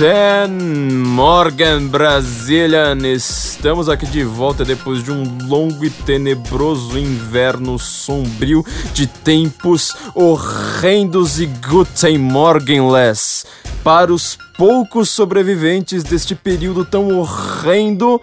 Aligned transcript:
Guten 0.00 0.94
Morgen, 0.94 1.88
Brazilian! 1.88 2.96
Estamos 3.06 3.86
aqui 3.86 4.06
de 4.06 4.24
volta 4.24 4.64
depois 4.64 5.04
de 5.04 5.12
um 5.12 5.46
longo 5.46 5.84
e 5.84 5.90
tenebroso 5.90 6.98
inverno 6.98 7.78
sombrio 7.78 8.64
de 8.94 9.06
tempos 9.06 9.94
horrendos 10.14 11.38
e 11.38 11.44
Guten 11.44 12.16
Morgenless. 12.16 13.44
Para 13.84 14.10
os 14.10 14.38
poucos 14.56 15.10
sobreviventes 15.10 16.02
deste 16.02 16.34
período 16.34 16.82
tão 16.82 17.18
horrendo, 17.18 18.18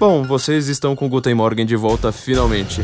bom, 0.00 0.22
vocês 0.22 0.68
estão 0.68 0.96
com 0.96 1.06
Guten 1.06 1.34
Morgen 1.34 1.66
de 1.66 1.76
volta 1.76 2.12
finalmente. 2.12 2.82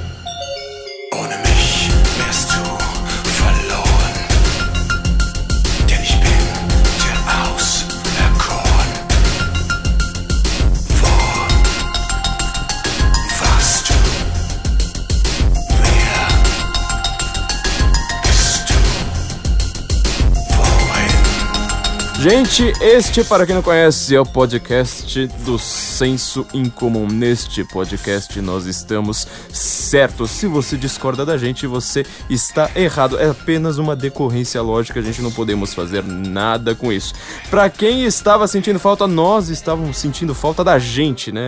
Gente, 22.21 22.71
este, 22.83 23.25
para 23.25 23.47
quem 23.47 23.55
não 23.55 23.63
conhece, 23.63 24.15
é 24.15 24.21
o 24.21 24.27
podcast 24.27 25.27
do 25.43 25.59
Senso 25.59 26.47
Incomum. 26.53 27.07
Neste 27.07 27.65
podcast 27.65 28.39
nós 28.43 28.67
estamos 28.67 29.27
certos. 29.51 30.31
Se 30.31 30.47
você 30.47 30.77
discorda 30.77 31.25
da 31.25 31.39
gente, 31.39 31.67
você 31.67 32.05
está 32.29 32.71
errado. 32.77 33.19
É 33.19 33.31
apenas 33.31 33.79
uma 33.79 33.97
decorrência 33.97 34.61
lógica, 34.61 35.01
a 35.01 35.03
gente 35.03 35.23
não 35.23 35.33
podemos 35.33 35.73
fazer 35.73 36.05
nada 36.05 36.75
com 36.75 36.93
isso. 36.93 37.15
Para 37.49 37.71
quem 37.71 38.05
estava 38.05 38.47
sentindo 38.47 38.79
falta, 38.79 39.07
nós 39.07 39.49
estávamos 39.49 39.97
sentindo 39.97 40.35
falta 40.35 40.63
da 40.63 40.79
gente, 40.79 41.33
né? 41.33 41.41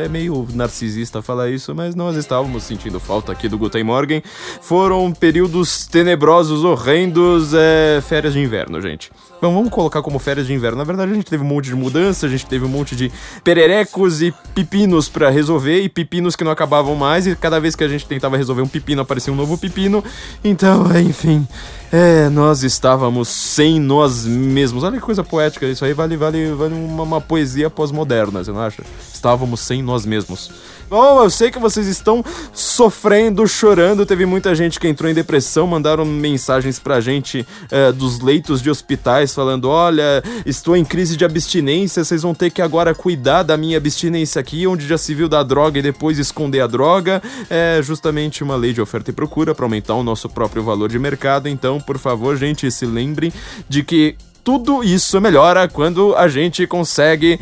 É, 0.00 0.04
é 0.06 0.08
meio 0.08 0.48
narcisista 0.54 1.20
falar 1.20 1.50
isso, 1.50 1.74
mas 1.74 1.94
nós 1.94 2.16
estávamos 2.16 2.62
sentindo 2.62 2.98
falta 2.98 3.32
aqui 3.32 3.50
do 3.50 3.58
Guten 3.58 3.84
Morgen. 3.84 4.22
Foram 4.62 5.12
períodos 5.12 5.86
tenebrosos, 5.86 6.64
horrendos, 6.64 7.52
é, 7.52 8.00
férias 8.00 8.32
de 8.32 8.40
inverno, 8.40 8.80
gente. 8.80 9.10
Bom, 9.40 9.54
vamos 9.54 9.70
colocar 9.70 10.02
como 10.02 10.18
férias 10.18 10.46
de 10.46 10.52
inverno. 10.52 10.76
Na 10.76 10.84
verdade, 10.84 11.12
a 11.12 11.14
gente 11.14 11.24
teve 11.24 11.42
um 11.42 11.46
monte 11.46 11.66
de 11.66 11.74
mudança, 11.74 12.26
a 12.26 12.28
gente 12.28 12.44
teve 12.44 12.64
um 12.64 12.68
monte 12.68 12.94
de 12.94 13.10
pererecos 13.42 14.20
e 14.20 14.34
pepinos 14.54 15.08
para 15.08 15.30
resolver, 15.30 15.80
e 15.80 15.88
pepinos 15.88 16.36
que 16.36 16.44
não 16.44 16.52
acabavam 16.52 16.94
mais, 16.94 17.26
e 17.26 17.34
cada 17.34 17.58
vez 17.58 17.74
que 17.74 17.82
a 17.82 17.88
gente 17.88 18.06
tentava 18.06 18.36
resolver 18.36 18.60
um 18.60 18.68
pepino, 18.68 19.00
aparecia 19.00 19.32
um 19.32 19.36
novo 19.36 19.56
pepino. 19.56 20.04
Então, 20.44 20.84
enfim. 21.00 21.46
É, 21.92 22.28
nós 22.28 22.62
estávamos 22.62 23.28
sem 23.28 23.80
nós 23.80 24.24
mesmos. 24.24 24.84
Olha 24.84 24.98
que 24.98 25.02
coisa 25.02 25.24
poética, 25.24 25.66
isso 25.66 25.84
aí 25.84 25.92
vale, 25.92 26.16
vale, 26.16 26.52
vale 26.52 26.74
uma, 26.74 27.02
uma 27.02 27.20
poesia 27.20 27.68
pós-moderna, 27.68 28.44
você 28.44 28.52
não 28.52 28.60
acha? 28.60 28.84
Estávamos 29.12 29.58
sem 29.60 29.82
nós 29.82 30.06
mesmos. 30.06 30.52
Bom, 30.90 31.22
eu 31.22 31.30
sei 31.30 31.52
que 31.52 31.58
vocês 31.60 31.86
estão 31.86 32.24
sofrendo, 32.52 33.46
chorando. 33.46 34.04
Teve 34.04 34.26
muita 34.26 34.56
gente 34.56 34.80
que 34.80 34.88
entrou 34.88 35.08
em 35.08 35.14
depressão, 35.14 35.64
mandaram 35.64 36.04
mensagens 36.04 36.80
pra 36.80 37.00
gente 37.00 37.46
é, 37.70 37.92
dos 37.92 38.18
leitos 38.18 38.60
de 38.60 38.68
hospitais 38.68 39.32
falando: 39.32 39.68
Olha, 39.68 40.20
estou 40.44 40.76
em 40.76 40.84
crise 40.84 41.16
de 41.16 41.24
abstinência, 41.24 42.02
vocês 42.02 42.22
vão 42.22 42.34
ter 42.34 42.50
que 42.50 42.60
agora 42.60 42.92
cuidar 42.92 43.44
da 43.44 43.56
minha 43.56 43.76
abstinência 43.76 44.40
aqui, 44.40 44.66
onde 44.66 44.84
já 44.84 44.98
se 44.98 45.14
viu 45.14 45.28
da 45.28 45.44
droga 45.44 45.78
e 45.78 45.82
depois 45.82 46.18
esconder 46.18 46.60
a 46.60 46.66
droga. 46.66 47.22
É 47.48 47.80
justamente 47.80 48.42
uma 48.42 48.56
lei 48.56 48.72
de 48.72 48.80
oferta 48.80 49.10
e 49.10 49.14
procura 49.14 49.54
para 49.54 49.64
aumentar 49.64 49.94
o 49.94 50.02
nosso 50.02 50.28
próprio 50.28 50.64
valor 50.64 50.88
de 50.88 50.98
mercado. 50.98 51.48
Então, 51.48 51.80
por 51.80 51.98
favor, 51.98 52.36
gente, 52.36 52.68
se 52.68 52.84
lembrem 52.84 53.32
de 53.68 53.84
que 53.84 54.16
tudo 54.42 54.82
isso 54.82 55.20
melhora 55.20 55.68
quando 55.68 56.16
a 56.16 56.26
gente 56.26 56.66
consegue 56.66 57.38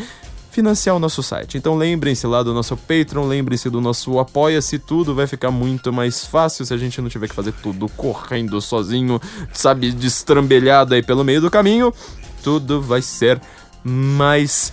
financiar 0.59 0.97
o 0.97 0.99
nosso 0.99 1.23
site. 1.23 1.57
Então 1.57 1.77
lembrem-se 1.77 2.27
lá 2.27 2.43
do 2.43 2.53
nosso 2.53 2.77
Patreon, 2.77 3.29
lembrem-se 3.29 3.71
do 3.71 3.81
nosso 3.81 4.19
Apoia-se, 4.19 4.77
tudo 4.77 5.15
vai 5.15 5.25
ficar 5.25 5.53
muito 5.53 5.93
mais 5.93 6.25
fácil 6.25 6.67
se 6.67 6.75
a 6.75 6.77
gente 6.77 7.01
não 7.01 7.09
tiver 7.09 7.29
que 7.29 7.35
fazer 7.35 7.53
tudo 7.63 7.89
correndo 7.91 8.61
sozinho, 8.61 9.21
sabe, 9.53 9.93
destrambelhado 9.93 10.95
aí 10.95 11.03
pelo 11.03 11.23
meio 11.23 11.41
do 11.41 11.49
caminho. 11.49 11.95
Tudo 12.43 12.83
vai 12.83 13.01
ser 13.01 13.41
mais 13.85 14.73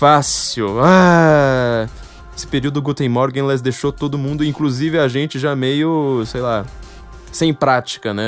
fácil. 0.00 0.80
Ah, 0.82 1.86
esse 2.36 2.48
período 2.48 2.82
Guten 2.82 3.08
Morgenless 3.08 3.62
deixou 3.62 3.92
todo 3.92 4.18
mundo, 4.18 4.44
inclusive 4.44 4.98
a 4.98 5.06
gente 5.06 5.38
já 5.38 5.54
meio, 5.54 6.24
sei 6.26 6.40
lá, 6.40 6.66
sem 7.32 7.52
prática, 7.52 8.14
né? 8.14 8.24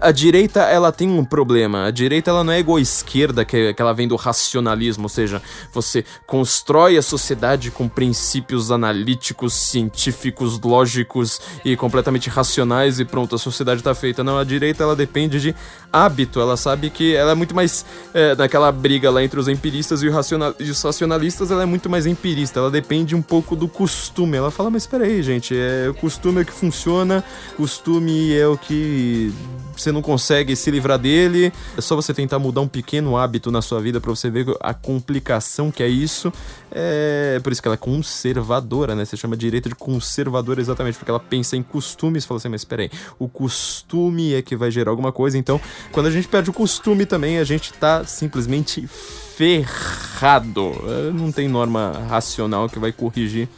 A 0.00 0.10
direita, 0.10 0.60
ela 0.60 0.92
tem 0.92 1.08
um 1.08 1.24
problema. 1.24 1.86
A 1.86 1.90
direita, 1.90 2.30
ela 2.30 2.44
não 2.44 2.52
é 2.52 2.58
igual 2.58 2.78
à 2.78 2.80
esquerda, 2.80 3.44
que, 3.44 3.74
que 3.74 3.82
ela 3.82 3.92
vem 3.92 4.08
do 4.08 4.16
racionalismo, 4.16 5.04
ou 5.04 5.08
seja, 5.08 5.42
você 5.72 6.04
constrói 6.26 6.96
a 6.96 7.02
sociedade 7.02 7.70
com 7.70 7.88
princípios 7.88 8.70
analíticos, 8.70 9.52
científicos, 9.54 10.60
lógicos 10.60 11.40
e 11.64 11.76
completamente 11.76 12.28
racionais 12.28 13.00
e 13.00 13.04
pronto, 13.04 13.34
a 13.34 13.38
sociedade 13.38 13.82
tá 13.82 13.94
feita. 13.94 14.24
Não, 14.24 14.38
a 14.38 14.44
direita, 14.44 14.82
ela 14.82 14.96
depende 14.96 15.40
de 15.40 15.54
hábito. 15.92 16.40
Ela 16.40 16.56
sabe 16.56 16.90
que 16.90 17.14
ela 17.14 17.32
é 17.32 17.34
muito 17.34 17.54
mais 17.54 17.84
é, 18.12 18.34
naquela 18.34 18.70
briga 18.72 19.10
lá 19.10 19.22
entre 19.22 19.38
os 19.38 19.48
empiristas 19.48 20.02
e, 20.02 20.08
racional, 20.08 20.54
e 20.58 20.70
os 20.70 20.82
racionalistas, 20.82 21.50
ela 21.50 21.62
é 21.62 21.66
muito 21.66 21.88
mais 21.88 22.06
empirista. 22.06 22.60
Ela 22.60 22.70
depende 22.70 23.14
um 23.14 23.22
pouco 23.22 23.54
do 23.54 23.68
costume. 23.68 24.36
Ela 24.36 24.50
fala, 24.50 24.70
mas 24.70 24.82
espera 24.82 25.04
aí, 25.04 25.22
gente, 25.22 25.54
é, 25.56 25.88
o 25.88 25.94
costume 25.94 26.42
é 26.42 26.44
que 26.44 26.52
funciona, 26.52 27.24
costume 27.56 28.32
é 28.32 28.43
o 28.46 28.56
que 28.56 29.32
você 29.76 29.92
não 29.92 30.02
consegue 30.02 30.54
se 30.56 30.70
livrar 30.70 30.98
dele. 30.98 31.52
É 31.76 31.80
só 31.80 31.96
você 31.96 32.14
tentar 32.14 32.38
mudar 32.38 32.60
um 32.60 32.68
pequeno 32.68 33.16
hábito 33.16 33.50
na 33.50 33.60
sua 33.60 33.80
vida 33.80 34.00
para 34.00 34.10
você 34.10 34.30
ver 34.30 34.46
a 34.60 34.72
complicação 34.72 35.70
que 35.70 35.82
é 35.82 35.88
isso. 35.88 36.32
É 36.70 37.40
por 37.42 37.52
isso 37.52 37.60
que 37.60 37.68
ela 37.68 37.74
é 37.74 37.78
conservadora, 37.78 38.94
né? 38.94 39.04
Você 39.04 39.16
chama 39.16 39.36
direita 39.36 39.68
de 39.68 39.74
conservadora 39.74 40.60
exatamente 40.60 40.96
porque 40.98 41.10
ela 41.10 41.20
pensa 41.20 41.56
em 41.56 41.62
costumes. 41.62 42.24
Fala 42.24 42.38
assim, 42.38 42.48
mas 42.48 42.60
espera 42.60 42.82
aí, 42.82 42.90
o 43.18 43.28
costume 43.28 44.34
é 44.34 44.42
que 44.42 44.56
vai 44.56 44.70
gerar 44.70 44.90
alguma 44.90 45.12
coisa. 45.12 45.36
Então, 45.36 45.60
quando 45.92 46.06
a 46.06 46.10
gente 46.10 46.28
perde 46.28 46.50
o 46.50 46.52
costume 46.52 47.06
também, 47.06 47.38
a 47.38 47.44
gente 47.44 47.72
tá 47.72 48.04
simplesmente 48.04 48.86
ferrado. 48.86 50.72
É, 50.86 51.10
não 51.12 51.32
tem 51.32 51.48
norma 51.48 52.04
racional 52.08 52.68
que 52.68 52.78
vai 52.78 52.92
corrigir 52.92 53.48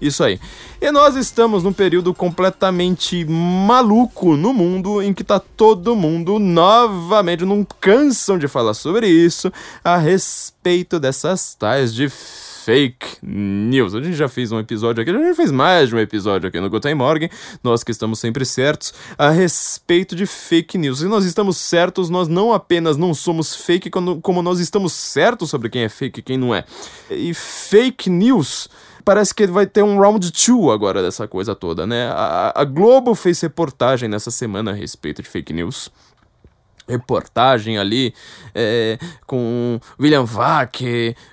isso 0.00 0.22
aí. 0.22 0.38
E 0.80 0.90
nós 0.90 1.16
estamos 1.16 1.62
num 1.62 1.72
período 1.72 2.12
completamente 2.12 3.24
maluco 3.24 4.36
no 4.36 4.52
mundo 4.52 5.02
em 5.02 5.14
que 5.14 5.24
tá 5.24 5.40
todo 5.40 5.96
mundo 5.96 6.38
novamente, 6.38 7.44
não 7.44 7.66
cansam 7.80 8.38
de 8.38 8.48
falar 8.48 8.74
sobre 8.74 9.08
isso, 9.08 9.52
a 9.82 9.96
respeito 9.96 11.00
dessas 11.00 11.54
tais 11.54 11.94
de 11.94 12.08
fake 12.66 13.18
news. 13.22 13.94
A 13.94 14.02
gente 14.02 14.16
já 14.16 14.28
fez 14.28 14.50
um 14.50 14.58
episódio 14.58 15.00
aqui, 15.00 15.10
a 15.12 15.14
gente 15.14 15.36
fez 15.36 15.52
mais 15.52 15.88
de 15.88 15.94
um 15.94 16.00
episódio 16.00 16.48
aqui 16.48 16.60
no 16.60 16.68
Guten 16.68 16.96
Morgen, 16.96 17.30
nós 17.62 17.84
que 17.84 17.92
estamos 17.92 18.18
sempre 18.18 18.44
certos, 18.44 18.92
a 19.16 19.30
respeito 19.30 20.16
de 20.16 20.26
fake 20.26 20.76
news. 20.76 21.00
E 21.00 21.04
nós 21.04 21.24
estamos 21.24 21.58
certos, 21.58 22.10
nós 22.10 22.26
não 22.26 22.52
apenas 22.52 22.96
não 22.96 23.14
somos 23.14 23.54
fake, 23.54 23.88
como 23.88 24.42
nós 24.42 24.58
estamos 24.58 24.92
certos 24.92 25.48
sobre 25.48 25.68
quem 25.68 25.82
é 25.82 25.88
fake 25.88 26.18
e 26.18 26.22
quem 26.24 26.36
não 26.36 26.52
é. 26.52 26.64
E 27.08 27.32
fake 27.32 28.10
news 28.10 28.68
parece 29.06 29.32
que 29.32 29.46
vai 29.46 29.68
ter 29.68 29.84
um 29.84 30.00
round 30.00 30.32
2 30.32 30.74
agora 30.74 31.00
dessa 31.00 31.28
coisa 31.28 31.54
toda, 31.54 31.86
né? 31.86 32.10
A, 32.10 32.52
a 32.56 32.64
Globo 32.64 33.14
fez 33.14 33.40
reportagem 33.40 34.08
nessa 34.08 34.32
semana 34.32 34.72
a 34.72 34.74
respeito 34.74 35.22
de 35.22 35.28
fake 35.28 35.52
news 35.52 35.92
reportagem 36.88 37.78
ali 37.78 38.14
é, 38.54 38.98
com 39.26 39.80
William 40.00 40.24
Vac 40.24 40.80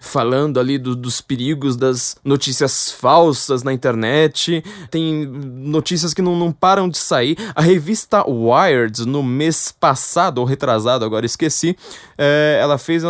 falando 0.01 0.59
ali 0.59 0.77
do, 0.77 0.95
dos 0.95 1.21
perigos 1.21 1.75
das 1.75 2.17
notícias 2.23 2.91
falsas 2.91 3.61
na 3.61 3.71
internet. 3.71 4.63
Tem 4.89 5.25
notícias 5.25 6.13
que 6.13 6.21
não, 6.21 6.35
não 6.35 6.51
param 6.51 6.89
de 6.89 6.97
sair. 6.97 7.37
A 7.53 7.61
revista 7.61 8.27
Wired, 8.27 9.05
no 9.05 9.21
mês 9.21 9.71
passado, 9.71 10.39
ou 10.39 10.45
retrasado, 10.45 11.05
agora 11.05 11.25
esqueci, 11.25 11.77
é, 12.17 12.57
ela 12.59 12.77
fez 12.77 13.03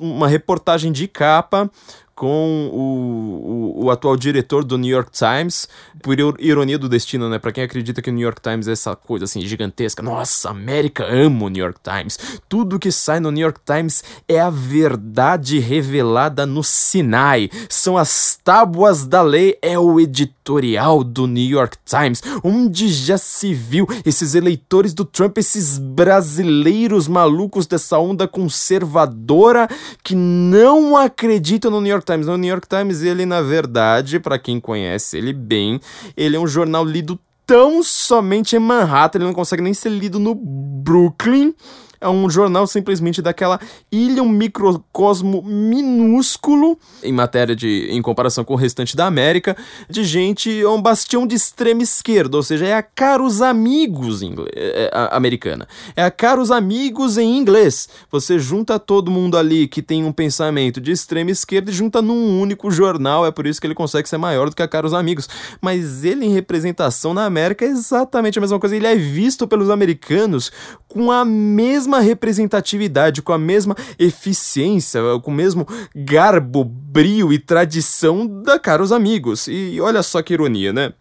uma 0.00 0.26
reportagem 0.26 0.90
de 0.90 1.06
capa 1.06 1.70
com 2.18 2.68
o, 2.72 3.78
o, 3.78 3.84
o, 3.84 3.90
atual 3.92 4.16
diretor 4.16 4.64
do 4.64 4.76
New 4.76 4.90
York 4.90 5.12
Times, 5.12 5.68
por 6.02 6.18
ironia 6.40 6.76
do 6.76 6.88
destino, 6.88 7.30
né? 7.30 7.38
Pra 7.38 7.52
quem 7.52 7.62
acredita 7.62 8.02
que 8.02 8.10
o 8.10 8.12
New 8.12 8.24
York 8.24 8.40
Times 8.42 8.66
é 8.66 8.72
essa 8.72 8.96
coisa 8.96 9.24
assim 9.24 9.40
gigantesca. 9.42 10.02
Nossa, 10.02 10.50
América 10.50 11.06
ama 11.06 11.44
o 11.44 11.48
New 11.48 11.62
York 11.62 11.78
Times. 11.80 12.18
Tudo 12.48 12.76
que 12.76 12.90
sai 12.90 13.20
no 13.20 13.30
New 13.30 13.42
York 13.42 13.60
Times 13.64 14.02
é 14.26 14.40
a 14.40 14.50
verdade 14.50 15.60
revelada 15.60 16.44
no 16.44 16.64
Sinai. 16.64 17.48
São 17.68 17.96
as 17.96 18.36
tábuas 18.42 19.06
da 19.06 19.22
lei, 19.22 19.56
é 19.62 19.78
o 19.78 20.00
editorial 20.00 21.04
do 21.04 21.28
New 21.28 21.48
York 21.48 21.76
Times, 21.84 22.20
onde 22.42 22.88
já 22.88 23.16
se 23.16 23.54
viu 23.54 23.86
esses 24.04 24.34
eleitores 24.34 24.92
do 24.92 25.04
Trump, 25.04 25.38
esses 25.38 25.78
brasileiros 25.78 27.06
malucos 27.06 27.68
dessa 27.68 27.96
onda 28.00 28.26
conservadora 28.26 29.68
que 30.02 30.16
não 30.16 30.96
acreditam 30.96 31.70
no 31.70 31.80
New 31.80 31.92
York 31.92 32.07
Times. 32.12 32.26
No 32.26 32.36
New 32.36 32.48
York 32.48 32.66
Times, 32.66 33.02
ele, 33.02 33.24
na 33.26 33.40
verdade, 33.42 34.18
para 34.18 34.38
quem 34.38 34.58
conhece 34.58 35.16
ele 35.16 35.32
bem, 35.32 35.80
ele 36.16 36.36
é 36.36 36.40
um 36.40 36.46
jornal 36.46 36.84
lido 36.84 37.18
tão 37.46 37.82
somente 37.82 38.56
em 38.56 38.58
Manhattan, 38.58 39.18
ele 39.18 39.26
não 39.26 39.32
consegue 39.32 39.62
nem 39.62 39.72
ser 39.72 39.88
lido 39.88 40.18
no 40.18 40.34
Brooklyn. 40.34 41.54
É 42.00 42.08
um 42.08 42.28
jornal 42.30 42.66
simplesmente 42.66 43.20
daquela 43.20 43.58
ilha, 43.90 44.22
um 44.22 44.28
microcosmo 44.28 45.42
minúsculo 45.42 46.78
em 47.02 47.12
matéria 47.12 47.54
de, 47.54 47.88
em 47.90 48.00
comparação 48.02 48.44
com 48.44 48.54
o 48.54 48.56
restante 48.56 48.96
da 48.96 49.06
América, 49.06 49.56
de 49.88 50.04
gente, 50.04 50.60
é 50.60 50.68
um 50.68 50.80
bastião 50.80 51.26
de 51.26 51.34
extrema 51.34 51.82
esquerda, 51.82 52.36
ou 52.36 52.42
seja, 52.42 52.66
é 52.66 52.74
a 52.74 52.82
caros 52.82 53.40
amigos 53.42 54.22
é, 54.22 54.26
é, 54.54 54.90
americana. 55.12 55.66
É 55.96 56.02
a 56.02 56.10
caros 56.10 56.50
amigos 56.50 57.18
em 57.18 57.36
inglês. 57.36 57.88
Você 58.10 58.38
junta 58.38 58.78
todo 58.78 59.10
mundo 59.10 59.36
ali 59.36 59.68
que 59.68 59.82
tem 59.82 60.04
um 60.04 60.12
pensamento 60.12 60.80
de 60.80 60.92
extrema 60.92 61.30
esquerda 61.30 61.70
e 61.70 61.74
junta 61.74 62.02
num 62.02 62.40
único 62.40 62.70
jornal, 62.70 63.26
é 63.26 63.30
por 63.30 63.46
isso 63.46 63.60
que 63.60 63.66
ele 63.66 63.74
consegue 63.74 64.08
ser 64.08 64.18
maior 64.18 64.50
do 64.50 64.56
que 64.56 64.62
a 64.62 64.68
caros 64.68 64.94
amigos. 64.94 65.28
Mas 65.60 66.04
ele 66.04 66.26
em 66.26 66.32
representação 66.32 67.14
na 67.14 67.24
América 67.24 67.64
é 67.64 67.68
exatamente 67.68 68.38
a 68.38 68.40
mesma 68.40 68.58
coisa. 68.58 68.76
Ele 68.76 68.86
é 68.86 68.96
visto 68.96 69.46
pelos 69.46 69.70
americanos 69.70 70.50
com 70.88 71.12
a 71.12 71.24
mesma 71.24 72.00
representatividade, 72.00 73.20
com 73.20 73.32
a 73.32 73.38
mesma 73.38 73.76
eficiência, 73.98 75.00
com 75.22 75.30
o 75.30 75.34
mesmo 75.34 75.66
garbo, 75.94 76.64
brio 76.64 77.32
e 77.32 77.38
tradição 77.38 78.26
da 78.26 78.58
Caros 78.58 78.90
Amigos. 78.90 79.46
E 79.46 79.78
olha 79.80 80.02
só 80.02 80.22
que 80.22 80.32
ironia, 80.32 80.72
né? 80.72 80.94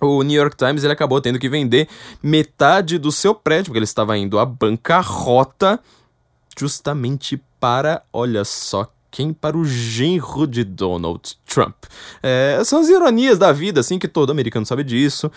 O 0.00 0.22
New 0.22 0.36
York 0.36 0.56
Times 0.56 0.82
ele 0.82 0.92
acabou 0.92 1.20
tendo 1.20 1.38
que 1.38 1.48
vender 1.48 1.88
metade 2.20 2.98
do 2.98 3.12
seu 3.12 3.34
prédio, 3.34 3.66
porque 3.66 3.78
ele 3.78 3.84
estava 3.84 4.18
indo 4.18 4.38
à 4.38 4.44
bancarrota, 4.44 5.78
justamente 6.58 7.40
para, 7.60 8.02
olha 8.12 8.44
só 8.44 8.90
quem 9.10 9.32
para 9.32 9.56
o 9.56 9.64
genro 9.64 10.44
de 10.44 10.64
Donald 10.64 11.38
Trump. 11.46 11.84
É, 12.20 12.60
são 12.64 12.80
as 12.80 12.88
ironias 12.88 13.38
da 13.38 13.52
vida, 13.52 13.78
assim, 13.78 13.96
que 13.96 14.08
todo 14.08 14.32
americano 14.32 14.66
sabe 14.66 14.82
disso 14.82 15.30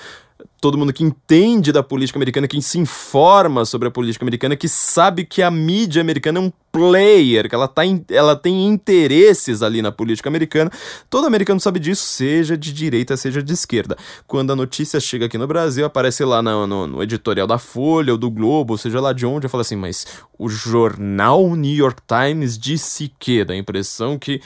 todo 0.60 0.78
mundo 0.78 0.92
que 0.92 1.04
entende 1.04 1.72
da 1.72 1.84
política 1.84 2.18
americana, 2.18 2.48
que 2.48 2.62
se 2.62 2.80
informa 2.80 3.66
sobre 3.66 3.88
a 3.88 3.92
política 3.92 4.24
americana, 4.24 4.56
que 4.56 4.68
sabe 4.68 5.24
que 5.24 5.42
a 5.42 5.52
mídia 5.52 6.02
americana 6.02 6.40
é 6.40 6.42
um 6.42 6.52
player, 6.72 7.48
que 7.48 7.56
ela, 7.56 7.68
tá 7.68 7.86
in, 7.86 8.04
ela 8.10 8.36
tem 8.36 8.66
interesses 8.68 9.62
ali 9.62 9.82
na 9.82 9.92
política 9.92 10.30
americana. 10.30 10.72
Todo 11.10 11.26
americano 11.28 11.60
sabe 11.60 11.80
disso, 11.80 12.06
seja 12.06 12.58
de 12.58 12.74
direita, 12.74 13.16
seja 13.18 13.42
de 13.42 13.54
esquerda. 13.54 13.98
Quando 14.28 14.52
a 14.52 14.56
notícia 14.56 15.00
chega 15.00 15.26
aqui 15.26 15.38
no 15.38 15.48
Brasil, 15.48 15.86
aparece 15.86 16.24
lá 16.24 16.42
no, 16.42 16.68
no, 16.68 16.88
no 16.88 17.04
editorial 17.04 17.48
da 17.48 17.58
Folha 17.58 18.14
ou 18.14 18.18
do 18.18 18.30
Globo, 18.30 18.74
ou 18.74 18.78
seja 18.78 19.00
lá 19.00 19.14
de 19.14 19.26
onde, 19.26 19.46
eu 19.46 19.50
falo 19.50 19.62
assim, 19.62 19.76
mas 19.76 20.06
o 20.38 20.50
jornal 20.50 21.56
New 21.56 21.76
York 21.76 22.02
Times 22.08 22.58
disse 22.58 23.12
que, 23.20 23.44
dá 23.44 23.54
a 23.54 23.58
impressão 23.58 24.20
que 24.20 24.42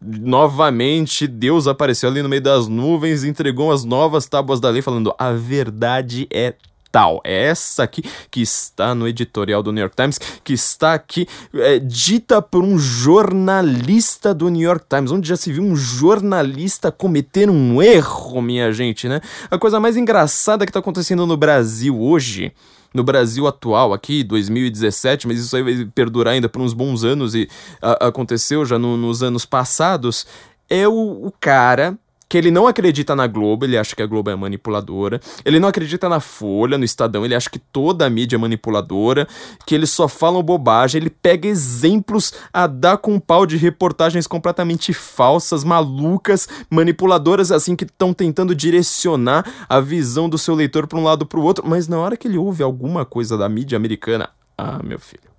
novamente 0.00 1.26
Deus 1.26 1.66
apareceu 1.66 2.08
ali 2.08 2.22
no 2.22 2.28
meio 2.28 2.42
das 2.42 2.68
nuvens 2.68 3.24
entregou 3.24 3.72
as 3.72 3.84
novas 3.84 4.26
tábuas 4.26 4.60
da 4.60 4.70
lei, 4.70 4.82
falando: 4.82 5.14
a 5.18 5.32
verdade 5.32 6.26
é 6.30 6.54
tal. 6.94 7.20
É 7.24 7.46
essa 7.46 7.82
aqui 7.82 8.04
que 8.30 8.40
está 8.40 8.94
no 8.94 9.08
editorial 9.08 9.64
do 9.64 9.72
New 9.72 9.80
York 9.80 9.96
Times, 9.96 10.20
que 10.44 10.52
está 10.52 10.94
aqui 10.94 11.26
é, 11.52 11.80
dita 11.80 12.40
por 12.40 12.62
um 12.62 12.78
jornalista 12.78 14.32
do 14.32 14.48
New 14.48 14.62
York 14.62 14.84
Times, 14.88 15.10
onde 15.10 15.28
já 15.28 15.36
se 15.36 15.52
viu 15.52 15.64
um 15.64 15.74
jornalista 15.74 16.92
cometer 16.92 17.50
um 17.50 17.82
erro, 17.82 18.40
minha 18.40 18.72
gente, 18.72 19.08
né? 19.08 19.20
A 19.50 19.58
coisa 19.58 19.80
mais 19.80 19.96
engraçada 19.96 20.64
que 20.64 20.70
está 20.70 20.78
acontecendo 20.78 21.26
no 21.26 21.36
Brasil 21.36 22.00
hoje 22.00 22.52
no 22.94 23.02
Brasil 23.02 23.46
atual, 23.46 23.92
aqui, 23.92 24.22
2017, 24.22 25.26
mas 25.26 25.40
isso 25.40 25.56
aí 25.56 25.62
vai 25.62 25.84
perdurar 25.92 26.34
ainda 26.34 26.48
por 26.48 26.62
uns 26.62 26.72
bons 26.72 27.02
anos 27.02 27.34
e 27.34 27.48
a, 27.82 28.06
aconteceu 28.06 28.64
já 28.64 28.78
no, 28.78 28.96
nos 28.96 29.22
anos 29.22 29.44
passados, 29.44 30.24
é 30.70 30.86
o, 30.86 31.26
o 31.26 31.32
cara 31.40 31.98
que 32.28 32.38
ele 32.38 32.50
não 32.50 32.66
acredita 32.66 33.14
na 33.14 33.26
Globo, 33.26 33.64
ele 33.64 33.76
acha 33.76 33.94
que 33.94 34.02
a 34.02 34.06
Globo 34.06 34.30
é 34.30 34.36
manipuladora. 34.36 35.20
Ele 35.44 35.60
não 35.60 35.68
acredita 35.68 36.08
na 36.08 36.20
Folha, 36.20 36.78
no 36.78 36.84
Estadão, 36.84 37.24
ele 37.24 37.34
acha 37.34 37.50
que 37.50 37.58
toda 37.58 38.06
a 38.06 38.10
mídia 38.10 38.36
é 38.36 38.38
manipuladora, 38.38 39.28
que 39.66 39.74
eles 39.74 39.90
só 39.90 40.08
falam 40.08 40.42
bobagem. 40.42 41.00
Ele 41.00 41.10
pega 41.10 41.46
exemplos 41.46 42.32
a 42.52 42.66
dar 42.66 42.98
com 42.98 43.14
um 43.14 43.20
pau 43.20 43.46
de 43.46 43.56
reportagens 43.56 44.26
completamente 44.26 44.92
falsas, 44.92 45.64
malucas, 45.64 46.48
manipuladoras, 46.70 47.52
assim, 47.52 47.76
que 47.76 47.84
estão 47.84 48.12
tentando 48.12 48.54
direcionar 48.54 49.44
a 49.68 49.80
visão 49.80 50.28
do 50.28 50.38
seu 50.38 50.54
leitor 50.54 50.86
para 50.86 50.98
um 50.98 51.04
lado 51.04 51.26
para 51.26 51.38
o 51.38 51.42
outro. 51.42 51.64
Mas 51.66 51.88
na 51.88 51.98
hora 51.98 52.16
que 52.16 52.26
ele 52.26 52.38
ouve 52.38 52.62
alguma 52.62 53.04
coisa 53.04 53.36
da 53.36 53.48
mídia 53.48 53.76
americana, 53.76 54.30
ah, 54.56 54.80
meu 54.82 54.98
filho. 54.98 55.33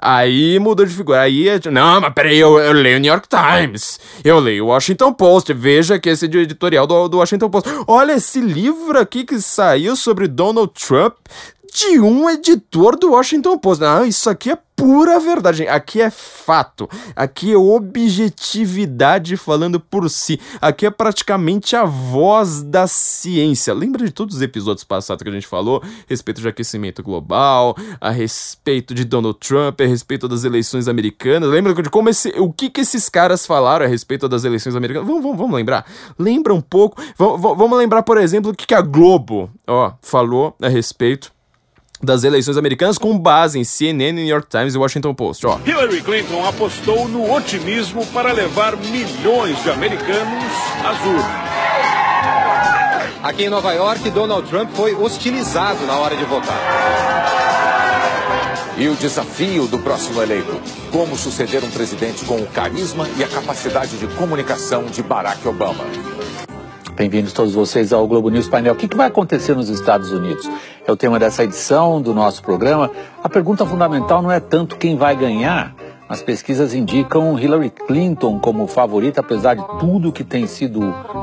Aí 0.00 0.58
mudou 0.58 0.86
de 0.86 0.94
figura. 0.94 1.20
Aí, 1.20 1.48
é 1.48 1.60
não, 1.70 2.00
mas 2.00 2.14
peraí, 2.14 2.38
eu, 2.38 2.58
eu 2.58 2.72
leio 2.72 2.96
o 2.96 3.00
New 3.00 3.12
York 3.12 3.28
Times, 3.28 4.00
eu 4.24 4.38
leio 4.38 4.64
o 4.64 4.68
Washington 4.68 5.12
Post. 5.12 5.52
Veja 5.52 5.98
que 5.98 6.08
esse 6.08 6.24
editorial 6.24 6.86
do, 6.86 7.08
do 7.08 7.18
Washington 7.18 7.50
Post. 7.50 7.68
Olha 7.86 8.12
esse 8.12 8.40
livro 8.40 8.98
aqui 8.98 9.24
que 9.24 9.40
saiu 9.40 9.94
sobre 9.94 10.26
Donald 10.26 10.72
Trump 10.72 11.16
de 11.72 12.00
um 12.00 12.28
editor 12.28 12.98
do 12.98 13.12
Washington 13.12 13.58
Post. 13.58 13.82
Não, 13.82 14.04
isso 14.04 14.28
aqui 14.28 14.50
é 14.50 14.58
pura 14.80 15.20
verdade. 15.20 15.68
Aqui 15.68 16.00
é 16.00 16.10
fato. 16.10 16.88
Aqui 17.14 17.52
é 17.52 17.56
objetividade 17.56 19.36
falando 19.36 19.78
por 19.78 20.08
si. 20.08 20.40
Aqui 20.58 20.86
é 20.86 20.90
praticamente 20.90 21.76
a 21.76 21.84
voz 21.84 22.62
da 22.62 22.86
ciência. 22.86 23.74
Lembra 23.74 24.06
de 24.06 24.10
todos 24.10 24.36
os 24.36 24.42
episódios 24.42 24.82
passados 24.82 25.22
que 25.22 25.28
a 25.28 25.32
gente 25.32 25.46
falou? 25.46 25.82
A 25.84 25.86
respeito 26.08 26.40
de 26.40 26.48
aquecimento 26.48 27.02
global, 27.02 27.76
a 28.00 28.10
respeito 28.10 28.94
de 28.94 29.04
Donald 29.04 29.38
Trump, 29.38 29.80
a 29.82 29.86
respeito 29.86 30.26
das 30.26 30.44
eleições 30.44 30.88
americanas. 30.88 31.50
Lembra 31.50 31.74
de 31.74 31.90
como 31.90 32.08
esse, 32.08 32.30
o 32.38 32.50
que, 32.50 32.70
que 32.70 32.80
esses 32.80 33.10
caras 33.10 33.44
falaram 33.44 33.84
a 33.84 33.88
respeito 33.88 34.28
das 34.28 34.44
eleições 34.44 34.74
americanas? 34.74 35.06
Vamos, 35.06 35.22
vamos, 35.22 35.38
vamos 35.38 35.56
lembrar. 35.56 35.84
Lembra 36.18 36.54
um 36.54 36.60
pouco. 36.60 37.02
Vamos, 37.18 37.40
vamos 37.40 37.78
lembrar, 37.78 38.02
por 38.02 38.16
exemplo, 38.16 38.50
o 38.50 38.54
que, 38.54 38.66
que 38.66 38.74
a 38.74 38.80
Globo 38.80 39.50
ó, 39.66 39.92
falou 40.00 40.56
a 40.62 40.68
respeito 40.68 41.30
das 42.02 42.24
eleições 42.24 42.56
americanas 42.56 42.98
com 42.98 43.18
base 43.18 43.58
em 43.58 43.64
CNN, 43.64 44.12
New 44.12 44.26
York 44.26 44.48
Times 44.48 44.74
e 44.74 44.78
Washington 44.78 45.14
Post. 45.14 45.46
Ó. 45.46 45.58
Hillary 45.64 46.00
Clinton 46.00 46.44
apostou 46.46 47.08
no 47.08 47.32
otimismo 47.32 48.06
para 48.06 48.32
levar 48.32 48.76
milhões 48.76 49.62
de 49.62 49.70
americanos 49.70 50.44
às 50.84 51.00
urnas. 51.04 51.50
Aqui 53.22 53.44
em 53.44 53.50
Nova 53.50 53.72
York, 53.72 54.08
Donald 54.10 54.48
Trump 54.48 54.70
foi 54.72 54.94
hostilizado 54.94 55.84
na 55.84 55.98
hora 55.98 56.16
de 56.16 56.24
votar. 56.24 56.58
E 58.78 58.88
o 58.88 58.94
desafio 58.94 59.66
do 59.66 59.78
próximo 59.78 60.22
eleito: 60.22 60.58
como 60.90 61.14
suceder 61.18 61.62
um 61.62 61.70
presidente 61.70 62.24
com 62.24 62.36
o 62.36 62.46
carisma 62.46 63.06
e 63.18 63.22
a 63.22 63.28
capacidade 63.28 63.98
de 63.98 64.06
comunicação 64.14 64.84
de 64.84 65.02
Barack 65.02 65.46
Obama. 65.46 65.84
Bem-vindos 67.00 67.32
todos 67.32 67.54
vocês 67.54 67.94
ao 67.94 68.06
Globo 68.06 68.28
News 68.28 68.46
Painel. 68.46 68.74
O 68.74 68.76
que, 68.76 68.94
vai 68.94 69.06
acontecer 69.06 69.56
nos 69.56 69.70
Estados 69.70 70.12
Unidos? 70.12 70.46
É 70.86 70.92
o 70.92 70.96
tema 70.98 71.18
dessa 71.18 71.42
edição 71.42 71.98
do 72.02 72.12
nosso 72.12 72.42
programa. 72.42 72.90
A 73.24 73.28
pergunta 73.28 73.64
fundamental 73.64 74.20
não 74.20 74.30
é 74.30 74.38
tanto 74.38 74.76
quem 74.76 74.98
vai 74.98 75.16
ganhar. 75.16 75.74
As 76.06 76.22
pesquisas 76.22 76.74
indicam 76.74 77.38
Hillary 77.38 77.70
Clinton 77.70 78.38
como 78.38 78.66
favorita, 78.66 79.22
apesar 79.22 79.54
de 79.54 79.66
tudo 79.78 80.12
que 80.12 80.22
tem 80.22 80.46
sido 80.46 80.78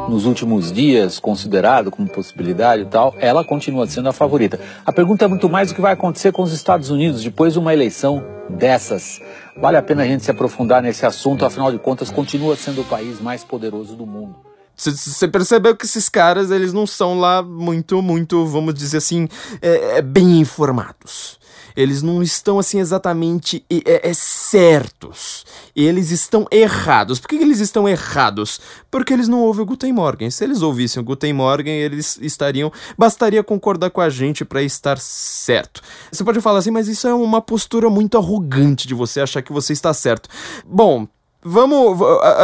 nos 0.09 0.25
últimos 0.25 0.71
dias 0.71 1.19
considerado 1.19 1.91
como 1.91 2.09
possibilidade 2.09 2.81
e 2.81 2.85
tal, 2.85 3.13
ela 3.19 3.43
continua 3.43 3.85
sendo 3.85 4.09
a 4.09 4.13
favorita. 4.13 4.59
A 4.83 4.91
pergunta 4.91 5.25
é 5.25 5.27
muito 5.27 5.47
mais 5.47 5.69
o 5.69 5.75
que 5.75 5.81
vai 5.81 5.93
acontecer 5.93 6.31
com 6.31 6.41
os 6.41 6.53
Estados 6.53 6.89
Unidos 6.89 7.23
depois 7.23 7.53
de 7.53 7.59
uma 7.59 7.71
eleição 7.71 8.25
dessas. 8.49 9.21
Vale 9.55 9.77
a 9.77 9.83
pena 9.83 10.01
a 10.01 10.07
gente 10.07 10.23
se 10.23 10.31
aprofundar 10.31 10.81
nesse 10.81 11.05
assunto, 11.05 11.45
afinal 11.45 11.71
de 11.71 11.77
contas, 11.77 12.09
continua 12.09 12.55
sendo 12.55 12.81
o 12.81 12.85
país 12.85 13.21
mais 13.21 13.43
poderoso 13.43 13.95
do 13.95 14.07
mundo. 14.07 14.46
Você 14.77 15.27
percebeu 15.27 15.75
que 15.75 15.85
esses 15.85 16.07
caras, 16.07 16.51
eles 16.51 16.71
não 16.71 16.85
são 16.85 17.19
lá 17.19 17.41
muito, 17.41 17.99
muito, 18.01 18.45
vamos 18.45 18.75
dizer 18.75 18.97
assim, 18.97 19.27
é, 19.59 19.97
é 19.97 20.01
bem 20.01 20.39
informados. 20.39 21.39
Eles 21.75 22.01
não 22.01 22.23
estão, 22.23 22.57
assim, 22.57 22.79
exatamente 22.79 23.63
é, 23.69 24.09
é, 24.09 24.13
certos. 24.13 25.45
Eles 25.75 26.09
estão 26.09 26.47
errados. 26.51 27.19
Por 27.19 27.27
que 27.27 27.35
eles 27.35 27.59
estão 27.59 27.87
errados? 27.87 28.59
Porque 28.89 29.13
eles 29.13 29.27
não 29.27 29.41
ouvem 29.41 29.61
o 29.61 29.65
Guten 29.65 29.93
Morgen. 29.93 30.31
Se 30.31 30.43
eles 30.43 30.63
ouvissem 30.63 30.99
o 30.99 31.05
Guten 31.05 31.33
Morgen, 31.33 31.75
eles 31.75 32.17
estariam... 32.19 32.71
Bastaria 32.97 33.43
concordar 33.43 33.91
com 33.91 34.01
a 34.01 34.09
gente 34.09 34.43
para 34.43 34.63
estar 34.63 34.97
certo. 34.97 35.81
Você 36.11 36.23
pode 36.23 36.41
falar 36.41 36.59
assim, 36.59 36.71
mas 36.71 36.87
isso 36.87 37.07
é 37.07 37.13
uma 37.13 37.41
postura 37.41 37.91
muito 37.91 38.17
arrogante 38.17 38.87
de 38.87 38.95
você 38.95 39.21
achar 39.21 39.43
que 39.43 39.53
você 39.53 39.71
está 39.71 39.93
certo. 39.93 40.29
Bom, 40.65 41.07
Vamos 41.43 42.01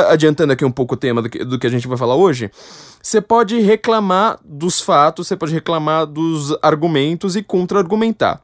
adiantando 0.10 0.54
aqui 0.54 0.64
um 0.64 0.72
pouco 0.72 0.94
o 0.94 0.98
tema 0.98 1.22
do 1.22 1.30
que, 1.30 1.44
do 1.44 1.58
que 1.58 1.68
a 1.68 1.70
gente 1.70 1.88
vai 1.88 1.98
falar 1.98 2.16
hoje. 2.16 2.50
Você 3.02 3.20
pode 3.20 3.60
reclamar 3.60 4.40
dos 4.46 4.80
fatos, 4.80 5.28
você 5.28 5.36
pode 5.36 5.54
reclamar 5.54 6.06
dos 6.06 6.56
argumentos 6.62 7.36
e 7.36 7.44
contra-argumentar. 7.44 8.42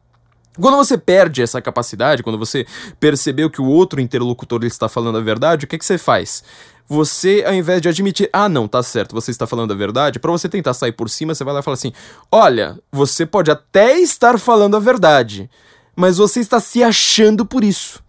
Quando 0.59 0.75
você 0.75 0.97
perde 0.97 1.41
essa 1.41 1.61
capacidade, 1.61 2.23
quando 2.23 2.37
você 2.37 2.65
percebeu 2.99 3.49
que 3.49 3.61
o 3.61 3.65
outro 3.65 4.01
interlocutor 4.01 4.65
está 4.65 4.89
falando 4.89 5.17
a 5.17 5.21
verdade, 5.21 5.65
o 5.65 5.67
que, 5.67 5.75
é 5.75 5.79
que 5.79 5.85
você 5.85 5.97
faz? 5.97 6.43
Você, 6.87 7.43
ao 7.45 7.53
invés 7.53 7.81
de 7.81 7.87
admitir, 7.87 8.29
ah, 8.33 8.49
não, 8.49 8.67
tá 8.67 8.81
certo, 8.81 9.13
você 9.13 9.31
está 9.31 9.45
falando 9.45 9.71
a 9.71 9.75
verdade, 9.75 10.19
para 10.19 10.31
você 10.31 10.49
tentar 10.49 10.73
sair 10.73 10.91
por 10.91 11.09
cima, 11.09 11.33
você 11.35 11.43
vai 11.43 11.53
lá 11.53 11.59
e 11.59 11.63
fala 11.63 11.75
assim: 11.75 11.93
olha, 12.31 12.79
você 12.91 13.25
pode 13.25 13.51
até 13.51 13.99
estar 13.99 14.39
falando 14.39 14.75
a 14.75 14.79
verdade, 14.79 15.49
mas 15.95 16.17
você 16.17 16.39
está 16.39 16.59
se 16.59 16.83
achando 16.83 17.45
por 17.45 17.63
isso. 17.63 18.03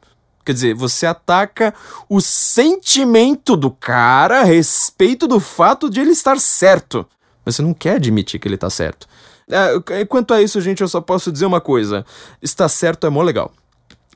Quer 0.45 0.53
dizer, 0.53 0.75
você 0.75 1.07
ataca 1.07 1.75
o 2.09 2.21
sentimento 2.21 3.57
do 3.57 3.71
cara 3.71 4.41
a 4.41 4.45
respeito 4.45 5.27
do 5.27 5.39
fato 5.39 5.91
de 5.91 6.01
ele 6.01 6.11
estar 6.11 6.39
certo. 6.41 7.07
Mas 7.45 7.57
você 7.57 7.63
não 7.63 7.75
quer 7.75 7.97
admitir 7.97 8.41
que 8.41 8.49
ele 8.49 8.55
está 8.55 8.71
certo. 8.71 9.07
É, 9.49 10.05
quanto 10.05 10.33
a 10.33 10.41
isso, 10.41 10.61
gente, 10.61 10.81
eu 10.81 10.89
só 10.89 11.01
posso 11.01 11.33
dizer 11.33 11.47
uma 11.47 11.61
coisa: 11.61 12.05
está 12.41 12.69
certo 12.69 13.07
é 13.07 13.11
mó 13.11 13.23
legal. 13.23 13.53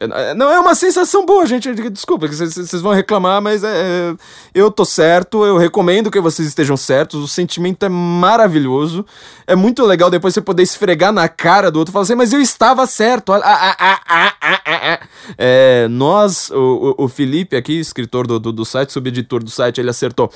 É, 0.00 0.34
não 0.34 0.50
é 0.50 0.58
uma 0.58 0.74
sensação 0.74 1.24
boa, 1.24 1.46
gente. 1.46 1.72
Desculpa, 1.90 2.26
vocês 2.26 2.82
vão 2.82 2.92
reclamar, 2.92 3.40
mas 3.40 3.62
é, 3.62 3.68
é, 3.68 4.14
eu 4.52 4.70
tô 4.70 4.84
certo. 4.84 5.44
Eu 5.44 5.56
recomendo 5.56 6.10
que 6.10 6.20
vocês 6.20 6.48
estejam 6.48 6.76
certos. 6.76 7.22
O 7.22 7.28
sentimento 7.28 7.86
é 7.86 7.88
maravilhoso. 7.88 9.06
É 9.46 9.54
muito 9.54 9.84
legal 9.84 10.10
depois 10.10 10.34
você 10.34 10.40
poder 10.40 10.64
esfregar 10.64 11.12
na 11.12 11.28
cara 11.28 11.70
do 11.70 11.78
outro 11.78 11.92
e 11.92 11.94
falar 11.94 12.02
assim, 12.02 12.16
mas 12.16 12.32
eu 12.32 12.40
estava 12.40 12.86
certo. 12.86 13.32
Ah, 13.32 13.40
ah, 13.42 14.00
ah, 14.06 14.93
é, 15.36 15.86
nós, 15.88 16.50
o, 16.50 16.94
o, 16.98 17.08
Felipe 17.08 17.56
aqui, 17.56 17.78
escritor 17.78 18.26
do, 18.26 18.38
do, 18.38 18.52
do 18.52 18.64
site, 18.64 18.92
subeditor 18.92 19.42
do 19.42 19.50
site, 19.50 19.80
ele 19.80 19.90
acertou 19.90 20.30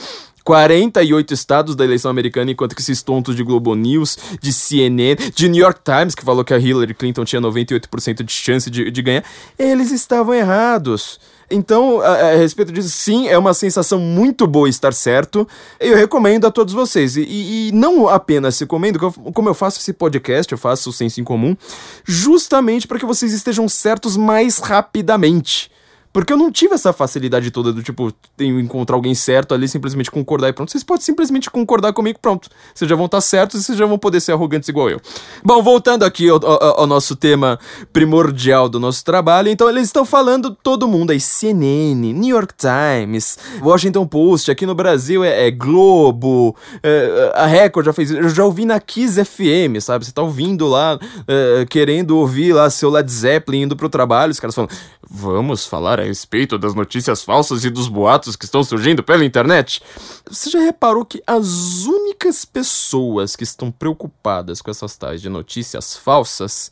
48 0.44 1.34
estados 1.34 1.76
da 1.76 1.84
eleição 1.84 2.10
americana, 2.10 2.50
enquanto 2.50 2.74
que 2.74 2.80
esses 2.80 3.02
tontos 3.02 3.36
de 3.36 3.42
Globo 3.42 3.74
News, 3.74 4.16
de 4.40 4.52
CNN, 4.52 5.14
de 5.34 5.48
New 5.48 5.60
York 5.60 5.80
Times, 5.84 6.14
que 6.14 6.24
falou 6.24 6.42
que 6.42 6.54
a 6.54 6.58
Hillary 6.58 6.94
Clinton 6.94 7.24
tinha 7.24 7.42
98% 7.42 8.22
de 8.22 8.32
chance 8.32 8.70
de, 8.70 8.90
de 8.90 9.02
ganhar, 9.02 9.24
eles 9.58 9.90
estavam 9.90 10.32
errados. 10.32 11.20
Então, 11.50 12.00
a, 12.00 12.32
a, 12.32 12.36
respeito 12.36 12.72
disso, 12.72 12.90
sim, 12.90 13.28
é 13.28 13.38
uma 13.38 13.54
sensação 13.54 13.98
muito 13.98 14.46
boa 14.46 14.68
estar 14.68 14.92
certo. 14.92 15.48
Eu 15.80 15.96
recomendo 15.96 16.46
a 16.46 16.50
todos 16.50 16.74
vocês. 16.74 17.16
E, 17.16 17.22
e, 17.22 17.68
e 17.68 17.72
não 17.72 18.08
apenas 18.08 18.58
recomendo, 18.58 18.98
como 19.32 19.48
eu 19.48 19.54
faço 19.54 19.80
esse 19.80 19.92
podcast, 19.92 20.52
eu 20.52 20.58
faço 20.58 20.90
o 20.90 20.92
Senso 20.92 21.20
em 21.20 21.24
Comum, 21.24 21.56
justamente 22.04 22.86
para 22.86 22.98
que 22.98 23.06
vocês 23.06 23.32
estejam 23.32 23.68
certos 23.68 24.16
mais 24.16 24.58
rapidamente. 24.58 25.70
Porque 26.12 26.32
eu 26.32 26.36
não 26.36 26.50
tive 26.50 26.74
essa 26.74 26.92
facilidade 26.92 27.50
toda 27.50 27.72
do 27.72 27.82
tipo, 27.82 28.12
encontrar 28.40 28.96
alguém 28.96 29.14
certo 29.14 29.54
ali, 29.54 29.68
simplesmente 29.68 30.10
concordar 30.10 30.48
e 30.48 30.52
pronto. 30.52 30.70
Vocês 30.70 30.84
podem 30.84 31.02
simplesmente 31.02 31.50
concordar 31.50 31.92
comigo, 31.92 32.18
pronto. 32.20 32.48
Vocês 32.74 32.88
já 32.88 32.96
vão 32.96 33.06
estar 33.06 33.20
certos 33.20 33.60
e 33.60 33.64
vocês 33.64 33.78
já 33.78 33.86
vão 33.86 33.98
poder 33.98 34.20
ser 34.20 34.32
arrogantes 34.32 34.68
igual 34.68 34.88
eu. 34.88 35.00
Bom, 35.44 35.62
voltando 35.62 36.04
aqui 36.04 36.28
ao, 36.28 36.44
ao, 36.44 36.80
ao 36.80 36.86
nosso 36.86 37.14
tema 37.14 37.58
primordial 37.92 38.68
do 38.68 38.80
nosso 38.80 39.04
trabalho, 39.04 39.48
então 39.48 39.68
eles 39.68 39.84
estão 39.84 40.04
falando 40.04 40.56
todo 40.62 40.88
mundo 40.88 41.10
aí, 41.10 41.20
CNN, 41.20 42.12
New 42.12 42.34
York 42.34 42.54
Times, 42.56 43.38
Washington 43.62 44.06
Post, 44.06 44.50
aqui 44.50 44.64
no 44.66 44.74
Brasil 44.74 45.22
é, 45.22 45.46
é 45.46 45.50
Globo, 45.50 46.56
é, 46.82 47.32
a 47.34 47.46
Record 47.46 47.86
já 47.86 47.92
fez 47.92 48.10
eu 48.10 48.28
já 48.28 48.44
ouvi 48.44 48.64
na 48.64 48.80
Kiss 48.80 49.22
FM, 49.24 49.80
sabe? 49.80 50.04
Você 50.04 50.12
tá 50.12 50.22
ouvindo 50.22 50.66
lá, 50.66 50.98
é, 51.26 51.66
querendo 51.68 52.16
ouvir 52.16 52.52
lá 52.52 52.70
seu 52.70 52.90
Led 52.90 53.10
Zeppelin 53.10 53.62
indo 53.62 53.76
pro 53.76 53.88
trabalho, 53.88 54.30
os 54.30 54.40
caras 54.40 54.54
falam, 54.54 54.70
vamos 55.08 55.66
falar 55.66 55.97
a 56.00 56.04
respeito 56.04 56.58
das 56.58 56.74
notícias 56.74 57.22
falsas 57.22 57.64
e 57.64 57.70
dos 57.70 57.88
boatos 57.88 58.36
que 58.36 58.44
estão 58.44 58.62
surgindo 58.62 59.02
pela 59.02 59.24
internet. 59.24 59.82
Você 60.28 60.50
já 60.50 60.60
reparou 60.60 61.04
que 61.04 61.22
as 61.26 61.84
únicas 61.84 62.44
pessoas 62.44 63.36
que 63.36 63.44
estão 63.44 63.70
preocupadas 63.70 64.60
com 64.62 64.70
essas 64.70 64.96
tais 64.96 65.20
de 65.20 65.28
notícias 65.28 65.96
falsas 65.96 66.70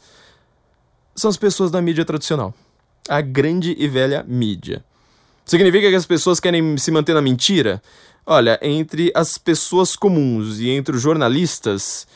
são 1.15 1.31
as 1.31 1.37
pessoas 1.37 1.71
da 1.71 1.81
mídia 1.81 2.05
tradicional? 2.05 2.55
A 3.09 3.21
grande 3.21 3.75
e 3.79 3.89
velha 3.89 4.25
mídia. 4.27 4.85
Significa 5.45 5.89
que 5.89 5.95
as 5.95 6.07
pessoas 6.07 6.41
querem 6.41 6.77
se 6.77 6.91
manter 6.91 7.15
na 7.15 7.23
mentira? 7.23 7.81
Olha, 8.27 8.59
entre 8.61 9.13
as 9.15 9.39
pessoas 9.39 9.95
comuns 9.95 10.59
e 10.59 10.69
entre 10.69 10.97
os 10.97 11.03
jornalistas, 11.03 12.07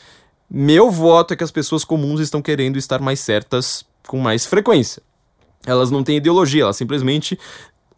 meu 0.49 0.91
voto 0.91 1.33
é 1.33 1.37
que 1.37 1.43
as 1.43 1.51
pessoas 1.51 1.85
comuns 1.85 2.19
estão 2.19 2.41
querendo 2.41 2.77
estar 2.77 2.99
mais 2.99 3.21
certas 3.21 3.85
com 4.05 4.19
mais 4.19 4.45
frequência. 4.45 5.01
Elas 5.65 5.91
não 5.91 6.03
têm 6.03 6.17
ideologia, 6.17 6.63
elas 6.63 6.77
simplesmente 6.77 7.37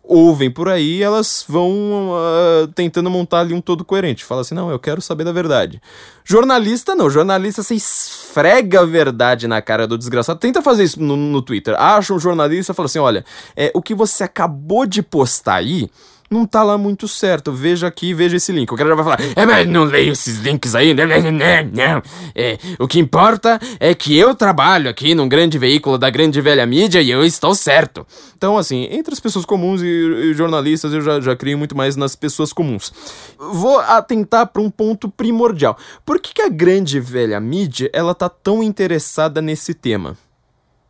ouvem 0.03 0.51
por 0.51 0.67
aí 0.67 1.01
elas 1.01 1.45
vão 1.47 2.11
uh, 2.11 2.67
tentando 2.75 3.09
montar 3.09 3.39
ali 3.39 3.53
um 3.53 3.61
todo 3.61 3.85
coerente. 3.85 4.25
Fala 4.25 4.41
assim, 4.41 4.53
não, 4.53 4.69
eu 4.69 4.77
quero 4.77 5.01
saber 5.01 5.23
da 5.23 5.31
verdade. 5.31 5.81
Jornalista 6.25 6.93
não, 6.93 7.09
jornalista 7.09 7.63
você 7.63 7.75
esfrega 7.75 8.81
a 8.81 8.85
verdade 8.85 9.47
na 9.47 9.61
cara 9.61 9.87
do 9.87 9.97
desgraçado. 9.97 10.39
Tenta 10.39 10.61
fazer 10.61 10.83
isso 10.83 11.01
no, 11.01 11.15
no 11.15 11.41
Twitter. 11.41 11.73
Acha 11.79 12.13
um 12.13 12.19
jornalista 12.19 12.73
e 12.73 12.75
fala 12.75 12.85
assim, 12.87 12.99
olha, 12.99 13.23
é, 13.55 13.71
o 13.73 13.81
que 13.81 13.95
você 13.95 14.25
acabou 14.25 14.85
de 14.85 15.01
postar 15.01 15.55
aí 15.55 15.89
não 16.33 16.45
tá 16.45 16.63
lá 16.63 16.77
muito 16.77 17.07
certo. 17.07 17.51
Veja 17.51 17.87
aqui, 17.87 18.13
veja 18.13 18.37
esse 18.37 18.51
link. 18.51 18.71
O 18.71 18.75
cara 18.75 18.89
já 18.89 18.95
vai 18.95 19.03
falar, 19.05 19.19
é, 19.35 19.45
mas 19.45 19.67
não 19.67 19.83
leio 19.83 20.11
esses 20.11 20.39
links 20.39 20.73
aí, 20.75 20.93
não, 20.93 21.05
não, 21.05 21.21
não. 21.31 22.03
É, 22.35 22.57
o 22.79 22.87
que 22.87 22.99
importa 22.99 23.59
é 23.79 23.93
que 23.93 24.17
eu 24.17 24.33
trabalho 24.33 24.89
aqui 24.89 25.13
num 25.13 25.29
grande 25.29 25.57
veículo 25.57 25.97
da 25.97 26.09
grande 26.09 26.41
velha 26.41 26.65
mídia 26.65 27.01
e 27.01 27.11
eu 27.11 27.23
estou 27.23 27.53
certo. 27.53 28.05
Então, 28.35 28.57
assim, 28.57 28.87
entre 28.91 29.13
as 29.13 29.19
pessoas 29.19 29.45
comuns 29.45 29.81
e, 29.81 29.85
e 29.85 30.33
jornalistas, 30.33 30.91
eu 30.91 31.01
já, 31.01 31.21
já 31.21 31.35
crio 31.35 31.57
muito 31.57 31.77
mais 31.77 31.95
nas 31.95 32.15
pessoas 32.15 32.51
comuns. 32.51 32.91
Vou 33.37 33.79
atentar 33.79 34.47
para 34.47 34.61
um 34.61 34.69
ponto 34.69 35.07
primordial. 35.09 35.77
Por 36.03 36.19
que, 36.19 36.33
que 36.33 36.41
a 36.41 36.49
grande 36.49 36.99
velha 36.99 37.39
mídia, 37.39 37.89
ela 37.93 38.15
tá 38.15 38.27
tão 38.27 38.63
interessada 38.63 39.41
nesse 39.41 39.73
tema? 39.73 40.17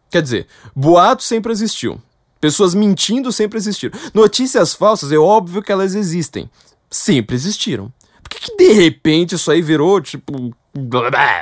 Quer 0.10 0.22
dizer, 0.22 0.48
boato 0.76 1.24
sempre 1.24 1.52
existiu. 1.52 2.00
Pessoas 2.44 2.76
mentindo 2.76 3.32
sempre 3.32 3.58
existiram. 3.58 3.98
Notícias 4.14 4.74
falsas, 4.74 5.14
é 5.14 5.18
óbvio 5.18 5.62
que 5.62 5.72
elas 5.72 5.96
existem. 5.96 6.50
Sempre 6.90 7.38
existiram. 7.38 7.90
Por 8.22 8.30
que, 8.30 8.38
que 8.38 8.58
de 8.58 8.74
repente 8.74 9.36
isso 9.36 9.50
aí 9.50 9.62
virou, 9.62 10.02
tipo, 10.02 10.54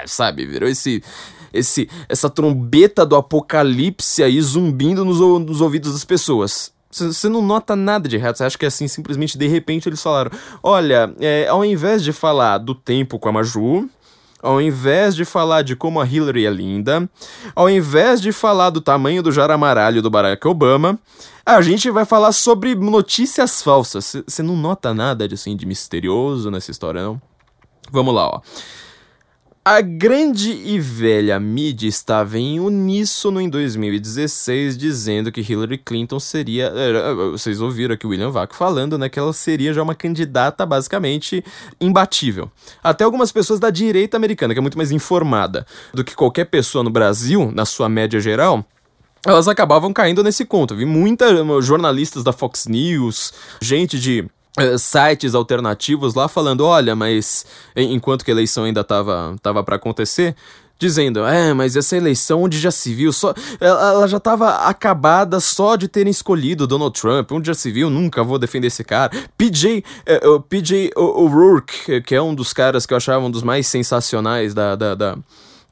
sabe? 0.06 0.46
Virou 0.46 0.70
esse 0.70 1.04
esse 1.52 1.90
essa 2.08 2.30
trombeta 2.30 3.04
do 3.04 3.16
apocalipse 3.16 4.22
aí 4.22 4.40
zumbindo 4.40 5.04
nos, 5.04 5.20
nos 5.20 5.60
ouvidos 5.60 5.94
das 5.94 6.06
pessoas. 6.06 6.72
Você 6.92 7.28
não 7.28 7.42
nota 7.42 7.76
nada 7.76 8.08
de 8.08 8.18
errado, 8.18 8.36
você 8.36 8.44
acha 8.44 8.58
que 8.58 8.66
é 8.66 8.68
assim, 8.68 8.88
simplesmente 8.88 9.40
de 9.40 9.48
repente 9.48 9.90
eles 9.90 10.04
falaram: 10.04 10.30
olha, 10.62 11.12
é, 11.20 11.48
ao 11.48 11.66
invés 11.66 12.04
de 12.04 12.14
falar 12.14 12.60
do 12.60 12.76
tempo 12.76 13.18
com 13.18 13.28
a 13.28 13.32
Maju, 13.32 13.90
ao 14.42 14.62
invés 14.62 15.16
de 15.16 15.26
falar 15.26 15.62
de 15.62 15.76
como 15.76 16.00
a 16.00 16.06
Hillary 16.06 16.46
é 16.46 16.50
linda, 16.50 17.10
ao 17.56 17.70
invés 17.70 18.22
de 18.22 18.32
falar 18.32 18.70
do 18.70 18.82
tamanho 18.82 19.22
do 19.22 19.32
jaramaralho 19.32 20.02
do 20.02 20.10
Barack 20.10 20.48
Obama, 20.48 21.00
a 21.46 21.62
gente 21.62 21.90
vai 21.90 22.06
falar 22.06 22.32
sobre 22.32 22.76
notícias 22.76 23.62
falsas. 23.62 24.16
Você 24.28 24.44
não 24.44 24.56
nota 24.56 24.94
nada 24.94 25.28
de, 25.28 25.36
assim, 25.36 25.56
de 25.56 25.66
misterioso 25.66 26.50
nessa 26.52 26.72
história, 26.72 27.02
não? 27.02 27.22
Vamos 27.92 28.14
lá, 28.14 28.28
ó. 28.28 28.42
A 29.64 29.80
grande 29.80 30.52
e 30.52 30.80
velha 30.80 31.40
mídia 31.40 31.88
estava 31.88 32.40
em 32.40 32.60
uníssono 32.60 33.40
em 33.40 33.48
2016 33.48 34.76
dizendo 34.76 35.32
que 35.32 35.40
Hillary 35.40 35.78
Clinton 35.78 36.20
seria. 36.20 36.74
Vocês 37.32 37.62
ouviram 37.62 37.94
aqui 37.94 38.08
o 38.08 38.10
William 38.10 38.32
Vac 38.32 38.56
falando, 38.56 38.98
né? 38.98 39.08
Que 39.08 39.20
ela 39.20 39.32
seria 39.32 39.72
já 39.72 39.84
uma 39.84 39.94
candidata 39.94 40.66
basicamente 40.66 41.46
imbatível. 41.80 42.52
Até 42.84 43.04
algumas 43.04 43.32
pessoas 43.32 43.60
da 43.60 43.70
direita 43.70 44.18
americana, 44.18 44.56
que 44.56 44.58
é 44.58 44.62
muito 44.62 44.80
mais 44.80 44.92
informada 44.92 45.64
do 45.94 46.04
que 46.04 46.16
qualquer 46.16 46.46
pessoa 46.46 46.84
no 46.84 46.90
Brasil, 46.90 47.52
na 47.54 47.64
sua 47.64 47.88
média 47.88 48.20
geral, 48.20 48.66
elas 49.24 49.48
acabavam 49.48 49.94
caindo 49.94 50.24
nesse 50.24 50.44
conto. 50.44 50.76
Vi 50.76 50.86
muitas 50.86 51.38
jornalistas 51.64 52.24
da 52.24 52.34
Fox 52.34 52.66
News, 52.66 53.32
gente 53.62 54.00
de 54.00 54.26
sites 54.78 55.34
alternativos 55.34 56.14
lá 56.14 56.28
falando, 56.28 56.66
olha, 56.66 56.96
mas 56.96 57.46
enquanto 57.76 58.26
que 58.26 58.32
a 58.32 58.34
eleição 58.34 58.66
ainda 58.66 58.84
tava, 58.84 59.36
tava 59.42 59.64
para 59.64 59.78
acontecer, 59.78 60.36
dizendo, 60.82 61.24
é, 61.24 61.54
mas 61.54 61.76
essa 61.76 61.96
eleição 61.96 62.42
onde 62.42 62.60
já 62.60 62.72
se 62.72 62.92
viu, 62.92 63.14
só, 63.14 63.36
ela, 63.60 63.92
ela 63.92 64.08
já 64.08 64.18
estava 64.18 64.68
acabada 64.68 65.40
só 65.40 65.76
de 65.76 65.88
terem 65.88 66.10
escolhido 66.10 66.66
Donald 66.66 67.00
Trump, 67.00 67.32
onde 67.32 67.48
já 67.48 67.54
se 67.54 67.72
viu, 67.72 67.88
nunca 67.88 68.24
vou 68.24 68.40
defender 68.40 68.68
esse 68.68 68.84
cara. 68.84 69.12
PJ, 69.38 69.84
uh, 70.24 70.32
uh, 70.32 70.42
PJ 70.42 70.92
O'Rourke, 70.96 72.02
que 72.02 72.16
é 72.16 72.22
um 72.22 72.34
dos 72.34 72.52
caras 72.52 72.88
que 72.88 72.94
eu 72.94 72.98
achava 72.98 73.24
um 73.24 73.30
dos 73.30 73.44
mais 73.44 73.68
sensacionais 73.68 74.56
da, 74.56 74.76
da, 74.76 74.96
da 74.96 75.18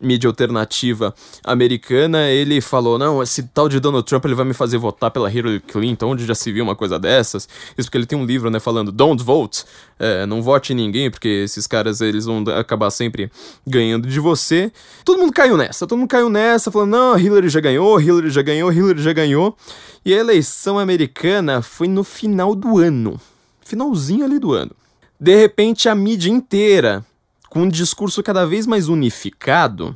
mídia 0.02 0.28
alternativa 0.28 1.14
americana, 1.44 2.30
ele 2.30 2.62
falou: 2.62 2.98
não, 2.98 3.22
esse 3.22 3.44
tal 3.44 3.68
de 3.68 3.80
Donald 3.80 4.06
Trump 4.08 4.26
ele 4.26 4.36
vai 4.36 4.46
me 4.46 4.54
fazer 4.54 4.78
votar 4.78 5.12
pela 5.12 5.32
Hillary 5.32 5.60
Clinton, 5.60 6.12
onde 6.12 6.26
já 6.26 6.36
se 6.36 6.52
viu 6.52 6.64
uma 6.64 6.76
coisa 6.76 6.98
dessas. 6.98 7.48
Isso 7.78 7.88
porque 7.88 7.98
ele 7.98 8.06
tem 8.06 8.18
um 8.18 8.26
livro, 8.26 8.50
né, 8.50 8.60
falando 8.60 8.92
Don't 8.92 9.24
vote, 9.24 9.66
é, 10.00 10.26
não 10.26 10.42
vote 10.42 10.74
em 10.74 10.76
ninguém, 10.76 11.12
porque 11.12 11.28
esses 11.28 11.68
caras 11.68 12.02
eles 12.02 12.26
vão 12.26 12.44
acabar 12.58 12.90
sempre 12.92 13.30
ganhando 13.66 14.08
de 14.08 14.20
você. 14.20 14.72
Todo 15.04 15.20
mundo 15.20 15.34
caiu 15.34 15.58
nessa, 15.58 15.86
todo 15.86 15.98
mundo 15.98 16.10
caiu 16.10 16.30
nessa, 16.30 16.72
falando: 16.72 16.92
não, 16.92 17.20
Hillary 17.20 17.50
já 17.50 17.60
ganhou, 17.60 18.00
Hillary 18.00 18.30
já 18.30 18.42
ganhou, 18.42 18.72
Hillary 18.72 19.02
já 19.02 19.14
ganhou. 19.14 19.58
E 20.06 20.14
a 20.14 20.18
eleição 20.18 20.80
americana 20.80 21.62
foi 21.62 21.88
no 21.88 22.04
final 22.04 22.56
do 22.56 22.78
ano, 22.78 23.20
finalzinho 23.62 24.26
ali 24.26 24.40
do 24.40 24.54
ano. 24.54 24.72
De 25.20 25.36
repente, 25.36 25.90
a 25.90 25.96
mídia 25.96 26.32
inteira 26.32 27.06
com 27.50 27.62
um 27.62 27.70
discurso 27.70 28.22
cada 28.22 28.46
vez 28.46 28.68
mais 28.68 28.88
unificado, 28.88 29.96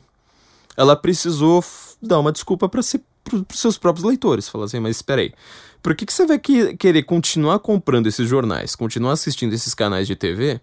ela 0.75 0.95
precisou 0.95 1.63
dar 2.01 2.19
uma 2.19 2.31
desculpa 2.31 2.67
para 2.67 2.81
si, 2.81 3.01
os 3.31 3.59
seus 3.59 3.77
próprios 3.77 4.05
leitores. 4.05 4.49
Falar 4.49 4.65
assim, 4.65 4.79
mas 4.79 4.97
espera 4.97 5.21
aí, 5.21 5.33
por 5.81 5.95
que, 5.95 6.05
que 6.05 6.13
você 6.13 6.25
vai 6.25 6.39
que, 6.39 6.75
querer 6.77 7.03
continuar 7.03 7.59
comprando 7.59 8.07
esses 8.07 8.27
jornais, 8.27 8.75
continuar 8.75 9.13
assistindo 9.13 9.53
esses 9.53 9.73
canais 9.73 10.07
de 10.07 10.15
TV, 10.15 10.59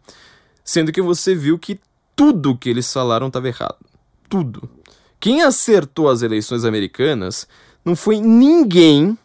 sendo 0.64 0.92
que 0.92 1.00
você 1.00 1.35
viu 1.35 1.59
que 1.59 1.78
tudo 2.16 2.56
que 2.56 2.68
eles 2.68 2.92
falaram 2.92 3.28
estava 3.28 3.49
errado? 3.49 3.78
Tudo. 4.28 4.68
Quem 5.18 5.42
acertou 5.42 6.09
as 6.09 6.23
eleições 6.23 6.64
americanas 6.64 7.47
não 7.85 7.94
foi 7.94 8.20
ninguém 8.20 9.16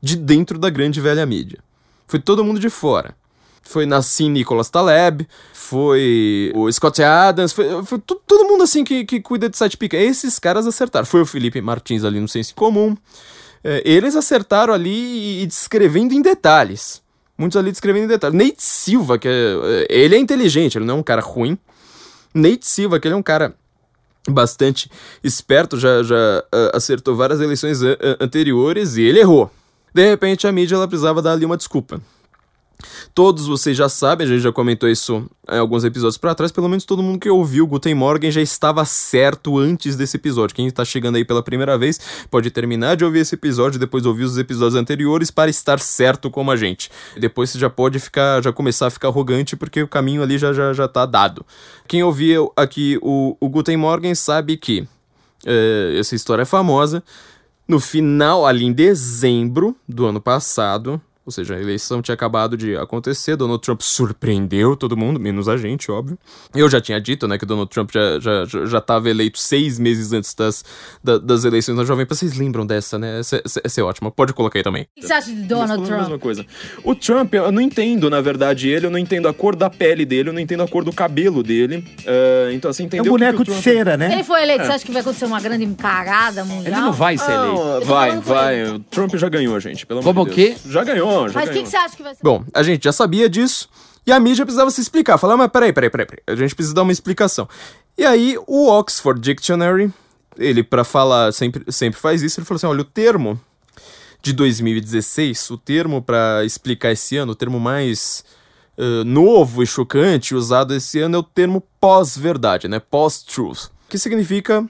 de 0.00 0.16
dentro 0.16 0.58
da 0.58 0.68
grande 0.68 1.00
velha 1.00 1.24
mídia. 1.24 1.60
Foi 2.06 2.20
todo 2.20 2.44
mundo 2.44 2.60
de 2.60 2.68
fora. 2.68 3.16
Foi 3.62 3.86
Nassim 3.86 4.30
Nicholas 4.30 4.68
Taleb, 4.68 5.26
foi 5.52 6.52
o 6.54 6.70
Scott 6.70 7.02
Adams, 7.02 7.52
foi, 7.52 7.82
foi 7.84 7.98
todo 7.98 8.44
mundo 8.44 8.62
assim 8.62 8.84
que, 8.84 9.04
que 9.04 9.20
cuida 9.20 9.48
de 9.48 9.56
site 9.56 9.76
pica. 9.76 9.96
Esses 9.96 10.38
caras 10.38 10.66
acertaram. 10.66 11.06
Foi 11.06 11.22
o 11.22 11.26
Felipe 11.26 11.60
Martins 11.60 12.04
ali 12.04 12.20
no 12.20 12.28
Senso 12.28 12.54
Comum. 12.54 12.96
É, 13.64 13.82
eles 13.84 14.14
acertaram 14.16 14.74
ali 14.74 15.42
e 15.42 15.46
descrevendo 15.46 16.12
em 16.12 16.20
detalhes. 16.20 17.00
Muitos 17.38 17.56
ali 17.56 17.70
descrevendo 17.70 18.04
em 18.04 18.08
detalhes. 18.08 18.36
Nate 18.36 18.62
Silva, 18.62 19.18
que 19.18 19.28
é, 19.28 19.86
ele 19.88 20.14
é 20.14 20.18
inteligente, 20.18 20.76
ele 20.76 20.84
não 20.84 20.96
é 20.96 20.98
um 20.98 21.02
cara 21.02 21.22
ruim. 21.22 21.56
Nate 22.34 22.66
Silva, 22.66 23.00
que 23.00 23.08
ele 23.08 23.14
é 23.14 23.18
um 23.18 23.22
cara 23.22 23.54
bastante 24.28 24.90
esperto, 25.24 25.78
já, 25.78 26.02
já 26.02 26.44
uh, 26.54 26.76
acertou 26.76 27.16
várias 27.16 27.40
eleições 27.40 27.80
anteriores 28.20 28.96
e 28.96 29.02
ele 29.02 29.20
errou. 29.20 29.50
De 29.92 30.08
repente 30.08 30.46
a 30.46 30.52
mídia 30.52 30.76
ela 30.76 30.86
precisava 30.86 31.20
dar 31.20 31.32
ali 31.32 31.44
uma 31.44 31.56
desculpa. 31.56 32.00
Todos 33.14 33.46
vocês 33.46 33.76
já 33.76 33.88
sabem, 33.88 34.26
a 34.26 34.30
gente 34.30 34.42
já 34.42 34.52
comentou 34.52 34.88
isso 34.88 35.28
em 35.50 35.58
alguns 35.58 35.84
episódios 35.84 36.16
para 36.16 36.34
trás, 36.34 36.52
pelo 36.52 36.68
menos 36.68 36.84
todo 36.84 37.02
mundo 37.02 37.18
que 37.18 37.28
ouviu 37.28 37.66
Guten 37.66 37.94
Morgen 37.94 38.30
já 38.30 38.40
estava 38.40 38.84
certo 38.84 39.58
antes 39.58 39.96
desse 39.96 40.16
episódio. 40.16 40.54
Quem 40.54 40.66
está 40.66 40.84
chegando 40.84 41.16
aí 41.16 41.24
pela 41.24 41.42
primeira 41.42 41.76
vez 41.76 42.00
pode 42.30 42.50
terminar 42.50 42.96
de 42.96 43.04
ouvir 43.04 43.20
esse 43.20 43.34
episódio, 43.34 43.78
depois 43.78 44.06
ouvir 44.06 44.24
os 44.24 44.38
episódios 44.38 44.74
anteriores 44.74 45.30
para 45.30 45.50
estar 45.50 45.80
certo 45.80 46.30
como 46.30 46.50
a 46.50 46.56
gente. 46.56 46.90
Depois 47.18 47.50
você 47.50 47.58
já 47.58 47.68
pode 47.68 47.98
ficar, 47.98 48.42
já 48.42 48.52
começar 48.52 48.86
a 48.86 48.90
ficar 48.90 49.08
arrogante 49.08 49.56
porque 49.56 49.82
o 49.82 49.88
caminho 49.88 50.22
ali 50.22 50.38
já 50.38 50.52
já, 50.52 50.72
já 50.72 50.88
tá 50.88 51.04
dado. 51.04 51.44
Quem 51.88 52.02
ouviu 52.02 52.52
aqui 52.56 52.98
o, 53.02 53.36
o 53.40 53.48
Guten 53.48 53.76
Morgen 53.76 54.14
sabe 54.14 54.56
que 54.56 54.86
é, 55.44 55.96
essa 55.98 56.14
história 56.14 56.42
é 56.42 56.46
famosa. 56.46 57.02
No 57.66 57.80
final, 57.80 58.44
ali 58.44 58.64
em 58.64 58.72
dezembro 58.72 59.76
do 59.88 60.06
ano 60.06 60.20
passado, 60.20 61.00
ou 61.24 61.32
seja, 61.32 61.54
a 61.54 61.60
eleição 61.60 62.02
tinha 62.02 62.14
acabado 62.14 62.56
de 62.56 62.76
acontecer, 62.76 63.36
Donald 63.36 63.62
Trump 63.62 63.80
surpreendeu 63.80 64.76
todo 64.76 64.96
mundo, 64.96 65.20
menos 65.20 65.48
a 65.48 65.56
gente, 65.56 65.90
óbvio. 65.90 66.18
Eu 66.54 66.68
já 66.68 66.80
tinha 66.80 67.00
dito, 67.00 67.28
né, 67.28 67.38
que 67.38 67.46
Donald 67.46 67.70
Trump 67.70 67.90
já, 67.92 68.18
já, 68.18 68.44
já 68.66 68.78
estava 68.78 69.08
eleito 69.08 69.38
seis 69.38 69.78
meses 69.78 70.12
antes 70.12 70.34
das, 70.34 70.64
da, 71.02 71.18
das 71.18 71.44
eleições 71.44 71.76
da 71.76 71.84
Jovem 71.84 72.04
Pan. 72.04 72.14
Vocês 72.14 72.36
lembram 72.36 72.66
dessa, 72.66 72.98
né? 72.98 73.20
Essa, 73.20 73.40
essa, 73.44 73.60
essa 73.62 73.80
é 73.80 73.84
ótima. 73.84 74.10
Pode 74.10 74.32
colocar 74.32 74.58
aí 74.58 74.62
também. 74.62 74.82
O 74.82 75.00
que 75.00 75.06
você 75.06 75.12
acha 75.12 75.32
de 75.32 75.42
Donald 75.42 75.84
Trump? 75.84 75.98
A 75.98 76.02
mesma 76.02 76.18
coisa. 76.18 76.44
O 76.84 76.94
Trump, 76.94 77.34
eu 77.34 77.52
não 77.52 77.60
entendo, 77.60 78.10
na 78.10 78.20
verdade, 78.20 78.68
ele, 78.68 78.86
eu 78.86 78.90
não 78.90 78.98
entendo 78.98 79.28
a 79.28 79.34
cor 79.34 79.54
da 79.54 79.70
pele 79.70 80.04
dele, 80.04 80.30
eu 80.30 80.32
não 80.32 80.40
entendo 80.40 80.62
a 80.62 80.68
cor 80.68 80.84
do 80.84 80.92
cabelo 80.92 81.42
dele. 81.42 81.84
Uh, 82.00 82.52
então, 82.52 82.70
assim, 82.70 82.84
entendeu? 82.84 83.04
É 83.04 83.08
um 83.08 83.18
boneco 83.18 83.44
de 83.44 83.52
cera, 83.54 83.96
né? 83.96 84.08
Se 84.08 84.14
ele 84.14 84.24
for 84.24 84.38
eleito, 84.38 84.62
é. 84.62 84.66
você 84.66 84.72
acha 84.72 84.84
que 84.84 84.92
vai 84.92 85.02
acontecer 85.02 85.24
uma 85.24 85.40
grande 85.40 85.64
encarada 85.64 86.44
mundial? 86.44 86.74
Ele 86.74 86.80
não 86.80 86.92
vai 86.92 87.16
ser 87.16 87.30
eleito. 87.30 87.60
Ah, 87.60 87.80
vai, 87.84 88.20
vai. 88.20 88.64
O 88.64 88.78
Trump 88.80 89.14
já 89.14 89.28
ganhou, 89.28 89.58
gente, 89.60 89.86
pelo 89.86 90.00
amor 90.00 90.12
Como 90.12 90.28
de 90.28 90.34
Deus. 90.34 90.58
o 90.58 90.62
quê? 90.62 90.70
Já 90.70 90.84
ganhou, 90.84 91.11
já 91.28 91.40
Mas 91.40 91.48
o 91.48 91.52
que, 91.52 91.62
que 91.62 91.68
você 91.68 91.76
acha 91.76 91.96
que 91.96 92.02
vai 92.02 92.14
ser? 92.14 92.22
Bom, 92.22 92.44
a 92.52 92.62
gente 92.62 92.84
já 92.84 92.92
sabia 92.92 93.28
disso 93.28 93.68
e 94.06 94.12
a 94.12 94.18
mídia 94.18 94.44
precisava 94.44 94.70
se 94.70 94.80
explicar. 94.80 95.18
Falar, 95.18 95.36
mas 95.36 95.50
peraí, 95.50 95.72
peraí, 95.72 95.90
peraí, 95.90 96.06
peraí. 96.06 96.22
A 96.26 96.34
gente 96.34 96.54
precisa 96.54 96.74
dar 96.74 96.82
uma 96.82 96.92
explicação. 96.92 97.48
E 97.96 98.04
aí 98.04 98.36
o 98.46 98.68
Oxford 98.68 99.20
Dictionary, 99.20 99.92
ele 100.36 100.62
para 100.62 100.84
falar, 100.84 101.32
sempre, 101.32 101.70
sempre 101.70 102.00
faz 102.00 102.22
isso, 102.22 102.40
ele 102.40 102.46
falou 102.46 102.56
assim, 102.56 102.66
olha, 102.66 102.80
o 102.80 102.84
termo 102.84 103.40
de 104.22 104.32
2016, 104.32 105.50
o 105.50 105.58
termo 105.58 106.00
para 106.00 106.44
explicar 106.44 106.92
esse 106.92 107.16
ano, 107.16 107.32
o 107.32 107.34
termo 107.34 107.58
mais 107.58 108.24
uh, 108.78 109.04
novo 109.04 109.62
e 109.62 109.66
chocante 109.66 110.34
usado 110.34 110.74
esse 110.74 111.00
ano 111.00 111.16
é 111.16 111.18
o 111.18 111.22
termo 111.22 111.62
pós-verdade, 111.80 112.68
né? 112.68 112.78
Pós-truth. 112.78 113.70
Que 113.88 113.98
significa 113.98 114.64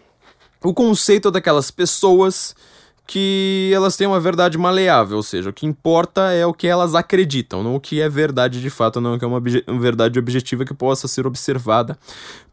o 0.62 0.72
conceito 0.72 1.30
daquelas 1.30 1.70
pessoas 1.70 2.54
que 3.12 3.70
elas 3.74 3.94
têm 3.94 4.06
uma 4.06 4.18
verdade 4.18 4.56
maleável, 4.56 5.18
ou 5.18 5.22
seja, 5.22 5.50
o 5.50 5.52
que 5.52 5.66
importa 5.66 6.32
é 6.32 6.46
o 6.46 6.54
que 6.54 6.66
elas 6.66 6.94
acreditam, 6.94 7.62
não 7.62 7.74
o 7.74 7.80
que 7.80 8.00
é 8.00 8.08
verdade 8.08 8.58
de 8.58 8.70
fato, 8.70 9.02
não 9.02 9.16
o 9.16 9.18
que 9.18 9.24
é 9.26 9.28
uma, 9.28 9.36
obje 9.36 9.62
uma 9.68 9.78
verdade 9.78 10.18
objetiva 10.18 10.64
que 10.64 10.72
possa 10.72 11.06
ser 11.06 11.26
observada 11.26 11.98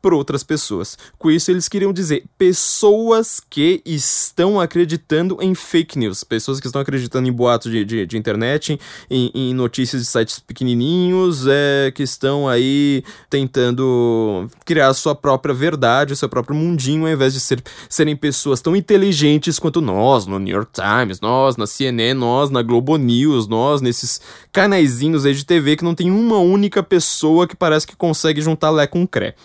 por 0.02 0.14
outras 0.14 0.44
pessoas. 0.44 0.98
Com 1.18 1.30
isso, 1.30 1.52
eles 1.52 1.68
queriam 1.68 1.92
dizer 1.92 2.24
pessoas 2.38 3.42
que 3.50 3.82
estão 3.86 4.60
acreditando 4.60 5.38
em 5.42 5.54
fake 5.54 5.98
news, 5.98 6.24
pessoas 6.24 6.60
que 6.60 6.68
estão 6.68 6.82
acreditando 6.82 7.28
em 7.28 7.32
boatos 7.32 7.72
de, 7.72 7.84
de, 7.84 8.06
de 8.06 8.18
internet, 8.18 8.80
em, 9.10 9.32
em, 9.34 9.54
notícias 9.54 10.02
de 10.02 10.08
sites 10.08 10.40
pequenininhos, 10.40 11.46
é, 11.48 11.92
que 11.92 12.04
estão 12.04 12.48
aí 12.48 13.04
tentando 13.30 14.50
criar 14.66 14.94
sua 14.94 15.14
própria 15.14 15.54
verdade, 15.54 16.16
seu 16.16 16.30
próprio 16.30 16.56
mundinho, 16.56 17.06
ao 17.06 17.12
invés 17.12 17.34
de 17.34 17.40
ser, 17.40 17.62
serem 17.90 18.16
pessoas 18.16 18.62
tão 18.62 18.76
inteligentes 18.76 19.60
quanto 19.60 19.82
nós, 19.82 20.26
no 20.26 20.40
New 20.40 20.56
York 20.56 20.72
Times, 20.72 21.20
nós 21.20 21.58
na 21.58 21.68
CNN, 21.68 22.14
nós 22.14 22.50
na 22.50 22.62
Globo 22.62 22.98
News, 22.98 23.48
nós 23.48 23.82
nesses 23.82 24.22
canaizinhos 24.52 25.26
aí 25.26 25.34
de 25.34 25.46
TV 25.46 25.76
que 25.76 25.84
não 25.84 25.96
tem 25.96 26.10
uma 26.12 26.38
única 26.38 26.82
pessoa 26.82 27.48
que 27.48 27.56
parece 27.56 27.86
que 27.86 27.96
consegue 27.96 28.42
juntar 28.42 28.70
Lé 28.70 28.88
com 28.88 29.06
Cré. 29.08 29.36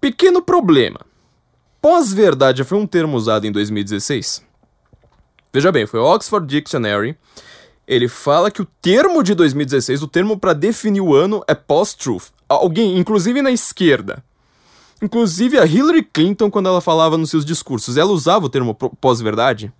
Pequeno 0.00 0.40
problema. 0.40 1.00
Pós-verdade 1.82 2.64
foi 2.64 2.78
um 2.78 2.86
termo 2.86 3.16
usado 3.16 3.46
em 3.46 3.52
2016? 3.52 4.42
Veja 5.52 5.70
bem, 5.70 5.86
foi 5.86 6.00
o 6.00 6.04
Oxford 6.04 6.46
Dictionary. 6.46 7.16
Ele 7.86 8.08
fala 8.08 8.50
que 8.50 8.62
o 8.62 8.68
termo 8.80 9.22
de 9.22 9.34
2016, 9.34 10.02
o 10.02 10.08
termo 10.08 10.38
para 10.38 10.52
definir 10.52 11.00
o 11.00 11.14
ano 11.14 11.42
é 11.46 11.54
post-truth. 11.54 12.30
Alguém, 12.48 12.98
inclusive 12.98 13.42
na 13.42 13.50
esquerda, 13.50 14.24
inclusive 15.02 15.58
a 15.58 15.66
Hillary 15.66 16.02
Clinton, 16.02 16.50
quando 16.50 16.68
ela 16.68 16.80
falava 16.80 17.18
nos 17.18 17.30
seus 17.30 17.44
discursos, 17.44 17.96
ela 17.96 18.10
usava 18.10 18.46
o 18.46 18.50
termo 18.50 18.74
pós-verdade? 18.74 19.72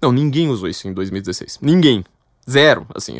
Não, 0.00 0.10
ninguém 0.10 0.48
usou 0.48 0.68
isso 0.68 0.88
em 0.88 0.92
2016. 0.92 1.58
Ninguém. 1.62 2.04
Zero, 2.50 2.84
assim, 2.92 3.14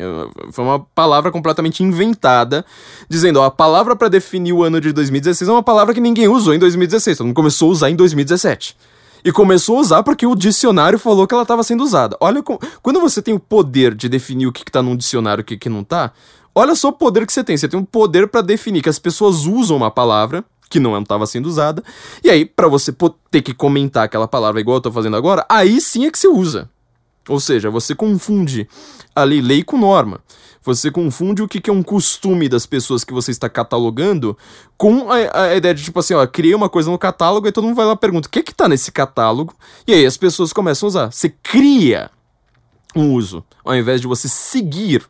foi 0.51 0.65
uma 0.65 0.79
palavra 0.79 1.31
completamente 1.31 1.81
inventada, 1.81 2.65
dizendo, 3.07 3.39
ó, 3.39 3.45
a 3.45 3.51
palavra 3.51 3.95
para 3.95 4.09
definir 4.09 4.51
o 4.51 4.63
ano 4.63 4.81
de 4.81 4.91
2016 4.91 5.47
é 5.47 5.51
uma 5.51 5.63
palavra 5.63 5.93
que 5.93 6.01
ninguém 6.01 6.27
usou 6.27 6.53
em 6.53 6.59
2016, 6.59 7.17
todo 7.17 7.27
mundo 7.27 7.35
começou 7.35 7.69
a 7.69 7.71
usar 7.71 7.89
em 7.89 7.95
2017. 7.95 8.75
E 9.23 9.31
começou 9.31 9.77
a 9.77 9.79
usar 9.79 10.03
porque 10.03 10.25
o 10.25 10.35
dicionário 10.35 10.99
falou 10.99 11.25
que 11.25 11.33
ela 11.33 11.43
estava 11.43 11.63
sendo 11.63 11.81
usada. 11.81 12.17
Olha, 12.19 12.43
quando 12.81 12.99
você 12.99 13.21
tem 13.21 13.33
o 13.33 13.39
poder 13.39 13.95
de 13.95 14.09
definir 14.09 14.47
o 14.47 14.51
que, 14.51 14.63
está 14.63 14.81
num 14.81 14.97
dicionário 14.97 15.41
e 15.41 15.43
o 15.43 15.45
que, 15.45 15.57
que 15.57 15.69
não 15.69 15.85
tá, 15.85 16.11
olha 16.53 16.75
só 16.75 16.89
o 16.89 16.93
poder 16.93 17.25
que 17.25 17.31
você 17.31 17.45
tem. 17.45 17.55
Você 17.55 17.69
tem 17.69 17.79
o 17.79 17.85
poder 17.85 18.27
para 18.27 18.41
definir 18.41 18.81
que 18.81 18.89
as 18.89 18.99
pessoas 18.99 19.45
usam 19.45 19.77
uma 19.77 19.89
palavra 19.89 20.43
que 20.69 20.79
não 20.79 20.99
estava 20.99 21.27
sendo 21.27 21.45
usada, 21.45 21.83
e 22.23 22.31
aí, 22.31 22.45
para 22.45 22.67
você 22.67 22.91
ter 23.29 23.43
que 23.43 23.53
comentar 23.53 24.05
aquela 24.05 24.27
palavra 24.27 24.59
igual 24.59 24.77
eu 24.77 24.81
tô 24.81 24.91
fazendo 24.91 25.15
agora, 25.15 25.45
aí 25.47 25.79
sim 25.79 26.07
é 26.07 26.11
que 26.11 26.17
você 26.17 26.27
usa. 26.27 26.67
Ou 27.27 27.39
seja, 27.39 27.69
você 27.69 27.95
confunde 27.95 28.67
ali 29.15 29.41
lei 29.41 29.63
com 29.63 29.77
norma. 29.77 30.21
Você 30.61 30.89
confunde 30.89 31.41
o 31.41 31.47
que, 31.47 31.69
é 31.69 31.73
um 31.73 31.83
costume 31.83 32.47
das 32.47 32.65
pessoas 32.65 33.03
que 33.03 33.11
você 33.11 33.31
está 33.31 33.49
catalogando 33.49 34.37
com 34.77 35.11
a, 35.11 35.41
a, 35.41 35.55
ideia 35.55 35.73
de, 35.73 35.83
tipo 35.83 35.99
assim, 35.99 36.13
ó, 36.13 36.25
criei 36.25 36.55
uma 36.55 36.69
coisa 36.69 36.89
no 36.89 36.97
catálogo 36.97 37.47
e 37.47 37.51
todo 37.51 37.65
mundo 37.65 37.75
vai 37.75 37.85
lá 37.85 37.93
e 37.93 37.97
pergunta, 37.97 38.29
o 38.29 38.31
que 38.31 38.39
é 38.39 38.43
que 38.43 38.55
tá 38.55 38.69
nesse 38.69 38.89
catálogo? 38.89 39.53
E 39.85 39.93
aí 39.93 40.05
as 40.05 40.15
pessoas 40.15 40.53
começam 40.53 40.87
a 40.87 40.89
usar. 40.89 41.11
Você 41.11 41.29
cria 41.29 42.09
um 42.95 43.13
uso, 43.13 43.43
ao 43.63 43.75
invés 43.75 43.99
de 43.99 44.07
você 44.07 44.29
seguir 44.29 45.03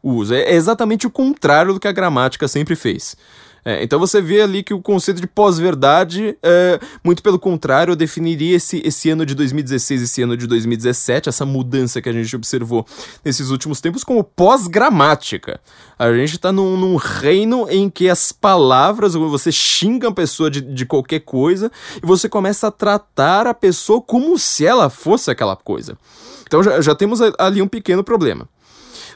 o 0.00 0.12
uso. 0.12 0.32
É 0.32 0.54
exatamente 0.54 1.08
o 1.08 1.10
contrário 1.10 1.74
do 1.74 1.80
que 1.80 1.88
a 1.88 1.92
gramática 1.92 2.46
sempre 2.46 2.76
fez. 2.76 3.16
É, 3.64 3.82
então 3.82 3.98
você 3.98 4.20
vê 4.20 4.40
ali 4.40 4.62
que 4.62 4.72
o 4.72 4.80
conceito 4.80 5.20
de 5.20 5.26
pós-verdade, 5.26 6.36
é, 6.42 6.80
muito 7.04 7.22
pelo 7.22 7.38
contrário, 7.38 7.94
definiria 7.94 8.56
esse, 8.56 8.80
esse 8.84 9.10
ano 9.10 9.26
de 9.26 9.34
2016 9.34 10.02
esse 10.02 10.22
ano 10.22 10.36
de 10.36 10.46
2017, 10.46 11.28
essa 11.28 11.44
mudança 11.44 12.00
que 12.00 12.08
a 12.08 12.12
gente 12.12 12.34
observou 12.34 12.86
nesses 13.24 13.50
últimos 13.50 13.80
tempos, 13.80 14.04
como 14.04 14.24
pós-gramática. 14.24 15.60
A 15.98 16.12
gente 16.14 16.36
está 16.36 16.50
num, 16.50 16.76
num, 16.76 16.96
reino 16.96 17.66
em 17.68 17.90
que 17.90 18.08
as 18.08 18.32
palavras, 18.32 19.14
você 19.14 19.52
xinga 19.52 20.08
a 20.08 20.12
pessoa 20.12 20.50
de, 20.50 20.60
de 20.60 20.86
qualquer 20.86 21.20
coisa 21.20 21.70
e 22.02 22.06
você 22.06 22.28
começa 22.28 22.68
a 22.68 22.70
tratar 22.70 23.46
a 23.46 23.54
pessoa 23.54 24.00
como 24.00 24.38
se 24.38 24.64
ela 24.64 24.88
fosse 24.88 25.30
aquela 25.30 25.56
coisa. 25.56 25.98
Então 26.46 26.62
já, 26.62 26.80
já 26.80 26.94
temos 26.94 27.20
ali 27.38 27.60
um 27.60 27.68
pequeno 27.68 28.02
problema. 28.02 28.48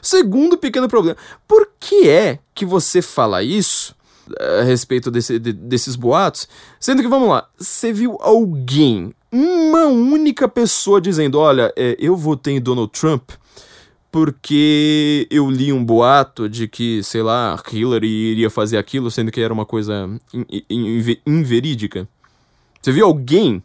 Segundo 0.01 0.57
pequeno 0.57 0.87
problema, 0.87 1.17
por 1.47 1.67
que 1.79 2.07
é 2.07 2.37
que 2.53 2.65
você 2.65 3.01
fala 3.01 3.41
isso 3.41 3.94
a 4.39 4.63
respeito 4.63 5.11
desse, 5.11 5.39
de, 5.39 5.53
desses 5.53 5.95
boatos. 5.95 6.47
Sendo 6.79 7.01
que, 7.01 7.07
vamos 7.07 7.29
lá, 7.29 7.47
você 7.57 7.93
viu 7.93 8.17
alguém, 8.21 9.13
uma 9.31 9.85
única 9.85 10.47
pessoa 10.47 11.01
dizendo: 11.01 11.39
Olha, 11.39 11.73
é, 11.75 11.95
eu 11.99 12.15
votei 12.15 12.55
em 12.55 12.61
Donald 12.61 12.91
Trump 12.91 13.31
porque 14.15 15.27
eu 15.29 15.51
li 15.51 15.73
um 15.73 15.83
boato 15.83 16.47
de 16.47 16.69
que, 16.69 17.03
sei 17.03 17.21
lá, 17.21 17.61
Hillary 17.69 18.07
iria 18.07 18.49
fazer 18.49 18.77
aquilo, 18.77 19.11
sendo 19.11 19.29
que 19.29 19.41
era 19.41 19.53
uma 19.53 19.65
coisa 19.65 20.09
in, 20.33 20.45
in, 20.69 21.17
inverídica. 21.25 22.07
Você 22.81 22.93
viu 22.93 23.05
alguém 23.05 23.61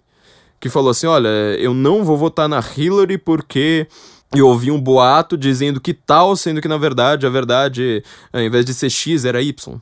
que 0.58 0.68
falou 0.68 0.90
assim: 0.90 1.06
Olha, 1.06 1.28
eu 1.28 1.72
não 1.72 2.04
vou 2.04 2.16
votar 2.16 2.48
na 2.48 2.58
Hillary 2.58 3.16
porque 3.16 3.86
eu 4.34 4.48
ouvi 4.48 4.72
um 4.72 4.80
boato 4.80 5.36
dizendo 5.36 5.80
que 5.80 5.94
tal, 5.94 6.34
sendo 6.34 6.60
que 6.60 6.66
na 6.66 6.78
verdade 6.78 7.26
a 7.26 7.30
verdade, 7.30 8.02
ao 8.32 8.40
invés 8.40 8.64
de 8.64 8.74
ser 8.74 8.90
X, 8.90 9.24
era 9.24 9.40
Y. 9.40 9.80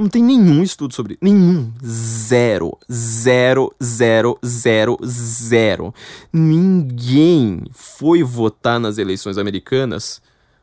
Não 0.00 0.08
tem 0.08 0.24
nenhum 0.24 0.62
estudo 0.62 0.94
sobre 0.94 1.18
Nenhum. 1.20 1.70
Zero. 1.84 2.78
Zero, 2.90 3.70
zero, 3.82 4.38
zero, 4.42 4.96
zero. 5.04 5.94
Ninguém 6.32 7.64
foi 7.70 8.22
votar 8.22 8.80
nas 8.80 8.96
eleições 8.96 9.36
americanas 9.36 10.22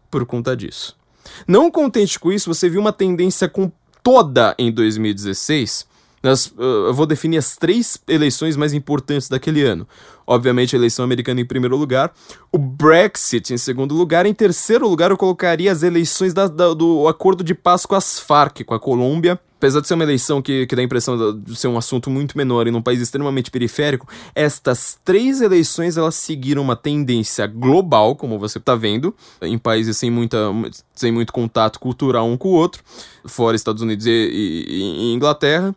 por 0.09 0.25
conta 0.25 0.57
disso. 0.57 0.97
Não 1.47 1.69
contente 1.69 2.19
com 2.19 2.31
isso, 2.31 2.51
você 2.51 2.67
viu 2.67 2.81
uma 2.81 2.91
tendência 2.91 3.47
com 3.47 3.71
toda 4.01 4.55
em 4.57 4.71
2016. 4.71 5.85
Nas, 6.21 6.47
uh, 6.47 6.87
eu 6.87 6.93
vou 6.93 7.05
definir 7.05 7.37
as 7.37 7.55
três 7.55 7.99
eleições 8.07 8.55
mais 8.55 8.73
importantes 8.73 9.29
daquele 9.29 9.63
ano. 9.63 9.87
Obviamente, 10.25 10.75
a 10.75 10.79
eleição 10.79 11.05
americana 11.05 11.39
em 11.39 11.45
primeiro 11.45 11.77
lugar, 11.77 12.11
o 12.51 12.57
Brexit 12.57 13.53
em 13.53 13.57
segundo 13.57 13.95
lugar. 13.95 14.25
Em 14.25 14.33
terceiro 14.33 14.87
lugar, 14.87 15.11
eu 15.11 15.17
colocaria 15.17 15.71
as 15.71 15.83
eleições 15.83 16.33
da, 16.33 16.47
da, 16.47 16.73
do 16.73 17.07
acordo 17.07 17.43
de 17.43 17.53
paz 17.53 17.85
com 17.85 17.95
as 17.95 18.19
Farc, 18.19 18.63
com 18.65 18.73
a 18.73 18.79
Colômbia. 18.79 19.39
Apesar 19.57 19.81
de 19.81 19.87
ser 19.87 19.95
uma 19.95 20.03
eleição 20.03 20.39
que, 20.39 20.67
que 20.67 20.75
dá 20.75 20.83
a 20.83 20.85
impressão 20.85 21.33
de 21.39 21.55
ser 21.55 21.67
um 21.67 21.79
assunto 21.79 22.11
muito 22.11 22.37
menor 22.37 22.67
em 22.67 22.75
um 22.75 22.81
país 22.81 23.01
extremamente 23.01 23.49
periférico, 23.49 24.07
estas 24.35 24.99
três 25.03 25.41
eleições 25.41 25.97
elas 25.97 26.13
seguiram 26.13 26.61
uma 26.61 26.75
tendência 26.75 27.47
global, 27.47 28.15
como 28.15 28.37
você 28.37 28.59
está 28.59 28.75
vendo, 28.75 29.15
em 29.41 29.57
países 29.57 29.97
sem, 29.97 30.11
muita, 30.11 30.37
sem 30.93 31.11
muito 31.11 31.33
contato 31.33 31.79
cultural 31.79 32.27
um 32.27 32.37
com 32.37 32.49
o 32.49 32.51
outro, 32.51 32.83
fora 33.25 33.55
Estados 33.55 33.81
Unidos 33.81 34.05
e, 34.05 34.11
e, 34.11 35.09
e 35.09 35.13
Inglaterra, 35.13 35.75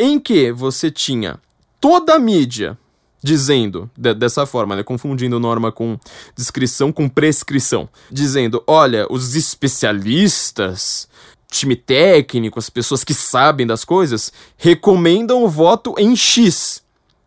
em 0.00 0.18
que 0.18 0.50
você 0.50 0.90
tinha 0.90 1.38
toda 1.80 2.14
a 2.14 2.18
mídia 2.18 2.76
dizendo 3.22 3.90
de, 3.94 4.14
dessa 4.14 4.46
forma, 4.46 4.74
né, 4.74 4.82
confundindo 4.82 5.38
norma 5.38 5.70
com 5.70 5.98
descrição 6.34 6.90
com 6.90 7.06
prescrição, 7.06 7.86
dizendo, 8.10 8.64
olha, 8.66 9.06
os 9.10 9.34
especialistas 9.34 11.06
time 11.50 11.74
técnico, 11.74 12.58
as 12.58 12.70
pessoas 12.70 13.02
que 13.04 13.12
sabem 13.12 13.66
das 13.66 13.84
coisas, 13.84 14.32
recomendam 14.56 15.42
o 15.42 15.48
voto 15.48 15.94
em 15.98 16.14
X. 16.14 16.82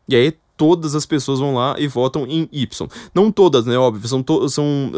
E 0.08 0.16
aí 0.16 0.34
todas 0.56 0.96
as 0.96 1.06
pessoas 1.06 1.40
vão 1.40 1.56
lá 1.56 1.76
e 1.78 1.88
votam 1.88 2.26
em 2.26 2.48
Y. 2.52 2.88
Não 3.14 3.32
todas, 3.32 3.66
né? 3.66 3.78
Óbvio, 3.78 4.08
são, 4.08 4.24
são 4.48 4.92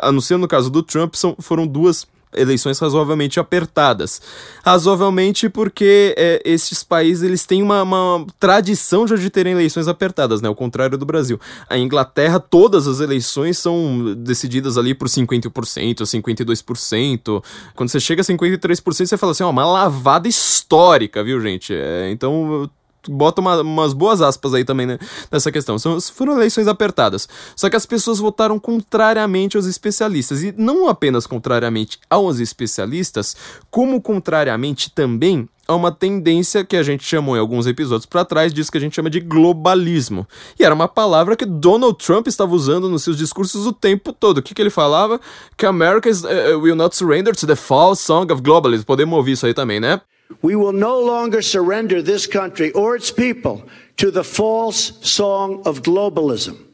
a 0.00 0.12
não 0.12 0.20
ser 0.20 0.36
no 0.36 0.46
caso 0.46 0.70
do 0.70 0.82
Trump, 0.82 1.14
são, 1.14 1.36
foram 1.40 1.66
duas 1.66 2.06
eleições 2.34 2.78
razoavelmente 2.78 3.38
apertadas. 3.38 4.20
Razoavelmente 4.64 5.48
porque 5.48 6.14
é, 6.16 6.42
esses 6.44 6.82
países 6.82 7.22
eles 7.22 7.44
têm 7.44 7.62
uma, 7.62 7.82
uma, 7.82 8.26
tradição 8.38 9.06
já 9.06 9.16
de 9.16 9.30
terem 9.30 9.52
eleições 9.52 9.88
apertadas, 9.88 10.40
né? 10.40 10.48
Ao 10.48 10.54
contrário 10.54 10.96
do 10.96 11.06
Brasil. 11.06 11.40
A 11.68 11.78
Inglaterra, 11.78 12.40
todas 12.40 12.86
as 12.86 13.00
eleições 13.00 13.58
são 13.58 14.14
decididas 14.18 14.78
ali 14.78 14.94
por 14.94 15.08
50%, 15.08 16.02
52%. 16.02 17.42
Quando 17.74 17.88
você 17.88 18.00
chega 18.00 18.22
a 18.22 18.24
53%, 18.24 19.06
você 19.06 19.16
fala 19.16 19.32
assim, 19.32 19.44
ó, 19.44 19.50
uma 19.50 19.64
lavada 19.64 20.28
histórica, 20.28 21.22
viu, 21.22 21.40
gente? 21.40 21.74
É, 21.74 22.10
então 22.10 22.68
bota 23.08 23.40
uma, 23.40 23.60
umas 23.60 23.92
boas 23.92 24.20
aspas 24.20 24.54
aí 24.54 24.64
também 24.64 24.86
né, 24.86 24.98
nessa 25.30 25.50
questão. 25.50 25.78
São, 25.78 26.00
foram 26.00 26.34
eleições 26.34 26.68
apertadas. 26.68 27.28
Só 27.56 27.68
que 27.68 27.76
as 27.76 27.86
pessoas 27.86 28.18
votaram 28.18 28.58
contrariamente 28.58 29.56
aos 29.56 29.66
especialistas. 29.66 30.42
E 30.42 30.54
não 30.56 30.88
apenas 30.88 31.26
contrariamente 31.26 31.98
aos 32.08 32.40
especialistas, 32.40 33.36
como 33.70 34.00
contrariamente 34.00 34.90
também 34.90 35.48
a 35.66 35.74
uma 35.74 35.92
tendência 35.92 36.64
que 36.64 36.76
a 36.76 36.82
gente 36.82 37.04
chamou 37.04 37.36
em 37.36 37.38
alguns 37.40 37.66
episódios 37.66 38.06
para 38.06 38.24
trás 38.24 38.52
disso 38.52 38.70
que 38.70 38.78
a 38.78 38.80
gente 38.80 38.94
chama 38.94 39.08
de 39.08 39.20
globalismo. 39.20 40.26
E 40.58 40.64
era 40.64 40.74
uma 40.74 40.88
palavra 40.88 41.36
que 41.36 41.46
Donald 41.46 41.96
Trump 42.04 42.26
estava 42.26 42.54
usando 42.54 42.88
nos 42.88 43.02
seus 43.02 43.16
discursos 43.16 43.66
o 43.66 43.72
tempo 43.72 44.12
todo. 44.12 44.38
O 44.38 44.42
que, 44.42 44.54
que 44.54 44.62
ele 44.62 44.70
falava? 44.70 45.20
Que 45.56 45.64
America 45.64 46.08
is, 46.08 46.24
uh, 46.24 46.58
will 46.60 46.76
not 46.76 46.96
surrender 46.96 47.34
to 47.34 47.46
the 47.46 47.56
false 47.56 48.02
song 48.02 48.32
of 48.32 48.42
globalism. 48.42 48.84
Podemos 48.84 49.16
ouvir 49.16 49.32
isso 49.32 49.46
aí 49.46 49.54
também, 49.54 49.80
né? 49.80 50.00
We 50.40 50.56
will 50.56 50.72
no 50.72 51.00
longer 51.00 51.42
surrender 51.42 52.00
this 52.00 52.26
country 52.26 52.72
or 52.72 52.96
its 52.96 53.10
people 53.10 53.68
to 53.98 54.10
the 54.10 54.24
false 54.24 55.06
song 55.06 55.62
of 55.66 55.82
globalism. 55.82 56.64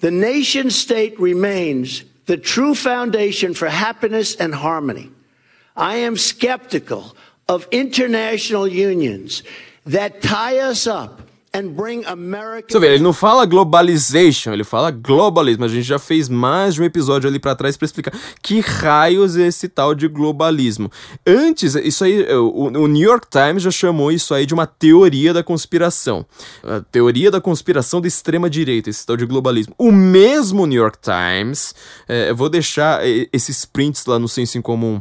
The 0.00 0.10
nation 0.10 0.70
state 0.70 1.18
remains 1.20 2.04
the 2.26 2.36
true 2.36 2.74
foundation 2.74 3.54
for 3.54 3.68
happiness 3.68 4.34
and 4.34 4.54
harmony. 4.54 5.10
I 5.76 5.96
am 5.96 6.16
skeptical 6.16 7.16
of 7.48 7.68
international 7.70 8.66
unions 8.66 9.42
that 9.86 10.22
tie 10.22 10.58
us 10.58 10.86
up 10.86 11.22
Você 12.72 12.78
vê, 12.78 12.94
ele 12.94 13.02
não 13.02 13.12
fala 13.12 13.44
globalization, 13.44 14.52
ele 14.52 14.62
fala 14.62 14.90
globalismo. 14.90 15.64
A 15.64 15.68
gente 15.68 15.82
já 15.82 15.98
fez 15.98 16.28
mais 16.28 16.74
de 16.74 16.82
um 16.82 16.84
episódio 16.84 17.28
ali 17.28 17.40
para 17.40 17.56
trás 17.56 17.76
para 17.76 17.86
explicar 17.86 18.12
que 18.40 18.60
raios 18.60 19.36
é 19.36 19.48
esse 19.48 19.68
tal 19.68 19.94
de 19.94 20.06
globalismo. 20.06 20.90
Antes, 21.26 21.74
isso 21.74 22.04
aí, 22.04 22.22
o, 22.32 22.70
o, 22.78 22.86
New 22.86 23.02
York 23.02 23.26
Times 23.28 23.64
já 23.64 23.70
chamou 23.70 24.12
isso 24.12 24.32
aí 24.32 24.46
de 24.46 24.54
uma 24.54 24.66
teoria 24.66 25.32
da 25.34 25.42
conspiração. 25.42 26.24
A 26.62 26.80
teoria 26.80 27.30
da 27.30 27.40
conspiração 27.40 28.00
da 28.00 28.06
extrema 28.06 28.48
direita, 28.48 28.88
esse 28.88 29.04
tal 29.04 29.16
de 29.16 29.26
globalismo. 29.26 29.74
O 29.76 29.90
mesmo 29.90 30.66
New 30.66 30.80
York 30.80 30.98
Times, 31.00 31.74
é, 32.08 32.30
eu 32.30 32.36
vou 32.36 32.48
deixar 32.48 33.00
esses 33.32 33.64
prints 33.64 34.06
lá 34.06 34.18
no 34.20 34.28
Senso 34.28 34.56
em 34.56 34.62
Comum 34.62 35.00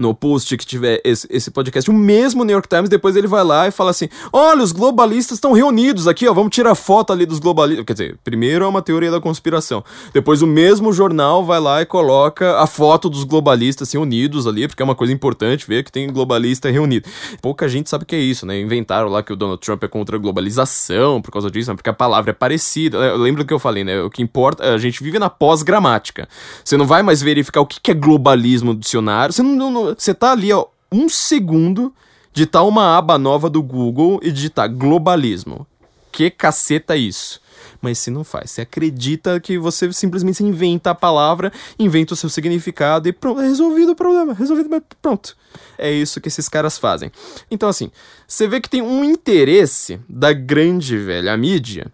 no 0.00 0.14
post 0.14 0.56
que 0.56 0.64
tiver 0.64 1.00
esse, 1.04 1.26
esse 1.30 1.50
podcast, 1.50 1.90
o 1.90 1.92
mesmo 1.92 2.42
New 2.42 2.54
York 2.54 2.66
Times, 2.66 2.88
depois 2.88 3.14
ele 3.16 3.26
vai 3.26 3.44
lá 3.44 3.68
e 3.68 3.70
fala 3.70 3.90
assim: 3.90 4.08
olha, 4.32 4.62
os 4.62 4.72
globalistas 4.72 5.36
estão 5.36 5.52
reunidos 5.52 6.08
aqui, 6.08 6.26
ó, 6.26 6.32
vamos 6.32 6.54
tirar 6.54 6.74
foto 6.74 7.12
ali 7.12 7.26
dos 7.26 7.38
globalistas. 7.38 7.84
Quer 7.84 7.92
dizer, 7.92 8.18
primeiro 8.24 8.64
é 8.64 8.68
uma 8.68 8.80
teoria 8.80 9.10
da 9.10 9.20
conspiração. 9.20 9.84
Depois 10.14 10.40
o 10.40 10.46
mesmo 10.46 10.90
jornal 10.92 11.44
vai 11.44 11.60
lá 11.60 11.82
e 11.82 11.86
coloca 11.86 12.58
a 12.58 12.66
foto 12.66 13.10
dos 13.10 13.24
globalistas 13.24 13.92
reunidos 13.92 14.46
ali, 14.46 14.66
porque 14.66 14.82
é 14.82 14.84
uma 14.84 14.94
coisa 14.94 15.12
importante 15.12 15.66
ver 15.66 15.84
que 15.84 15.92
tem 15.92 16.10
globalista 16.10 16.70
reunido. 16.70 17.06
Pouca 17.42 17.68
gente 17.68 17.90
sabe 17.90 18.04
o 18.04 18.06
que 18.06 18.16
é 18.16 18.20
isso, 18.20 18.46
né? 18.46 18.58
Inventaram 18.58 19.08
lá 19.08 19.22
que 19.22 19.32
o 19.34 19.36
Donald 19.36 19.60
Trump 19.60 19.84
é 19.84 19.88
contra 19.88 20.16
a 20.16 20.18
globalização 20.18 21.20
por 21.20 21.30
causa 21.30 21.50
disso, 21.50 21.70
né? 21.70 21.76
porque 21.76 21.90
a 21.90 21.94
palavra 21.94 22.30
é 22.30 22.34
parecida. 22.34 23.14
Lembra 23.16 23.44
do 23.44 23.46
que 23.46 23.52
eu 23.52 23.58
falei, 23.58 23.84
né? 23.84 24.00
O 24.00 24.08
que 24.08 24.22
importa, 24.22 24.64
a 24.72 24.78
gente 24.78 25.02
vive 25.02 25.18
na 25.18 25.28
pós-gramática. 25.28 26.26
Você 26.64 26.78
não 26.78 26.86
vai 26.86 27.02
mais 27.02 27.20
verificar 27.20 27.60
o 27.60 27.66
que 27.66 27.90
é 27.90 27.94
globalismo 27.94 28.72
no 28.72 28.78
dicionário, 28.78 29.32
você 29.32 29.42
não, 29.42 29.70
não 29.70 29.89
você 29.96 30.14
tá 30.14 30.32
ali, 30.32 30.52
ó, 30.52 30.66
um 30.90 31.08
segundo, 31.08 31.94
digitar 32.32 32.66
uma 32.66 32.96
aba 32.96 33.18
nova 33.18 33.48
do 33.48 33.62
Google 33.62 34.20
e 34.22 34.30
digitar 34.30 34.68
globalismo. 34.68 35.66
Que 36.12 36.30
caceta 36.30 36.94
é 36.94 36.98
isso? 36.98 37.40
Mas 37.80 37.98
se 37.98 38.10
não 38.10 38.24
faz, 38.24 38.50
você 38.50 38.62
acredita 38.62 39.40
que 39.40 39.58
você 39.58 39.90
simplesmente 39.92 40.42
inventa 40.44 40.90
a 40.90 40.94
palavra, 40.94 41.52
inventa 41.78 42.12
o 42.12 42.16
seu 42.16 42.28
significado 42.28 43.08
e 43.08 43.12
pronto, 43.12 43.40
é 43.40 43.44
resolvido 43.44 43.92
o 43.92 43.96
problema, 43.96 44.34
resolvido, 44.34 44.68
pronto. 45.00 45.36
É 45.78 45.90
isso 45.90 46.20
que 46.20 46.28
esses 46.28 46.48
caras 46.48 46.76
fazem. 46.76 47.10
Então, 47.50 47.68
assim, 47.68 47.90
você 48.26 48.46
vê 48.46 48.60
que 48.60 48.68
tem 48.68 48.82
um 48.82 49.02
interesse 49.02 50.00
da 50.08 50.32
grande 50.32 50.96
velha 50.98 51.34
mídia 51.36 51.90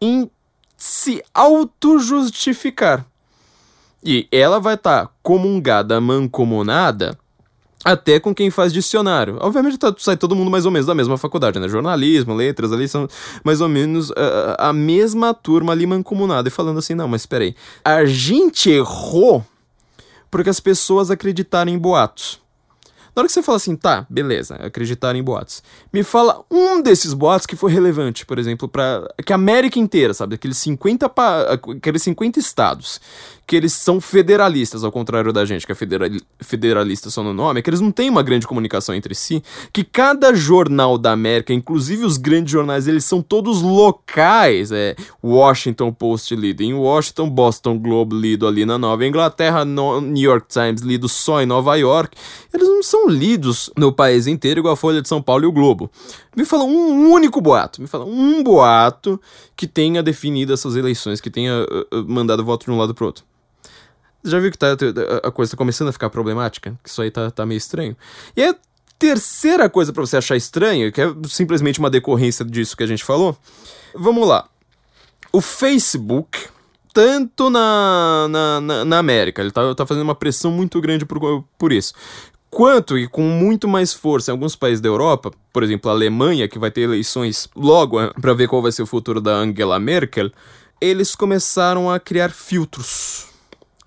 em 0.00 0.30
se 0.76 1.22
auto-justificar. 1.34 3.04
E 4.02 4.26
ela 4.32 4.58
vai 4.58 4.74
estar 4.74 5.06
tá 5.06 5.12
comungada, 5.22 6.00
mancomunada, 6.00 7.18
até 7.84 8.20
com 8.20 8.34
quem 8.34 8.50
faz 8.50 8.72
dicionário. 8.72 9.38
Obviamente 9.40 9.78
tá, 9.78 9.94
sai 9.98 10.16
todo 10.16 10.36
mundo 10.36 10.50
mais 10.50 10.66
ou 10.66 10.70
menos 10.70 10.86
da 10.86 10.94
mesma 10.94 11.16
faculdade, 11.16 11.58
né? 11.58 11.68
Jornalismo, 11.68 12.34
letras, 12.34 12.72
ali 12.72 12.88
são 12.88 13.08
mais 13.44 13.60
ou 13.60 13.68
menos 13.68 14.10
uh, 14.10 14.56
a 14.58 14.72
mesma 14.72 15.32
turma 15.34 15.72
ali 15.72 15.86
mancomunada. 15.86 16.48
E 16.48 16.50
falando 16.50 16.78
assim, 16.78 16.94
não, 16.94 17.08
mas 17.08 17.22
espera 17.22 17.44
aí. 17.44 17.54
A 17.84 18.04
gente 18.04 18.70
errou 18.70 19.44
porque 20.30 20.50
as 20.50 20.60
pessoas 20.60 21.10
acreditaram 21.10 21.70
em 21.70 21.78
boatos. 21.78 22.40
Na 23.14 23.20
hora 23.20 23.26
que 23.26 23.32
você 23.32 23.42
fala 23.42 23.56
assim, 23.56 23.74
tá, 23.74 24.06
beleza, 24.08 24.54
acreditar 24.54 25.16
em 25.16 25.22
boatos. 25.22 25.64
Me 25.92 26.04
fala 26.04 26.44
um 26.48 26.80
desses 26.80 27.12
boatos 27.12 27.44
que 27.44 27.56
foi 27.56 27.72
relevante, 27.72 28.24
por 28.24 28.38
exemplo, 28.38 28.68
para 28.68 29.12
que 29.26 29.32
a 29.32 29.34
América 29.34 29.80
inteira, 29.80 30.14
sabe, 30.14 30.36
aqueles 30.36 30.56
50 30.58 31.08
pa... 31.08 31.42
aqueles 31.74 32.02
50 32.02 32.38
estados 32.38 33.00
que 33.50 33.56
eles 33.56 33.72
são 33.72 34.00
federalistas, 34.00 34.84
ao 34.84 34.92
contrário 34.92 35.32
da 35.32 35.44
gente, 35.44 35.66
que 35.66 35.72
é 35.72 35.74
federal, 35.74 36.08
federalista 36.38 37.10
só 37.10 37.20
no 37.20 37.34
nome, 37.34 37.58
é 37.58 37.62
que 37.64 37.68
eles 37.68 37.80
não 37.80 37.90
têm 37.90 38.08
uma 38.08 38.22
grande 38.22 38.46
comunicação 38.46 38.94
entre 38.94 39.12
si, 39.12 39.42
que 39.72 39.82
cada 39.82 40.32
jornal 40.32 40.96
da 40.96 41.10
América, 41.10 41.52
inclusive 41.52 42.04
os 42.04 42.16
grandes 42.16 42.52
jornais, 42.52 42.86
eles 42.86 43.04
são 43.04 43.20
todos 43.20 43.60
locais, 43.60 44.70
é 44.70 44.94
Washington 45.20 45.92
Post 45.92 46.36
lido 46.36 46.60
em 46.60 46.74
Washington, 46.74 47.28
Boston 47.28 47.76
Globe 47.76 48.14
lido 48.14 48.46
ali 48.46 48.64
na 48.64 48.78
Nova 48.78 49.04
Inglaterra, 49.04 49.64
no 49.64 50.00
New 50.00 50.30
York 50.30 50.46
Times 50.48 50.82
lido 50.82 51.08
só 51.08 51.42
em 51.42 51.46
Nova 51.46 51.74
York, 51.74 52.16
eles 52.54 52.68
não 52.68 52.84
são 52.84 53.08
lidos 53.08 53.68
no 53.76 53.92
país 53.92 54.28
inteiro 54.28 54.60
igual 54.60 54.74
a 54.74 54.76
Folha 54.76 55.02
de 55.02 55.08
São 55.08 55.20
Paulo 55.20 55.42
e 55.42 55.48
o 55.48 55.52
Globo. 55.52 55.90
Me 56.36 56.44
fala 56.44 56.62
um 56.62 57.10
único 57.10 57.40
boato, 57.40 57.82
me 57.82 57.88
fala 57.88 58.04
um 58.04 58.44
boato 58.44 59.20
que 59.56 59.66
tenha 59.66 60.04
definido 60.04 60.52
essas 60.52 60.76
eleições, 60.76 61.20
que 61.20 61.28
tenha 61.28 61.64
uh, 61.64 62.04
mandado 62.06 62.44
voto 62.44 62.66
de 62.66 62.70
um 62.70 62.78
lado 62.78 62.94
pro 62.94 63.06
outro. 63.06 63.28
Já 64.24 64.38
viu 64.38 64.50
que 64.50 64.58
tá, 64.58 64.76
a 65.22 65.30
coisa 65.30 65.52
tá 65.52 65.56
começando 65.56 65.88
a 65.88 65.92
ficar 65.92 66.10
problemática? 66.10 66.78
Que 66.82 66.90
isso 66.90 67.00
aí 67.00 67.10
tá, 67.10 67.30
tá 67.30 67.46
meio 67.46 67.58
estranho. 67.58 67.96
E 68.36 68.44
a 68.44 68.54
terceira 68.98 69.68
coisa 69.68 69.92
para 69.92 70.04
você 70.04 70.16
achar 70.16 70.36
estranho, 70.36 70.92
que 70.92 71.00
é 71.00 71.12
simplesmente 71.28 71.78
uma 71.78 71.90
decorrência 71.90 72.44
disso 72.44 72.76
que 72.76 72.82
a 72.82 72.86
gente 72.86 73.04
falou. 73.04 73.36
Vamos 73.94 74.28
lá. 74.28 74.46
O 75.32 75.40
Facebook, 75.40 76.38
tanto 76.92 77.48
na, 77.48 78.28
na, 78.28 78.60
na, 78.60 78.84
na 78.84 78.98
América, 78.98 79.40
ele 79.40 79.50
tá, 79.50 79.74
tá 79.74 79.86
fazendo 79.86 80.04
uma 80.04 80.14
pressão 80.14 80.50
muito 80.50 80.80
grande 80.80 81.06
por, 81.06 81.44
por 81.56 81.72
isso 81.72 81.94
quanto 82.50 82.98
e 82.98 83.06
com 83.06 83.22
muito 83.22 83.68
mais 83.68 83.94
força 83.94 84.30
em 84.30 84.32
alguns 84.32 84.56
países 84.56 84.80
da 84.80 84.88
Europa, 84.88 85.30
por 85.52 85.62
exemplo, 85.62 85.88
a 85.88 85.94
Alemanha, 85.94 86.48
que 86.48 86.58
vai 86.58 86.70
ter 86.70 86.82
eleições 86.82 87.48
logo 87.54 88.00
eh, 88.00 88.12
para 88.20 88.34
ver 88.34 88.48
qual 88.48 88.60
vai 88.60 88.72
ser 88.72 88.82
o 88.82 88.86
futuro 88.86 89.20
da 89.20 89.36
Angela 89.36 89.78
Merkel, 89.78 90.30
eles 90.80 91.14
começaram 91.14 91.88
a 91.88 92.00
criar 92.00 92.30
filtros 92.30 93.29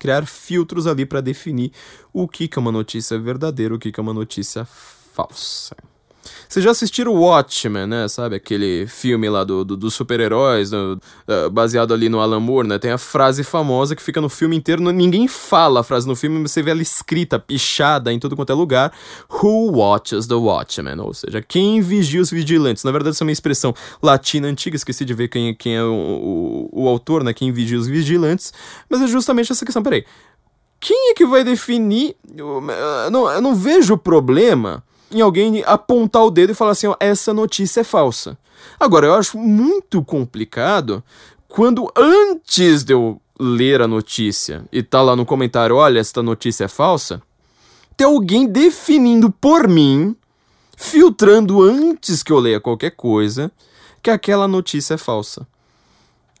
criar 0.04 0.26
filtros 0.26 0.86
ali 0.86 1.06
para 1.06 1.22
definir 1.22 1.72
o 2.12 2.28
que, 2.28 2.46
que 2.46 2.58
é 2.58 2.60
uma 2.60 2.70
notícia 2.70 3.18
verdadeira, 3.18 3.74
o 3.74 3.78
que, 3.78 3.90
que 3.90 3.98
é 3.98 4.02
uma 4.02 4.12
notícia 4.12 4.62
falsa. 4.66 5.74
Vocês 6.48 6.64
já 6.64 6.70
assistiram 6.70 7.14
Watchmen, 7.14 7.86
né? 7.86 8.08
Sabe? 8.08 8.36
Aquele 8.36 8.86
filme 8.86 9.28
lá 9.28 9.44
do, 9.44 9.64
do 9.64 9.76
dos 9.76 9.94
super-heróis, 9.94 10.72
uh, 10.72 10.98
baseado 11.50 11.92
ali 11.92 12.08
no 12.08 12.20
Alan 12.20 12.40
Moore, 12.40 12.68
né? 12.68 12.78
Tem 12.78 12.90
a 12.90 12.98
frase 12.98 13.44
famosa 13.44 13.94
que 13.94 14.02
fica 14.02 14.20
no 14.20 14.28
filme 14.28 14.56
inteiro. 14.56 14.82
Ninguém 14.92 15.28
fala 15.28 15.80
a 15.80 15.82
frase 15.82 16.06
no 16.06 16.16
filme, 16.16 16.38
mas 16.38 16.52
você 16.52 16.62
vê 16.62 16.70
ela 16.70 16.82
escrita, 16.82 17.38
pichada 17.38 18.12
em 18.12 18.18
tudo 18.18 18.36
quanto 18.36 18.50
é 18.50 18.54
lugar. 18.54 18.92
Who 19.28 19.76
watches 19.76 20.26
the 20.26 20.34
Watchmen? 20.34 21.00
Ou 21.00 21.14
seja, 21.14 21.42
quem 21.42 21.80
vigia 21.80 22.20
os 22.20 22.30
vigilantes? 22.30 22.84
Na 22.84 22.92
verdade, 22.92 23.14
essa 23.14 23.24
é 23.24 23.26
uma 23.26 23.32
expressão 23.32 23.74
latina 24.02 24.48
antiga, 24.48 24.76
esqueci 24.76 25.04
de 25.04 25.14
ver 25.14 25.28
quem, 25.28 25.54
quem 25.54 25.76
é 25.76 25.82
o, 25.82 26.68
o, 26.72 26.84
o 26.84 26.88
autor, 26.88 27.22
né? 27.22 27.32
Quem 27.32 27.52
vigia 27.52 27.78
os 27.78 27.86
vigilantes. 27.86 28.52
Mas 28.88 29.02
é 29.02 29.06
justamente 29.06 29.52
essa 29.52 29.64
questão. 29.64 29.82
Peraí. 29.82 30.04
Quem 30.80 31.10
é 31.10 31.14
que 31.14 31.24
vai 31.24 31.42
definir? 31.42 32.14
Eu 32.36 32.62
não, 33.10 33.30
eu 33.30 33.40
não 33.40 33.54
vejo 33.54 33.96
problema 33.96 34.84
em 35.14 35.20
alguém 35.20 35.62
apontar 35.64 36.24
o 36.24 36.30
dedo 36.30 36.50
e 36.50 36.54
falar 36.54 36.72
assim: 36.72 36.92
essa 36.98 37.32
notícia 37.32 37.80
é 37.80 37.84
falsa. 37.84 38.36
Agora, 38.78 39.06
eu 39.06 39.14
acho 39.14 39.38
muito 39.38 40.02
complicado 40.02 41.02
quando 41.48 41.90
antes 41.96 42.82
de 42.82 42.92
eu 42.92 43.20
ler 43.38 43.80
a 43.80 43.88
notícia 43.88 44.64
e 44.72 44.82
tá 44.82 45.00
lá 45.00 45.14
no 45.14 45.24
comentário: 45.24 45.76
olha, 45.76 46.00
esta 46.00 46.22
notícia 46.22 46.64
é 46.64 46.68
falsa, 46.68 47.22
tem 47.96 48.06
alguém 48.06 48.46
definindo 48.46 49.30
por 49.30 49.68
mim, 49.68 50.16
filtrando 50.76 51.62
antes 51.62 52.22
que 52.22 52.32
eu 52.32 52.38
leia 52.38 52.60
qualquer 52.60 52.90
coisa, 52.90 53.50
que 54.02 54.10
aquela 54.10 54.48
notícia 54.48 54.94
é 54.94 54.98
falsa. 54.98 55.46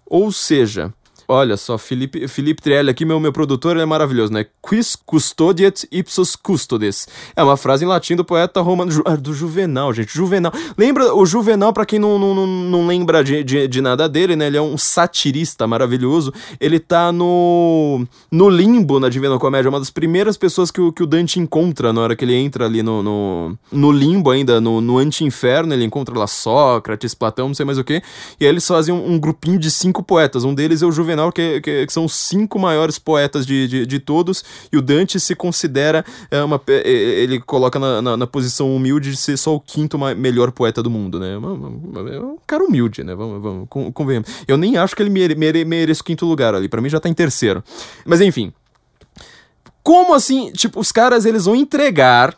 Ou 0.06 0.30
seja, 0.30 0.92
Olha 1.34 1.56
só, 1.56 1.76
Felipe, 1.76 2.28
Felipe 2.28 2.62
Trielli 2.62 2.90
aqui, 2.90 3.04
meu, 3.04 3.18
meu 3.18 3.32
produtor, 3.32 3.76
é 3.76 3.84
maravilhoso, 3.84 4.32
né? 4.32 4.46
Quis 4.64 4.94
custodiet 4.94 5.84
ipsos 5.90 6.36
custodes. 6.36 7.08
É 7.34 7.42
uma 7.42 7.56
frase 7.56 7.84
em 7.84 7.88
latim 7.88 8.14
do 8.14 8.24
poeta 8.24 8.60
romano, 8.60 8.92
Ju, 8.92 9.02
ah, 9.04 9.16
do 9.16 9.34
Juvenal, 9.34 9.92
gente, 9.92 10.14
Juvenal. 10.14 10.52
Lembra, 10.78 11.12
o 11.12 11.26
Juvenal, 11.26 11.72
para 11.72 11.84
quem 11.84 11.98
não, 11.98 12.20
não, 12.20 12.46
não 12.46 12.86
lembra 12.86 13.24
de, 13.24 13.42
de, 13.42 13.66
de, 13.66 13.80
nada 13.80 14.08
dele, 14.08 14.36
né? 14.36 14.46
Ele 14.46 14.56
é 14.56 14.62
um 14.62 14.78
satirista 14.78 15.66
maravilhoso. 15.66 16.32
Ele 16.60 16.78
tá 16.78 17.10
no, 17.10 18.06
no 18.30 18.48
limbo 18.48 19.00
na 19.00 19.08
Divina 19.08 19.36
Comédia, 19.36 19.68
uma 19.68 19.80
das 19.80 19.90
primeiras 19.90 20.36
pessoas 20.36 20.70
que 20.70 20.80
o, 20.80 20.92
que 20.92 21.02
o 21.02 21.06
Dante 21.06 21.40
encontra 21.40 21.92
na 21.92 22.00
hora 22.00 22.14
que 22.14 22.24
ele 22.24 22.36
entra 22.36 22.66
ali 22.66 22.80
no, 22.80 23.02
no, 23.02 23.58
no 23.72 23.90
limbo 23.90 24.30
ainda, 24.30 24.60
no, 24.60 24.80
no 24.80 24.98
anti-inferno, 24.98 25.74
ele 25.74 25.84
encontra 25.84 26.16
lá 26.16 26.28
Sócrates, 26.28 27.12
Platão, 27.12 27.48
não 27.48 27.54
sei 27.54 27.66
mais 27.66 27.76
o 27.76 27.82
que, 27.82 28.00
e 28.38 28.44
aí 28.44 28.46
eles 28.46 28.64
fazem 28.64 28.94
um, 28.94 29.14
um 29.14 29.18
grupinho 29.18 29.58
de 29.58 29.68
cinco 29.68 30.00
poetas, 30.00 30.44
um 30.44 30.54
deles 30.54 30.80
é 30.80 30.86
o 30.86 30.92
Juvenal 30.92 31.23
Juvenal, 31.24 31.32
que, 31.32 31.60
que, 31.60 31.86
que 31.86 31.92
são 31.92 32.04
os 32.04 32.14
cinco 32.14 32.58
maiores 32.58 32.98
poetas 32.98 33.46
de, 33.46 33.68
de, 33.68 33.86
de, 33.86 33.98
todos, 33.98 34.44
e 34.72 34.76
o 34.76 34.82
Dante 34.82 35.18
se 35.18 35.34
considera 35.34 36.04
é, 36.30 36.42
uma. 36.42 36.60
Ele 36.66 37.40
coloca 37.40 37.78
na, 37.78 38.02
na, 38.02 38.16
na, 38.16 38.26
posição 38.26 38.74
humilde 38.74 39.10
de 39.10 39.16
ser 39.16 39.36
só 39.36 39.54
o 39.54 39.60
quinto 39.60 39.98
melhor 39.98 40.50
poeta 40.52 40.82
do 40.82 40.90
mundo, 40.90 41.18
né? 41.18 41.34
É 41.34 41.38
um 42.20 42.38
cara 42.46 42.64
humilde, 42.64 43.04
né? 43.04 43.14
Vamos, 43.14 43.42
vamos 43.42 43.68
convenhamos. 43.94 44.28
Eu 44.46 44.56
nem 44.56 44.76
acho 44.76 44.94
que 44.94 45.02
ele 45.02 45.10
mere, 45.10 45.34
mere, 45.34 45.64
mereça 45.64 46.02
o 46.02 46.04
quinto 46.04 46.26
lugar 46.26 46.54
ali, 46.54 46.68
para 46.68 46.80
mim 46.80 46.88
já 46.88 47.00
tá 47.00 47.08
em 47.08 47.14
terceiro. 47.14 47.62
Mas 48.04 48.20
enfim. 48.20 48.52
Como 49.82 50.14
assim? 50.14 50.50
Tipo, 50.52 50.80
os 50.80 50.90
caras 50.90 51.26
eles 51.26 51.44
vão 51.44 51.54
entregar 51.54 52.34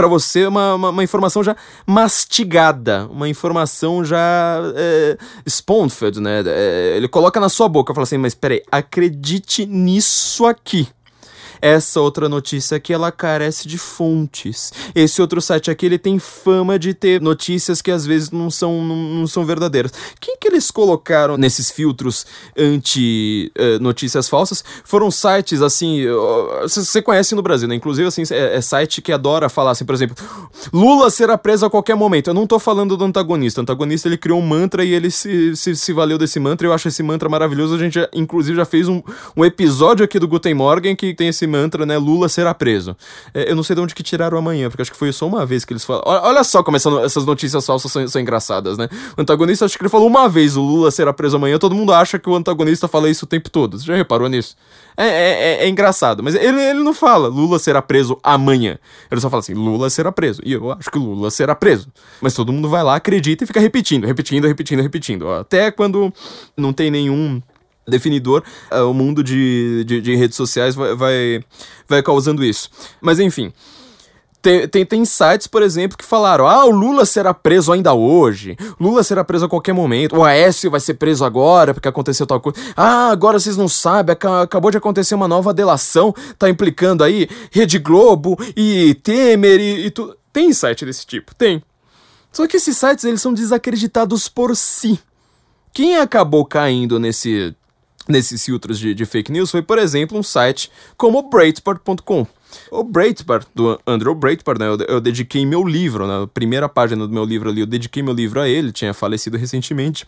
para 0.00 0.08
você 0.08 0.46
uma, 0.46 0.74
uma, 0.76 0.88
uma, 0.88 1.04
informação 1.04 1.44
já 1.44 1.54
mastigada, 1.86 3.06
uma 3.10 3.28
informação 3.28 4.02
já 4.02 4.58
é, 4.74 5.18
spoon-fed, 5.44 6.20
né? 6.20 6.42
É, 6.46 6.94
ele 6.96 7.06
coloca 7.06 7.38
na 7.38 7.50
sua 7.50 7.68
boca 7.68 7.92
fala 7.92 8.04
assim, 8.04 8.16
mas 8.16 8.34
peraí, 8.34 8.62
acredite 8.72 9.66
nisso 9.66 10.46
aqui. 10.46 10.88
Essa 11.62 12.00
outra 12.00 12.28
notícia 12.28 12.76
aqui, 12.76 12.92
ela 12.92 13.12
carece 13.12 13.68
de 13.68 13.78
fontes. 13.78 14.72
Esse 14.94 15.20
outro 15.20 15.40
site 15.40 15.70
aqui, 15.70 15.86
ele 15.86 15.98
tem 15.98 16.18
fama 16.18 16.78
de 16.78 16.94
ter 16.94 17.20
notícias 17.20 17.82
que 17.82 17.90
às 17.90 18.06
vezes 18.06 18.30
não 18.30 18.50
são, 18.50 18.84
não, 18.84 18.96
não 18.96 19.26
são 19.26 19.44
verdadeiras. 19.44 19.92
Quem 20.20 20.36
que 20.38 20.48
eles 20.48 20.70
colocaram 20.70 21.36
nesses 21.36 21.70
filtros 21.70 22.26
anti-notícias 22.56 24.26
uh, 24.26 24.30
falsas? 24.30 24.64
Foram 24.84 25.10
sites, 25.10 25.60
assim, 25.62 26.04
você 26.62 26.98
uh, 26.98 27.02
conhece 27.02 27.34
no 27.34 27.42
Brasil, 27.42 27.68
né? 27.68 27.74
Inclusive, 27.74 28.08
assim, 28.08 28.22
é, 28.30 28.56
é, 28.56 28.60
site 28.60 29.02
que 29.02 29.12
adora 29.12 29.48
falar, 29.48 29.72
assim, 29.72 29.84
por 29.84 29.94
exemplo, 29.94 30.16
Lula 30.72 31.10
será 31.10 31.36
preso 31.36 31.66
a 31.66 31.70
qualquer 31.70 31.94
momento. 31.94 32.28
Eu 32.28 32.34
não 32.34 32.46
tô 32.46 32.58
falando 32.58 32.96
do 32.96 33.04
antagonista. 33.04 33.60
O 33.60 33.62
antagonista, 33.62 34.08
ele 34.08 34.16
criou 34.16 34.38
um 34.38 34.46
mantra 34.46 34.84
e 34.84 34.92
ele 34.92 35.10
se, 35.10 35.54
se, 35.56 35.76
se 35.76 35.92
valeu 35.92 36.16
desse 36.16 36.40
mantra. 36.40 36.66
Eu 36.66 36.72
acho 36.72 36.88
esse 36.88 37.02
mantra 37.02 37.28
maravilhoso. 37.28 37.74
A 37.74 37.78
gente, 37.78 37.94
já, 37.94 38.08
inclusive, 38.14 38.56
já 38.56 38.64
fez 38.64 38.88
um, 38.88 39.02
um 39.36 39.44
episódio 39.44 40.04
aqui 40.04 40.18
do 40.18 40.28
Guten 40.28 40.54
Morgen 40.54 40.96
que 40.96 41.14
tem 41.14 41.28
esse 41.28 41.46
mantra, 41.50 41.84
né? 41.84 41.98
Lula 41.98 42.28
será 42.28 42.54
preso. 42.54 42.96
É, 43.34 43.50
eu 43.50 43.56
não 43.56 43.62
sei 43.62 43.76
de 43.76 43.82
onde 43.82 43.94
que 43.94 44.02
tiraram 44.02 44.38
amanhã, 44.38 44.70
porque 44.70 44.82
acho 44.82 44.90
que 44.90 44.96
foi 44.96 45.12
só 45.12 45.26
uma 45.26 45.44
vez 45.44 45.64
que 45.64 45.72
eles 45.72 45.84
falaram. 45.84 46.08
Olha, 46.08 46.22
olha 46.22 46.44
só 46.44 46.62
como 46.62 46.76
essa, 46.76 46.88
essas 47.00 47.26
notícias 47.26 47.66
falsas 47.66 47.90
são, 47.90 48.06
são, 48.08 48.20
engraçadas, 48.20 48.78
né? 48.78 48.88
O 49.16 49.20
antagonista, 49.20 49.64
acho 49.64 49.76
que 49.76 49.82
ele 49.82 49.90
falou 49.90 50.06
uma 50.06 50.28
vez 50.28 50.56
o 50.56 50.62
Lula 50.62 50.90
será 50.90 51.12
preso 51.12 51.36
amanhã, 51.36 51.58
todo 51.58 51.74
mundo 51.74 51.92
acha 51.92 52.18
que 52.18 52.30
o 52.30 52.34
antagonista 52.34 52.88
fala 52.88 53.10
isso 53.10 53.24
o 53.24 53.28
tempo 53.28 53.50
todo. 53.50 53.78
Você 53.78 53.84
já 53.84 53.96
reparou 53.96 54.28
nisso? 54.28 54.56
É, 54.96 55.06
é, 55.06 55.08
é, 55.08 55.64
é 55.64 55.68
engraçado, 55.68 56.22
mas 56.22 56.34
ele, 56.34 56.60
ele 56.60 56.82
não 56.82 56.92
fala 56.92 57.28
Lula 57.28 57.58
será 57.58 57.80
preso 57.80 58.18
amanhã. 58.22 58.78
Ele 59.10 59.20
só 59.20 59.30
fala 59.30 59.40
assim: 59.40 59.54
Lula 59.54 59.88
será 59.90 60.12
preso. 60.12 60.40
E 60.44 60.52
eu 60.52 60.70
acho 60.72 60.90
que 60.90 60.98
Lula 60.98 61.30
será 61.30 61.54
preso. 61.54 61.88
Mas 62.20 62.34
todo 62.34 62.52
mundo 62.52 62.68
vai 62.68 62.82
lá, 62.82 62.96
acredita 62.96 63.44
e 63.44 63.46
fica 63.46 63.60
repetindo, 63.60 64.06
repetindo, 64.06 64.46
repetindo, 64.46 64.82
repetindo. 64.82 65.28
Até 65.28 65.70
quando 65.70 66.12
não 66.56 66.72
tem 66.72 66.90
nenhum 66.90 67.40
definidor, 67.86 68.42
uh, 68.72 68.88
o 68.88 68.94
mundo 68.94 69.22
de, 69.22 69.84
de, 69.84 70.00
de, 70.00 70.16
redes 70.16 70.36
sociais 70.36 70.74
vai, 70.74 70.94
vai, 70.94 71.44
vai 71.88 72.02
causando 72.02 72.44
isso. 72.44 72.70
Mas 73.00 73.18
enfim. 73.18 73.52
Tem, 74.42 74.66
tem, 74.66 74.86
tem 74.86 75.04
sites, 75.04 75.46
por 75.46 75.62
exemplo, 75.62 75.98
que 75.98 76.04
falaram: 76.04 76.46
ah, 76.46 76.64
o 76.64 76.70
Lula 76.70 77.04
será 77.04 77.34
preso 77.34 77.72
ainda 77.72 77.92
hoje, 77.92 78.56
Lula 78.80 79.02
será 79.02 79.22
preso 79.22 79.44
a 79.44 79.48
qualquer 79.48 79.74
momento, 79.74 80.16
o 80.16 80.24
Aécio 80.24 80.70
vai 80.70 80.80
ser 80.80 80.94
preso 80.94 81.26
agora 81.26 81.74
porque 81.74 81.88
aconteceu 81.88 82.26
tal 82.26 82.40
coisa. 82.40 82.58
Ah, 82.74 83.10
agora 83.10 83.38
vocês 83.38 83.56
não 83.56 83.68
sabem, 83.68 84.16
acabou 84.42 84.70
de 84.70 84.78
acontecer 84.78 85.14
uma 85.14 85.28
nova 85.28 85.52
delação, 85.52 86.14
tá 86.38 86.48
implicando 86.48 87.04
aí 87.04 87.28
Rede 87.50 87.78
Globo 87.78 88.38
e 88.56 88.94
Temer 89.02 89.60
e, 89.60 89.86
e 89.86 89.90
tudo. 89.90 90.16
Tem 90.32 90.52
site 90.52 90.86
desse 90.86 91.04
tipo? 91.06 91.34
Tem. 91.34 91.62
Só 92.32 92.46
que 92.46 92.56
esses 92.56 92.76
sites 92.76 93.04
eles 93.04 93.20
são 93.20 93.34
desacreditados 93.34 94.28
por 94.28 94.56
si. 94.56 94.98
Quem 95.72 95.96
acabou 95.96 96.44
caindo 96.44 96.98
nesse 96.98 97.54
nesses 98.08 98.44
filtros 98.44 98.78
de, 98.78 98.94
de, 98.94 99.06
fake 99.06 99.30
news 99.30 99.50
foi, 99.50 99.62
por 99.62 99.78
exemplo, 99.78 100.18
um 100.18 100.22
site 100.22 100.70
como 100.96 101.22
Breitbart.com. 101.28 102.26
O 102.70 102.82
Breitbart, 102.82 103.46
do 103.54 103.80
Andrew 103.86 104.14
Breitbart, 104.14 104.58
né, 104.58 104.66
eu, 104.66 104.78
eu, 104.88 105.00
dediquei 105.00 105.46
meu 105.46 105.64
livro, 105.64 106.06
na 106.06 106.26
primeira 106.26 106.68
página 106.68 107.06
do 107.06 107.12
meu 107.12 107.24
livro 107.24 107.48
ali, 107.48 107.60
eu 107.60 107.66
dediquei 107.66 108.02
meu 108.02 108.12
livro 108.12 108.40
a 108.40 108.48
ele, 108.48 108.72
tinha 108.72 108.92
falecido 108.92 109.36
recentemente. 109.36 110.04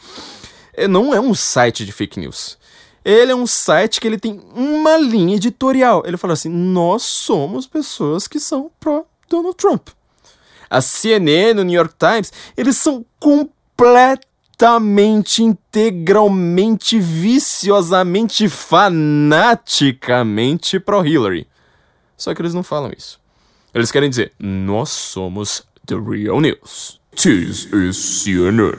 É, 0.74 0.88
não 0.88 1.14
é 1.14 1.20
um 1.20 1.35
site 1.35 1.85
de 1.85 1.92
fake 1.92 2.18
news. 2.18 2.59
Ele 3.05 3.33
é 3.33 3.35
um 3.35 3.46
site 3.46 4.00
que 4.00 4.07
ele 4.07 4.18
tem 4.18 4.40
uma 4.55 4.96
linha 4.96 5.37
editorial. 5.37 6.02
Ele 6.07 6.16
fala 6.16 6.35
assim: 6.35 6.48
nós 6.48 7.02
somos 7.02 7.66
pessoas 7.66 8.28
que 8.28 8.38
são 8.38 8.70
pró 8.78 9.05
Donald 9.28 9.57
Trump. 9.57 9.88
A 10.70 10.81
CNN, 10.81 11.61
o 11.61 11.64
New 11.64 11.76
York 11.76 11.94
Times, 11.98 12.33
eles 12.57 12.76
são 12.76 13.05
completamente 13.20 14.32
completamente, 14.62 15.42
integralmente, 15.42 17.01
viciosamente, 17.01 18.48
fanaticamente 18.48 20.79
pro 20.79 21.05
Hillary. 21.05 21.48
Só 22.16 22.33
que 22.33 22.40
eles 22.40 22.55
não 22.55 22.62
falam 22.62 22.92
isso. 22.96 23.20
Eles 23.75 23.90
querem 23.90 24.09
dizer: 24.09 24.31
nós 24.38 24.90
somos 24.90 25.66
The 25.85 25.96
Real 25.96 26.40
News. 26.40 27.01
This 27.16 27.64
is 27.72 27.96
CNN. 27.96 28.77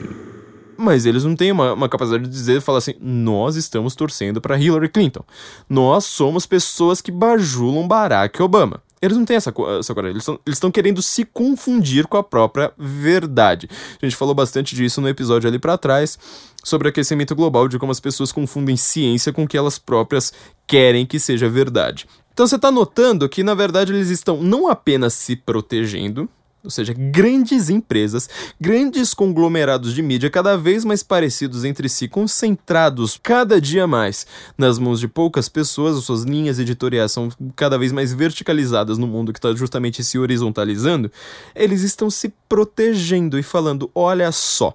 Mas 0.78 1.04
eles 1.04 1.22
não 1.22 1.36
têm 1.36 1.52
uma, 1.52 1.74
uma 1.74 1.88
capacidade 1.88 2.24
de 2.24 2.30
dizer, 2.30 2.62
falar 2.62 2.78
assim, 2.78 2.94
nós 2.98 3.54
estamos 3.54 3.94
torcendo 3.94 4.40
para 4.40 4.58
Hillary 4.58 4.88
Clinton. 4.88 5.22
Nós 5.68 6.06
somos 6.06 6.46
pessoas 6.46 7.02
que 7.02 7.12
bajulam 7.12 7.86
Barack 7.86 8.42
Obama. 8.42 8.82
Eles 9.04 9.16
não 9.16 9.24
têm 9.24 9.36
essa, 9.36 9.52
essa 9.78 9.94
coragem, 9.94 10.16
eles 10.16 10.26
estão 10.46 10.70
querendo 10.70 11.02
se 11.02 11.24
confundir 11.24 12.06
com 12.06 12.16
a 12.16 12.22
própria 12.22 12.72
verdade. 12.78 13.68
A 14.00 14.06
gente 14.06 14.16
falou 14.16 14.34
bastante 14.34 14.74
disso 14.74 15.00
no 15.00 15.08
episódio 15.08 15.46
ali 15.48 15.58
para 15.58 15.76
trás, 15.76 16.18
sobre 16.64 16.88
aquecimento 16.88 17.34
global, 17.34 17.68
de 17.68 17.78
como 17.78 17.92
as 17.92 18.00
pessoas 18.00 18.32
confundem 18.32 18.76
ciência 18.76 19.32
com 19.32 19.44
o 19.44 19.48
que 19.48 19.58
elas 19.58 19.78
próprias 19.78 20.32
querem 20.66 21.04
que 21.04 21.20
seja 21.20 21.48
verdade. 21.48 22.06
Então 22.32 22.46
você 22.46 22.56
está 22.56 22.70
notando 22.70 23.28
que, 23.28 23.44
na 23.44 23.54
verdade, 23.54 23.92
eles 23.92 24.08
estão 24.08 24.42
não 24.42 24.68
apenas 24.68 25.12
se 25.12 25.36
protegendo, 25.36 26.28
ou 26.64 26.70
seja, 26.70 26.94
grandes 26.94 27.68
empresas, 27.68 28.28
grandes 28.58 29.12
conglomerados 29.12 29.94
de 29.94 30.02
mídia 30.02 30.30
cada 30.30 30.56
vez 30.56 30.84
mais 30.84 31.02
parecidos 31.02 31.64
entre 31.64 31.88
si, 31.88 32.08
concentrados 32.08 33.20
cada 33.22 33.60
dia 33.60 33.86
mais 33.86 34.26
nas 34.56 34.78
mãos 34.78 34.98
de 34.98 35.06
poucas 35.06 35.48
pessoas, 35.48 35.98
as 35.98 36.04
suas 36.04 36.22
linhas 36.22 36.58
editoriais 36.58 37.12
são 37.12 37.28
cada 37.54 37.78
vez 37.78 37.92
mais 37.92 38.12
verticalizadas 38.14 38.96
no 38.96 39.06
mundo 39.06 39.32
que 39.32 39.38
está 39.38 39.54
justamente 39.54 40.02
se 40.02 40.18
horizontalizando, 40.18 41.12
eles 41.54 41.82
estão 41.82 42.08
se 42.08 42.32
protegendo 42.48 43.38
e 43.38 43.42
falando: 43.42 43.90
olha 43.94 44.32
só. 44.32 44.74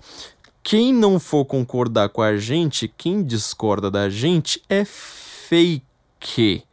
Quem 0.62 0.93
não 0.93 1.19
for 1.19 1.45
concordar 1.45 2.10
com 2.10 2.21
a 2.21 2.38
gente, 2.38 2.93
quem 2.95 3.23
discorda 3.23 3.89
da 3.89 4.10
gente 4.10 4.62
é 4.69 4.86
fake 4.86 6.63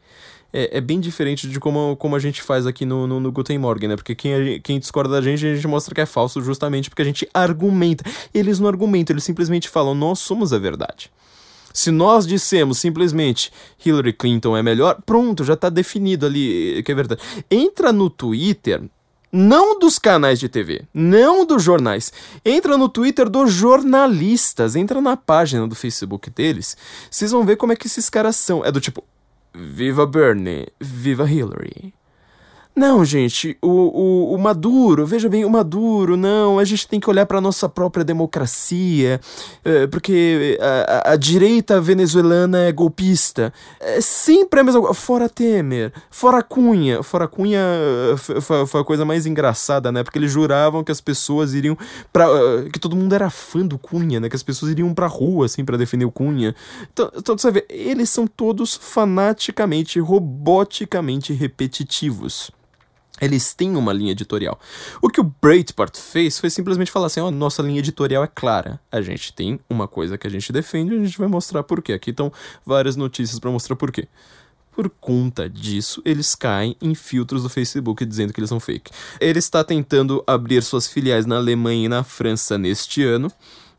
é, 0.51 0.77
é, 0.77 0.81
bem 0.81 0.99
diferente 0.99 1.47
de 1.47 1.59
como, 1.59 1.95
como 1.97 2.15
a 2.15 2.19
gente 2.19 2.41
faz 2.41 2.65
aqui 2.65 2.85
no, 2.85 3.05
no, 3.05 3.19
no 3.19 3.31
Guten 3.31 3.57
Morgen, 3.57 3.89
né? 3.89 3.95
Porque 3.95 4.15
quem, 4.15 4.59
quem 4.61 4.79
discorda 4.79 5.15
da 5.15 5.21
gente, 5.21 5.45
a 5.45 5.53
gente 5.53 5.67
mostra 5.67 5.93
que 5.93 6.01
é 6.01 6.05
falso 6.05 6.41
justamente 6.41 6.89
porque 6.89 7.01
a 7.01 7.05
gente 7.05 7.27
argumenta. 7.33 8.03
Eles 8.33 8.59
não 8.59 8.67
argumentam, 8.67 9.13
eles 9.13 9.23
simplesmente 9.23 9.69
falam, 9.69 9.93
nós 9.93 10.19
somos 10.19 10.53
a 10.53 10.57
verdade. 10.57 11.11
Se 11.73 11.91
nós 11.91 12.25
dissemos 12.25 12.79
simplesmente 12.79 13.51
Hillary 13.85 14.13
Clinton 14.13 14.57
é 14.57 14.63
melhor, 14.63 14.99
pronto, 15.05 15.43
já 15.43 15.53
está 15.53 15.69
definido 15.69 16.25
ali 16.25 16.81
que 16.83 16.91
é 16.91 16.95
verdade. 16.95 17.21
Entra 17.51 17.91
no 17.91 18.09
Twitter, 18.09 18.81
não 19.31 19.77
dos 19.77 19.99
canais 19.99 20.39
de 20.39 20.49
TV, 20.49 20.85
não 20.91 21.45
dos 21.45 21.61
jornais. 21.61 22.11
Entra 22.43 22.77
no 22.77 22.89
Twitter 22.89 23.29
dos 23.29 23.53
jornalistas, 23.53 24.75
entra 24.75 24.99
na 25.01 25.15
página 25.15 25.67
do 25.67 25.75
Facebook 25.75 26.31
deles. 26.31 26.75
Vocês 27.11 27.31
vão 27.31 27.45
ver 27.45 27.57
como 27.57 27.73
é 27.73 27.75
que 27.75 27.85
esses 27.85 28.09
caras 28.09 28.37
são. 28.37 28.65
É 28.65 28.71
do 28.71 28.81
tipo, 28.81 29.03
Viva 29.59 30.05
Bernie, 30.05 30.67
viva 30.79 31.25
Hillary. 31.25 31.96
Não, 32.77 33.03
gente, 33.03 33.57
o, 33.59 33.67
o, 33.67 34.35
o, 34.35 34.37
Maduro, 34.37 35.03
veja 35.03 35.27
bem, 35.27 35.43
o 35.43 35.49
Maduro, 35.49 36.15
não, 36.15 36.59
a 36.59 36.63
gente 36.63 36.87
tem 36.87 36.99
que 36.99 37.09
olhar 37.09 37.25
para 37.25 37.41
nossa 37.41 37.67
própria 37.67 38.05
democracia, 38.05 39.19
é, 39.65 39.87
porque 39.87 40.59
a, 40.61 41.13
a, 41.13 41.15
direita 41.15 41.81
venezuelana 41.81 42.59
é 42.65 42.71
golpista. 42.71 43.51
É 43.79 43.99
sempre 43.99 44.59
a 44.59 44.63
mesma 44.63 44.79
coisa. 44.79 44.93
Fora 44.93 45.27
Temer, 45.27 45.91
fora 46.11 46.43
Cunha. 46.43 47.01
Fora 47.01 47.27
Cunha 47.27 47.59
foi, 48.15 48.67
foi, 48.67 48.81
a 48.81 48.83
coisa 48.83 49.03
mais 49.03 49.25
engraçada, 49.25 49.91
né? 49.91 50.03
Porque 50.03 50.19
eles 50.19 50.31
juravam 50.31 50.83
que 50.83 50.91
as 50.91 51.01
pessoas 51.01 51.55
iriam 51.55 51.75
para 52.13 52.27
que 52.71 52.77
todo 52.77 52.95
mundo 52.95 53.15
era 53.15 53.31
fã 53.31 53.65
do 53.65 53.79
Cunha, 53.79 54.19
né? 54.19 54.29
Que 54.29 54.35
as 54.35 54.43
pessoas 54.43 54.71
iriam 54.71 54.93
pra 54.93 55.07
rua, 55.07 55.47
assim, 55.47 55.65
para 55.65 55.77
defender 55.77 56.05
o 56.05 56.11
Cunha. 56.11 56.53
Então, 56.93 57.09
então, 57.15 57.35
você 57.35 57.49
vê, 57.49 57.65
eles 57.71 58.11
são 58.11 58.27
todos 58.27 58.75
fanaticamente, 58.75 59.99
roboticamente 59.99 61.33
repetitivos. 61.33 62.51
Eles 63.19 63.53
têm 63.53 63.75
uma 63.75 63.91
linha 63.91 64.11
editorial. 64.11 64.59
O 65.01 65.09
que 65.09 65.19
o 65.19 65.33
Breitbart 65.41 65.97
fez 65.97 66.39
foi 66.39 66.49
simplesmente 66.49 66.91
falar 66.91 67.07
assim: 67.07 67.19
ó, 67.19 67.27
oh, 67.27 67.31
nossa 67.31 67.61
linha 67.61 67.79
editorial 67.79 68.23
é 68.23 68.27
clara. 68.27 68.79
A 68.91 69.01
gente 69.01 69.33
tem 69.33 69.59
uma 69.69 69.87
coisa 69.87 70.17
que 70.17 70.27
a 70.27 70.29
gente 70.29 70.51
defende 70.51 70.93
e 70.93 70.99
a 70.99 71.03
gente 71.03 71.17
vai 71.17 71.27
mostrar 71.27 71.63
por 71.63 71.81
quê. 71.81 71.93
Aqui 71.93 72.11
estão 72.11 72.31
várias 72.65 72.95
notícias 72.95 73.39
para 73.39 73.49
mostrar 73.49 73.75
por 73.75 73.91
quê. 73.91 74.07
Por 74.71 74.89
conta 74.89 75.49
disso, 75.49 76.03
eles 76.05 76.35
caem 76.35 76.75
em 76.79 76.93
filtros 76.93 77.41
do 77.41 77.49
Facebook 77.49 78.05
dizendo 78.05 78.31
que 78.31 78.39
eles 78.39 78.49
são 78.49 78.59
fake. 78.59 78.91
Ele 79.19 79.39
está 79.39 79.63
tentando 79.63 80.23
abrir 80.27 80.61
suas 80.61 80.87
filiais 80.87 81.25
na 81.25 81.37
Alemanha 81.37 81.85
e 81.85 81.89
na 81.89 82.03
França 82.03 82.59
neste 82.59 83.03
ano 83.03 83.31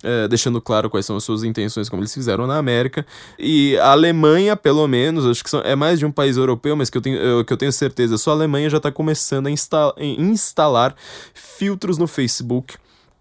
é, 0.03 0.29
deixando 0.29 0.61
claro 0.61 0.89
quais 0.89 1.07
são 1.07 1.17
as 1.17 1.25
suas 1.25 1.43
intenções, 1.43 1.89
como 1.89 2.03
eles 2.03 2.15
fizeram 2.15 2.47
na 2.47 2.57
América. 2.57 3.07
E 3.39 3.77
a 3.79 3.93
Alemanha, 3.93 4.57
pelo 4.57 4.87
menos, 4.87 5.27
acho 5.27 5.43
que 5.43 5.51
são, 5.51 5.61
é 5.61 5.75
mais 5.75 5.99
de 5.99 6.07
um 6.07 6.13
país 6.13 6.37
europeu, 6.37 6.77
mas 6.77 6.91
que 6.91 6.99
eu 6.99 7.03
tenho, 7.03 7.17
eu, 7.17 7.45
que 7.45 7.53
eu 7.53 7.57
tenho 7.57 7.73
certeza, 7.73 8.19
só 8.19 8.31
a 8.31 8.35
Alemanha 8.35 8.71
já 8.71 8.77
está 8.77 8.91
começando 8.93 9.47
a 9.47 9.51
insta 9.51 9.95
instalar 9.99 10.95
filtros 11.35 11.99
no 11.99 12.07
Facebook 12.07 12.77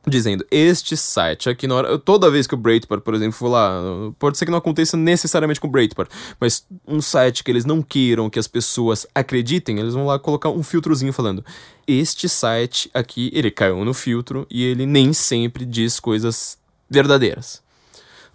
dizendo 0.09 0.45
este 0.49 0.95
site 0.95 1.49
aqui 1.49 1.67
na 1.67 1.75
hora, 1.75 1.99
toda 1.99 2.31
vez 2.31 2.47
que 2.47 2.53
o 2.53 2.57
Breitbart, 2.57 3.01
por 3.01 3.13
exemplo, 3.13 3.33
for 3.33 3.49
lá, 3.49 3.81
pode 4.17 4.37
ser 4.37 4.45
que 4.45 4.51
não 4.51 4.57
aconteça 4.57 4.95
necessariamente 4.95 5.59
com 5.59 5.67
o 5.67 5.69
Breitbart, 5.69 6.09
mas 6.39 6.65
um 6.87 7.01
site 7.01 7.43
que 7.43 7.51
eles 7.51 7.65
não 7.65 7.81
queiram 7.81 8.29
que 8.29 8.39
as 8.39 8.47
pessoas 8.47 9.05
acreditem, 9.13 9.79
eles 9.79 9.93
vão 9.93 10.05
lá 10.05 10.17
colocar 10.17 10.49
um 10.49 10.63
filtrozinho 10.63 11.11
falando 11.11 11.43
este 11.85 12.29
site 12.29 12.89
aqui, 12.93 13.29
ele 13.33 13.51
caiu 13.51 13.83
no 13.83 13.93
filtro 13.93 14.47
e 14.49 14.63
ele 14.63 14.85
nem 14.85 15.11
sempre 15.13 15.65
diz 15.65 15.99
coisas 15.99 16.57
verdadeiras. 16.89 17.61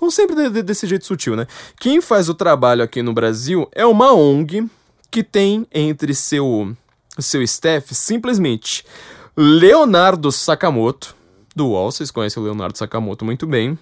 Vão 0.01 0.11
sempre 0.11 0.35
de, 0.35 0.51
de, 0.51 0.63
desse 0.63 0.87
jeito 0.87 1.07
sutil, 1.07 1.37
né? 1.37 1.47
Quem 1.79 2.01
faz 2.01 2.29
o 2.29 2.35
trabalho 2.35 2.83
aqui 2.83 3.03
no 3.03 3.13
Brasil 3.13 3.69
é 3.73 3.87
uma 3.87 4.13
ONG 4.13 4.69
que 5.11 5.23
tem 5.23 5.67
entre 5.73 6.15
seu, 6.15 6.75
seu 7.19 7.43
staff 7.43 7.95
simplesmente 7.95 8.85
Leonardo 9.37 10.33
Sakamoto, 10.33 11.15
do 11.55 11.69
UOL, 11.69 11.93
vocês 11.93 12.11
conhecem 12.11 12.43
o 12.43 12.47
Leonardo 12.47 12.77
Sakamoto 12.77 13.25
muito 13.25 13.47
bem. 13.47 13.79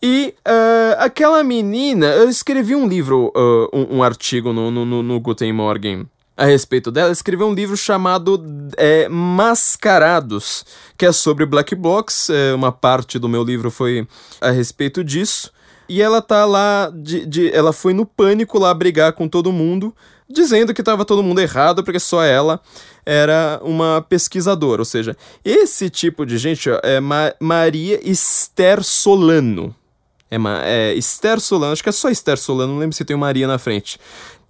E 0.00 0.34
uh, 0.46 0.94
aquela 0.98 1.42
menina, 1.42 2.06
eu 2.06 2.28
escrevi 2.28 2.74
um 2.74 2.86
livro, 2.88 3.32
uh, 3.36 3.68
um, 3.76 3.98
um, 3.98 4.02
artigo 4.02 4.52
no, 4.52 4.70
no, 4.70 5.02
no 5.02 5.20
Guten 5.20 5.52
Morgen 5.52 6.06
a 6.38 6.44
respeito 6.44 6.92
dela, 6.92 7.10
escreveu 7.10 7.48
um 7.48 7.52
livro 7.52 7.76
chamado 7.76 8.40
é, 8.76 9.08
Mascarados, 9.08 10.64
que 10.96 11.04
é 11.04 11.10
sobre 11.10 11.44
Black 11.44 11.74
Box. 11.74 12.30
É, 12.30 12.54
uma 12.54 12.70
parte 12.70 13.18
do 13.18 13.28
meu 13.28 13.42
livro 13.42 13.72
foi 13.72 14.06
a 14.40 14.50
respeito 14.50 15.02
disso. 15.02 15.50
E 15.88 16.00
ela 16.00 16.22
tá 16.22 16.44
lá, 16.44 16.92
de, 16.94 17.26
de, 17.26 17.50
ela 17.52 17.72
foi 17.72 17.92
no 17.92 18.06
pânico 18.06 18.56
lá 18.56 18.72
brigar 18.72 19.14
com 19.14 19.26
todo 19.26 19.50
mundo, 19.50 19.92
dizendo 20.30 20.72
que 20.72 20.80
tava 20.80 21.04
todo 21.04 21.24
mundo 21.24 21.40
errado, 21.40 21.82
porque 21.82 21.98
só 21.98 22.22
ela 22.22 22.60
era 23.04 23.58
uma 23.64 24.00
pesquisadora. 24.08 24.80
Ou 24.80 24.86
seja, 24.86 25.16
esse 25.44 25.90
tipo 25.90 26.24
de 26.24 26.38
gente 26.38 26.70
ó, 26.70 26.78
é 26.84 27.00
Ma 27.00 27.34
Maria 27.40 27.98
Esther 28.08 28.84
Solano. 28.84 29.74
É, 30.30 30.36
é 30.62 30.94
Esther 30.94 31.40
Solano, 31.40 31.72
acho 31.72 31.82
que 31.82 31.88
é 31.88 31.92
só 31.92 32.08
Esther 32.10 32.36
Solano, 32.36 32.74
não 32.74 32.78
lembro 32.78 32.94
se 32.94 33.04
tem 33.04 33.16
Maria 33.16 33.48
na 33.48 33.58
frente. 33.58 33.98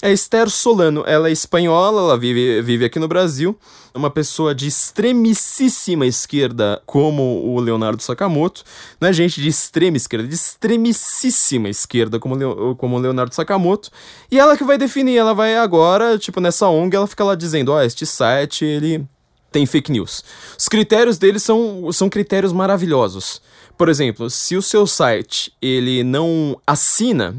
É 0.01 0.13
Esther 0.13 0.49
Solano, 0.49 1.03
ela 1.09 1.29
é 1.29 1.33
espanhola, 1.33 2.03
ela 2.03 2.17
vive, 2.17 2.63
vive 2.63 2.85
aqui 2.85 3.01
no 3.01 3.09
Brasil, 3.09 3.59
uma 3.93 4.09
pessoa 4.09 4.55
de 4.55 4.69
extremíssima 4.69 6.07
esquerda, 6.07 6.81
como 6.87 7.45
o 7.45 7.59
Leonardo 7.59 8.01
Sakamoto, 8.01 8.63
não 9.01 9.09
é 9.09 9.13
gente 9.13 9.43
de 9.43 9.49
extrema 9.49 9.97
esquerda, 9.97 10.29
de 10.29 10.37
extremíssima 10.37 11.69
esquerda, 11.69 12.21
como, 12.21 12.77
como 12.77 12.95
o 12.95 13.01
Leonardo 13.01 13.35
Sakamoto, 13.35 13.91
e 14.31 14.39
ela 14.39 14.57
que 14.57 14.63
vai 14.63 14.79
definir, 14.79 15.17
ela 15.17 15.35
vai 15.35 15.57
agora, 15.57 16.17
tipo, 16.17 16.41
nessa 16.41 16.69
ONG, 16.69 16.95
ela 16.95 17.09
fica 17.09 17.25
lá 17.25 17.35
dizendo, 17.35 17.73
ó, 17.73 17.79
oh, 17.79 17.83
este 17.83 18.07
site, 18.07 18.65
ele 18.65 19.05
tem 19.51 19.67
fake 19.67 19.91
news. 19.91 20.23
Os 20.57 20.69
critérios 20.69 21.19
deles 21.19 21.43
são, 21.43 21.91
são 21.91 22.09
critérios 22.09 22.53
maravilhosos. 22.53 23.43
Por 23.77 23.89
exemplo, 23.89 24.31
se 24.31 24.57
o 24.57 24.63
seu 24.63 24.87
site, 24.87 25.53
ele 25.61 26.05
não 26.05 26.57
assina 26.65 27.35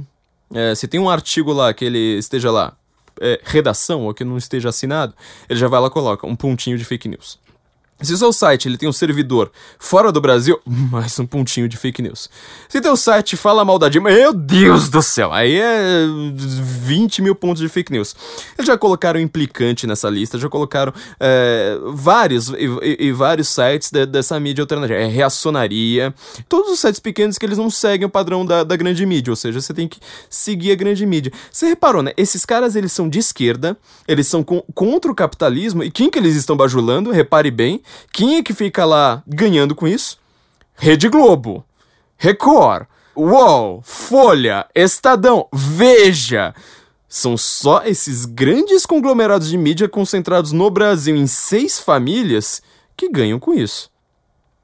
é, 0.54 0.74
se 0.76 0.88
tem 0.88 1.00
um 1.00 1.10
artigo 1.10 1.54
lá 1.54 1.74
que 1.74 1.86
ele 1.86 2.18
esteja 2.18 2.52
lá, 2.52 2.74
é, 3.22 3.40
redação, 3.44 4.02
ou 4.06 4.14
que 4.14 4.24
não 4.24 4.38
esteja 4.38 4.70
assinado, 4.70 5.14
ele 5.50 5.60
já 5.60 5.68
vai 5.68 5.80
lá 5.80 5.88
e 5.88 5.92
coloca 5.92 6.26
um 6.26 6.36
pontinho 6.36 6.78
de 6.78 6.86
fake 6.86 7.08
news. 7.08 7.40
Se 8.02 8.14
o 8.14 8.18
seu 8.18 8.32
site 8.32 8.66
ele 8.70 8.78
tem 8.78 8.88
um 8.88 8.94
servidor 8.94 9.52
fora 9.78 10.10
do 10.10 10.22
Brasil, 10.22 10.58
mais 10.66 11.20
um 11.20 11.26
pontinho 11.26 11.68
de 11.68 11.76
fake 11.76 12.02
news. 12.02 12.30
Se 12.70 12.80
teu 12.80 12.96
site 12.96 13.36
fala 13.36 13.66
mal 13.66 13.78
da 13.78 13.90
Dilma, 13.90 14.10
meu 14.10 14.34
Deus 14.34 14.88
do 14.88 15.02
céu, 15.02 15.34
aí 15.34 15.60
é 15.60 16.06
20 16.34 17.22
mil 17.22 17.36
pontos 17.36 17.62
de 17.62 17.68
fake 17.68 17.92
news. 17.92 18.16
Eles 18.58 18.68
já 18.68 18.78
colocaram 18.78 19.20
implicante 19.20 19.86
nessa 19.86 20.10
lista, 20.10 20.38
já 20.38 20.48
colocaram 20.48 20.94
é, 21.20 21.78
vários 21.94 22.48
e, 22.50 22.68
e, 22.82 23.08
e, 23.08 23.12
vários 23.12 23.50
sites 23.50 23.92
de, 23.92 24.06
dessa 24.06 24.40
mídia 24.40 24.62
alternativa. 24.64 24.98
É 24.98 25.06
reacionaria, 25.06 26.14
todos 26.48 26.72
os 26.72 26.80
sites 26.80 27.02
pequenos 27.02 27.38
que 27.38 27.46
eles 27.46 27.58
não 27.58 27.70
seguem 27.70 28.06
o 28.06 28.10
padrão 28.10 28.46
da, 28.46 28.64
da 28.64 28.78
grande 28.78 29.06
mídia, 29.06 29.32
ou 29.34 29.36
seja, 29.36 29.60
você 29.60 29.74
tem 29.74 29.90
que 29.90 30.00
seguir 30.30 30.72
a 30.72 30.76
grande 30.76 31.06
mídia. 31.06 31.34
Você 31.52 31.68
reparou, 31.68 32.02
né? 32.02 32.14
Esses 32.16 32.46
caras 32.46 32.78
eles 32.78 32.94
são 32.94 33.10
de 33.10 33.20
esquerda, 33.20 33.76
eles 34.08 34.26
são 34.26 34.42
com, 34.42 34.64
contra 34.74 35.12
o 35.12 35.16
capitalismo, 35.16 35.84
e 35.84 35.92
quem 35.92 36.10
que 36.10 36.18
eles 36.18 36.38
estão 36.38 36.56
bajulando? 36.56 37.12
Repare 37.12 37.52
bem 37.52 37.82
quem 38.12 38.38
é 38.38 38.44
que 38.44 38.54
fica 38.54 38.86
lá 38.86 39.24
ganhando 39.28 39.76
com 39.76 39.88
isso? 39.88 40.20
Rede 40.76 41.10
Globo, 41.10 41.64
Record, 42.18 42.88
UOL, 43.16 43.82
Folha, 43.84 44.66
Estadão, 44.74 45.48
Veja. 45.52 46.54
São 47.08 47.36
só 47.36 47.82
esses 47.84 48.26
grandes 48.26 48.86
conglomerados 48.86 49.50
de 49.50 49.58
mídia 49.58 49.90
concentrados 49.90 50.52
no 50.52 50.70
Brasil 50.70 51.16
em 51.16 51.26
seis 51.26 51.80
famílias 51.80 52.62
que 52.96 53.10
ganham 53.10 53.40
com 53.40 53.54
isso. 53.54 53.90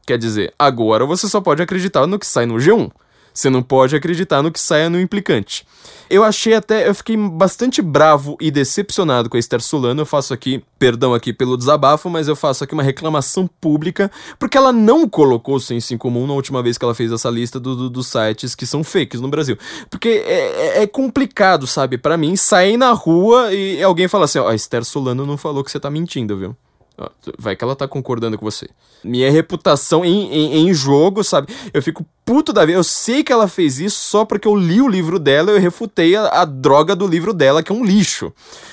Quer 0.05 0.19
dizer, 0.19 0.53
agora 0.59 1.05
você 1.05 1.27
só 1.27 1.41
pode 1.41 1.63
acreditar 1.63 2.05
no 2.05 2.19
que 2.19 2.27
sai 2.27 2.45
no 2.45 2.55
G1. 2.55 2.91
Você 3.35 3.49
não 3.49 3.61
pode 3.61 3.93
acreditar 3.97 4.41
no 4.41 4.49
que 4.49 4.59
saia 4.59 4.89
no 4.89 4.97
implicante. 4.97 5.67
Eu 6.09 6.23
achei 6.23 6.53
até, 6.53 6.87
eu 6.87 6.95
fiquei 6.95 7.17
bastante 7.17 7.81
bravo 7.81 8.37
e 8.39 8.49
decepcionado 8.49 9.29
com 9.29 9.35
a 9.35 9.39
Esther 9.39 9.59
Solano. 9.59 10.01
Eu 10.01 10.05
faço 10.05 10.33
aqui, 10.33 10.63
perdão 10.79 11.13
aqui 11.13 11.33
pelo 11.33 11.57
desabafo, 11.57 12.09
mas 12.09 12.29
eu 12.29 12.35
faço 12.35 12.63
aqui 12.63 12.73
uma 12.73 12.81
reclamação 12.81 13.45
pública, 13.59 14.09
porque 14.39 14.57
ela 14.57 14.71
não 14.71 15.09
colocou 15.09 15.55
o 15.55 15.59
senso 15.59 15.93
em 15.93 15.97
comum 15.97 16.25
na 16.25 16.33
última 16.33 16.63
vez 16.63 16.77
que 16.77 16.85
ela 16.85 16.95
fez 16.95 17.11
essa 17.11 17.29
lista 17.29 17.59
do, 17.59 17.75
do, 17.75 17.89
dos 17.89 18.07
sites 18.07 18.55
que 18.55 18.65
são 18.65 18.85
fakes 18.85 19.19
no 19.19 19.27
Brasil. 19.27 19.57
Porque 19.89 20.23
é, 20.25 20.77
é, 20.79 20.83
é 20.83 20.87
complicado, 20.87 21.67
sabe, 21.67 21.97
para 21.97 22.15
mim, 22.15 22.37
sair 22.37 22.77
na 22.77 22.93
rua 22.93 23.53
e 23.53 23.83
alguém 23.83 24.07
falar 24.07 24.25
assim: 24.25 24.39
ó, 24.39 24.47
a 24.47 24.55
Esther 24.55 24.85
Solano 24.85 25.25
não 25.25 25.35
falou 25.35 25.61
que 25.61 25.71
você 25.71 25.79
tá 25.79 25.89
mentindo, 25.89 26.37
viu? 26.37 26.55
Vai 27.37 27.55
que 27.55 27.63
ela 27.63 27.75
tá 27.75 27.87
concordando 27.87 28.37
com 28.37 28.45
você. 28.45 28.69
Minha 29.03 29.29
reputação 29.29 30.05
em, 30.05 30.31
em, 30.31 30.67
em, 30.67 30.73
jogo, 30.73 31.23
sabe? 31.23 31.53
Eu 31.73 31.81
fico 31.81 32.05
puto 32.23 32.53
da 32.53 32.65
vida. 32.65 32.77
Eu 32.77 32.83
sei 32.83 33.21
que 33.21 33.33
ela 33.33 33.49
fez 33.49 33.79
isso 33.79 33.97
só 33.97 34.23
porque 34.23 34.47
eu 34.47 34.55
li 34.55 34.81
o 34.81 34.87
livro 34.87 35.19
dela 35.19 35.51
e 35.51 35.55
eu 35.55 35.59
refutei 35.59 36.15
a, 36.15 36.27
a, 36.41 36.45
droga 36.45 36.95
do 36.95 37.05
livro 37.05 37.33
dela, 37.33 37.61
que 37.61 37.71
é 37.71 37.75
um 37.75 37.83
lixo. 37.83 38.31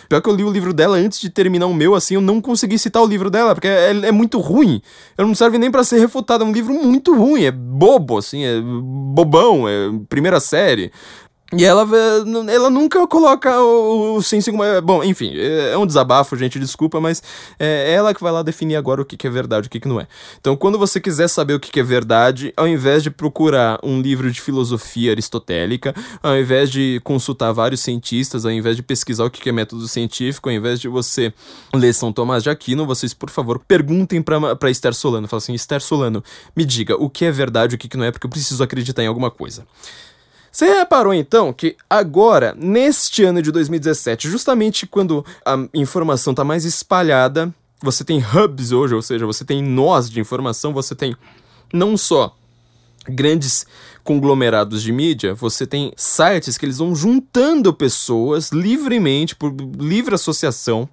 Pior 0.08 0.22
que 0.22 0.28
eu 0.28 0.34
li 0.34 0.44
o 0.44 0.52
livro 0.52 0.72
dela 0.72 0.96
antes 0.96 1.20
de 1.20 1.30
terminar 1.30 1.66
o 1.66 1.74
meu, 1.74 1.96
assim, 1.96 2.14
eu 2.14 2.20
não 2.20 2.40
consegui 2.40 2.78
citar 2.78 3.02
o 3.02 3.06
livro 3.06 3.28
dela, 3.28 3.54
porque 3.54 3.68
é, 3.68 3.90
é 3.90 4.12
muito 4.12 4.38
ruim. 4.38 4.80
Eu 5.18 5.26
não 5.26 5.34
serve 5.34 5.58
nem 5.58 5.70
para 5.70 5.82
ser 5.82 5.98
refutado. 5.98 6.44
É 6.44 6.46
um 6.46 6.52
livro 6.52 6.72
muito 6.74 7.14
ruim, 7.16 7.42
é 7.42 7.50
bobo, 7.50 8.18
assim, 8.18 8.44
é 8.44 8.60
bobão, 8.60 9.68
é 9.68 9.90
primeira 10.08 10.38
série. 10.38 10.92
E 11.54 11.64
ela, 11.64 11.86
ela 12.50 12.70
nunca 12.70 13.06
coloca 13.06 13.60
o, 13.60 14.16
o 14.16 14.22
senso. 14.22 14.50
Bom, 14.82 15.04
enfim, 15.04 15.32
é 15.36 15.76
um 15.76 15.86
desabafo, 15.86 16.34
gente, 16.36 16.58
desculpa, 16.58 16.98
mas 16.98 17.22
é 17.58 17.92
ela 17.92 18.14
que 18.14 18.22
vai 18.22 18.32
lá 18.32 18.42
definir 18.42 18.76
agora 18.76 19.02
o 19.02 19.04
que, 19.04 19.18
que 19.18 19.26
é 19.26 19.30
verdade 19.30 19.66
e 19.66 19.68
o 19.68 19.70
que, 19.70 19.80
que 19.80 19.88
não 19.88 20.00
é. 20.00 20.06
Então, 20.40 20.56
quando 20.56 20.78
você 20.78 20.98
quiser 20.98 21.28
saber 21.28 21.54
o 21.54 21.60
que, 21.60 21.70
que 21.70 21.80
é 21.80 21.82
verdade, 21.82 22.54
ao 22.56 22.66
invés 22.66 23.02
de 23.02 23.10
procurar 23.10 23.78
um 23.82 24.00
livro 24.00 24.30
de 24.32 24.40
filosofia 24.40 25.12
aristotélica, 25.12 25.94
ao 26.22 26.36
invés 26.38 26.70
de 26.70 27.00
consultar 27.04 27.52
vários 27.52 27.80
cientistas, 27.80 28.46
ao 28.46 28.50
invés 28.50 28.74
de 28.74 28.82
pesquisar 28.82 29.24
o 29.24 29.30
que, 29.30 29.40
que 29.40 29.50
é 29.50 29.52
método 29.52 29.86
científico, 29.86 30.48
ao 30.48 30.54
invés 30.54 30.80
de 30.80 30.88
você 30.88 31.34
ler 31.74 31.92
São 31.92 32.12
Tomás 32.12 32.42
de 32.42 32.48
Aquino, 32.48 32.86
vocês, 32.86 33.12
por 33.12 33.28
favor, 33.28 33.58
perguntem 33.58 34.22
para 34.22 34.70
Esther 34.70 34.94
Solano. 34.94 35.28
Fala 35.28 35.38
assim: 35.38 35.52
Esther 35.52 35.82
Solano, 35.82 36.24
me 36.56 36.64
diga 36.64 36.96
o 36.96 37.10
que 37.10 37.26
é 37.26 37.30
verdade 37.30 37.74
e 37.74 37.76
o 37.76 37.78
que, 37.78 37.88
que 37.88 37.96
não 37.96 38.04
é, 38.04 38.10
porque 38.10 38.26
eu 38.26 38.30
preciso 38.30 38.62
acreditar 38.62 39.02
em 39.02 39.06
alguma 39.06 39.30
coisa. 39.30 39.66
Você 40.52 40.66
reparou 40.66 41.14
então 41.14 41.50
que 41.50 41.76
agora, 41.88 42.54
neste 42.58 43.24
ano 43.24 43.40
de 43.40 43.50
2017, 43.50 44.28
justamente 44.28 44.86
quando 44.86 45.24
a 45.46 45.56
informação 45.72 46.32
está 46.32 46.44
mais 46.44 46.66
espalhada, 46.66 47.52
você 47.82 48.04
tem 48.04 48.22
hubs 48.22 48.70
hoje, 48.70 48.94
ou 48.94 49.00
seja, 49.00 49.24
você 49.24 49.46
tem 49.46 49.62
nós 49.62 50.10
de 50.10 50.20
informação, 50.20 50.74
você 50.74 50.94
tem 50.94 51.16
não 51.72 51.96
só 51.96 52.36
grandes 53.08 53.66
conglomerados 54.04 54.82
de 54.82 54.92
mídia, 54.92 55.34
você 55.34 55.66
tem 55.66 55.90
sites 55.96 56.58
que 56.58 56.66
eles 56.66 56.78
vão 56.78 56.94
juntando 56.94 57.72
pessoas 57.72 58.50
livremente, 58.50 59.34
por 59.34 59.50
livre 59.78 60.14
associação, 60.14 60.86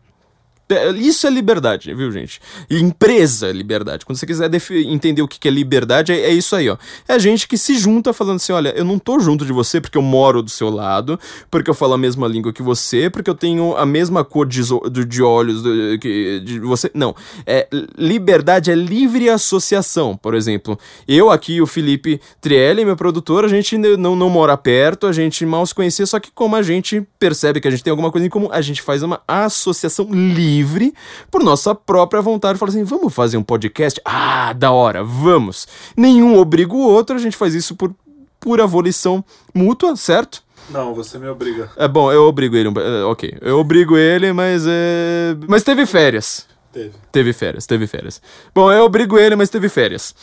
isso 0.98 1.26
é 1.26 1.30
liberdade, 1.32 1.94
viu, 1.96 2.12
gente? 2.12 2.40
empresa 2.70 3.48
é 3.48 3.52
liberdade. 3.52 4.06
Quando 4.06 4.18
você 4.18 4.26
quiser 4.26 4.50
entender 4.86 5.22
o 5.22 5.28
que 5.28 5.48
é 5.48 5.52
liberdade, 5.52 6.12
é, 6.12 6.22
é, 6.22 6.32
isso 6.32 6.56
aí, 6.56 6.70
ó. 6.70 6.78
É 7.08 7.18
gente 7.18 7.48
que 7.48 7.58
se 7.58 7.76
junta 7.76 8.14
falando 8.14 8.36
assim: 8.36 8.54
olha, 8.54 8.70
eu 8.78 8.86
não 8.86 9.00
tô 9.00 9.20
junto 9.20 9.44
de 9.44 9.52
você 9.52 9.82
porque 9.82 9.98
eu 9.98 10.02
moro 10.02 10.44
do 10.44 10.50
seu 10.50 10.70
lado, 10.70 11.20
porque 11.50 11.70
eu 11.70 11.74
falo 11.74 11.94
a 11.94 11.98
mesma 11.98 12.28
língua 12.28 12.54
que 12.54 12.62
você, 12.62 13.10
porque 13.10 13.30
eu 13.30 13.36
tenho 13.36 13.76
a 13.76 13.86
mesma 13.86 14.24
cor 14.24 14.48
de, 14.48 14.62
de 15.08 15.24
olhos 15.24 15.64
que, 16.00 16.40
de 16.42 16.60
você. 16.60 16.92
Não. 16.94 17.16
É, 17.48 17.68
liberdade 17.98 18.70
é 18.70 18.76
livre 18.76 19.28
associação. 19.28 20.16
Por 20.16 20.36
exemplo, 20.36 20.78
eu 21.08 21.32
aqui, 21.32 21.62
o 21.62 21.66
Felipe 21.66 22.22
Trielli, 22.40 22.86
meu 22.86 22.96
produtor, 22.96 23.44
a 23.44 23.48
gente 23.48 23.76
não, 23.78 24.16
não 24.16 24.30
mora 24.30 24.56
perto, 24.56 25.08
a 25.08 25.12
gente 25.12 25.46
mal 25.46 25.66
se 25.66 25.74
conhecia, 25.74 26.06
só 26.06 26.20
que 26.20 26.30
como 26.32 26.56
a 26.56 26.62
gente 26.62 27.02
percebe 27.18 27.60
que 27.60 27.68
a 27.68 27.72
gente 27.72 27.84
tem 27.84 27.90
alguma 27.90 28.12
coisa 28.12 28.28
em 28.28 28.30
comum, 28.30 28.50
a 28.52 28.62
gente 28.62 28.84
faz 28.84 29.02
uma 29.02 29.22
associação 29.28 30.08
livre 30.12 30.59
livre, 30.60 30.94
por 31.32 31.44
nossa 31.44 31.74
própria 31.74 32.22
vontade, 32.22 32.60
fala 32.60 32.70
assim: 32.70 32.84
vamos 32.84 33.14
fazer 33.14 33.38
um 33.38 33.44
podcast? 33.44 34.00
Ah, 34.04 34.54
da 34.54 34.72
hora, 34.72 35.04
vamos. 35.04 35.68
Nenhum 35.96 36.38
obriga 36.38 36.74
o 36.74 36.80
outro, 36.80 37.16
a 37.16 37.20
gente 37.20 37.38
faz 37.38 37.56
isso 37.56 37.76
por 37.76 37.94
pura 38.40 38.68
volição 38.68 39.24
mútua, 39.54 39.96
certo? 39.96 40.44
Não, 40.70 40.94
você 40.94 41.18
me 41.18 41.28
obriga. 41.28 41.70
É 41.78 41.88
bom, 41.88 42.12
eu 42.12 42.24
obrigo 42.24 42.56
ele. 42.56 42.70
É, 42.80 43.04
ok, 43.04 43.38
eu 43.42 43.58
obrigo 43.58 43.98
ele, 43.98 44.32
mas 44.34 44.66
é. 44.68 45.36
Mas 45.48 45.64
teve 45.64 45.86
férias. 45.86 46.46
Teve. 46.72 46.92
Teve 47.12 47.34
férias, 47.34 47.66
teve 47.66 47.88
férias. 47.88 48.22
Bom, 48.54 48.72
eu 48.72 48.84
obrigo 48.84 49.18
ele, 49.18 49.36
mas 49.36 49.50
teve 49.50 49.68
férias. 49.70 50.14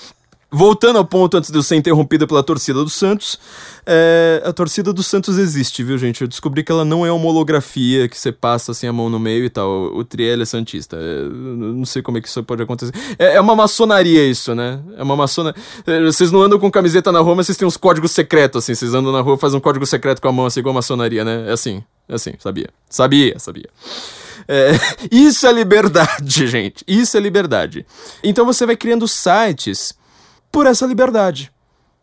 Voltando 0.56 0.96
ao 0.96 1.04
ponto 1.04 1.36
antes 1.36 1.50
de 1.50 1.58
eu 1.58 1.62
ser 1.62 1.76
interrompido 1.76 2.26
pela 2.26 2.42
torcida 2.42 2.82
do 2.82 2.88
Santos, 2.88 3.38
é, 3.84 4.42
a 4.42 4.54
torcida 4.54 4.90
do 4.90 5.02
Santos 5.02 5.36
existe, 5.36 5.84
viu, 5.84 5.98
gente? 5.98 6.22
Eu 6.22 6.26
descobri 6.26 6.64
que 6.64 6.72
ela 6.72 6.82
não 6.82 7.04
é 7.04 7.12
uma 7.12 7.26
holografia 7.26 8.08
que 8.08 8.18
você 8.18 8.32
passa 8.32 8.72
assim 8.72 8.86
a 8.86 8.92
mão 8.92 9.10
no 9.10 9.18
meio 9.20 9.44
e 9.44 9.50
tal. 9.50 9.68
O, 9.68 9.98
o 9.98 10.04
Triel 10.04 10.40
é 10.40 10.46
Santista. 10.46 10.96
É, 10.96 11.28
não 11.28 11.84
sei 11.84 12.00
como 12.00 12.16
é 12.16 12.22
que 12.22 12.28
isso 12.28 12.42
pode 12.42 12.62
acontecer. 12.62 12.94
É, 13.18 13.34
é 13.34 13.40
uma 13.40 13.54
maçonaria 13.54 14.26
isso, 14.26 14.54
né? 14.54 14.80
É 14.96 15.02
uma 15.02 15.14
maçonaria. 15.14 15.60
É, 15.86 16.02
vocês 16.04 16.32
não 16.32 16.40
andam 16.40 16.58
com 16.58 16.70
camiseta 16.70 17.12
na 17.12 17.20
rua, 17.20 17.34
mas 17.34 17.44
vocês 17.44 17.58
têm 17.58 17.68
uns 17.68 17.76
códigos 17.76 18.12
secretos, 18.12 18.64
assim. 18.64 18.74
Vocês 18.74 18.94
andam 18.94 19.12
na 19.12 19.20
rua 19.20 19.36
fazem 19.36 19.58
um 19.58 19.60
código 19.60 19.84
secreto 19.84 20.22
com 20.22 20.28
a 20.28 20.32
mão, 20.32 20.46
assim, 20.46 20.60
igual 20.60 20.72
a 20.72 20.76
maçonaria, 20.76 21.22
né? 21.22 21.50
É 21.50 21.52
assim. 21.52 21.84
É 22.08 22.14
assim, 22.14 22.32
sabia. 22.38 22.70
Sabia, 22.88 23.38
sabia. 23.38 23.68
É, 24.48 24.70
isso 25.12 25.46
é 25.46 25.52
liberdade, 25.52 26.46
gente. 26.48 26.82
Isso 26.88 27.14
é 27.14 27.20
liberdade. 27.20 27.84
Então 28.24 28.46
você 28.46 28.64
vai 28.64 28.74
criando 28.74 29.06
sites 29.06 29.94
por 30.50 30.66
essa 30.66 30.86
liberdade. 30.86 31.52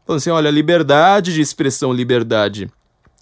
Falando 0.06 0.20
assim, 0.20 0.30
olha, 0.30 0.50
liberdade 0.50 1.34
de 1.34 1.42
expressão, 1.42 1.94
liberdade 1.94 2.70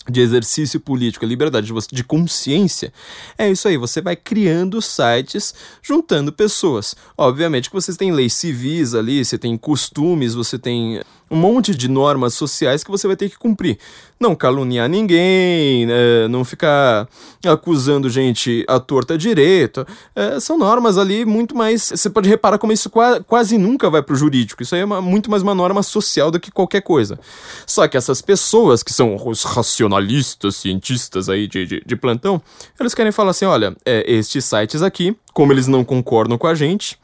de 0.09 0.19
exercício 0.19 0.79
político, 0.79 1.25
liberdade 1.25 1.67
de, 1.67 1.73
de 1.91 2.03
consciência, 2.03 2.91
é 3.37 3.49
isso 3.51 3.67
aí, 3.67 3.77
você 3.77 4.01
vai 4.01 4.15
criando 4.15 4.81
sites 4.81 5.53
juntando 5.81 6.33
pessoas. 6.33 6.95
Obviamente 7.15 7.69
que 7.69 7.75
vocês 7.75 7.95
têm 7.95 8.11
leis 8.11 8.33
civis 8.33 8.95
ali, 8.95 9.23
você 9.23 9.37
tem 9.37 9.55
costumes, 9.57 10.33
você 10.33 10.57
tem 10.57 11.01
um 11.31 11.37
monte 11.37 11.73
de 11.73 11.87
normas 11.87 12.33
sociais 12.33 12.83
que 12.83 12.91
você 12.91 13.07
vai 13.07 13.15
ter 13.15 13.29
que 13.29 13.37
cumprir. 13.37 13.79
Não 14.19 14.35
caluniar 14.35 14.89
ninguém, 14.89 15.85
né? 15.85 16.27
não 16.27 16.43
ficar 16.43 17.07
acusando 17.47 18.09
gente 18.09 18.65
à 18.67 18.81
torta 18.81 19.17
direita. 19.17 19.87
É, 20.13 20.41
são 20.41 20.57
normas 20.57 20.97
ali 20.97 21.23
muito 21.23 21.55
mais. 21.55 21.83
Você 21.83 22.09
pode 22.09 22.27
reparar 22.27 22.57
como 22.57 22.73
isso 22.73 22.91
quase 23.25 23.57
nunca 23.57 23.89
vai 23.89 24.03
para 24.03 24.13
o 24.13 24.17
jurídico. 24.17 24.61
Isso 24.61 24.75
aí 24.75 24.81
é 24.81 24.85
uma, 24.85 25.01
muito 25.01 25.31
mais 25.31 25.41
uma 25.41 25.55
norma 25.55 25.81
social 25.81 26.29
do 26.29 26.39
que 26.39 26.51
qualquer 26.51 26.81
coisa. 26.81 27.17
Só 27.65 27.87
que 27.87 27.95
essas 27.95 28.21
pessoas 28.21 28.83
que 28.83 28.91
são 28.91 29.15
os 29.25 29.43
racionalistas, 29.43 30.57
cientistas 30.57 31.29
aí 31.29 31.47
de, 31.47 31.65
de, 31.65 31.83
de 31.83 31.95
plantão, 31.95 32.41
eles 32.77 32.93
querem 32.93 33.13
falar 33.13 33.31
assim: 33.31 33.45
olha, 33.45 33.73
é, 33.85 34.03
estes 34.11 34.43
sites 34.43 34.81
aqui, 34.81 35.15
como 35.33 35.53
eles 35.53 35.67
não 35.67 35.85
concordam 35.85 36.37
com 36.37 36.47
a 36.47 36.53
gente, 36.53 36.99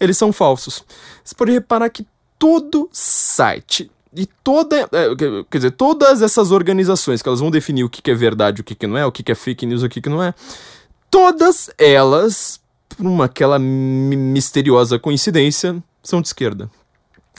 eles 0.00 0.16
são 0.16 0.32
falsos. 0.32 0.82
Você 1.22 1.34
pode 1.34 1.52
reparar 1.52 1.90
que 1.90 2.06
todo 2.38 2.88
site 2.92 3.90
e 4.14 4.26
toda, 4.26 4.88
é, 4.92 5.14
quer 5.50 5.58
dizer, 5.58 5.70
todas 5.72 6.22
essas 6.22 6.50
organizações 6.50 7.20
que 7.20 7.28
elas 7.28 7.40
vão 7.40 7.50
definir 7.50 7.84
o 7.84 7.90
que, 7.90 8.10
é 8.10 8.14
verdade, 8.14 8.60
o 8.60 8.64
que, 8.64 8.86
não 8.86 8.96
é, 8.96 9.04
o 9.04 9.12
que, 9.12 9.30
é 9.30 9.34
fake 9.34 9.66
news, 9.66 9.82
o 9.82 9.88
que, 9.88 10.08
não 10.08 10.22
é, 10.22 10.34
todas 11.10 11.70
elas, 11.76 12.60
por 12.88 13.06
uma 13.06 13.26
aquela 13.26 13.58
misteriosa 13.58 14.98
coincidência, 14.98 15.82
são 16.02 16.20
de 16.20 16.28
esquerda. 16.28 16.70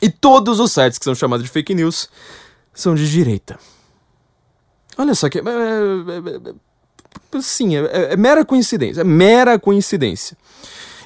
E 0.02 0.10
todos 0.10 0.60
os 0.60 0.72
sites 0.72 0.98
que 0.98 1.06
são 1.06 1.16
chamados 1.16 1.44
de 1.44 1.52
fake 1.52 1.74
news 1.74 2.10
são 2.74 2.96
de 2.96 3.10
direita. 3.10 3.60
Olha 4.98 5.16
só 5.16 5.30
que. 5.30 5.40
É, 5.40 5.42
é, 5.42 6.52
é, 7.38 7.42
sim, 7.42 7.76
é, 7.76 8.14
é 8.14 8.18
mera 8.18 8.46
coincidência. 8.46 9.02
É 9.02 9.04
mera 9.04 9.60
coincidência. 9.60 10.38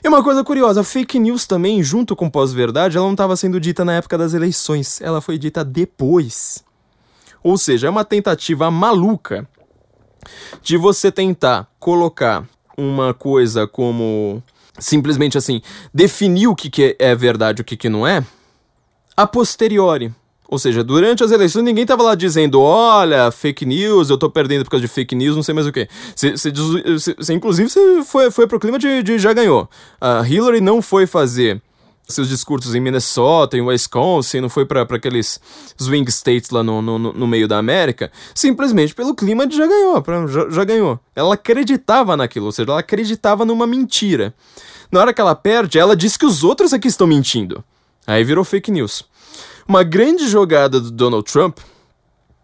E 0.03 0.07
uma 0.09 0.21
coisa 0.21 0.43
curiosa, 0.43 0.83
fake 0.83 1.17
news 1.17 1.47
também, 1.47 1.81
junto 1.81 2.13
com 2.13 2.29
pós-verdade, 2.29 2.97
ela 2.97 3.05
não 3.05 3.13
estava 3.13 3.37
sendo 3.37 3.57
dita 3.57 3.85
na 3.85 3.93
época 3.93 4.17
das 4.17 4.33
eleições, 4.33 4.99
ela 4.99 5.21
foi 5.21 5.37
dita 5.37 5.63
depois. 5.63 6.61
Ou 7.41 7.57
seja, 7.57 7.87
é 7.87 7.89
uma 7.89 8.03
tentativa 8.03 8.69
maluca 8.69 9.47
de 10.61 10.75
você 10.75 11.09
tentar 11.09 11.69
colocar 11.79 12.45
uma 12.77 13.13
coisa 13.13 13.65
como 13.65 14.43
simplesmente 14.77 15.37
assim, 15.37 15.61
definir 15.93 16.47
o 16.47 16.55
que, 16.55 16.69
que 16.69 16.97
é 16.99 17.15
verdade 17.15 17.61
e 17.61 17.63
o 17.63 17.65
que, 17.65 17.77
que 17.77 17.87
não 17.87 18.05
é, 18.05 18.25
a 19.15 19.25
posteriori. 19.25 20.13
Ou 20.53 20.59
seja, 20.59 20.83
durante 20.83 21.23
as 21.23 21.31
eleições 21.31 21.63
ninguém 21.63 21.83
tava 21.83 22.03
lá 22.03 22.13
dizendo, 22.13 22.61
olha, 22.61 23.31
fake 23.31 23.65
news, 23.65 24.11
eu 24.11 24.19
tô 24.19 24.29
perdendo 24.29 24.63
por 24.63 24.69
causa 24.69 24.85
de 24.85 24.87
fake 24.87 25.15
news, 25.15 25.35
não 25.35 25.41
sei 25.41 25.51
mais 25.51 25.65
o 25.65 25.71
que. 25.71 25.89
Inclusive, 27.33 27.71
você 27.71 28.03
foi, 28.03 28.29
foi 28.29 28.45
pro 28.45 28.59
clima 28.59 28.77
de, 28.77 29.01
de 29.01 29.17
já 29.17 29.33
ganhou. 29.33 29.67
A 29.99 30.21
Hillary 30.21 30.61
não 30.61 30.79
foi 30.79 31.07
fazer 31.07 31.59
seus 32.07 32.29
discursos 32.29 32.75
em 32.75 32.79
Minnesota, 32.79 33.57
em 33.57 33.61
Wisconsin, 33.61 34.41
não 34.41 34.49
foi 34.49 34.63
para 34.63 34.83
aqueles 34.83 35.41
swing 35.75 36.07
states 36.11 36.51
lá 36.51 36.61
no, 36.61 36.83
no, 36.83 36.99
no, 36.99 37.25
meio 37.25 37.47
da 37.47 37.57
América, 37.57 38.11
simplesmente 38.35 38.93
pelo 38.93 39.15
clima 39.15 39.47
de 39.47 39.57
já 39.57 39.65
ganhou, 39.65 40.03
pra, 40.03 40.27
já, 40.27 40.47
já 40.51 40.63
ganhou. 40.63 40.99
Ela 41.15 41.33
acreditava 41.33 42.15
naquilo, 42.15 42.45
ou 42.45 42.51
seja, 42.51 42.69
ela 42.69 42.79
acreditava 42.79 43.43
numa 43.43 43.65
mentira. 43.65 44.35
Na 44.91 44.99
hora 44.99 45.13
que 45.15 45.19
ela 45.19 45.33
perde, 45.33 45.79
ela 45.79 45.95
diz 45.95 46.15
que 46.15 46.27
os 46.27 46.43
outros 46.43 46.73
aqui 46.73 46.89
estão 46.89 47.07
mentindo. 47.07 47.63
Aí 48.05 48.23
virou 48.23 48.43
fake 48.43 48.69
news. 48.69 49.03
Uma 49.67 49.83
grande 49.83 50.27
jogada 50.27 50.79
do 50.79 50.91
Donald 50.91 51.31
Trump 51.31 51.57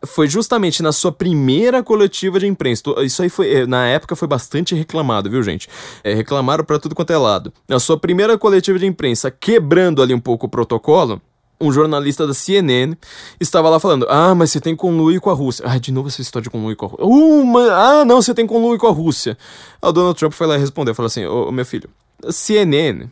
foi 0.05 0.27
justamente 0.27 0.81
na 0.81 0.91
sua 0.91 1.11
primeira 1.11 1.83
coletiva 1.83 2.39
de 2.39 2.47
imprensa. 2.47 2.83
Isso 3.03 3.21
aí 3.21 3.29
foi, 3.29 3.53
eh, 3.53 3.65
na 3.65 3.85
época, 3.87 4.15
foi 4.15 4.27
bastante 4.27 4.73
reclamado, 4.73 5.29
viu, 5.29 5.43
gente? 5.43 5.67
É, 6.03 6.13
reclamaram 6.13 6.63
para 6.63 6.79
tudo 6.79 6.95
quanto 6.95 7.11
é 7.11 7.17
lado. 7.17 7.53
Na 7.67 7.79
sua 7.79 7.97
primeira 7.97 8.37
coletiva 8.37 8.79
de 8.79 8.85
imprensa, 8.85 9.29
quebrando 9.29 10.01
ali 10.01 10.13
um 10.13 10.19
pouco 10.19 10.45
o 10.45 10.49
protocolo, 10.49 11.21
um 11.61 11.71
jornalista 11.71 12.25
da 12.25 12.33
CNN 12.33 12.95
estava 13.39 13.69
lá 13.69 13.79
falando: 13.79 14.05
Ah, 14.09 14.33
mas 14.33 14.51
você 14.51 14.61
tem 14.61 14.75
conluio 14.75 15.19
com 15.19 15.29
a 15.29 15.33
Rússia. 15.33 15.65
Ah, 15.67 15.77
de 15.77 15.91
novo 15.91 16.07
essa 16.07 16.21
história 16.21 16.43
de 16.43 16.49
conluio 16.49 16.77
com 16.77 16.85
a 16.85 16.89
Rússia. 16.89 17.05
Uh, 17.05 17.71
ah, 17.71 18.05
não, 18.05 18.21
você 18.21 18.33
tem 18.33 18.47
conluio 18.47 18.79
com 18.79 18.87
a 18.87 18.91
Rússia. 18.91 19.37
O 19.81 19.91
Donald 19.91 20.17
Trump 20.17 20.31
foi 20.31 20.47
lá 20.47 20.55
e 20.55 20.59
respondeu: 20.59 20.95
falou 20.95 21.07
assim: 21.07 21.25
Ô, 21.25 21.51
meu 21.51 21.65
filho, 21.65 21.89
CNN 22.29 23.09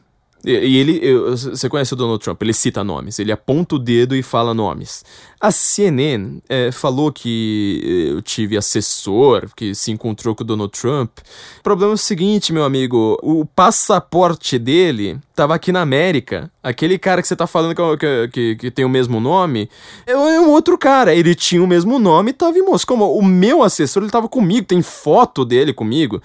E, 0.50 0.78
ele, 0.78 1.00
eu- 1.02 1.36
você 1.36 1.68
conhece 1.68 1.94
o 1.94 1.96
Donald 1.96 2.24
Trump, 2.24 2.42
ele 2.42 2.54
cita 2.54 2.84
nomes, 2.84 3.20
ele 3.20 3.32
aponta 3.32 3.76
o 3.76 3.80
dedo 3.80 4.16
e 4.16 4.24
fala 4.24 4.54
nomes. 4.54 5.04
A 5.40 5.52
CNN 5.52 6.40
eh, 6.50 6.72
falou 6.72 7.12
que 7.12 7.82
eh, 7.84 8.14
eu 8.14 8.22
tive 8.24 8.58
assessor 8.58 9.48
que 9.56 9.76
se 9.76 9.92
encontrou 9.92 10.34
com 10.34 10.44
o 10.44 10.48
Donald 10.48 10.72
Trump. 10.72 11.12
O 11.60 11.64
problema 11.64 11.92
é 11.92 11.96
o 11.96 11.98
seguinte, 11.98 12.52
meu 12.52 12.64
amigo, 12.64 13.20
o 13.22 13.46
passaporte 13.46 14.58
dele 14.58 15.20
tava 15.36 15.54
aqui 15.54 15.72
na 15.72 15.82
América. 15.82 16.50
Aquele 16.64 16.98
cara 16.98 17.22
que 17.22 17.28
você 17.28 17.36
tá 17.36 17.46
falando 17.46 17.76
que, 17.76 18.06
é 18.06 18.28
que, 18.28 18.56
que, 18.56 18.72
tem 18.72 18.84
o 18.84 18.90
mesmo 18.90 19.20
nome 19.20 19.70
é 20.08 20.18
um 20.18 20.50
outro 20.50 20.76
cara. 20.76 21.14
Ele 21.14 21.36
tinha 21.36 21.64
o 21.64 21.68
mesmo 21.68 22.00
nome 22.00 22.32
e 22.32 22.34
tava 22.34 22.58
em 22.58 22.64
Moscou. 22.64 22.98
O 23.16 23.24
meu 23.24 23.62
assessor, 23.62 24.02
ele 24.02 24.12
tava 24.12 24.28
comigo, 24.28 24.66
tem 24.66 24.82
foto 24.82 25.46
dele 25.46 25.72
comigo, 25.72 26.20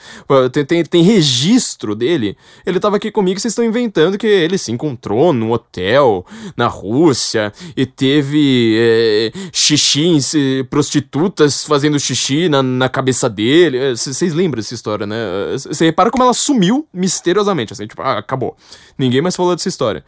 tem, 0.53 0.65
tem, 0.65 0.85
tem 0.85 1.03
registro 1.03 1.95
dele. 1.95 2.35
Ele 2.65 2.81
tava 2.81 2.97
aqui 2.97 3.11
comigo, 3.11 3.39
vocês 3.39 3.53
estão 3.53 3.65
inventando 3.65 4.12
que 4.19 4.27
ele 4.27 4.57
se 4.59 4.71
encontrou 4.73 5.33
num 5.33 5.53
hotel 5.53 6.25
na 6.57 6.67
Rússia 6.67 7.53
e 7.77 7.85
teve 7.87 8.77
é, 8.79 9.33
xixi, 9.53 10.07
em 10.07 10.21
si- 10.21 10.67
prostitutas 10.71 11.65
fazendo 11.65 11.99
xixi 11.99 12.49
na, 12.49 12.63
na 12.63 12.89
cabeça 12.89 13.29
dele. 13.29 13.79
É, 13.79 13.91
Vocês 13.95 14.33
lembram 14.35 14.61
dessa 14.61 14.75
história, 14.75 15.07
né? 15.07 15.17
É, 15.55 15.59
Você 15.59 15.85
repara 15.85 16.11
como 16.11 16.25
ela 16.25 16.35
sumiu 16.35 16.87
misteriosamente, 16.93 17.73
assim, 17.73 17.87
tipo, 17.87 18.03
ah, 18.03 18.19
acabou. 18.19 18.57
Ninguém 18.99 19.21
mais 19.23 19.37
falou 19.37 19.55
dessa 19.55 19.69
história. 19.69 20.05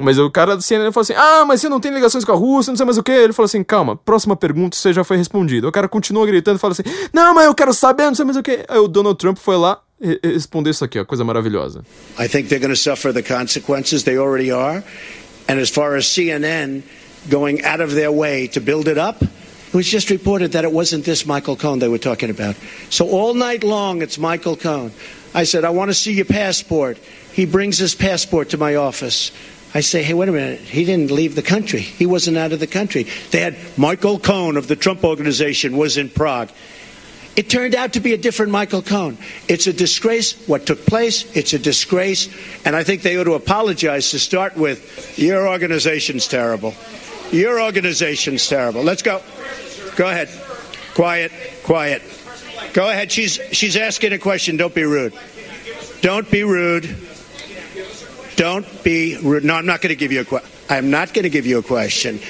Mas 0.00 0.18
o 0.18 0.30
cara 0.30 0.56
do 0.56 0.62
CNN 0.62 0.90
falou 0.90 1.02
assim: 1.02 1.12
Ah, 1.14 1.44
mas 1.46 1.60
você 1.60 1.68
não 1.68 1.78
tem 1.78 1.92
ligações 1.92 2.24
com 2.24 2.32
a 2.32 2.34
Rússia, 2.34 2.70
não 2.70 2.76
sei 2.78 2.86
mais 2.86 2.96
o 2.96 3.02
que. 3.02 3.12
Ele 3.12 3.32
falou 3.34 3.44
assim: 3.44 3.62
Calma, 3.62 3.94
próxima 3.94 4.34
pergunta, 4.34 4.74
você 4.74 4.90
já 4.90 5.04
foi 5.04 5.18
respondido. 5.18 5.68
O 5.68 5.72
cara 5.72 5.86
continua 5.86 6.24
gritando 6.26 6.56
e 6.56 6.58
fala 6.58 6.72
assim: 6.72 6.82
Não, 7.12 7.34
mas 7.34 7.44
eu 7.44 7.54
quero 7.54 7.74
saber, 7.74 8.04
não 8.04 8.14
sei 8.14 8.24
mais 8.24 8.38
o 8.38 8.42
que. 8.42 8.64
Aí 8.68 8.78
o 8.78 8.88
Donald 8.88 9.18
Trump 9.18 9.36
foi 9.36 9.54
lá 9.58 9.78
respondeu 10.22 10.70
isso 10.70 10.84
aqui, 10.84 10.98
ó, 10.98 11.04
coisa 11.04 11.24
maravilhosa. 11.24 11.84
I 12.18 12.26
think 12.26 12.48
they're 12.48 12.58
going 12.58 12.74
to 12.74 12.76
suffer 12.76 13.12
the 13.12 13.22
consequences. 13.22 14.04
They 14.04 14.18
already 14.18 14.50
are. 14.50 14.82
And 15.48 15.60
as 15.60 15.70
far 15.70 15.96
as 15.96 16.06
CNN 16.06 16.82
going 17.28 17.62
out 17.64 17.80
of 17.80 17.94
their 17.94 18.10
way 18.10 18.48
to 18.48 18.60
build 18.60 18.88
it 18.88 18.98
up, 18.98 19.22
it 19.22 19.76
was 19.76 19.88
just 19.88 20.10
reported 20.10 20.52
that 20.52 20.64
it 20.64 20.72
wasn't 20.72 21.04
this 21.04 21.24
Michael 21.24 21.56
Cohen 21.56 21.78
they 21.78 21.88
were 21.88 21.98
talking 21.98 22.30
about. 22.30 22.56
So 22.90 23.08
all 23.08 23.34
night 23.34 23.64
long, 23.64 24.02
it's 24.02 24.18
Michael 24.18 24.56
Cohen. 24.56 24.92
I 25.34 25.44
said, 25.44 25.64
I 25.64 25.70
want 25.70 25.88
to 25.90 25.94
see 25.94 26.12
your 26.12 26.26
passport. 26.26 26.98
He 27.32 27.46
brings 27.46 27.78
his 27.78 27.94
passport 27.94 28.50
to 28.50 28.58
my 28.58 28.74
office. 28.74 29.32
I 29.74 29.80
say, 29.80 30.02
hey, 30.02 30.12
wait 30.12 30.28
a 30.28 30.32
minute. 30.32 30.60
He 30.60 30.84
didn't 30.84 31.10
leave 31.10 31.34
the 31.34 31.42
country. 31.42 31.80
He 31.80 32.04
wasn't 32.04 32.36
out 32.36 32.52
of 32.52 32.60
the 32.60 32.66
country. 32.66 33.06
They 33.30 33.40
had 33.40 33.56
Michael 33.78 34.18
Cohen 34.18 34.58
of 34.58 34.68
the 34.68 34.76
Trump 34.76 35.04
Organization 35.04 35.78
was 35.78 35.96
in 35.96 36.10
Prague. 36.10 36.50
It 37.34 37.48
turned 37.48 37.74
out 37.74 37.94
to 37.94 38.00
be 38.00 38.12
a 38.12 38.18
different 38.18 38.52
Michael 38.52 38.82
Cohen. 38.82 39.16
It's 39.48 39.66
a 39.66 39.72
disgrace 39.72 40.34
what 40.46 40.66
took 40.66 40.84
place. 40.84 41.34
It's 41.34 41.54
a 41.54 41.58
disgrace. 41.58 42.28
And 42.66 42.76
I 42.76 42.84
think 42.84 43.02
they 43.02 43.16
ought 43.16 43.24
to 43.24 43.34
apologize 43.34 44.10
to 44.10 44.18
start 44.18 44.56
with. 44.56 45.18
Your 45.18 45.48
organization's 45.48 46.28
terrible. 46.28 46.74
Your 47.30 47.62
organization's 47.62 48.46
terrible. 48.46 48.82
Let's 48.82 49.02
go. 49.02 49.22
Go 49.96 50.08
ahead. 50.08 50.28
Quiet. 50.94 51.32
Quiet. 51.64 52.02
Go 52.74 52.88
ahead. 52.88 53.10
She's 53.10 53.40
she's 53.52 53.76
asking 53.76 54.12
a 54.12 54.18
question. 54.18 54.58
Don't 54.58 54.74
be 54.74 54.84
rude. 54.84 55.14
Don't 56.02 56.30
be 56.30 56.42
rude. 56.44 56.94
Don't 58.36 58.66
be 58.82 59.16
rude. 59.18 59.44
No, 59.44 59.54
I'm 59.54 59.66
not 59.66 59.80
going 59.80 59.90
to 59.90 59.96
give 59.96 60.12
you 60.12 60.20
a 60.20 60.24
question. 60.24 60.50
I'm 60.68 60.90
not 60.90 61.14
going 61.14 61.24
to 61.24 61.30
give 61.30 61.46
you 61.46 61.58
a 61.58 61.62
question. 61.62 62.20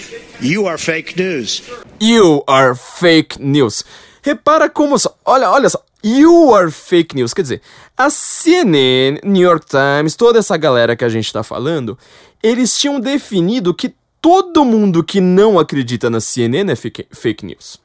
You 0.41 0.67
are 0.67 0.79
fake 0.79 1.17
news. 1.17 1.69
You 2.01 2.43
are 2.49 2.75
fake 2.75 3.39
news. 3.39 3.85
Repara 4.23 4.71
como 4.71 4.99
só. 4.99 5.15
Olha, 5.25 5.51
olha 5.51 5.69
só. 5.69 5.83
You 6.03 6.55
are 6.55 6.71
fake 6.71 7.15
news. 7.15 7.35
Quer 7.35 7.43
dizer, 7.43 7.63
a 7.97 8.09
CNN, 8.09 9.21
New 9.23 9.43
York 9.43 9.67
Times, 9.67 10.17
toda 10.17 10.39
essa 10.39 10.57
galera 10.57 10.97
que 10.97 11.05
a 11.05 11.09
gente 11.09 11.33
tá 11.33 11.43
falando, 11.43 11.99
eles 12.43 12.77
tinham 12.77 12.99
definido 12.99 13.75
que 13.75 13.95
todo 14.21 14.65
mundo 14.65 15.03
que 15.03 15.21
não 15.21 15.59
acredita 15.59 16.09
na 16.09 16.21
CNN 16.21 16.73
é 16.73 16.77
fake, 16.77 17.45
news. 17.45 17.81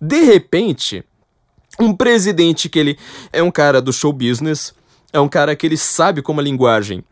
De 0.00 0.22
repente, 0.24 1.04
um 1.78 1.94
presidente 1.94 2.68
que 2.68 2.78
ele 2.78 2.98
é 3.32 3.42
um 3.42 3.50
cara 3.50 3.80
do 3.80 3.92
show 3.92 4.12
business, 4.12 4.74
é 5.12 5.20
um 5.20 5.28
cara 5.28 5.54
que 5.54 5.66
ele 5.66 5.76
sabe 5.76 6.22
como 6.22 6.40
a 6.40 6.44
linguagem 6.44 7.04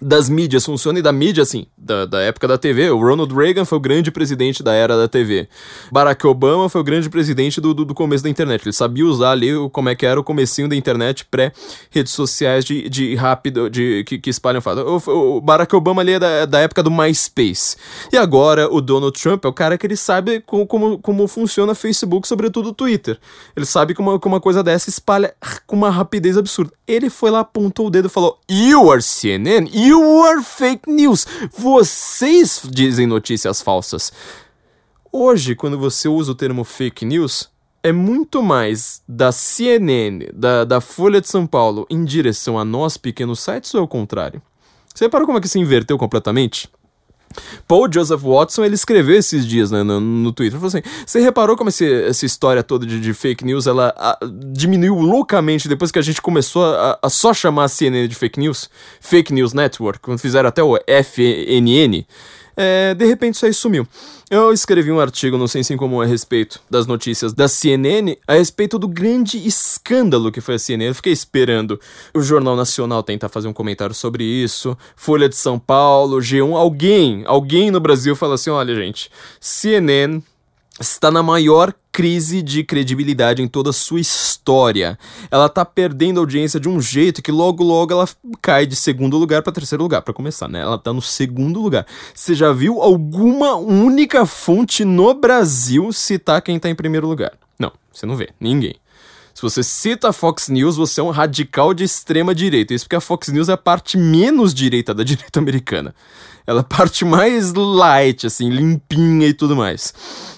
das 0.00 0.28
mídias 0.28 0.64
funciona 0.64 0.98
e 0.98 1.02
da 1.02 1.12
mídia, 1.12 1.42
assim, 1.42 1.66
da, 1.76 2.04
da 2.04 2.20
época 2.20 2.46
da 2.46 2.58
TV. 2.58 2.90
O 2.90 3.00
Ronald 3.00 3.34
Reagan 3.34 3.64
foi 3.64 3.78
o 3.78 3.80
grande 3.80 4.10
presidente 4.10 4.62
da 4.62 4.72
era 4.72 4.96
da 4.96 5.08
TV. 5.08 5.48
Barack 5.90 6.26
Obama 6.26 6.68
foi 6.68 6.80
o 6.80 6.84
grande 6.84 7.08
presidente 7.08 7.60
do, 7.60 7.72
do, 7.72 7.84
do 7.84 7.94
começo 7.94 8.22
da 8.22 8.28
internet. 8.28 8.62
Ele 8.62 8.72
sabia 8.72 9.06
usar 9.06 9.30
ali 9.30 9.54
o, 9.54 9.70
como 9.70 9.88
é 9.88 9.94
que 9.94 10.04
era 10.04 10.20
o 10.20 10.24
comecinho 10.24 10.68
da 10.68 10.76
internet 10.76 11.24
pré-redes 11.24 12.12
sociais 12.12 12.64
de, 12.64 12.88
de 12.88 13.14
rápido, 13.14 13.70
de, 13.70 14.04
que, 14.04 14.18
que 14.18 14.30
espalham 14.30 14.60
fato. 14.60 14.80
O, 14.80 15.36
o 15.36 15.40
Barack 15.40 15.74
Obama 15.74 16.02
ali 16.02 16.12
é 16.12 16.18
da, 16.18 16.44
da 16.44 16.60
época 16.60 16.82
do 16.82 16.90
MySpace. 16.90 17.76
E 18.12 18.18
agora 18.18 18.72
o 18.72 18.80
Donald 18.80 19.18
Trump 19.18 19.44
é 19.44 19.48
o 19.48 19.52
cara 19.52 19.78
que 19.78 19.86
ele 19.86 19.96
sabe 19.96 20.40
como, 20.40 20.66
como, 20.66 20.98
como 20.98 21.26
funciona 21.26 21.74
Facebook, 21.74 22.28
sobretudo 22.28 22.68
o 22.68 22.74
Twitter. 22.74 23.18
Ele 23.56 23.64
sabe 23.64 23.94
que 23.94 24.00
uma, 24.00 24.20
uma 24.22 24.40
coisa 24.40 24.62
dessa 24.62 24.90
espalha 24.90 25.34
com 25.66 25.74
uma 25.74 25.90
rapidez 25.90 26.36
absurda. 26.36 26.72
Ele 26.86 27.08
foi 27.08 27.30
lá, 27.30 27.40
apontou 27.40 27.86
o 27.86 27.90
dedo 27.90 28.06
e 28.06 28.10
falou: 28.10 28.38
You 28.50 28.90
are 28.90 29.02
CNN, 29.02 29.68
are 29.92 30.42
fake 30.42 30.90
news. 30.90 31.26
Vocês 31.56 32.62
dizem 32.70 33.06
notícias 33.06 33.60
falsas. 33.62 34.12
Hoje, 35.12 35.54
quando 35.54 35.78
você 35.78 36.08
usa 36.08 36.32
o 36.32 36.34
termo 36.34 36.64
fake 36.64 37.04
news, 37.04 37.50
é 37.82 37.92
muito 37.92 38.42
mais 38.42 39.02
da 39.08 39.30
CNN, 39.30 40.28
da, 40.34 40.64
da 40.64 40.80
Folha 40.80 41.20
de 41.20 41.28
São 41.28 41.46
Paulo, 41.46 41.86
em 41.88 42.04
direção 42.04 42.58
a 42.58 42.64
nós, 42.64 42.96
pequenos 42.96 43.40
sites, 43.40 43.72
ou 43.74 43.80
é 43.80 43.84
o 43.84 43.88
contrário? 43.88 44.42
Você 44.92 45.04
reparou 45.04 45.26
como 45.26 45.38
é 45.38 45.40
que 45.40 45.48
se 45.48 45.58
inverteu 45.58 45.96
completamente? 45.98 46.68
Paul 47.66 47.88
Joseph 47.92 48.22
Watson, 48.22 48.64
ele 48.64 48.74
escreveu 48.74 49.16
esses 49.16 49.46
dias 49.46 49.70
né, 49.70 49.82
no, 49.82 50.00
no 50.00 50.32
Twitter, 50.32 50.58
falou 50.58 50.68
assim, 50.68 50.82
você 51.04 51.20
reparou 51.20 51.56
como 51.56 51.68
esse, 51.68 51.90
essa 52.04 52.24
história 52.26 52.62
toda 52.62 52.86
de, 52.86 53.00
de 53.00 53.14
fake 53.14 53.44
news, 53.44 53.66
ela 53.66 53.94
a, 53.96 54.18
diminuiu 54.52 54.94
loucamente 54.94 55.68
depois 55.68 55.90
que 55.90 55.98
a 55.98 56.02
gente 56.02 56.20
começou 56.22 56.64
a, 56.64 56.98
a 57.02 57.10
só 57.10 57.32
chamar 57.32 57.64
a 57.64 57.68
CNN 57.68 58.08
de 58.08 58.14
fake 58.14 58.40
news? 58.40 58.68
Fake 59.00 59.32
News 59.32 59.52
Network, 59.52 60.00
quando 60.00 60.18
fizeram 60.18 60.48
até 60.48 60.62
o 60.62 60.76
FNN, 60.76 62.06
é, 62.56 62.94
de 62.94 63.04
repente 63.04 63.34
isso 63.34 63.46
aí 63.46 63.52
sumiu. 63.52 63.86
Eu 64.30 64.52
escrevi 64.52 64.90
um 64.90 64.98
artigo 64.98 65.36
no 65.36 65.46
Senso 65.46 65.72
em 65.72 65.76
Comum 65.76 66.00
a 66.00 66.06
respeito 66.06 66.60
das 66.68 66.86
notícias 66.86 67.32
da 67.32 67.46
CNN, 67.46 68.16
a 68.26 68.34
respeito 68.34 68.78
do 68.78 68.88
grande 68.88 69.46
escândalo 69.46 70.32
que 70.32 70.40
foi 70.40 70.54
a 70.54 70.58
CNN. 70.58 70.88
Eu 70.88 70.94
fiquei 70.94 71.12
esperando 71.12 71.80
o 72.14 72.20
Jornal 72.20 72.56
Nacional 72.56 73.02
tentar 73.02 73.28
fazer 73.28 73.46
um 73.46 73.52
comentário 73.52 73.94
sobre 73.94 74.24
isso, 74.24 74.76
Folha 74.96 75.28
de 75.28 75.36
São 75.36 75.58
Paulo, 75.58 76.18
G1, 76.18 76.56
alguém, 76.56 77.22
alguém 77.26 77.70
no 77.70 77.78
Brasil 77.78 78.16
fala 78.16 78.34
assim, 78.34 78.50
olha 78.50 78.74
gente, 78.74 79.10
CNN 79.40 80.22
está 80.80 81.10
na 81.10 81.22
maior 81.22 81.72
crise 81.90 82.42
de 82.42 82.62
credibilidade 82.62 83.42
em 83.42 83.48
toda 83.48 83.70
a 83.70 83.72
sua 83.72 84.00
história. 84.00 84.98
Ela 85.30 85.48
tá 85.48 85.64
perdendo 85.64 86.20
audiência 86.20 86.60
de 86.60 86.68
um 86.68 86.80
jeito 86.80 87.22
que 87.22 87.32
logo 87.32 87.64
logo 87.64 87.92
ela 87.92 88.06
cai 88.42 88.66
de 88.66 88.76
segundo 88.76 89.16
lugar 89.16 89.42
para 89.42 89.52
terceiro 89.52 89.82
lugar, 89.82 90.02
para 90.02 90.12
começar, 90.12 90.48
né? 90.48 90.60
Ela 90.60 90.76
tá 90.76 90.92
no 90.92 91.00
segundo 91.00 91.60
lugar. 91.60 91.86
Você 92.14 92.34
já 92.34 92.52
viu 92.52 92.82
alguma 92.82 93.56
única 93.56 94.26
fonte 94.26 94.84
no 94.84 95.14
Brasil 95.14 95.90
citar 95.92 96.42
quem 96.42 96.58
tá 96.58 96.68
em 96.68 96.74
primeiro 96.74 97.06
lugar? 97.06 97.32
Não, 97.58 97.72
você 97.92 98.04
não 98.04 98.16
vê, 98.16 98.28
ninguém. 98.38 98.74
Se 99.36 99.42
você 99.42 99.62
cita 99.62 100.08
a 100.08 100.12
Fox 100.14 100.48
News, 100.48 100.76
você 100.76 100.98
é 100.98 101.02
um 101.02 101.10
radical 101.10 101.74
de 101.74 101.84
extrema 101.84 102.34
direita. 102.34 102.72
Isso 102.72 102.86
porque 102.86 102.96
a 102.96 103.02
Fox 103.02 103.28
News 103.28 103.50
é 103.50 103.52
a 103.52 103.58
parte 103.58 103.98
menos 103.98 104.54
direita 104.54 104.94
da 104.94 105.04
direita 105.04 105.38
americana. 105.38 105.94
Ela 106.46 106.60
é 106.60 106.62
a 106.62 106.64
parte 106.64 107.04
mais 107.04 107.52
light, 107.52 108.26
assim, 108.26 108.48
limpinha 108.48 109.26
e 109.26 109.34
tudo 109.34 109.54
mais. 109.54 109.92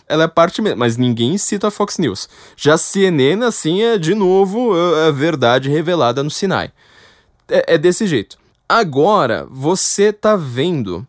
Ela 0.08 0.24
é 0.24 0.28
parte 0.28 0.62
mesmo, 0.62 0.78
mas 0.78 0.96
ninguém 0.96 1.36
cita 1.36 1.68
a 1.68 1.70
Fox 1.70 1.98
News. 1.98 2.28
Já 2.56 2.78
CNN, 2.78 3.44
assim, 3.44 3.82
é 3.82 3.98
de 3.98 4.14
novo 4.14 4.72
a 5.06 5.10
verdade 5.10 5.68
revelada 5.68 6.22
no 6.22 6.30
Sinai. 6.30 6.72
É, 7.48 7.74
é 7.74 7.78
desse 7.78 8.06
jeito. 8.06 8.38
Agora, 8.68 9.46
você 9.50 10.12
tá 10.12 10.36
vendo 10.36 11.06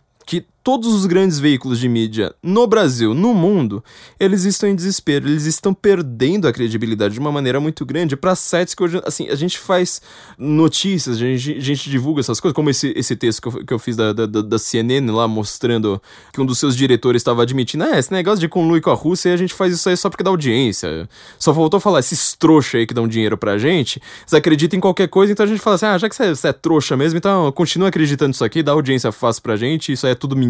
todos 0.63 0.93
os 0.93 1.05
grandes 1.05 1.39
veículos 1.39 1.79
de 1.79 1.87
mídia 1.87 2.33
no 2.43 2.67
Brasil, 2.67 3.13
no 3.13 3.33
mundo, 3.33 3.83
eles 4.19 4.43
estão 4.43 4.69
em 4.69 4.75
desespero, 4.75 5.27
eles 5.27 5.45
estão 5.45 5.73
perdendo 5.73 6.47
a 6.47 6.53
credibilidade 6.53 7.13
de 7.13 7.19
uma 7.19 7.31
maneira 7.31 7.59
muito 7.59 7.85
grande 7.85 8.15
para 8.15 8.35
sites 8.35 8.75
que 8.75 8.83
hoje, 8.83 9.01
assim, 9.05 9.29
a 9.29 9.35
gente 9.35 9.57
faz 9.57 10.01
notícias, 10.37 11.15
a 11.15 11.19
gente, 11.19 11.57
a 11.57 11.61
gente 11.61 11.89
divulga 11.89 12.19
essas 12.19 12.39
coisas, 12.39 12.53
como 12.55 12.69
esse, 12.69 12.93
esse 12.95 13.15
texto 13.15 13.41
que 13.41 13.47
eu, 13.47 13.65
que 13.65 13.73
eu 13.73 13.79
fiz 13.79 13.95
da, 13.95 14.13
da, 14.13 14.25
da 14.25 14.59
CNN 14.59 15.09
lá, 15.11 15.27
mostrando 15.27 16.01
que 16.33 16.41
um 16.41 16.45
dos 16.45 16.59
seus 16.59 16.75
diretores 16.75 17.21
estava 17.21 17.43
admitindo, 17.43 17.85
ah, 17.85 17.97
esse 17.97 18.11
negócio 18.11 18.39
de 18.39 18.49
conluir 18.49 18.81
com 18.81 18.89
a 18.89 18.95
Rússia, 18.95 19.33
a 19.33 19.37
gente 19.37 19.53
faz 19.53 19.73
isso 19.73 19.87
aí 19.89 19.95
só 19.95 20.09
porque 20.09 20.23
dá 20.23 20.29
audiência. 20.29 21.07
Só 21.37 21.53
faltou 21.53 21.79
falar, 21.79 21.99
esses 21.99 22.33
trouxa 22.33 22.77
aí 22.77 22.85
que 22.85 22.93
dão 22.93 23.07
dinheiro 23.07 23.37
pra 23.37 23.57
gente, 23.57 24.01
eles 24.21 24.33
acreditam 24.33 24.77
em 24.77 24.81
qualquer 24.81 25.07
coisa, 25.07 25.31
então 25.31 25.45
a 25.45 25.49
gente 25.49 25.61
fala 25.61 25.75
assim, 25.77 25.85
ah, 25.85 25.97
já 25.97 26.09
que 26.09 26.15
você 26.15 26.23
é, 26.23 26.35
você 26.35 26.47
é 26.49 26.53
trouxa 26.53 26.97
mesmo, 26.97 27.17
então 27.17 27.51
continua 27.53 27.87
acreditando 27.87 28.29
nisso 28.29 28.43
aqui, 28.43 28.61
dá 28.61 28.73
audiência 28.73 29.11
fácil 29.11 29.41
pra 29.41 29.55
gente, 29.55 29.91
isso 29.91 30.05
aí 30.05 30.11
é 30.11 30.15
tudo 30.15 30.35
mentira 30.35 30.48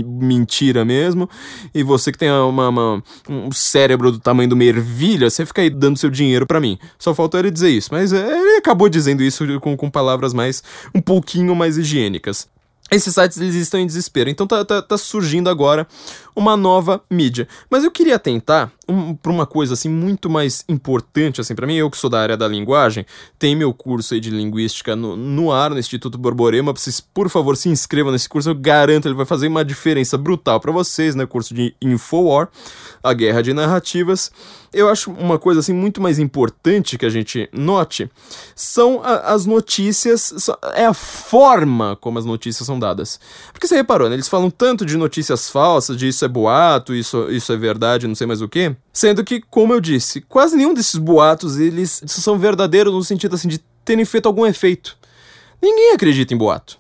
mesmo, 0.86 1.30
e 1.74 1.84
você 1.84 2.12
que 2.12 2.18
tem 2.18 2.32
uma, 2.32 2.70
uma, 2.70 3.04
um 3.28 3.52
cérebro 3.52 4.12
do 4.12 4.20
tamanho 4.20 4.50
de 4.50 4.56
uma 4.56 4.64
ervilha, 4.64 5.30
você 5.30 5.46
fica 5.46 5.62
aí 5.62 5.70
dando 5.70 5.98
seu 5.98 6.10
dinheiro 6.10 6.46
para 6.46 6.60
mim. 6.60 6.78
Só 6.98 7.14
faltou 7.14 7.40
ele 7.40 7.52
dizer 7.52 7.70
isso, 7.70 7.90
mas 7.92 8.12
ele 8.12 8.58
acabou 8.58 8.90
dizendo 8.90 9.24
isso 9.24 9.60
com, 9.60 9.76
com 9.76 9.90
palavras 9.90 10.34
mais, 10.34 10.64
um 10.94 11.02
pouquinho 11.02 11.56
mais 11.56 11.78
higiênicas. 11.78 12.48
esses 12.92 13.14
sites 13.14 13.38
eles 13.38 13.56
estão 13.56 13.80
em 13.80 13.86
desespero. 13.86 14.30
Então 14.30 14.48
tá, 14.48 14.64
tá, 14.66 14.82
tá 14.82 14.98
surgindo 14.98 15.50
agora 15.50 15.88
uma 16.36 16.56
nova 16.56 17.02
mídia. 17.10 17.48
Mas 17.70 17.84
eu 17.84 17.92
queria 17.92 18.20
tentar 18.20 18.72
um, 18.88 19.16
para 19.16 19.32
uma 19.32 19.46
coisa 19.46 19.74
assim 19.74 19.90
muito 19.90 20.30
mais 20.30 20.64
importante 20.68 21.40
assim 21.40 21.54
para 21.54 21.68
mim. 21.68 21.76
Eu 21.76 21.90
que 21.90 21.98
sou 21.98 22.10
da 22.10 22.20
área 22.20 22.36
da 22.36 22.48
linguagem, 22.48 23.06
tem 23.38 23.56
meu 23.56 23.74
curso 23.74 24.14
aí 24.14 24.20
de 24.20 24.30
linguística 24.30 24.96
no, 24.96 25.16
no 25.16 25.52
ar 25.52 25.70
no 25.72 25.80
Instituto 25.80 26.18
Borborema. 26.18 26.74
Vocês, 26.74 27.00
por 27.00 27.30
favor, 27.30 27.56
se 27.56 27.70
inscrevam 27.70 28.12
nesse 28.12 28.28
curso. 28.28 28.50
Eu 28.50 28.56
garanto 28.56 29.08
ele 29.08 29.16
vai 29.16 29.26
fazer 29.26 29.48
uma 29.48 29.64
diferença 29.64 30.18
brutal 30.18 30.60
para 30.60 30.72
vocês, 30.72 31.16
né? 31.16 31.26
Curso 31.26 31.54
de 31.54 31.76
Infowar, 31.82 32.50
a 33.04 33.14
guerra 33.14 33.42
de 33.42 33.54
narrativas. 33.54 34.32
Eu 34.72 34.88
acho 34.88 35.12
uma 35.12 35.40
coisa 35.40 35.62
assim 35.62 35.74
muito 35.74 36.00
mais 36.00 36.20
importante 36.20 36.98
que 36.98 37.06
a 37.06 37.10
gente 37.10 37.50
note 37.52 38.10
são 38.56 39.02
a, 39.04 39.34
as 39.34 39.46
notícias, 39.46 40.32
é 40.76 40.86
a 40.86 40.94
forma 40.94 41.98
como 42.00 42.20
as 42.20 42.26
notícias 42.26 42.68
são 42.68 42.78
dadas. 42.78 43.20
Porque 43.52 43.68
você 43.68 43.76
reparou, 43.76 44.08
né? 44.10 44.16
Eles 44.16 44.28
falam 44.28 44.52
tanto 44.52 44.86
de 44.86 44.96
notícias 44.96 45.50
falsas, 45.50 45.98
de 45.98 46.08
isso 46.20 46.26
é 46.26 46.28
boato, 46.28 46.94
isso, 46.94 47.30
isso 47.32 47.54
é 47.54 47.58
verdade, 47.58 48.08
não 48.08 48.16
sei 48.16 48.28
mais 48.28 48.42
o 48.42 48.50
que. 48.50 48.76
Sendo 48.92 49.24
que, 49.24 49.42
como 49.42 49.74
eu 49.74 49.80
disse, 49.80 50.22
quase 50.22 50.56
nenhum 50.56 50.74
desses 50.74 50.96
boatos 50.96 51.58
eles 51.58 52.04
são 52.08 52.38
verdadeiros 52.38 52.94
no 52.94 53.04
sentido 53.04 53.36
assim 53.36 53.48
de 53.48 53.60
terem 53.86 54.04
feito 54.04 54.28
algum 54.28 54.46
efeito. 54.46 54.98
Ninguém 55.62 55.94
acredita 55.94 56.34
em 56.34 56.38
boato. 56.38 56.78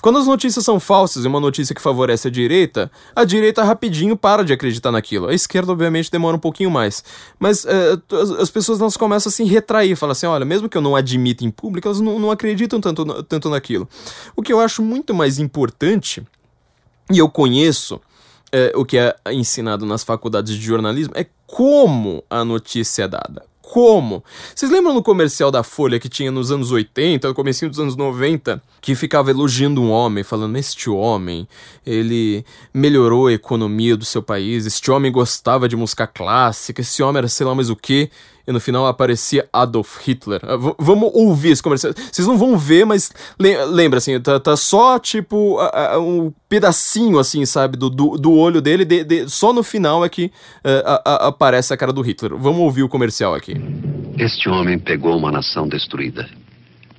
Quando 0.00 0.18
as 0.18 0.26
notícias 0.26 0.64
são 0.64 0.80
falsas 0.80 1.26
e 1.26 1.28
uma 1.28 1.38
notícia 1.38 1.74
que 1.74 1.80
favorece 1.80 2.26
a 2.26 2.30
direita, 2.30 2.90
a 3.14 3.22
direita 3.22 3.62
rapidinho 3.62 4.16
para 4.16 4.42
de 4.42 4.50
acreditar 4.50 4.90
naquilo. 4.90 5.28
A 5.28 5.34
esquerda, 5.34 5.72
obviamente, 5.72 6.10
demora 6.10 6.36
um 6.36 6.40
pouquinho 6.40 6.70
mais. 6.70 7.04
Mas 7.38 7.66
é, 7.66 7.98
as, 8.12 8.30
as, 8.30 8.50
pessoas 8.50 8.80
elas 8.80 8.96
começam 8.96 9.28
a 9.28 9.32
se 9.32 9.44
retrair, 9.44 9.94
falam 9.96 10.12
assim: 10.12 10.24
olha, 10.24 10.46
mesmo 10.46 10.70
que 10.70 10.78
eu 10.78 10.80
não 10.80 10.96
admita 10.96 11.44
em 11.44 11.50
público, 11.50 11.86
elas 11.86 12.00
não, 12.00 12.18
não 12.18 12.30
acreditam 12.30 12.80
tanto, 12.80 13.22
tanto 13.24 13.50
naquilo. 13.50 13.86
O 14.34 14.42
que 14.42 14.50
eu 14.50 14.58
acho 14.58 14.82
muito 14.82 15.12
mais 15.12 15.38
importante, 15.38 16.26
e 17.12 17.18
eu 17.18 17.28
conheço 17.28 18.00
é, 18.52 18.72
o 18.74 18.84
que 18.84 18.98
é 18.98 19.14
ensinado 19.30 19.86
nas 19.86 20.02
faculdades 20.02 20.54
de 20.54 20.64
jornalismo, 20.64 21.14
é 21.16 21.26
como 21.46 22.24
a 22.28 22.44
notícia 22.44 23.04
é 23.04 23.08
dada 23.08 23.50
como? 23.70 24.24
Vocês 24.52 24.70
lembram 24.70 24.92
no 24.92 25.02
comercial 25.02 25.48
da 25.48 25.62
Folha 25.62 26.00
que 26.00 26.08
tinha 26.08 26.30
nos 26.30 26.50
anos 26.50 26.72
80, 26.72 27.28
no 27.28 27.34
começo 27.34 27.68
dos 27.68 27.78
anos 27.78 27.94
90, 27.94 28.60
que 28.80 28.96
ficava 28.96 29.30
elogiando 29.30 29.80
um 29.80 29.90
homem, 29.90 30.24
falando, 30.24 30.56
este 30.56 30.90
homem, 30.90 31.46
ele 31.86 32.44
melhorou 32.74 33.28
a 33.28 33.32
economia 33.32 33.96
do 33.96 34.04
seu 34.04 34.22
país, 34.22 34.66
este 34.66 34.90
homem 34.90 35.12
gostava 35.12 35.68
de 35.68 35.76
música 35.76 36.04
clássica, 36.04 36.80
esse 36.80 37.00
homem 37.00 37.18
era 37.18 37.28
sei 37.28 37.46
lá 37.46 37.54
mais 37.54 37.70
o 37.70 37.76
que, 37.76 38.10
e 38.50 38.52
no 38.52 38.60
final 38.60 38.86
aparecia 38.86 39.48
Adolf 39.52 40.06
Hitler. 40.06 40.40
Ah, 40.42 40.56
v 40.56 40.74
vamos 40.78 41.10
ouvir 41.14 41.50
esse 41.50 41.62
comercial. 41.62 41.92
Vocês 41.94 42.26
não 42.26 42.36
vão 42.36 42.58
ver, 42.58 42.84
mas 42.84 43.12
le 43.38 43.64
lembra 43.66 43.98
assim, 43.98 44.20
tá, 44.20 44.38
tá 44.38 44.56
só 44.56 44.98
tipo 44.98 45.58
a, 45.58 45.94
a, 45.94 46.00
um 46.00 46.32
pedacinho 46.48 47.18
assim, 47.18 47.46
sabe, 47.46 47.76
do, 47.76 47.88
do, 47.88 48.18
do 48.18 48.32
olho 48.32 48.60
dele, 48.60 48.84
de, 48.84 49.04
de, 49.04 49.28
só 49.28 49.52
no 49.52 49.62
final 49.62 50.04
é 50.04 50.08
que 50.08 50.26
uh, 50.26 51.00
a, 51.04 51.28
aparece 51.28 51.72
a 51.72 51.76
cara 51.76 51.92
do 51.92 52.02
Hitler. 52.02 52.36
Vamos 52.36 52.60
ouvir 52.60 52.82
o 52.82 52.88
comercial 52.88 53.34
aqui. 53.34 53.54
Este 54.18 54.48
homem 54.48 54.78
pegou 54.78 55.16
uma 55.16 55.30
nação 55.30 55.68
destruída, 55.68 56.28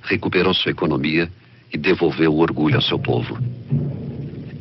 recuperou 0.02 0.54
sua 0.54 0.72
economia 0.72 1.30
e 1.72 1.78
devolveu 1.78 2.32
o 2.32 2.40
orgulho 2.40 2.76
ao 2.76 2.82
seu 2.82 2.98
povo. 2.98 3.38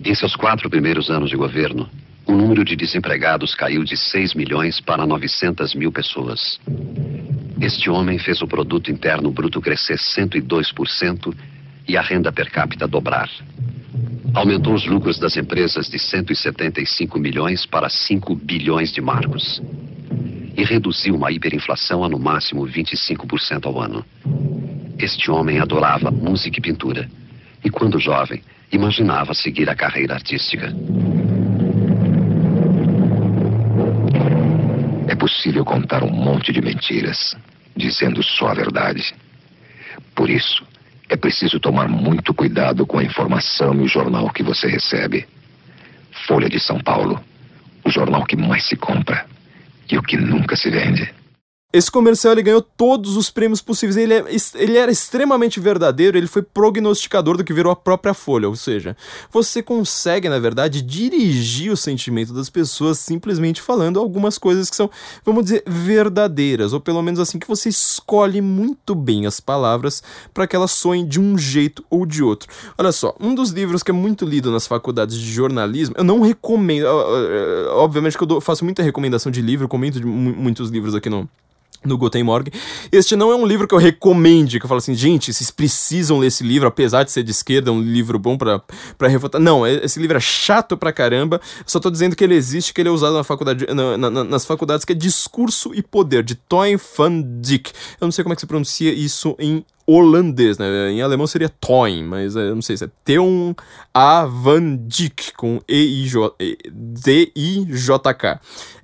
Em 0.03 0.15
seus 0.15 0.35
quatro 0.35 0.69
primeiros 0.69 1.09
anos 1.09 1.29
de 1.29 1.37
governo, 1.37 1.89
o 2.25 2.33
número 2.33 2.63
de 2.63 2.75
desempregados 2.75 3.55
caiu 3.55 3.83
de 3.83 3.97
6 3.97 4.33
milhões 4.33 4.79
para 4.79 5.05
900 5.05 5.75
mil 5.75 5.91
pessoas. 5.91 6.59
Este 7.59 7.89
homem 7.89 8.17
fez 8.17 8.41
o 8.41 8.47
produto 8.47 8.91
interno 8.91 9.31
bruto 9.31 9.61
crescer 9.61 9.97
102% 9.97 11.33
e 11.87 11.97
a 11.97 12.01
renda 12.01 12.31
per 12.31 12.49
capita 12.49 12.87
dobrar. 12.87 13.29
Aumentou 14.33 14.73
os 14.73 14.85
lucros 14.85 15.19
das 15.19 15.35
empresas 15.35 15.89
de 15.89 15.99
175 15.99 17.19
milhões 17.19 17.65
para 17.65 17.89
5 17.89 18.35
bilhões 18.35 18.91
de 18.91 19.01
marcos. 19.01 19.61
E 20.55 20.63
reduziu 20.63 21.15
uma 21.15 21.31
hiperinflação 21.31 22.03
a 22.03 22.09
no 22.09 22.17
máximo 22.17 22.65
25% 22.65 23.65
ao 23.65 23.79
ano. 23.79 24.05
Este 24.97 25.29
homem 25.29 25.59
adorava 25.59 26.11
música 26.11 26.59
e 26.59 26.61
pintura. 26.61 27.09
E 27.63 27.69
quando 27.69 27.99
jovem, 27.99 28.41
imaginava 28.71 29.33
seguir 29.33 29.69
a 29.69 29.75
carreira 29.75 30.13
artística. 30.13 30.73
Possível 35.31 35.63
contar 35.63 36.03
um 36.03 36.11
monte 36.11 36.51
de 36.51 36.61
mentiras, 36.61 37.35
dizendo 37.75 38.21
só 38.21 38.49
a 38.49 38.53
verdade. 38.53 39.15
Por 40.13 40.29
isso, 40.29 40.65
é 41.07 41.15
preciso 41.15 41.59
tomar 41.59 41.87
muito 41.87 42.33
cuidado 42.33 42.85
com 42.85 42.97
a 42.97 43.03
informação 43.03 43.73
e 43.75 43.83
o 43.83 43.87
jornal 43.87 44.29
que 44.29 44.43
você 44.43 44.67
recebe. 44.67 45.25
Folha 46.27 46.49
de 46.49 46.59
São 46.59 46.79
Paulo, 46.79 47.23
o 47.83 47.89
jornal 47.89 48.25
que 48.25 48.35
mais 48.35 48.65
se 48.65 48.75
compra 48.75 49.25
e 49.89 49.97
o 49.97 50.03
que 50.03 50.17
nunca 50.17 50.55
se 50.57 50.69
vende. 50.69 51.09
Esse 51.73 51.89
comercial 51.89 52.33
ele 52.33 52.43
ganhou 52.43 52.61
todos 52.61 53.15
os 53.15 53.29
prêmios 53.29 53.61
possíveis. 53.61 53.95
Ele, 53.95 54.13
é, 54.13 54.25
ele 54.55 54.77
era 54.77 54.91
extremamente 54.91 55.59
verdadeiro, 55.59 56.17
ele 56.17 56.27
foi 56.27 56.41
prognosticador 56.41 57.37
do 57.37 57.43
que 57.43 57.53
virou 57.53 57.71
a 57.71 57.75
própria 57.75 58.13
Folha. 58.13 58.49
Ou 58.49 58.55
seja, 58.55 58.95
você 59.31 59.63
consegue, 59.63 60.27
na 60.27 60.37
verdade, 60.37 60.81
dirigir 60.81 61.71
o 61.71 61.77
sentimento 61.77 62.33
das 62.33 62.49
pessoas 62.49 62.99
simplesmente 62.99 63.61
falando 63.61 63.99
algumas 63.99 64.37
coisas 64.37 64.69
que 64.69 64.75
são, 64.75 64.89
vamos 65.23 65.45
dizer, 65.45 65.63
verdadeiras. 65.65 66.73
Ou 66.73 66.81
pelo 66.81 67.01
menos 67.01 67.19
assim, 67.21 67.39
que 67.39 67.47
você 67.47 67.69
escolhe 67.69 68.41
muito 68.41 68.93
bem 68.93 69.25
as 69.25 69.39
palavras 69.39 70.03
para 70.33 70.45
que 70.45 70.55
elas 70.55 70.71
soem 70.71 71.07
de 71.07 71.21
um 71.21 71.37
jeito 71.37 71.85
ou 71.89 72.05
de 72.05 72.21
outro. 72.21 72.49
Olha 72.77 72.91
só, 72.91 73.15
um 73.17 73.33
dos 73.33 73.51
livros 73.51 73.81
que 73.81 73.91
é 73.91 73.93
muito 73.93 74.25
lido 74.25 74.51
nas 74.51 74.67
faculdades 74.67 75.17
de 75.17 75.31
jornalismo, 75.31 75.95
eu 75.97 76.03
não 76.03 76.19
recomendo. 76.19 76.85
Obviamente 77.75 78.17
que 78.17 78.23
eu 78.25 78.41
faço 78.41 78.65
muita 78.65 78.83
recomendação 78.83 79.31
de 79.31 79.41
livro, 79.41 79.69
comento 79.69 79.99
de 79.99 80.05
muitos 80.05 80.69
livros 80.69 80.93
aqui 80.93 81.09
no 81.09 81.29
no 81.83 81.97
Guten 81.97 82.23
Morgen. 82.23 82.53
Este 82.91 83.15
não 83.15 83.31
é 83.31 83.35
um 83.35 83.45
livro 83.45 83.67
que 83.67 83.73
eu 83.73 83.79
recomende, 83.79 84.59
que 84.59 84.65
eu 84.65 84.67
falo 84.67 84.79
assim, 84.79 84.93
gente, 84.93 85.33
vocês 85.33 85.49
precisam 85.49 86.19
ler 86.19 86.27
esse 86.27 86.43
livro, 86.43 86.67
apesar 86.67 87.03
de 87.03 87.11
ser 87.11 87.23
de 87.23 87.31
esquerda, 87.31 87.69
é 87.69 87.73
um 87.73 87.81
livro 87.81 88.19
bom 88.19 88.37
para 88.37 88.61
refutar. 89.07 89.41
Não, 89.41 89.65
é, 89.65 89.83
esse 89.83 89.99
livro 89.99 90.17
é 90.17 90.19
chato 90.19 90.77
pra 90.77 90.93
caramba, 90.93 91.41
só 91.65 91.79
tô 91.79 91.89
dizendo 91.89 92.15
que 92.15 92.23
ele 92.23 92.35
existe, 92.35 92.73
que 92.73 92.81
ele 92.81 92.89
é 92.89 92.91
usado 92.91 93.15
na 93.15 93.23
faculdade, 93.23 93.65
na, 93.73 93.97
na, 93.97 94.23
nas 94.23 94.45
faculdades, 94.45 94.85
que 94.85 94.93
é 94.93 94.95
Discurso 94.95 95.73
e 95.73 95.81
Poder, 95.81 96.23
de 96.23 96.35
Toyn 96.35 96.77
van. 96.97 97.23
Eu 97.99 98.05
não 98.05 98.11
sei 98.11 98.23
como 98.23 98.33
é 98.33 98.35
que 98.35 98.41
se 98.41 98.47
pronuncia 98.47 98.93
isso 98.93 99.35
em 99.39 99.65
holandês, 99.85 100.57
né? 100.57 100.91
Em 100.91 101.01
alemão 101.01 101.27
seria 101.27 101.49
Toyn, 101.49 102.03
mas 102.03 102.35
eu 102.35 102.55
não 102.55 102.61
sei 102.61 102.77
se 102.77 102.85
é 102.85 102.89
Theon 103.03 103.53
A. 103.93 104.25
van 104.25 104.77
Dijk, 104.87 105.33
com 105.33 105.59
E-I-J-K. 105.67 106.41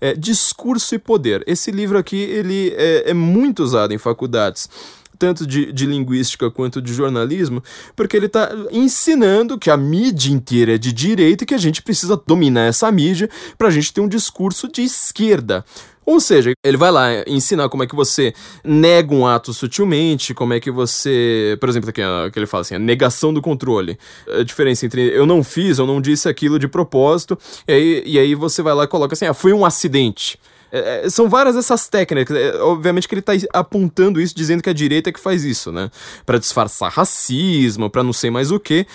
É, 0.02 0.14
Discurso 0.14 0.96
e 0.96 1.00
Poder. 1.00 1.44
Esse 1.48 1.72
livro 1.72 1.98
aqui, 1.98 2.18
ele 2.18 2.74
é, 2.76 3.12
é 3.12 3.14
muito 3.14 3.64
usado 3.64 3.94
em 3.94 3.98
faculdades 3.98 4.70
tanto 5.18 5.48
de, 5.48 5.74
de, 5.74 5.86
linguística 5.86 6.50
quanto 6.52 6.82
de 6.82 6.94
jornalismo, 6.94 7.64
porque 7.96 8.16
ele 8.16 8.28
está 8.28 8.52
ensinando 8.72 9.58
que 9.58 9.70
a 9.70 9.76
mídia 9.76 10.32
inteira 10.32 10.76
é 10.76 10.78
de 10.78 10.94
direita 10.94 11.44
e 11.44 11.48
que 11.48 11.56
a 11.56 11.58
gente 11.58 11.82
precisa 11.82 12.22
dominar 12.28 12.66
essa 12.66 12.92
mídia 12.92 13.30
para 13.58 13.68
a 13.68 13.72
gente 13.72 13.92
ter 13.92 14.02
um 14.02 14.08
discurso 14.08 14.72
de 14.72 14.84
esquerda. 14.84 15.66
Ou 16.08 16.22
seja, 16.22 16.54
ele 16.64 16.78
vai 16.78 16.90
lá 16.90 17.10
ensinar 17.28 17.68
como 17.68 17.84
é 17.84 17.86
que 17.86 17.94
você 17.94 18.34
nega 18.64 19.14
um 19.14 19.28
ato 19.28 19.54
sutilmente, 19.54 20.34
como 20.34 20.54
é 20.54 20.60
que 20.60 20.72
você. 20.72 21.58
Por 21.60 21.68
exemplo, 21.68 21.90
aqui, 21.90 22.02
que 22.32 22.40
ele 22.40 22.46
fala 22.46 22.62
assim, 22.62 22.76
a 22.76 22.80
negação 22.80 23.34
do 23.34 23.42
controle. 23.42 24.00
A 24.40 24.42
diferença 24.42 24.86
entre 24.86 25.02
eu 25.02 25.26
não 25.26 25.44
fiz, 25.44 25.80
eu 25.80 25.86
não 25.86 26.00
disse 26.00 26.30
aquilo 26.30 26.58
de 26.58 26.66
propósito, 26.66 27.38
e 27.68 27.74
aí, 27.74 28.04
e 28.06 28.18
aí 28.18 28.36
você 28.36 28.62
vai 28.62 28.74
lá 28.74 28.86
e 28.86 28.88
coloca 28.88 29.16
assim, 29.16 29.26
ah, 29.26 29.34
foi 29.34 29.52
um 29.52 29.66
acidente. 29.66 30.40
É, 30.72 31.06
é 31.06 31.10
são 31.10 31.28
várias 31.28 31.58
essas 31.58 31.90
técnicas. 31.90 32.38
É, 32.38 32.56
obviamente 32.62 33.06
que 33.06 33.14
ele 33.14 33.20
está 33.20 33.34
apontando 33.52 34.22
isso, 34.22 34.34
dizendo 34.34 34.64
que 34.64 34.70
a 34.70 34.74
direita 34.74 35.10
é 35.10 35.14
que 35.14 35.20
faz 35.20 35.44
isso, 35.44 35.74
né? 35.74 35.92
Para 36.26 36.38
disfarçar 36.38 36.90
racismo, 36.90 37.90
para 37.90 38.02
não 38.02 38.14
sei 38.14 38.32
mais 38.32 38.50
o 38.50 38.62
que. 38.62 38.88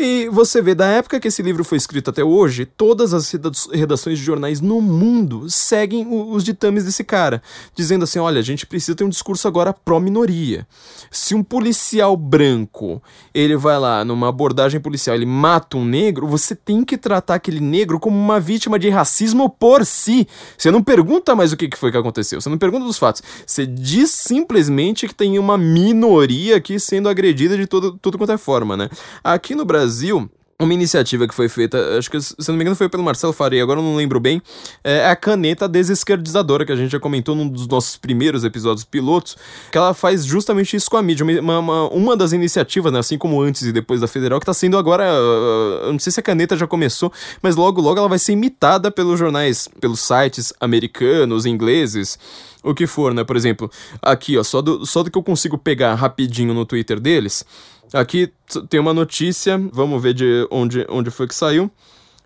E 0.00 0.28
você 0.28 0.62
vê, 0.62 0.76
da 0.76 0.86
época 0.86 1.18
que 1.18 1.26
esse 1.26 1.42
livro 1.42 1.64
foi 1.64 1.76
escrito 1.76 2.10
até 2.10 2.22
hoje, 2.22 2.64
todas 2.64 3.12
as 3.12 3.32
redações 3.72 4.16
de 4.16 4.24
jornais 4.24 4.60
no 4.60 4.80
mundo 4.80 5.50
seguem 5.50 6.06
os 6.08 6.44
ditames 6.44 6.84
desse 6.84 7.02
cara, 7.02 7.42
dizendo 7.74 8.04
assim: 8.04 8.20
olha, 8.20 8.38
a 8.38 8.42
gente 8.42 8.64
precisa 8.64 8.94
ter 8.94 9.02
um 9.02 9.08
discurso 9.08 9.48
agora 9.48 9.72
pró-minoria. 9.72 10.68
Se 11.10 11.34
um 11.34 11.42
policial 11.42 12.16
branco 12.16 13.02
ele 13.34 13.56
vai 13.56 13.76
lá 13.76 14.04
numa 14.04 14.28
abordagem 14.28 14.80
policial, 14.80 15.16
ele 15.16 15.26
mata 15.26 15.76
um 15.76 15.84
negro, 15.84 16.28
você 16.28 16.54
tem 16.54 16.84
que 16.84 16.96
tratar 16.96 17.34
aquele 17.34 17.58
negro 17.58 17.98
como 17.98 18.16
uma 18.16 18.38
vítima 18.38 18.78
de 18.78 18.88
racismo 18.88 19.50
por 19.50 19.84
si. 19.84 20.28
Você 20.56 20.70
não 20.70 20.80
pergunta 20.80 21.34
mais 21.34 21.52
o 21.52 21.56
que 21.56 21.68
foi 21.76 21.90
que 21.90 21.98
aconteceu, 21.98 22.40
você 22.40 22.48
não 22.48 22.56
pergunta 22.56 22.84
dos 22.84 22.98
fatos. 22.98 23.20
Você 23.44 23.66
diz 23.66 24.12
simplesmente 24.12 25.08
que 25.08 25.14
tem 25.14 25.40
uma 25.40 25.58
minoria 25.58 26.54
aqui 26.54 26.78
sendo 26.78 27.08
agredida 27.08 27.56
de 27.56 27.66
todo, 27.66 27.98
tudo 28.00 28.16
quanto 28.16 28.30
é 28.30 28.38
forma, 28.38 28.76
né? 28.76 28.88
Aqui 29.24 29.56
no 29.56 29.64
Brasil 29.64 29.87
Brasil, 29.88 30.30
uma 30.60 30.74
iniciativa 30.74 31.26
que 31.26 31.34
foi 31.34 31.48
feita, 31.48 31.96
acho 31.96 32.10
que 32.10 32.20
se 32.20 32.34
não 32.48 32.56
me 32.56 32.62
engano 32.62 32.76
foi 32.76 32.90
pelo 32.90 33.02
Marcelo 33.02 33.32
Faria, 33.32 33.62
agora 33.62 33.80
eu 33.80 33.82
não 33.82 33.96
lembro 33.96 34.20
bem, 34.20 34.42
é 34.84 35.06
a 35.06 35.16
caneta 35.16 35.66
desesquerdizadora, 35.66 36.66
que 36.66 36.72
a 36.72 36.76
gente 36.76 36.90
já 36.92 37.00
comentou 37.00 37.34
num 37.34 37.48
dos 37.48 37.66
nossos 37.66 37.96
primeiros 37.96 38.44
episódios 38.44 38.84
pilotos, 38.84 39.34
que 39.72 39.78
ela 39.78 39.94
faz 39.94 40.26
justamente 40.26 40.76
isso 40.76 40.90
com 40.90 40.98
a 40.98 41.02
mídia. 41.02 41.24
Uma, 41.40 41.58
uma, 41.58 41.88
uma 41.88 42.16
das 42.16 42.32
iniciativas, 42.32 42.92
né, 42.92 42.98
assim 42.98 43.16
como 43.16 43.40
antes 43.40 43.62
e 43.62 43.72
depois 43.72 44.02
da 44.02 44.06
Federal, 44.06 44.38
que 44.38 44.44
está 44.44 44.52
sendo 44.52 44.76
agora, 44.76 45.04
uh, 45.04 45.86
eu 45.86 45.92
não 45.92 45.98
sei 45.98 46.12
se 46.12 46.20
a 46.20 46.22
caneta 46.22 46.54
já 46.54 46.66
começou, 46.66 47.10
mas 47.40 47.56
logo 47.56 47.80
logo 47.80 47.98
ela 47.98 48.08
vai 48.08 48.18
ser 48.18 48.32
imitada 48.32 48.90
pelos 48.90 49.18
jornais, 49.18 49.68
pelos 49.80 50.00
sites 50.00 50.52
americanos, 50.60 51.46
ingleses, 51.46 52.18
o 52.62 52.74
que 52.74 52.86
for, 52.86 53.14
né? 53.14 53.24
Por 53.24 53.36
exemplo, 53.36 53.70
aqui, 54.02 54.36
ó, 54.36 54.42
só 54.42 54.60
do, 54.60 54.84
só 54.84 55.02
do 55.02 55.10
que 55.10 55.16
eu 55.16 55.22
consigo 55.22 55.56
pegar 55.56 55.94
rapidinho 55.94 56.52
no 56.52 56.66
Twitter 56.66 56.98
deles, 57.00 57.44
Aqui 57.92 58.32
tem 58.68 58.78
uma 58.78 58.92
notícia, 58.92 59.58
vamos 59.72 60.02
ver 60.02 60.14
de 60.14 60.46
onde, 60.50 60.86
onde 60.88 61.10
foi 61.10 61.26
que 61.26 61.34
saiu. 61.34 61.70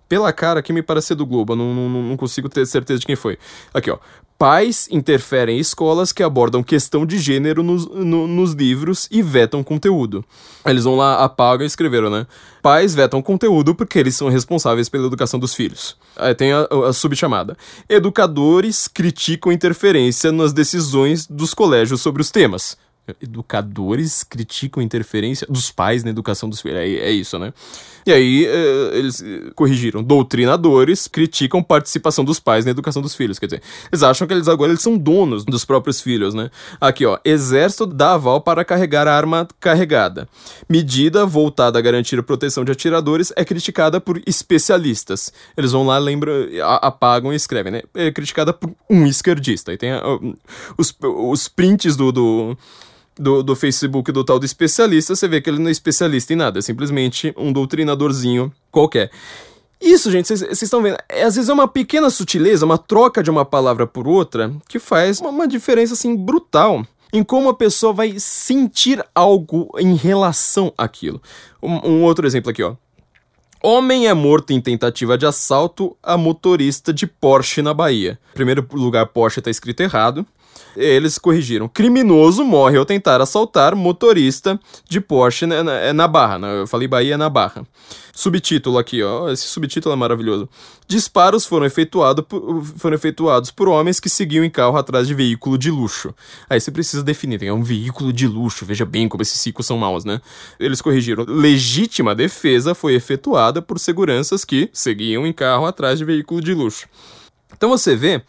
Pela 0.09 0.33
cara 0.33 0.61
aqui 0.61 0.73
me 0.73 0.83
parece 0.83 1.15
do 1.15 1.25
Globo, 1.25 1.57
não, 1.57 1.75
não, 1.75 1.89
não 1.89 2.17
consigo 2.17 2.49
ter 2.49 2.67
certeza 2.67 3.01
de 3.01 3.07
quem 3.07 3.17
foi. 3.17 3.39
Aqui, 3.73 3.91
ó. 3.91 3.99
Pais 4.43 4.89
interferem 4.91 5.57
em 5.57 5.61
escolas 5.61 6.11
que 6.11 6.21
abordam 6.21 6.65
questão 6.65 7.07
de 7.07 7.17
gênero 7.17 7.63
nos, 7.63 7.87
no, 7.87 8.27
nos 8.27 8.53
livros 8.53 9.07
e 9.09 9.23
vetam 9.23 9.63
conteúdo. 9.63 10.25
Eles 10.67 10.83
vão 10.83 10.97
lá, 10.97 11.23
apagam 11.23 11.63
e 11.63 11.67
escreveram, 11.67 12.11
né? 12.11 12.27
Pais 12.61 12.93
vetam 12.93 13.23
conteúdo 13.23 13.73
porque 13.73 14.01
eles 14.01 14.17
são 14.17 14.29
responsáveis 14.29 14.89
pela 14.89 15.07
educação 15.07 15.39
dos 15.39 15.55
filhos. 15.55 15.97
Aí 16.17 16.35
tem 16.35 16.53
a, 16.53 16.67
a 16.89 16.93
subchamada. 16.93 17.57
Educadores 17.89 18.89
criticam 18.89 19.53
interferência 19.53 20.33
nas 20.33 20.53
decisões 20.53 21.25
dos 21.25 21.55
colégios 21.55 22.01
sobre 22.01 22.21
os 22.21 22.31
temas 22.31 22.77
educadores 23.21 24.23
criticam 24.23 24.83
interferência 24.83 25.47
dos 25.49 25.71
pais 25.71 26.05
na 26.05 26.11
educação 26.11 26.49
dos 26.49 26.61
filhos. 26.61 26.79
É, 26.79 26.87
é 26.87 27.11
isso, 27.11 27.39
né? 27.39 27.53
E 28.07 28.13
aí 28.13 28.47
é, 28.47 28.99
eles 28.99 29.23
eh, 29.23 29.51
corrigiram. 29.55 30.03
Doutrinadores 30.03 31.07
criticam 31.09 31.63
participação 31.63 32.25
dos 32.25 32.41
pais 32.41 32.65
na 32.65 32.71
educação 32.71 33.03
dos 33.03 33.15
filhos. 33.15 33.39
Quer 33.39 33.47
dizer, 33.47 33.63
eles 33.91 34.03
acham 34.03 34.27
que 34.27 34.35
eles 34.35 34.49
agora 34.49 34.71
eles 34.71 34.83
são 34.83 34.97
donos 34.97 35.45
dos 35.45 35.65
próprios 35.65 36.01
filhos, 36.01 36.35
né? 36.35 36.51
Aqui, 36.81 37.05
ó. 37.07 37.19
Exército 37.25 37.87
dá 37.87 38.15
aval 38.15 38.41
para 38.41 38.65
carregar 38.65 39.07
a 39.07 39.17
arma 39.17 39.47
carregada. 39.61 40.29
Medida 40.69 41.27
voltada 41.27 41.79
a 41.79 41.83
garantir 41.83 42.19
a 42.19 42.23
proteção 42.23 42.65
de 42.65 42.73
atiradores 42.73 43.33
é 43.37 43.45
criticada 43.45 44.01
por 44.01 44.21
especialistas. 44.27 45.33
Eles 45.57 45.73
vão 45.73 45.85
lá, 45.85 45.99
lembram, 45.99 46.35
apagam 46.81 47.33
e 47.33 47.37
escrevem, 47.37 47.73
né? 47.73 47.83
É 47.95 48.11
criticada 48.11 48.53
por 48.53 48.73
um 48.89 49.07
esquerdista. 49.07 49.73
E 49.73 49.77
tem 49.77 49.91
os, 50.77 50.95
os 51.01 51.49
prints 51.49 51.97
do, 51.97 52.11
do 52.11 52.57
do, 53.23 53.43
do 53.43 53.57
Facebook 53.57 54.11
do 54.11 54.25
tal 54.25 54.39
do 54.39 54.45
especialista, 54.45 55.15
você 55.15 55.29
vê 55.29 55.41
que 55.41 55.49
ele 55.49 55.59
não 55.59 55.69
é 55.69 55.73
especialista 55.73 56.33
em 56.33 56.37
nada, 56.37 56.59
é 56.59 56.63
simplesmente 56.63 57.33
um 57.37 57.53
doutrinadorzinho 57.53 58.53
qualquer. 58.71 59.11
Isso, 59.81 60.11
gente, 60.11 60.29
vocês 60.29 60.63
estão 60.63 60.83
vendo, 60.83 60.97
é, 61.09 61.23
às 61.23 61.35
vezes 61.35 61.49
é 61.49 61.53
uma 61.53 61.67
pequena 61.67 62.09
sutileza, 62.09 62.65
uma 62.65 62.79
troca 62.79 63.23
de 63.23 63.31
uma 63.31 63.45
palavra 63.45 63.87
por 63.87 64.07
outra, 64.07 64.53
que 64.69 64.79
faz 64.79 65.21
uma, 65.21 65.31
uma 65.31 65.49
diferença, 65.49 65.95
assim, 65.95 66.15
brutal 66.15 66.87
em 67.13 67.23
como 67.23 67.51
a 67.51 67.55
pessoa 67.55 67.93
vai 67.93 68.19
sentir 68.19 69.05
algo 69.15 69.71
em 69.79 69.95
relação 69.95 70.73
àquilo. 70.79 71.21
Um, 71.63 71.89
um 71.89 72.03
outro 72.05 72.27
exemplo 72.27 72.51
aqui, 72.51 72.63
ó. 72.63 72.75
Homem 73.63 74.09
é 74.09 74.15
morto 74.15 74.53
em 74.53 74.61
tentativa 74.61 75.17
de 75.17 75.27
assalto 75.27 75.97
a 76.03 76.17
motorista 76.17 76.93
de 76.93 77.07
Porsche 77.07 77.63
na 77.63 77.73
Bahia. 77.73 78.19
Em 78.33 78.35
primeiro 78.35 78.67
lugar, 78.73 79.07
Porsche 79.07 79.39
está 79.39 79.51
escrito 79.51 79.83
errado. 79.83 80.27
Eles 80.77 81.19
corrigiram. 81.19 81.69
Criminoso 81.69 82.45
morre 82.45 82.79
ao 82.79 82.85
tentar 82.85 83.21
assaltar 83.21 83.77
motorista 83.77 84.59
de 84.89 85.01
Porsche 85.01 85.47
na, 85.47 85.63
na, 85.63 85.93
na 85.93 86.09
Barra. 86.09 86.39
Na, 86.39 86.49
eu 86.49 86.67
falei 86.67 86.89
Bahia 86.89 87.19
na 87.19 87.29
Barra. 87.29 87.67
Subtítulo 88.15 88.79
aqui, 88.79 89.03
ó. 89.03 89.31
Esse 89.31 89.45
subtítulo 89.45 89.93
é 89.95 89.97
maravilhoso. 89.97 90.49
Disparos 90.87 91.47
foram, 91.47 91.65
efetuado 91.65 92.23
por, 92.23 92.63
foram 92.77 92.95
efetuados 92.95 93.51
por 93.51 93.69
homens 93.69 93.99
que 93.99 94.09
seguiam 94.09 94.45
em 94.45 94.51
carro 94.51 94.77
atrás 94.77 95.07
de 95.07 95.15
veículo 95.15 95.57
de 95.57 95.71
luxo. 95.71 96.15
Aí 96.49 96.61
você 96.61 96.71
precisa 96.71 97.03
definir, 97.03 97.43
é 97.43 97.53
um 97.53 97.63
veículo 97.63 98.13
de 98.13 98.27
luxo. 98.27 98.67
Veja 98.67 98.85
bem 98.85 99.09
como 99.09 99.23
esses 99.23 99.41
ciclos 99.41 99.67
são 99.67 99.79
maus, 99.79 100.05
né? 100.05 100.21
Eles 100.61 100.83
corrigiram. 100.83 101.25
Legítima 101.27 102.15
defesa 102.15 102.75
foi 102.75 102.95
efetuada 102.95 103.63
por 103.63 103.79
seguranças 103.79 104.45
que 104.45 104.69
seguiam 104.73 105.27
em 105.27 105.33
carro 105.33 105.65
atrás 105.65 105.99
de 105.99 106.05
veículo 106.05 106.41
de 106.41 106.53
luxo. 106.53 106.87
Então 107.57 107.71
você 107.71 107.95
vê 107.95 108.23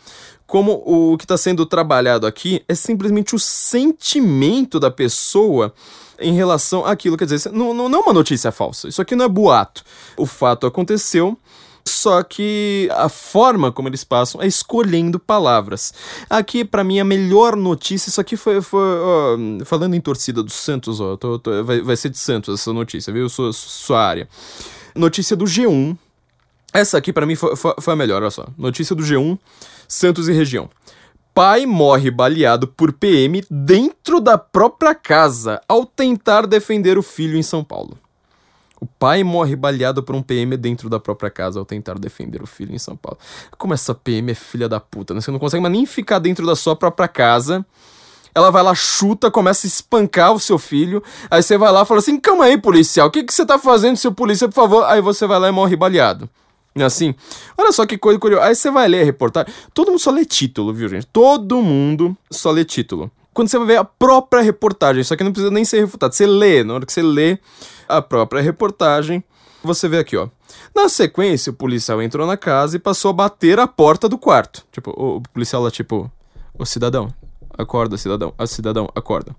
como 0.53 0.83
o 0.85 1.17
que 1.17 1.25
está 1.25 1.35
sendo 1.35 1.65
trabalhado 1.65 2.27
aqui 2.27 2.63
é 2.67 2.75
simplesmente 2.75 3.33
o 3.33 3.39
sentimento 3.39 4.79
da 4.79 4.91
pessoa 4.91 5.73
em 6.19 6.35
relação 6.35 6.85
àquilo. 6.85 7.17
Quer 7.17 7.25
dizer, 7.25 7.51
não, 7.51 7.73
não, 7.73 7.89
não 7.89 8.01
é 8.01 8.01
uma 8.03 8.13
notícia 8.13 8.51
falsa. 8.51 8.87
Isso 8.87 9.01
aqui 9.01 9.15
não 9.15 9.25
é 9.25 9.27
boato. 9.27 9.83
O 10.15 10.27
fato 10.27 10.67
aconteceu. 10.67 11.35
Só 11.83 12.21
que 12.21 12.87
a 12.91 13.09
forma 13.09 13.71
como 13.71 13.87
eles 13.87 14.03
passam 14.03 14.43
é 14.43 14.45
escolhendo 14.45 15.19
palavras. 15.19 15.91
Aqui, 16.29 16.63
para 16.63 16.83
mim, 16.83 16.99
a 16.99 17.03
melhor 17.03 17.55
notícia. 17.55 18.11
Isso 18.11 18.21
aqui 18.21 18.37
foi. 18.37 18.61
foi 18.61 18.79
ó, 18.79 19.65
falando 19.65 19.95
em 19.95 20.01
torcida 20.01 20.43
do 20.43 20.51
Santos, 20.51 21.01
ó, 21.01 21.17
tô, 21.17 21.39
tô, 21.39 21.63
vai, 21.63 21.81
vai 21.81 21.97
ser 21.97 22.09
de 22.09 22.19
Santos 22.19 22.61
essa 22.61 22.71
notícia, 22.71 23.11
viu? 23.11 23.27
Sua, 23.27 23.51
sua 23.51 24.05
área. 24.05 24.29
Notícia 24.93 25.35
do 25.35 25.45
G1. 25.45 25.97
Essa 26.73 26.97
aqui, 26.97 27.13
para 27.13 27.25
mim, 27.25 27.35
foi, 27.35 27.55
foi, 27.55 27.75
foi 27.79 27.93
a 27.93 27.95
melhor, 27.95 28.21
olha 28.23 28.31
só. 28.31 28.47
Notícia 28.57 28.95
do 28.95 29.03
G1. 29.03 29.37
Santos 29.87 30.27
e 30.27 30.33
região. 30.33 30.69
Pai 31.33 31.65
morre 31.65 32.09
baleado 32.11 32.67
por 32.67 32.91
PM 32.93 33.43
dentro 33.49 34.19
da 34.19 34.37
própria 34.37 34.93
casa 34.93 35.61
ao 35.67 35.85
tentar 35.85 36.47
defender 36.47 36.97
o 36.97 37.03
filho 37.03 37.37
em 37.37 37.43
São 37.43 37.63
Paulo. 37.63 37.97
O 38.79 38.85
pai 38.85 39.23
morre 39.23 39.55
baleado 39.55 40.03
por 40.03 40.13
um 40.13 40.21
PM 40.21 40.57
dentro 40.57 40.89
da 40.89 40.99
própria 40.99 41.29
casa 41.29 41.57
ao 41.57 41.65
tentar 41.65 41.97
defender 41.97 42.43
o 42.43 42.45
filho 42.45 42.75
em 42.75 42.77
São 42.77 42.97
Paulo. 42.97 43.17
Como 43.57 43.73
essa 43.73 43.95
PM 43.95 44.31
é 44.31 44.35
filha 44.35 44.67
da 44.67 44.79
puta, 44.79 45.13
né? 45.13 45.21
Você 45.21 45.31
não 45.31 45.39
consegue 45.39 45.67
nem 45.69 45.85
ficar 45.85 46.19
dentro 46.19 46.45
da 46.45 46.55
sua 46.55 46.75
própria 46.75 47.07
casa. 47.07 47.65
Ela 48.35 48.51
vai 48.51 48.61
lá, 48.61 48.75
chuta, 48.75 49.31
começa 49.31 49.65
a 49.65 49.69
espancar 49.69 50.33
o 50.33 50.39
seu 50.39 50.59
filho. 50.59 51.01
Aí 51.31 51.41
você 51.41 51.57
vai 51.57 51.71
lá 51.71 51.83
e 51.83 51.85
fala 51.85 51.99
assim: 51.99 52.19
calma 52.19 52.45
aí, 52.45 52.57
policial, 52.57 53.07
o 53.07 53.11
que, 53.11 53.23
que 53.23 53.33
você 53.33 53.45
tá 53.45 53.57
fazendo, 53.57 53.95
seu 53.95 54.11
polícia, 54.11 54.47
por 54.47 54.55
favor? 54.55 54.83
Aí 54.85 55.01
você 55.01 55.25
vai 55.25 55.39
lá 55.39 55.47
e 55.47 55.51
morre 55.51 55.75
baleado. 55.75 56.29
Assim, 56.75 57.13
olha 57.57 57.71
só 57.71 57.85
que 57.85 57.97
coisa 57.97 58.19
curiosa. 58.19 58.45
Aí 58.45 58.55
você 58.55 58.71
vai 58.71 58.87
ler 58.87 59.01
a 59.01 59.05
reportagem. 59.05 59.53
Todo 59.73 59.89
mundo 59.89 59.99
só 59.99 60.11
lê 60.11 60.25
título, 60.25 60.73
viu, 60.73 60.89
gente? 60.89 61.05
Todo 61.07 61.61
mundo 61.61 62.17
só 62.31 62.49
lê 62.51 62.65
título. 62.65 63.11
Quando 63.33 63.47
você 63.47 63.57
vai 63.57 63.67
ver 63.67 63.77
a 63.77 63.83
própria 63.83 64.41
reportagem, 64.41 65.01
isso 65.01 65.13
aqui 65.13 65.23
não 65.23 65.31
precisa 65.31 65.51
nem 65.51 65.65
ser 65.65 65.79
refutado. 65.79 66.13
Você 66.13 66.25
lê, 66.25 66.63
na 66.63 66.75
hora 66.75 66.85
que 66.85 66.93
você 66.93 67.01
lê 67.01 67.37
a 67.87 68.01
própria 68.01 68.41
reportagem, 68.41 69.23
você 69.63 69.87
vê 69.87 69.97
aqui, 69.97 70.15
ó. 70.17 70.27
Na 70.75 70.89
sequência, 70.89 71.51
o 71.51 71.55
policial 71.55 72.01
entrou 72.01 72.27
na 72.27 72.37
casa 72.37 72.75
e 72.75 72.79
passou 72.79 73.09
a 73.09 73.13
bater 73.13 73.59
a 73.59 73.67
porta 73.67 74.09
do 74.09 74.17
quarto. 74.17 74.63
Tipo, 74.71 74.91
o 74.91 75.21
policial 75.33 75.63
lá, 75.63 75.71
tipo, 75.71 76.11
o 76.57 76.65
cidadão, 76.65 77.13
acorda, 77.57 77.97
cidadão, 77.97 78.33
a 78.37 78.45
cidadão, 78.45 78.89
acorda. 78.93 79.35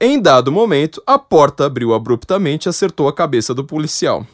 Em 0.00 0.20
dado 0.20 0.50
momento, 0.50 1.02
a 1.06 1.18
porta 1.18 1.66
abriu 1.66 1.94
abruptamente 1.94 2.68
e 2.68 2.70
acertou 2.70 3.08
a 3.08 3.12
cabeça 3.12 3.54
do 3.54 3.64
policial. 3.64 4.26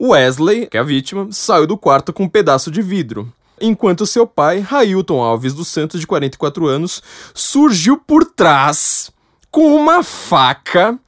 Wesley, 0.00 0.66
que 0.66 0.76
é 0.76 0.80
a 0.80 0.84
vítima, 0.84 1.28
saiu 1.30 1.66
do 1.66 1.76
quarto 1.76 2.12
com 2.12 2.24
um 2.24 2.28
pedaço 2.28 2.70
de 2.70 2.82
vidro, 2.82 3.32
enquanto 3.60 4.06
seu 4.06 4.26
pai, 4.26 4.60
Railton 4.60 5.22
Alves 5.22 5.54
dos 5.54 5.68
Santos, 5.68 6.00
de 6.00 6.06
44 6.06 6.66
anos, 6.66 7.02
surgiu 7.34 7.96
por 7.96 8.24
trás 8.24 9.10
com 9.50 9.74
uma 9.74 10.02
faca 10.02 10.98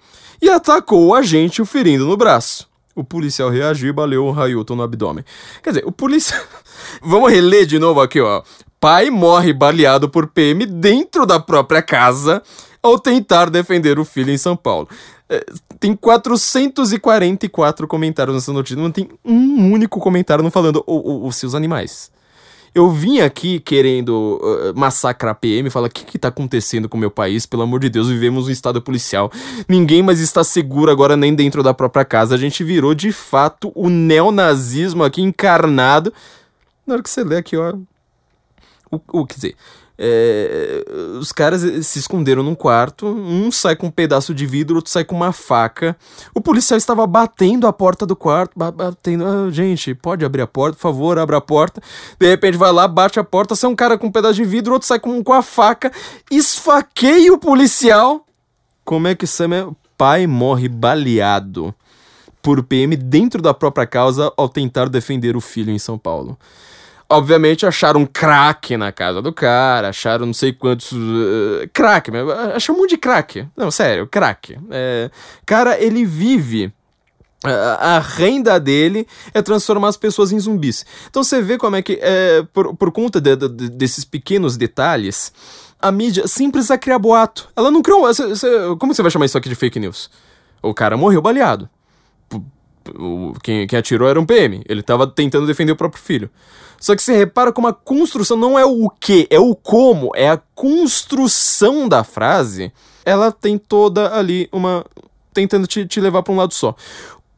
e 0.40 0.48
atacou 0.48 1.06
o 1.06 1.14
agente, 1.14 1.60
o 1.60 1.66
ferindo 1.66 2.06
no 2.06 2.16
braço. 2.16 2.68
O 2.94 3.04
policial 3.04 3.50
reagiu 3.50 3.90
e 3.90 3.92
baleou 3.92 4.28
o 4.28 4.32
Railton 4.32 4.74
no 4.74 4.82
abdômen. 4.82 5.24
Quer 5.62 5.70
dizer, 5.70 5.86
o 5.86 5.92
policial. 5.92 6.42
Vamos 7.02 7.30
reler 7.30 7.66
de 7.66 7.78
novo 7.78 8.00
aqui, 8.00 8.20
ó. 8.20 8.42
Pai 8.80 9.10
morre 9.10 9.52
baleado 9.52 10.08
por 10.08 10.28
PM 10.28 10.64
dentro 10.66 11.26
da 11.26 11.38
própria 11.38 11.82
casa 11.82 12.42
ao 12.82 12.98
tentar 12.98 13.50
defender 13.50 13.98
o 13.98 14.04
filho 14.04 14.32
em 14.32 14.38
São 14.38 14.56
Paulo. 14.56 14.88
É, 15.30 15.44
tem 15.78 15.94
444 15.94 17.86
comentários 17.86 18.34
nessa 18.34 18.52
notícia, 18.52 18.80
não 18.80 18.90
tem 18.90 19.08
um 19.24 19.72
único 19.72 20.00
comentário 20.00 20.42
não 20.42 20.50
falando 20.50 20.82
os 20.86 21.36
seus 21.36 21.54
animais. 21.54 22.10
Eu 22.74 22.90
vim 22.90 23.20
aqui 23.20 23.60
querendo 23.60 24.38
uh, 24.42 24.78
massacrar 24.78 25.32
a 25.32 25.34
PM, 25.34 25.70
falar 25.70 25.88
o 25.88 25.90
que, 25.90 26.04
que 26.04 26.18
tá 26.18 26.28
acontecendo 26.28 26.88
com 26.88 26.96
o 26.96 27.00
meu 27.00 27.10
país, 27.10 27.46
pelo 27.46 27.62
amor 27.62 27.80
de 27.80 27.88
Deus, 27.88 28.08
vivemos 28.08 28.46
um 28.46 28.50
estado 28.50 28.80
policial. 28.80 29.32
Ninguém 29.68 30.02
mais 30.02 30.20
está 30.20 30.44
seguro 30.44 30.90
agora 30.90 31.16
nem 31.16 31.34
dentro 31.34 31.62
da 31.62 31.72
própria 31.72 32.04
casa. 32.04 32.34
A 32.34 32.38
gente 32.38 32.62
virou 32.62 32.94
de 32.94 33.10
fato 33.10 33.72
o 33.74 33.88
neonazismo 33.88 35.02
aqui 35.02 35.22
encarnado. 35.22 36.12
Na 36.86 36.94
hora 36.94 37.02
que 37.02 37.10
você 37.10 37.24
lê 37.24 37.38
aqui, 37.38 37.56
ó. 37.56 37.74
O, 38.90 39.20
o 39.20 39.26
dizer, 39.26 39.54
é, 40.00 40.84
os 41.18 41.32
caras 41.32 41.62
se 41.84 41.98
esconderam 41.98 42.42
num 42.42 42.54
quarto, 42.54 43.06
um 43.06 43.50
sai 43.50 43.74
com 43.74 43.88
um 43.88 43.90
pedaço 43.90 44.32
de 44.32 44.46
vidro, 44.46 44.76
outro 44.76 44.92
sai 44.92 45.04
com 45.04 45.16
uma 45.16 45.32
faca. 45.32 45.96
O 46.32 46.40
policial 46.40 46.78
estava 46.78 47.04
batendo 47.04 47.66
a 47.66 47.72
porta 47.72 48.06
do 48.06 48.14
quarto, 48.14 48.52
batendo, 48.56 49.24
ah, 49.26 49.50
gente, 49.50 49.94
pode 49.94 50.24
abrir 50.24 50.42
a 50.42 50.46
porta, 50.46 50.76
por 50.76 50.82
favor, 50.82 51.18
abra 51.18 51.38
a 51.38 51.40
porta. 51.40 51.82
De 52.18 52.28
repente 52.28 52.56
vai 52.56 52.70
lá, 52.70 52.86
bate 52.86 53.18
a 53.18 53.24
porta, 53.24 53.56
sai 53.56 53.68
um 53.68 53.74
cara 53.74 53.98
com 53.98 54.06
um 54.06 54.12
pedaço 54.12 54.34
de 54.34 54.44
vidro, 54.44 54.72
outro 54.72 54.86
sai 54.86 55.00
com, 55.00 55.22
com 55.24 55.32
a 55.32 55.42
faca, 55.42 55.90
esfaqueia 56.30 57.32
o 57.32 57.38
policial. 57.38 58.24
Como 58.84 59.08
é 59.08 59.16
que 59.16 59.26
Sam 59.26 59.54
é? 59.54 59.66
Pai 59.96 60.28
morre 60.28 60.68
baleado 60.68 61.74
por 62.40 62.62
PM 62.62 62.96
dentro 62.96 63.42
da 63.42 63.52
própria 63.52 63.84
causa 63.84 64.32
ao 64.36 64.48
tentar 64.48 64.88
defender 64.88 65.36
o 65.36 65.40
filho 65.40 65.72
em 65.72 65.78
São 65.78 65.98
Paulo. 65.98 66.38
Obviamente 67.10 67.64
acharam 67.64 68.04
crack 68.04 68.76
na 68.76 68.92
casa 68.92 69.22
do 69.22 69.32
cara, 69.32 69.88
acharam 69.88 70.26
não 70.26 70.34
sei 70.34 70.52
quantos. 70.52 70.92
Uh, 70.92 71.68
crack, 71.72 72.10
acharam 72.54 72.78
um 72.78 72.82
monte 72.82 72.90
de 72.90 72.98
crack. 72.98 73.48
Não, 73.56 73.70
sério, 73.70 74.06
crack. 74.06 74.58
É, 74.70 75.10
cara, 75.46 75.80
ele 75.80 76.04
vive 76.04 76.72
a 77.44 78.00
renda 78.00 78.58
dele 78.58 79.06
é 79.32 79.40
transformar 79.40 79.88
as 79.88 79.96
pessoas 79.96 80.32
em 80.32 80.40
zumbis. 80.40 80.84
Então 81.08 81.22
você 81.22 81.40
vê 81.40 81.56
como 81.56 81.76
é 81.76 81.82
que, 81.82 81.98
é, 82.02 82.42
por, 82.52 82.74
por 82.74 82.90
conta 82.90 83.20
de, 83.20 83.36
de, 83.36 83.68
desses 83.70 84.04
pequenos 84.04 84.56
detalhes, 84.56 85.32
a 85.80 85.92
mídia 85.92 86.26
sempre 86.26 86.54
precisa 86.54 86.76
criar 86.76 86.98
boato. 86.98 87.48
Ela 87.54 87.70
não 87.70 87.80
criou. 87.80 88.12
Cê, 88.12 88.34
cê, 88.34 88.48
como 88.78 88.92
você 88.92 89.02
vai 89.02 89.10
chamar 89.10 89.26
isso 89.26 89.38
aqui 89.38 89.48
de 89.48 89.54
fake 89.54 89.78
news? 89.78 90.10
O 90.60 90.74
cara 90.74 90.96
morreu 90.96 91.22
baleado. 91.22 91.68
O, 92.96 93.34
quem, 93.42 93.66
quem 93.66 93.78
atirou 93.78 94.08
era 94.08 94.20
um 94.20 94.26
PM. 94.26 94.62
Ele 94.68 94.82
tava 94.82 95.06
tentando 95.06 95.46
defender 95.46 95.72
o 95.72 95.76
próprio 95.76 96.02
filho. 96.02 96.30
Só 96.80 96.94
que 96.94 97.02
você 97.02 97.16
repara 97.16 97.52
como 97.52 97.66
a 97.66 97.72
construção 97.72 98.36
não 98.36 98.58
é 98.58 98.64
o 98.64 98.88
que, 98.88 99.26
é 99.30 99.38
o 99.38 99.54
como, 99.54 100.12
é 100.14 100.28
a 100.28 100.40
construção 100.54 101.88
da 101.88 102.04
frase. 102.04 102.72
Ela 103.04 103.32
tem 103.32 103.58
toda 103.58 104.14
ali 104.14 104.48
uma. 104.52 104.84
tentando 105.32 105.66
te, 105.66 105.86
te 105.86 106.00
levar 106.00 106.22
para 106.22 106.32
um 106.32 106.36
lado 106.36 106.54
só. 106.54 106.74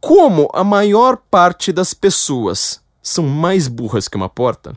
Como 0.01 0.49
a 0.53 0.63
maior 0.63 1.19
parte 1.31 1.73
das 1.73 1.95
pessoas 1.95 2.81
são 3.03 3.27
mais 3.27 3.69
burras 3.69 4.09
que 4.09 4.17
uma 4.17 4.29
porta, 4.29 4.77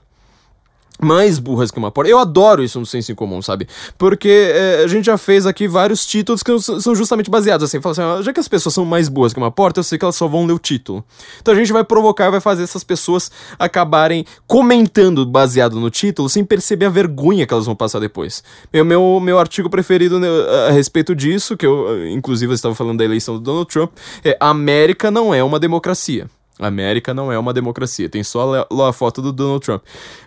mais 1.02 1.40
burras 1.40 1.72
que 1.72 1.78
uma 1.78 1.92
porta. 1.92 2.10
Eu 2.10 2.20
adoro 2.20 2.64
isso 2.64 2.80
no 2.80 2.86
senso 2.86 3.12
em 3.12 3.16
comum, 3.16 3.42
sabe? 3.42 3.68
Porque 3.98 4.52
é, 4.54 4.84
a 4.84 4.88
gente 4.88 5.06
já 5.06 5.18
fez 5.18 5.46
aqui 5.46 5.68
vários 5.68 6.06
títulos 6.06 6.44
que 6.44 6.52
são 6.60 6.96
justamente 6.96 7.30
baseados 7.30 7.64
assim. 7.64 7.82
Fala 7.82 8.16
assim, 8.18 8.24
já 8.24 8.34
que 8.34 8.40
as 8.40 8.48
pessoas 8.48 8.76
são 8.76 8.86
mais 8.86 9.10
boas 9.10 9.34
que 9.34 9.40
uma 9.40 9.52
porta, 9.52 9.80
eu 9.80 9.84
sei 9.84 9.98
que 9.98 10.06
elas 10.06 10.16
só 10.16 10.28
vão 10.28 10.46
ler 10.46 10.54
o 10.54 10.60
título. 10.60 11.04
Então 11.42 11.54
a 11.54 11.58
gente 11.58 11.74
vai 11.74 11.84
provocar, 11.84 12.30
vai 12.30 12.40
fazer 12.40 12.64
essas 12.64 12.84
pessoas 12.84 13.32
acabarem 13.58 14.26
comentando 14.48 15.26
baseado 15.26 15.80
no 15.80 15.90
título 15.90 16.30
sem 16.30 16.44
perceber 16.44 16.86
a 16.86 16.90
vergonha 16.90 17.46
que 17.46 17.54
elas 17.54 17.66
vão 17.66 17.76
passar 17.76 18.00
depois. 18.00 18.44
Meu, 18.72 18.86
meu, 18.86 19.20
meu 19.20 19.40
artigo 19.40 19.70
preferido 19.70 20.20
né, 20.20 20.28
a 20.68 20.72
respeito 20.72 21.16
disso, 21.16 21.58
que 21.58 21.66
eu 21.66 22.08
inclusive 22.08 22.52
eu 22.52 22.56
estava 22.56 22.76
falando 22.76 23.00
da 23.00 23.06
eleição 23.06 23.36
do 23.36 23.42
Donald 23.42 23.68
Trump, 23.68 23.92
é 24.24 24.38
América 24.40 25.10
não 25.10 25.34
é 25.34 25.44
uma 25.44 25.60
democracia. 25.60 26.28
América 26.60 27.14
não 27.14 27.32
é 27.32 27.38
uma 27.38 27.54
democracia. 27.54 28.10
Tem 28.10 28.24
só 28.24 28.68
a, 28.70 28.90
a, 28.90 28.94
foto 28.94 29.22
do 29.22 29.32
Donald 29.32 29.64
Trump. 29.64 29.82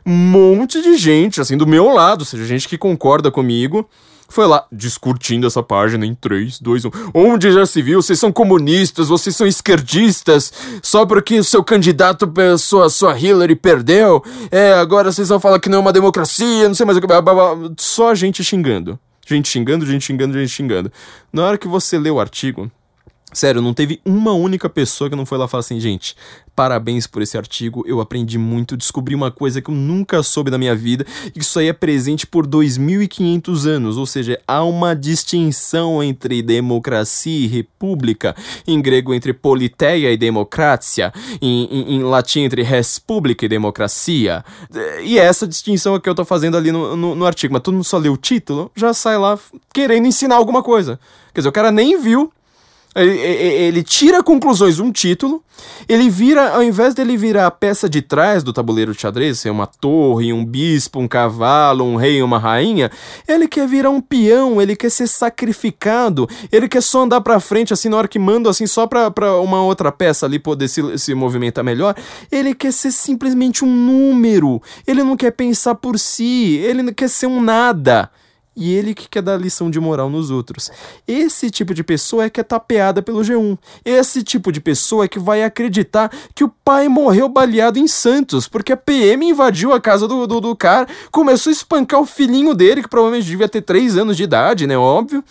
Um 0.05 0.13
monte 0.13 0.83
de 0.83 0.97
gente, 0.97 1.41
assim, 1.41 1.57
do 1.57 1.67
meu 1.67 1.89
lado, 1.93 2.21
ou 2.21 2.27
seja, 2.27 2.45
gente 2.45 2.69
que 2.69 2.77
concorda 2.77 3.31
comigo, 3.31 3.89
foi 4.29 4.47
lá 4.47 4.67
discutindo 4.73 5.47
essa 5.47 5.63
página 5.63 6.05
em 6.05 6.15
3, 6.15 6.59
2, 6.61 6.85
1. 6.87 6.91
Onde 7.15 7.53
já 7.53 7.65
se 7.65 7.81
viu? 7.81 8.03
Vocês 8.03 8.19
são 8.19 8.33
comunistas, 8.33 9.09
vocês 9.09 9.37
são 9.37 9.47
esquerdistas, 9.47 10.53
só 10.83 11.07
porque 11.07 11.39
o 11.39 11.45
seu 11.45 11.63
candidato, 11.63 12.31
sua, 12.59 12.91
sua 12.91 13.19
Hillary, 13.19 13.55
perdeu. 13.55 14.23
É, 14.51 14.75
agora 14.75 15.13
vocês 15.13 15.29
vão 15.29 15.39
falar 15.39 15.61
que 15.61 15.69
não 15.69 15.79
é 15.79 15.81
uma 15.81 15.93
democracia, 15.93 16.67
não 16.67 16.75
sei 16.75 16.85
mais 16.85 16.99
o 16.99 17.01
que. 17.01 17.07
Só 17.79 18.15
gente 18.15 18.43
xingando. 18.43 18.99
Gente 19.27 19.49
xingando, 19.49 19.85
gente 19.87 20.05
xingando, 20.05 20.39
gente 20.39 20.51
xingando. 20.51 20.93
Na 21.33 21.45
hora 21.45 21.59
que 21.59 21.67
você 21.67 21.99
lê 21.99 22.11
o 22.11 22.21
artigo, 22.21 22.71
Sério, 23.33 23.61
não 23.61 23.75
teve 23.75 24.01
uma 24.05 24.33
única 24.33 24.69
pessoa 24.69 25.11
que 25.11 25.17
não 25.17 25.27
foi 25.27 25.37
lá 25.37 25.49
falar 25.49 25.61
assim, 25.61 25.81
gente, 25.81 26.17
parabéns 26.55 27.09
por 27.09 27.21
esse 27.21 27.37
artigo, 27.37 27.85
eu 27.85 28.01
aprendi 28.01 28.39
muito, 28.39 28.77
descobri 28.77 29.17
uma 29.17 29.33
coisa 29.33 29.61
que 29.61 29.69
eu 29.69 29.75
nunca 29.75 30.23
soube 30.23 30.49
na 30.49 30.57
minha 30.57 30.77
vida, 30.77 31.05
e 31.35 31.41
isso 31.41 31.59
aí 31.59 31.67
é 31.67 31.73
presente 31.73 32.25
por 32.25 32.47
2500 32.47 33.67
anos, 33.67 33.99
ou 33.99 34.07
seja, 34.07 34.41
há 34.47 34.63
uma 34.63 34.95
distinção 34.95 36.03
entre 36.03 36.41
democracia 36.41 37.45
e 37.45 37.49
república, 37.49 38.35
em 38.65 38.81
grego 38.81 39.13
entre 39.13 39.33
politeia 39.33 40.13
e 40.13 40.17
democracia, 40.17 41.13
em, 41.43 41.65
em, 41.65 41.97
em 41.97 42.03
latim 42.05 42.43
entre 42.43 42.63
república 42.63 43.45
e 43.45 43.49
democracia, 43.49 44.45
e 45.03 45.19
essa 45.19 45.49
distinção 45.49 45.97
é 45.97 46.01
que 46.01 46.09
eu 46.09 46.15
tô 46.15 46.25
fazendo 46.25 46.57
ali 46.57 46.71
no, 46.71 46.97
no, 46.97 47.15
no 47.17 47.27
artigo, 47.27 47.53
mas 47.53 47.63
todo 47.63 47.75
mundo 47.75 47.85
só 47.85 47.99
lê 47.99 48.09
o 48.09 48.17
título, 48.17 48.71
já 48.77 48.95
sai 48.95 49.19
lá 49.19 49.37
querendo 49.75 50.07
ensinar 50.07 50.37
alguma 50.37 50.63
coisa. 50.63 50.99
Quer 51.35 51.41
dizer, 51.41 51.49
o 51.51 51.53
cara 51.53 51.71
nem 51.71 52.01
viu 52.01 52.33
ele, 53.03 53.19
ele, 53.19 53.83
tira 53.83 54.23
conclusões 54.23 54.77
de 54.77 54.83
um 54.83 54.91
título, 54.91 55.43
ele 55.89 56.09
vira, 56.09 56.51
ao 56.51 56.63
invés 56.63 56.95
dele 56.95 57.17
virar 57.17 57.47
a 57.47 57.51
peça 57.51 57.89
de 57.89 58.01
trás 58.01 58.43
do 58.43 58.53
tabuleiro 58.53 58.93
de 58.93 59.01
xadrez, 59.01 59.39
ser 59.39 59.51
uma 59.51 59.67
torre, 59.67 60.33
um 60.33 60.45
bispo, 60.45 60.99
um 60.99 61.07
cavalo, 61.07 61.85
um 61.85 61.97
rei, 61.97 62.23
uma 62.23 62.39
rainha, 62.39 62.91
ele 63.29 63.47
quer 63.47 63.69
virar 63.69 63.91
um 63.91 64.01
peão, 64.01 64.61
ele 64.61 64.75
quer 64.75 64.91
ser 64.91 65.07
sacrificado, 65.07 66.29
ele 66.51 66.69
quer 66.69 66.83
só 66.83 67.03
andar 67.03 67.21
pra 67.21 67.39
frente, 67.39 67.73
assim, 67.73 67.89
na 67.89 67.99
hora 67.99 68.09
que 68.09 68.19
manda, 68.19 68.49
assim, 68.49 68.67
só 68.67 68.87
pra, 68.87 69.11
pra 69.11 69.41
uma 69.41 69.63
outra 69.63 69.93
peça 69.93 70.25
ali 70.25 70.39
poder 70.39 70.69
se, 70.69 70.99
se 70.99 71.15
movimentar 71.15 71.63
melhor. 71.63 71.95
Ele 72.33 72.55
quer 72.55 72.73
ser 72.73 72.93
simplesmente 72.93 73.65
um 73.65 73.69
número, 73.69 74.63
ele 74.87 75.03
não 75.03 75.17
quer 75.17 75.33
pensar 75.33 75.75
por 75.75 75.99
si, 75.99 76.57
ele 76.63 76.83
não 76.83 76.93
quer 76.93 77.09
ser 77.09 77.27
um 77.27 77.43
nada 77.43 78.11
e 78.57 78.73
ele 78.73 78.95
que 78.95 79.09
quer 79.09 79.23
dar 79.23 79.37
lição 79.37 79.71
de 79.71 79.79
moral 79.79 80.09
nos 80.09 80.31
outros. 80.31 80.71
Esse 81.07 81.51
tipo 81.51 81.75
de 81.75 81.85
pessoa 81.85 82.25
é 82.25 82.31
que 82.31 82.41
é 82.41 82.43
tapeada 82.43 83.03
pelo 83.03 83.21
G1. 83.21 83.59
Esse 83.85 84.23
tipo 84.23 84.51
de 84.51 84.61
pessoa 84.61 85.05
é 85.05 85.09
que 85.09 85.19
vai 85.19 85.43
acreditar 85.43 86.11
que 86.35 86.43
o 86.43 86.49
pai 86.49 86.89
morreu 86.89 87.29
baleado 87.29 87.79
em 87.79 87.87
Santos, 87.87 88.49
porque 88.49 88.73
a 88.73 88.77
PM 88.77 89.29
invadiu 89.29 89.73
a 89.73 89.81
casa 89.81 90.09
do, 90.09 90.27
do, 90.27 90.41
do 90.41 90.57
cara, 90.57 90.89
começou 91.11 91.51
a 91.51 91.53
espancar 91.53 92.01
o 92.01 92.07
filhinho 92.07 92.55
dele, 92.55 92.83
que 92.83 92.89
provavelmente 92.89 93.27
devia 93.27 93.49
ter 93.49 93.61
3 93.61 93.99
anos 93.99 94.17
de 94.17 94.23
idade, 94.23 94.67
né? 94.67 94.79
Óbvio. 94.79 95.23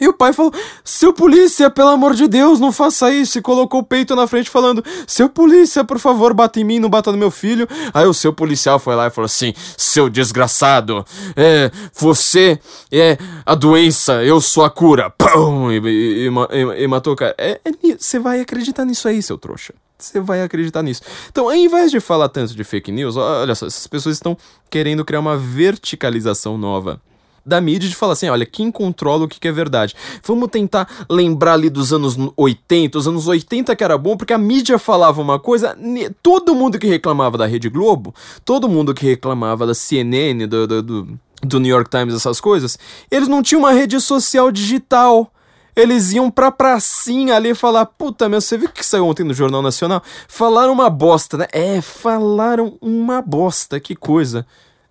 E 0.00 0.08
o 0.08 0.12
pai 0.12 0.32
falou: 0.32 0.52
Seu 0.82 1.12
polícia, 1.12 1.70
pelo 1.70 1.90
amor 1.90 2.14
de 2.14 2.26
Deus, 2.26 2.58
não 2.58 2.72
faça 2.72 3.12
isso. 3.12 3.38
E 3.38 3.42
colocou 3.42 3.80
o 3.80 3.84
peito 3.84 4.16
na 4.16 4.26
frente, 4.26 4.48
falando: 4.48 4.82
Seu 5.06 5.28
polícia, 5.28 5.84
por 5.84 5.98
favor, 5.98 6.32
bata 6.32 6.58
em 6.58 6.64
mim, 6.64 6.78
não 6.78 6.88
bata 6.88 7.12
no 7.12 7.18
meu 7.18 7.30
filho. 7.30 7.68
Aí 7.92 8.06
o 8.06 8.14
seu 8.14 8.32
policial 8.32 8.78
foi 8.78 8.94
lá 8.94 9.06
e 9.06 9.10
falou 9.10 9.26
assim: 9.26 9.52
Seu 9.76 10.08
desgraçado, 10.08 11.04
é, 11.36 11.70
você 11.94 12.58
é 12.90 13.18
a 13.44 13.54
doença, 13.54 14.24
eu 14.24 14.40
sou 14.40 14.64
a 14.64 14.70
cura. 14.70 15.10
Pum! 15.10 15.70
E, 15.70 15.78
e, 15.78 16.28
e, 16.28 16.82
e 16.82 16.86
matou 16.88 17.12
o 17.12 17.16
cara. 17.16 17.34
É, 17.36 17.60
é, 17.64 17.96
você 17.98 18.18
vai 18.18 18.40
acreditar 18.40 18.84
nisso 18.84 19.06
aí, 19.08 19.22
seu 19.22 19.36
trouxa 19.36 19.74
você 19.98 20.18
vai 20.18 20.42
acreditar 20.42 20.82
nisso. 20.82 21.00
Então, 21.30 21.44
ao 21.48 21.54
invés 21.54 21.88
de 21.92 22.00
falar 22.00 22.28
tanto 22.28 22.56
de 22.56 22.64
fake 22.64 22.90
news, 22.90 23.16
olha 23.16 23.54
só, 23.54 23.66
essas 23.66 23.86
pessoas 23.86 24.16
estão 24.16 24.36
querendo 24.68 25.04
criar 25.04 25.20
uma 25.20 25.36
verticalização 25.36 26.58
nova 26.58 27.00
da 27.44 27.60
mídia 27.60 27.88
de 27.88 27.94
falar 27.94 28.14
assim: 28.14 28.28
olha, 28.28 28.46
quem 28.46 28.70
controla 28.70 29.24
o 29.24 29.28
que, 29.28 29.46
é 29.46 29.52
verdade? 29.52 29.94
Vamos 30.24 30.48
tentar 30.50 30.88
lembrar 31.08 31.54
ali 31.54 31.68
dos 31.68 31.92
anos 31.92 32.16
80, 32.36 32.98
os 32.98 33.08
anos 33.08 33.26
80 33.26 33.74
que 33.74 33.84
era 33.84 33.98
bom, 33.98 34.16
porque 34.16 34.32
a 34.32 34.38
mídia 34.38 34.78
falava 34.78 35.20
uma 35.20 35.38
coisa, 35.38 35.76
todo 36.22 36.54
mundo 36.54 36.78
que 36.78 36.86
reclamava 36.86 37.36
da 37.36 37.46
Rede 37.46 37.68
Globo, 37.68 38.14
todo 38.44 38.68
mundo 38.68 38.94
que 38.94 39.06
reclamava 39.06 39.66
da 39.66 39.74
CNN, 39.74 40.46
do, 40.46 40.66
do, 40.66 40.82
do, 40.82 41.18
do 41.42 41.60
New 41.60 41.70
York 41.70 41.90
Times, 41.90 42.14
essas 42.14 42.40
coisas, 42.40 42.78
eles 43.10 43.28
não 43.28 43.42
tinham 43.42 43.60
uma 43.60 43.72
rede 43.72 44.00
social 44.00 44.50
digital 44.50 45.32
eles 45.74 46.12
iam 46.12 46.30
pra 46.30 46.50
pracinha 46.50 47.34
ali 47.34 47.54
falar: 47.54 47.86
Puta, 47.86 48.28
meu, 48.28 48.40
você 48.40 48.58
viu 48.58 48.68
o 48.68 48.72
que 48.72 48.84
saiu 48.84 49.06
ontem 49.06 49.24
no 49.24 49.32
Jornal 49.32 49.62
Nacional? 49.62 50.02
Falaram 50.28 50.72
uma 50.72 50.90
bosta, 50.90 51.38
né? 51.38 51.46
É, 51.50 51.80
falaram 51.80 52.76
uma 52.80 53.22
bosta, 53.22 53.80
que 53.80 53.96
coisa. 53.96 54.46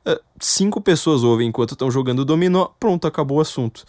É, 0.06 0.20
cinco 0.40 0.82
pessoas 0.82 1.24
ouvem 1.24 1.50
enquanto 1.50 1.72
estão 1.72 1.92
jogando 1.92 2.26
dominó, 2.26 2.70
pronto, 2.80 3.08
acabou 3.08 3.38
o 3.38 3.42
assunto. 3.42 3.86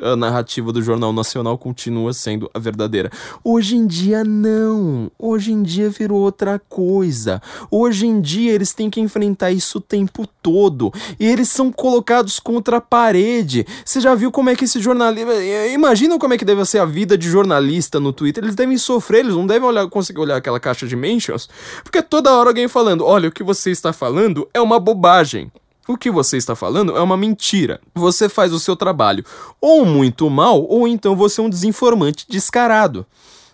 A 0.00 0.16
narrativa 0.16 0.72
do 0.72 0.82
Jornal 0.82 1.12
Nacional 1.12 1.56
continua 1.56 2.12
sendo 2.12 2.50
a 2.52 2.58
verdadeira. 2.58 3.10
Hoje 3.44 3.76
em 3.76 3.86
dia, 3.86 4.24
não. 4.24 5.10
Hoje 5.16 5.52
em 5.52 5.62
dia 5.62 5.88
virou 5.88 6.20
outra 6.20 6.58
coisa. 6.58 7.40
Hoje 7.70 8.06
em 8.06 8.20
dia, 8.20 8.52
eles 8.52 8.72
têm 8.74 8.90
que 8.90 9.00
enfrentar 9.00 9.52
isso 9.52 9.78
o 9.78 9.80
tempo 9.80 10.26
todo. 10.42 10.92
E 11.18 11.26
eles 11.26 11.48
são 11.48 11.70
colocados 11.70 12.40
contra 12.40 12.78
a 12.78 12.80
parede. 12.80 13.64
Você 13.84 14.00
já 14.00 14.14
viu 14.16 14.32
como 14.32 14.50
é 14.50 14.56
que 14.56 14.64
esse 14.64 14.80
jornalista. 14.80 15.32
Imagina 15.72 16.18
como 16.18 16.34
é 16.34 16.38
que 16.38 16.44
deve 16.44 16.64
ser 16.64 16.78
a 16.78 16.84
vida 16.84 17.16
de 17.16 17.28
jornalista 17.30 18.00
no 18.00 18.12
Twitter. 18.12 18.42
Eles 18.42 18.56
devem 18.56 18.76
sofrer, 18.76 19.20
eles 19.20 19.34
não 19.34 19.46
devem 19.46 19.68
olhar, 19.68 19.88
conseguir 19.88 20.20
olhar 20.20 20.36
aquela 20.36 20.58
caixa 20.58 20.86
de 20.88 20.96
mentions. 20.96 21.48
Porque 21.84 22.02
toda 22.02 22.32
hora 22.32 22.50
alguém 22.50 22.66
falando: 22.66 23.04
olha, 23.04 23.28
o 23.28 23.32
que 23.32 23.44
você 23.44 23.70
está 23.70 23.92
falando 23.92 24.48
é 24.52 24.60
uma 24.60 24.80
bobagem. 24.80 25.52
O 25.86 25.98
que 25.98 26.10
você 26.10 26.36
está 26.36 26.56
falando 26.56 26.96
é 26.96 27.00
uma 27.00 27.16
mentira. 27.16 27.80
Você 27.94 28.28
faz 28.28 28.52
o 28.52 28.58
seu 28.58 28.74
trabalho 28.74 29.24
ou 29.60 29.84
muito 29.84 30.28
mal, 30.30 30.62
ou 30.62 30.88
então 30.88 31.14
você 31.14 31.40
é 31.40 31.44
um 31.44 31.50
desinformante 31.50 32.26
descarado. 32.28 33.06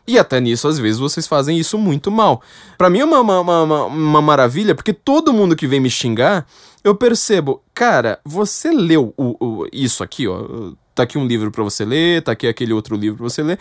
E 0.06 0.18
até 0.18 0.40
nisso, 0.40 0.66
às 0.66 0.78
vezes, 0.78 0.98
vocês 0.98 1.26
fazem 1.26 1.58
isso 1.58 1.76
muito 1.76 2.10
mal. 2.10 2.40
Para 2.78 2.90
mim 2.90 3.00
é 3.00 3.04
uma, 3.04 3.20
uma, 3.20 3.40
uma, 3.40 3.84
uma, 3.84 4.22
maravilha, 4.22 4.74
porque 4.74 4.92
todo 4.92 5.32
mundo 5.32 5.54
que 5.54 5.66
vem 5.66 5.78
me 5.78 5.90
xingar, 5.90 6.46
eu 6.82 6.94
percebo, 6.94 7.62
cara, 7.74 8.18
você 8.24 8.70
leu 8.70 9.14
o, 9.16 9.36
o 9.44 9.66
isso 9.72 10.02
aqui, 10.02 10.26
ó 10.26 10.72
tá 11.00 11.04
aqui 11.04 11.18
um 11.18 11.26
livro 11.26 11.50
para 11.50 11.64
você 11.64 11.84
ler, 11.84 12.22
tá 12.22 12.32
aqui 12.32 12.46
aquele 12.46 12.72
outro 12.72 12.96
livro 12.96 13.18
pra 13.18 13.28
você 13.28 13.42
ler. 13.42 13.58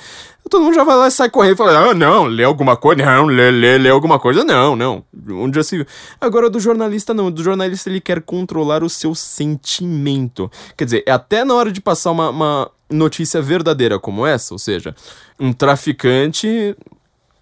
Todo 0.50 0.64
mundo 0.64 0.74
já 0.74 0.84
vai 0.84 0.96
lá 0.96 1.08
e 1.08 1.12
sai 1.12 1.30
correndo 1.30 1.54
e 1.54 1.58
fala: 1.58 1.92
ah, 1.92 1.94
não, 1.94 2.26
lê 2.26 2.44
alguma 2.44 2.76
coisa, 2.76 3.04
não, 3.04 3.26
lê, 3.26 3.52
lê, 3.52 3.78
lê 3.78 3.90
alguma 3.90 4.20
coisa, 4.20 4.44
não, 4.44 4.76
não. 4.76 5.04
Onde 5.30 5.56
já 5.56 5.64
se 5.64 5.78
viu. 5.78 5.86
Agora, 6.20 6.50
do 6.50 6.60
jornalista, 6.60 7.14
não. 7.14 7.32
Do 7.32 7.44
jornalista, 7.44 7.90
ele 7.90 8.02
quer 8.02 8.22
controlar 8.22 8.84
o 8.84 8.90
seu 8.90 9.16
sentimento. 9.16 10.52
Quer 10.76 10.86
dizer, 10.86 11.04
é 11.06 11.12
até 11.12 11.44
na 11.46 11.54
hora 11.54 11.72
de 11.72 11.82
passar 11.82 12.12
uma, 12.12 12.30
uma 12.30 12.72
notícia 12.90 13.42
verdadeira 13.42 14.00
como 14.00 14.26
essa, 14.26 14.54
ou 14.54 14.60
seja, 14.60 14.96
um 15.40 15.54
traficante 15.54 16.76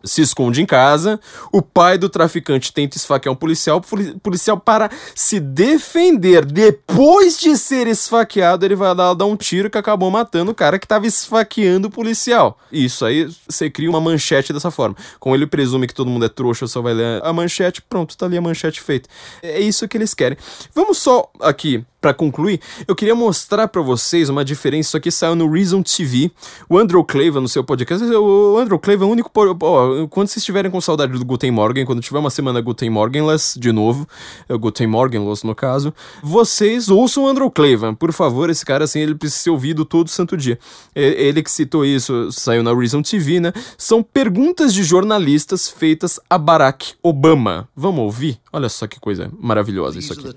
se 0.03 0.21
esconde 0.21 0.61
em 0.61 0.65
casa, 0.65 1.19
o 1.51 1.61
pai 1.61 1.97
do 1.97 2.09
traficante 2.09 2.71
tenta 2.71 2.97
esfaquear 2.97 3.33
um 3.33 3.35
policial, 3.35 3.81
policial 4.21 4.59
para 4.59 4.89
se 5.15 5.39
defender, 5.39 6.45
depois 6.45 7.39
de 7.39 7.57
ser 7.57 7.87
esfaqueado, 7.87 8.65
ele 8.65 8.75
vai 8.75 8.93
lá 8.93 9.13
dar 9.13 9.25
um 9.25 9.35
tiro 9.35 9.69
que 9.69 9.77
acabou 9.77 10.09
matando 10.09 10.51
o 10.51 10.55
cara 10.55 10.79
que 10.79 10.85
estava 10.85 11.05
esfaqueando 11.07 11.87
o 11.87 11.91
policial. 11.91 12.57
Isso 12.71 13.05
aí, 13.05 13.29
você 13.47 13.69
cria 13.69 13.89
uma 13.89 14.01
manchete 14.01 14.53
dessa 14.53 14.71
forma. 14.71 14.95
Como 15.19 15.35
ele 15.35 15.47
presume 15.47 15.87
que 15.87 15.93
todo 15.93 16.09
mundo 16.09 16.25
é 16.25 16.29
trouxa, 16.29 16.67
só 16.67 16.81
vai 16.81 16.93
ler 16.93 17.23
a 17.23 17.33
manchete, 17.33 17.81
pronto, 17.81 18.15
tá 18.17 18.25
ali 18.25 18.37
a 18.37 18.41
manchete 18.41 18.81
feita. 18.81 19.09
É 19.41 19.59
isso 19.59 19.87
que 19.87 19.97
eles 19.97 20.13
querem. 20.13 20.37
Vamos 20.73 20.97
só 20.97 21.29
aqui 21.41 21.85
para 21.99 22.13
concluir, 22.13 22.61
eu 22.87 22.95
queria 22.95 23.15
mostrar 23.15 23.67
para 23.67 23.81
vocês 23.81 24.29
uma 24.29 24.45
diferença. 24.45 24.89
Isso 24.89 24.97
aqui 24.97 25.11
saiu 25.11 25.35
no 25.35 25.51
Reason 25.51 25.81
TV. 25.81 26.31
O 26.69 26.77
Andrew 26.77 27.03
Clava 27.03 27.41
no 27.41 27.47
seu 27.47 27.63
podcast. 27.63 28.05
O 28.05 28.57
Andrew 28.57 28.77
Clava 28.77 29.03
é 29.03 29.07
o 29.07 29.09
único. 29.09 29.31
Ó, 29.35 30.07
quando 30.07 30.27
vocês 30.27 30.37
estiverem 30.37 30.69
com 30.69 30.79
saudade 30.79 31.11
do 31.11 31.25
Guten 31.25 31.51
Morgen, 31.51 31.85
quando 31.85 32.01
tiver 32.01 32.19
uma 32.19 32.29
semana 32.29 32.61
Guten 32.61 32.89
Morgenless, 32.89 33.59
de 33.59 33.71
novo, 33.71 34.07
é 34.47 34.55
Guten 34.55 34.87
Morgenless 34.87 35.45
no 35.45 35.55
caso, 35.55 35.93
vocês 36.21 36.89
ouçam 36.89 37.23
o 37.23 37.27
Andrew 37.27 37.49
Clava. 37.49 37.93
Por 37.93 38.13
favor, 38.13 38.49
esse 38.49 38.65
cara 38.65 38.83
assim, 38.83 38.99
ele 38.99 39.15
precisa 39.15 39.43
ser 39.43 39.49
ouvido 39.49 39.83
todo 39.83 40.09
santo 40.09 40.37
dia. 40.37 40.59
Ele 40.95 41.41
que 41.41 41.51
citou 41.51 41.83
isso, 41.83 42.31
saiu 42.31 42.61
na 42.61 42.73
Reason 42.73 43.01
TV, 43.01 43.39
né? 43.39 43.51
São 43.77 44.03
perguntas 44.03 44.73
de 44.73 44.83
jornalistas 44.83 45.67
feitas 45.67 46.19
a 46.29 46.37
Barack 46.37 46.93
Obama. 47.01 47.67
Vamos 47.75 48.01
ouvir? 48.01 48.39
Olha 48.57 48.69
só 48.69 48.87
que 48.87 48.99
coisa 48.99 49.29
maravilhosa 49.39 49.99
isso 49.99 50.13
aqui. 50.13 50.33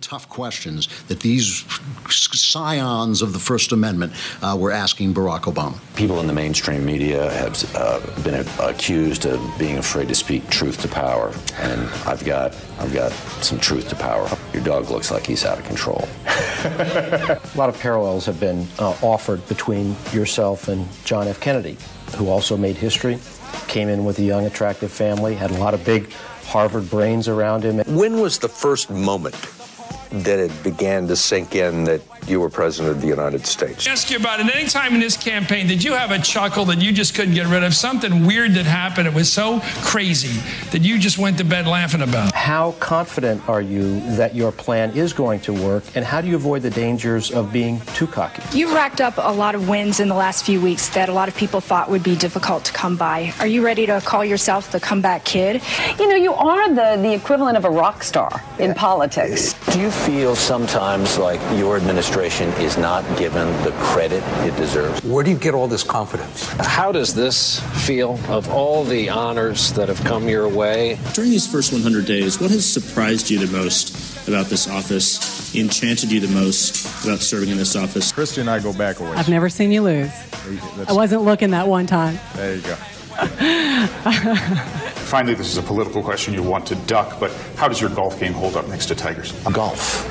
scions 2.11 3.23
of 3.23 3.33
the 3.33 3.39
First 3.39 3.73
Amendment 3.73 4.12
uh, 4.43 4.55
were 4.55 4.71
asking 4.71 5.14
Barack 5.14 5.47
Obama. 5.47 5.75
People 5.95 6.21
in 6.21 6.27
the 6.27 6.33
mainstream 6.35 6.85
media 6.85 7.31
have 7.31 7.57
uh, 7.75 7.99
been 8.23 8.45
accused 8.59 9.25
of 9.25 9.41
being 9.59 9.79
afraid 9.79 10.09
to 10.09 10.14
speak 10.14 10.47
truth 10.51 10.83
to 10.83 10.89
power, 10.89 11.33
and 11.59 11.89
I've 12.05 12.23
got 12.27 12.55
I've 12.79 12.93
got 12.93 13.11
some 13.41 13.59
truth 13.59 13.89
to 13.89 13.97
power. 13.97 14.29
Your 14.53 14.62
dog 14.64 14.91
looks 14.91 15.11
like 15.11 15.27
he's 15.27 15.47
out 15.47 15.59
of 15.59 15.64
control. 15.64 16.07
A 16.64 17.41
lot 17.55 17.71
of 17.71 17.81
parallels 17.81 18.27
have 18.27 18.39
been 18.39 18.68
uh, 18.79 18.95
offered 19.01 19.47
between 19.49 19.97
yourself 20.12 20.68
and 20.68 20.87
John 21.07 21.27
F. 21.27 21.41
Kennedy, 21.41 21.79
who 22.18 22.29
also 22.29 22.59
made 22.59 22.77
history, 22.77 23.18
came 23.66 23.89
in 23.89 24.05
with 24.05 24.18
a 24.18 24.23
young, 24.23 24.45
attractive 24.45 24.93
family, 24.93 25.35
had 25.35 25.51
a 25.51 25.59
lot 25.59 25.73
of 25.73 25.83
big 25.87 26.11
Harvard 26.51 26.90
brains 26.90 27.28
around 27.28 27.62
him. 27.62 27.78
When 27.94 28.20
was 28.20 28.40
the 28.40 28.48
first 28.48 28.90
moment 28.90 29.36
that 30.11 30.40
it 30.40 30.62
began 30.64 31.07
to 31.07 31.14
sink 31.14 31.55
in 31.55 31.84
that 31.84 32.03
you 32.27 32.41
were 32.41 32.51
president 32.51 32.97
of 32.97 33.01
the 33.01 33.09
United 33.09 33.47
States. 33.47 33.87
Ask 33.87 34.11
you 34.11 34.16
about 34.16 34.41
it. 34.41 34.55
Any 34.55 34.68
time 34.68 34.95
in 34.95 35.01
this 35.01 35.16
campaign, 35.16 35.66
did 35.66 35.83
you 35.83 35.93
have 35.93 36.11
a 36.11 36.18
chuckle 36.18 36.64
that 36.66 36.81
you 36.81 36.93
just 36.93 37.14
couldn't 37.14 37.35
get 37.35 37.47
rid 37.47 37.62
of? 37.62 37.75
Something 37.75 38.27
weird 38.27 38.55
that 38.55 38.66
happened. 38.66 39.07
It 39.07 39.14
was 39.14 39.33
so 39.33 39.61
crazy 39.83 40.41
that 40.71 40.83
you 40.83 40.99
just 40.99 41.18
went 41.18 41.39
to 41.39 41.45
bed 41.45 41.66
laughing 41.66 42.03
about. 42.03 42.35
How 42.35 42.73
confident 42.73 43.49
are 43.49 43.62
you 43.62 44.01
that 44.16 44.35
your 44.35 44.53
plan 44.53 44.91
is 44.97 45.12
going 45.12 45.41
to 45.41 45.53
work, 45.53 45.85
and 45.95 46.05
how 46.05 46.21
do 46.21 46.29
you 46.29 46.37
avoid 46.37 46.62
the 46.62 46.71
dangers 46.71 47.31
of 47.31 47.53
being 47.53 47.81
too 47.95 48.07
cocky? 48.07 48.43
You've 48.57 48.73
racked 48.73 49.01
up 49.01 49.14
a 49.16 49.33
lot 49.33 49.55
of 49.55 49.68
wins 49.68 50.01
in 50.01 50.09
the 50.09 50.14
last 50.14 50.45
few 50.45 50.61
weeks 50.61 50.89
that 50.91 51.09
a 51.09 51.12
lot 51.12 51.29
of 51.29 51.37
people 51.37 51.61
thought 51.61 51.91
would 51.91 52.03
be 52.03 52.16
difficult 52.16 52.64
to 52.64 52.73
come 52.73 52.97
by. 52.97 53.33
Are 53.39 53.47
you 53.47 53.64
ready 53.64 53.87
to 53.87 54.01
call 54.01 54.25
yourself 54.25 54.73
the 54.73 54.81
comeback 54.81 55.25
kid? 55.25 55.62
You 55.99 56.09
know, 56.09 56.16
you 56.16 56.33
are 56.33 56.68
the, 56.68 57.01
the 57.01 57.14
equivalent 57.14 57.57
of 57.57 57.64
a 57.64 57.71
rock 57.71 58.03
star 58.03 58.43
in 58.59 58.75
politics. 58.75 59.55
Do 59.73 59.81
you 59.81 59.91
feel 59.91 60.35
sometimes 60.35 61.18
like 61.18 61.41
your 61.59 61.77
administration 61.77 62.09
is 62.14 62.76
not 62.76 63.04
given 63.16 63.46
the 63.62 63.70
credit 63.78 64.22
it 64.44 64.56
deserves? 64.56 65.02
Where 65.04 65.22
do 65.24 65.30
you 65.30 65.38
get 65.38 65.54
all 65.54 65.68
this 65.68 65.82
confidence? 65.82 66.44
How 66.58 66.92
does 66.92 67.14
this 67.14 67.61
feel 67.86 68.18
of 68.28 68.50
all 68.50 68.84
the 68.84 69.08
honors 69.08 69.72
that 69.74 69.88
have 69.88 70.02
come 70.04 70.28
your 70.28 70.48
way? 70.48 70.98
During 71.14 71.30
these 71.30 71.50
first 71.50 71.72
100 71.72 72.04
days, 72.06 72.40
what 72.40 72.50
has 72.50 72.66
surprised 72.70 73.30
you 73.30 73.38
the 73.44 73.56
most 73.56 74.28
about 74.28 74.46
this 74.46 74.68
office, 74.68 75.54
enchanted 75.54 76.11
you 76.11 76.20
the 76.20 76.28
most 76.28 77.04
about 77.04 77.20
serving 77.20 77.48
in 77.48 77.56
this 77.56 77.76
office? 77.76 78.12
Christy 78.12 78.40
and 78.40 78.50
I 78.50 78.58
go 78.61 78.72
back 78.72 79.00
a 79.00 79.04
ways. 79.04 79.14
I've 79.16 79.28
never 79.28 79.48
seen 79.48 79.70
you 79.70 79.82
lose. 79.82 80.11
I 80.88 80.92
wasn't 80.92 81.22
looking 81.22 81.50
that 81.50 81.68
one 81.68 81.86
time. 81.86 82.18
There 82.34 82.56
you 82.56 82.62
go. 82.62 82.74
Finally, 85.11 85.34
this 85.34 85.48
is 85.48 85.56
a 85.56 85.62
political 85.62 86.02
question 86.02 86.34
you 86.34 86.42
want 86.42 86.66
to 86.66 86.74
duck, 86.86 87.20
but 87.20 87.32
how 87.56 87.68
does 87.68 87.80
your 87.80 87.90
golf 87.90 88.18
game 88.18 88.32
hold 88.32 88.56
up 88.56 88.68
next 88.68 88.86
to 88.86 88.94
Tigers? 88.94 89.32
Golf. 89.52 90.06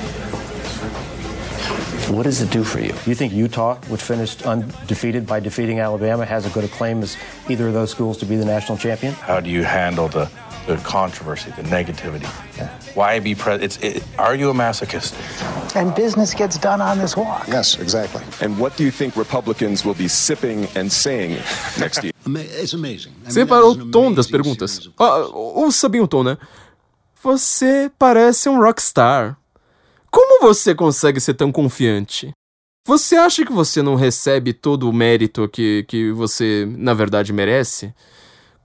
What 2.10 2.24
does 2.24 2.42
it 2.42 2.50
do 2.50 2.64
for 2.64 2.80
you? 2.80 2.94
You 3.06 3.14
think 3.14 3.34
Utah, 3.34 3.76
which 3.88 4.02
finished 4.02 4.42
undefeated 4.42 5.28
by 5.28 5.40
defeating 5.40 5.80
Alabama, 5.80 6.26
has 6.26 6.44
as 6.44 6.52
good 6.52 6.64
a 6.64 6.68
claim 6.68 7.04
as 7.04 7.16
either 7.48 7.68
of 7.68 7.74
those 7.76 7.92
schools 7.92 8.18
to 8.18 8.26
be 8.26 8.36
the 8.36 8.46
national 8.46 8.80
champion? 8.80 9.14
How 9.14 9.40
do 9.40 9.52
you 9.52 9.64
handle 9.64 10.08
the, 10.08 10.28
the 10.66 10.78
controversy, 10.78 11.52
the 11.52 11.62
negativity? 11.62 12.26
Why 12.96 13.20
be 13.20 13.36
president? 13.36 13.84
It, 13.84 14.04
are 14.18 14.34
you 14.34 14.50
a 14.50 14.54
masochist? 14.54 15.14
And 15.76 15.94
business 15.94 16.34
gets 16.34 16.58
done 16.58 16.82
on 16.82 16.98
this 16.98 17.16
walk. 17.16 17.48
Yes, 17.48 17.78
exactly. 17.80 18.24
And 18.42 18.58
what 18.58 18.76
do 18.76 18.84
you 18.84 18.90
think 18.92 19.16
Republicans 19.16 19.86
will 19.86 19.94
be 19.94 20.08
sipping 20.08 20.68
and 20.76 20.92
saying 20.92 21.38
next 21.80 22.04
year? 22.04 22.12
It's 22.26 22.74
amazing. 22.74 23.14
I 23.22 23.26
mean, 23.26 23.32
Separou 23.34 23.72
o 23.72 23.92
tom 23.92 24.14
das 24.14 24.28
perguntas. 24.28 24.90
Oh, 24.98 25.62
ouça 25.64 25.88
bem 25.88 26.02
o 26.02 26.08
tom, 26.08 26.24
né? 26.24 26.38
Você 27.22 27.92
parece 28.00 28.50
um 28.50 28.60
rockstar. 28.60 29.39
Como 30.12 30.42
você 30.42 30.74
consegue 30.74 31.20
ser 31.20 31.36
tão 31.36 31.52
confiante? 31.52 32.32
Você 32.88 33.16
acha 33.16 33.46
que 33.46 33.52
você 33.52 33.82
não 33.82 33.96
recebe 33.96 34.54
todo 34.54 34.90
o 34.90 34.94
mérito 34.94 35.48
que, 35.48 35.86
que 35.88 36.12
você, 36.12 36.68
na 36.78 36.94
verdade, 36.94 37.32
merece? 37.32 37.94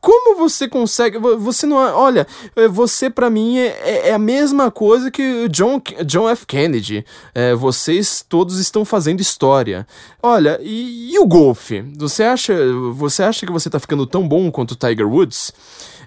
Como 0.00 0.36
você 0.36 0.68
consegue. 0.68 1.18
Você 1.18 1.66
não. 1.66 1.76
Olha, 1.76 2.26
você 2.70 3.08
para 3.08 3.30
mim 3.30 3.56
é, 3.56 4.08
é, 4.08 4.12
a 4.12 4.18
mesma 4.18 4.70
coisa 4.70 5.10
que 5.10 5.48
John, 5.48 5.80
John 6.04 6.28
F. 6.28 6.46
Kennedy. 6.46 7.06
É, 7.34 7.54
vocês 7.54 8.22
todos 8.28 8.58
estão 8.58 8.84
fazendo 8.84 9.20
história. 9.20 9.86
Olha, 10.22 10.58
e, 10.62 11.14
e, 11.14 11.18
o 11.18 11.26
golfe? 11.26 11.80
Você 11.96 12.22
acha, 12.22 12.54
você 12.92 13.22
acha 13.22 13.46
que 13.46 13.52
você 13.52 13.70
tá 13.70 13.80
ficando 13.80 14.06
tão 14.06 14.28
bom 14.28 14.50
quanto 14.50 14.72
o 14.72 14.76
Tiger 14.76 15.08
Woods? 15.08 15.52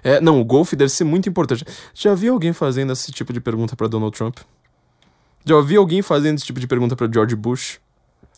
É, 0.04 0.20
não, 0.20 0.40
o 0.40 0.44
golfe 0.44 0.76
deve 0.76 0.90
ser 0.90 1.02
muito 1.02 1.28
importante. 1.28 1.64
Já 1.92 2.14
vi 2.14 2.28
alguém 2.28 2.52
fazendo 2.52 2.92
esse 2.92 3.10
tipo 3.10 3.32
de 3.32 3.40
pergunta 3.40 3.74
para 3.74 3.88
Donald 3.88 4.16
Trump? 4.16 4.38
Já 5.48 5.56
ouvi 5.56 5.76
alguém 5.76 6.02
fazendo 6.02 6.36
esse 6.36 6.44
tipo 6.44 6.60
de 6.60 6.66
pergunta 6.66 6.94
para 6.94 7.10
George 7.10 7.34
Bush? 7.34 7.80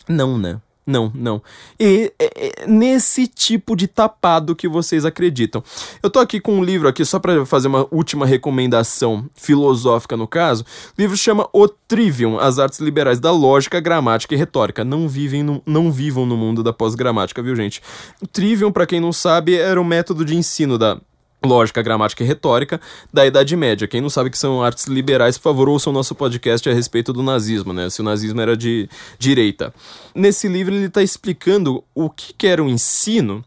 Não, 0.09 0.39
né? 0.39 0.61
Não, 0.87 1.11
não. 1.15 1.43
E 1.79 2.13
é, 2.19 2.63
é, 2.63 2.67
nesse 2.67 3.27
tipo 3.27 3.77
de 3.77 3.87
tapado 3.87 4.57
que 4.57 4.67
vocês 4.67 5.05
acreditam. 5.05 5.63
Eu 6.03 6.11
tô 6.11 6.19
aqui 6.19 6.41
com 6.41 6.59
um 6.59 6.65
livro 6.65 6.89
aqui 6.89 7.05
só 7.05 7.19
para 7.19 7.45
fazer 7.45 7.69
uma 7.69 7.87
última 7.91 8.27
recomendação 8.27 9.27
filosófica 9.35 10.17
no 10.17 10.27
caso. 10.27 10.65
O 10.97 11.01
livro 11.01 11.17
chama 11.17 11.49
O 11.53 11.69
Trivium, 11.69 12.39
as 12.39 12.59
artes 12.59 12.81
liberais 12.81 13.21
da 13.21 13.31
lógica, 13.31 13.79
gramática 13.79 14.35
e 14.35 14.39
retórica. 14.39 14.85
Não 14.85 15.09
vivem 15.09 15.43
no, 15.43 15.63
não 15.67 15.93
vivam 15.93 16.27
no 16.27 16.37
mundo 16.37 16.63
da 16.63 16.73
pós-gramática, 16.73 17.43
viu, 17.43 17.55
gente? 17.55 17.81
O 18.21 18.27
Trivium, 18.27 18.73
para 18.73 18.87
quem 18.87 19.01
não 19.01 19.13
sabe, 19.13 19.57
era 19.57 19.81
o 19.81 19.85
método 19.85 20.25
de 20.25 20.37
ensino 20.37 20.79
da 20.79 21.01
lógica, 21.45 21.83
gramática 21.83 22.23
e 22.23 22.27
retórica 22.27 22.81
da 23.13 23.27
Idade 23.27 23.57
Média. 23.57 23.89
Quem 23.89 24.01
não 24.01 24.11
sabe 24.11 24.31
que 24.31 24.39
são 24.39 24.63
artes 24.63 24.87
liberais, 24.87 25.39
por 25.39 25.45
favor, 25.45 25.69
ouçam 25.69 25.93
o 25.93 25.95
nosso 25.95 26.15
podcast 26.15 26.69
a 26.69 26.75
respeito 26.75 27.13
do 27.13 27.23
nazismo, 27.23 27.73
né? 27.73 27.89
Se 27.91 28.01
o 28.01 28.05
nazismo 28.05 28.41
era 28.41 28.57
de 28.57 28.89
direita. 29.19 29.73
Nesse 30.15 30.49
livro 30.49 30.75
ele 30.75 30.87
está 30.87 31.03
explicando 31.03 31.83
o 31.95 32.11
que, 32.11 32.33
que 32.35 32.47
era 32.47 32.63
o 32.63 32.69
ensino 32.69 33.45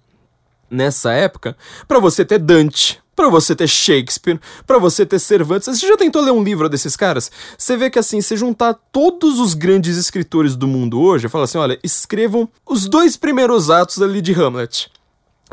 nessa 0.70 1.14
época 1.14 1.56
para 1.88 2.00
você 2.00 2.26
ter 2.26 2.40
Dante, 2.40 3.00
para 3.16 3.30
você 3.30 3.56
ter 3.56 3.68
Shakespeare, 3.68 4.40
para 4.66 4.80
você 4.80 5.06
ter 5.06 5.20
Cervantes. 5.20 5.68
Você 5.68 5.88
já 5.88 5.96
tentou 5.96 6.22
ler 6.22 6.32
um 6.32 6.44
livro 6.44 6.68
desses 6.68 6.96
caras? 6.96 7.32
Você 7.58 7.78
vê 7.78 7.90
que 7.90 8.00
assim, 8.00 8.22
se 8.22 8.36
juntar 8.36 8.74
todos 8.92 9.40
os 9.40 9.54
grandes 9.54 9.98
escritores 9.98 10.56
do 10.56 10.68
mundo 10.68 11.00
hoje, 11.00 11.30
fala 11.30 11.44
assim, 11.44 11.60
olha, 11.60 11.80
escrevam 11.84 12.50
os 12.66 12.88
dois 12.88 13.16
primeiros 13.16 13.70
atos 13.70 14.02
ali 14.02 14.22
de 14.22 14.34
Hamlet, 14.34 14.90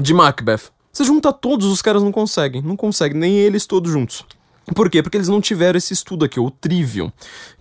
de 0.00 0.14
Macbeth. 0.14 0.79
Você 0.92 1.04
junta 1.04 1.32
todos, 1.32 1.66
os 1.66 1.80
caras 1.80 2.02
não 2.02 2.12
conseguem. 2.12 2.62
Não 2.62 2.76
conseguem, 2.76 3.18
nem 3.18 3.36
eles 3.36 3.66
todos 3.66 3.90
juntos. 3.90 4.24
Por 4.74 4.88
quê? 4.88 5.02
Porque 5.02 5.16
eles 5.16 5.28
não 5.28 5.40
tiveram 5.40 5.78
esse 5.78 5.92
estudo 5.92 6.24
aqui, 6.24 6.38
o 6.38 6.50
trivium, 6.50 7.10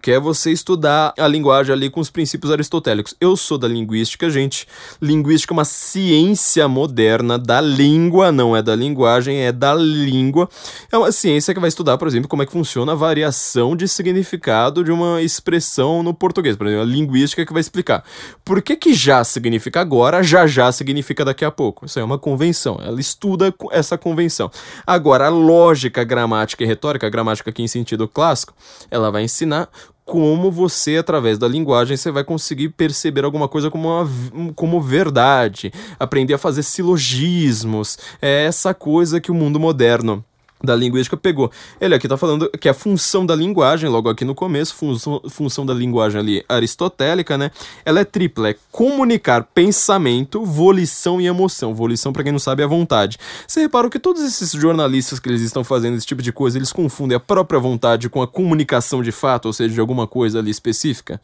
que 0.01 0.11
é 0.11 0.19
você 0.19 0.51
estudar 0.51 1.13
a 1.17 1.27
linguagem 1.27 1.73
ali 1.73 1.89
com 1.89 1.99
os 1.99 2.09
princípios 2.09 2.51
aristotélicos. 2.51 3.15
Eu 3.19 3.35
sou 3.35 3.57
da 3.57 3.67
linguística, 3.67 4.29
gente. 4.29 4.67
Linguística 5.01 5.53
é 5.53 5.55
uma 5.55 5.65
ciência 5.65 6.67
moderna 6.67 7.37
da 7.37 7.61
língua, 7.61 8.31
não 8.31 8.55
é 8.55 8.61
da 8.61 8.75
linguagem, 8.75 9.37
é 9.41 9.51
da 9.51 9.73
língua. 9.75 10.49
É 10.91 10.97
uma 10.97 11.11
ciência 11.11 11.53
que 11.53 11.59
vai 11.59 11.69
estudar, 11.69 11.97
por 11.97 12.07
exemplo, 12.07 12.27
como 12.27 12.43
é 12.43 12.45
que 12.45 12.51
funciona 12.51 12.93
a 12.93 12.95
variação 12.95 13.75
de 13.75 13.87
significado 13.87 14.83
de 14.83 14.91
uma 14.91 15.21
expressão 15.21 16.01
no 16.01 16.13
português. 16.13 16.55
Por 16.55 16.67
exemplo, 16.67 16.83
a 16.83 16.87
linguística 16.87 17.45
que 17.45 17.53
vai 17.53 17.61
explicar 17.61 18.03
por 18.43 18.61
que 18.61 18.75
que 18.75 18.93
já 18.93 19.23
significa 19.23 19.81
agora, 19.81 20.23
já 20.23 20.47
já 20.47 20.71
significa 20.71 21.25
daqui 21.25 21.45
a 21.45 21.51
pouco. 21.51 21.85
Isso 21.85 21.99
é 21.99 22.03
uma 22.03 22.17
convenção. 22.17 22.79
Ela 22.81 22.99
estuda 22.99 23.53
essa 23.71 23.97
convenção. 23.97 24.49
Agora, 24.85 25.27
a 25.27 25.29
lógica, 25.29 26.03
gramática 26.03 26.63
e 26.63 26.67
retórica 26.67 27.07
a 27.07 27.09
gramática 27.09 27.49
aqui 27.49 27.61
em 27.61 27.67
sentido 27.67 28.07
clássico, 28.07 28.53
ela 28.89 29.11
vai 29.11 29.23
ensinar 29.23 29.69
como 30.09 30.49
você, 30.49 30.97
através 30.97 31.37
da 31.37 31.47
linguagem, 31.47 31.95
você 31.95 32.09
vai 32.09 32.23
conseguir 32.23 32.69
perceber 32.69 33.23
alguma 33.23 33.47
coisa 33.47 33.69
como, 33.69 33.87
uma, 33.87 34.53
como 34.55 34.81
verdade, 34.81 35.71
aprender 35.99 36.33
a 36.33 36.37
fazer 36.39 36.63
silogismos, 36.63 37.95
é 38.19 38.45
essa 38.45 38.73
coisa 38.73 39.21
que 39.21 39.29
o 39.29 39.35
mundo 39.35 39.59
moderno 39.59 40.25
da 40.63 40.75
linguística 40.75 41.15
pegou. 41.15 41.51
Ele 41.79 41.95
aqui 41.95 42.05
está 42.05 42.17
falando 42.17 42.49
que 42.59 42.67
a 42.67 42.73
função 42.73 43.25
da 43.25 43.35
linguagem, 43.35 43.89
logo 43.89 44.09
aqui 44.09 44.25
no 44.25 44.35
começo, 44.35 44.75
função, 44.75 45.21
função 45.29 45.65
da 45.65 45.73
linguagem 45.73 46.19
ali 46.19 46.45
aristotélica, 46.49 47.37
né? 47.37 47.51
Ela 47.85 48.01
é 48.01 48.05
tripla, 48.05 48.49
é 48.49 48.55
comunicar 48.71 49.43
pensamento, 49.43 50.43
volição 50.43 51.21
e 51.21 51.27
emoção. 51.27 51.73
Volição, 51.73 52.11
para 52.11 52.23
quem 52.23 52.31
não 52.31 52.39
sabe, 52.39 52.61
é 52.61 52.65
a 52.65 52.67
vontade. 52.67 53.17
Você 53.47 53.61
reparou 53.61 53.89
que 53.89 53.99
todos 53.99 54.21
esses 54.21 54.51
jornalistas 54.51 55.19
que 55.19 55.29
eles 55.29 55.41
estão 55.41 55.63
fazendo 55.63 55.95
esse 55.97 56.05
tipo 56.05 56.21
de 56.21 56.31
coisa, 56.31 56.57
eles 56.57 56.73
confundem 56.73 57.15
a 57.15 57.19
própria 57.19 57.59
vontade 57.59 58.09
com 58.09 58.21
a 58.21 58.27
comunicação 58.27 59.01
de 59.01 59.11
fato, 59.11 59.45
ou 59.45 59.53
seja, 59.53 59.73
de 59.73 59.79
alguma 59.79 60.07
coisa 60.07 60.39
ali 60.39 60.51
específica? 60.51 61.21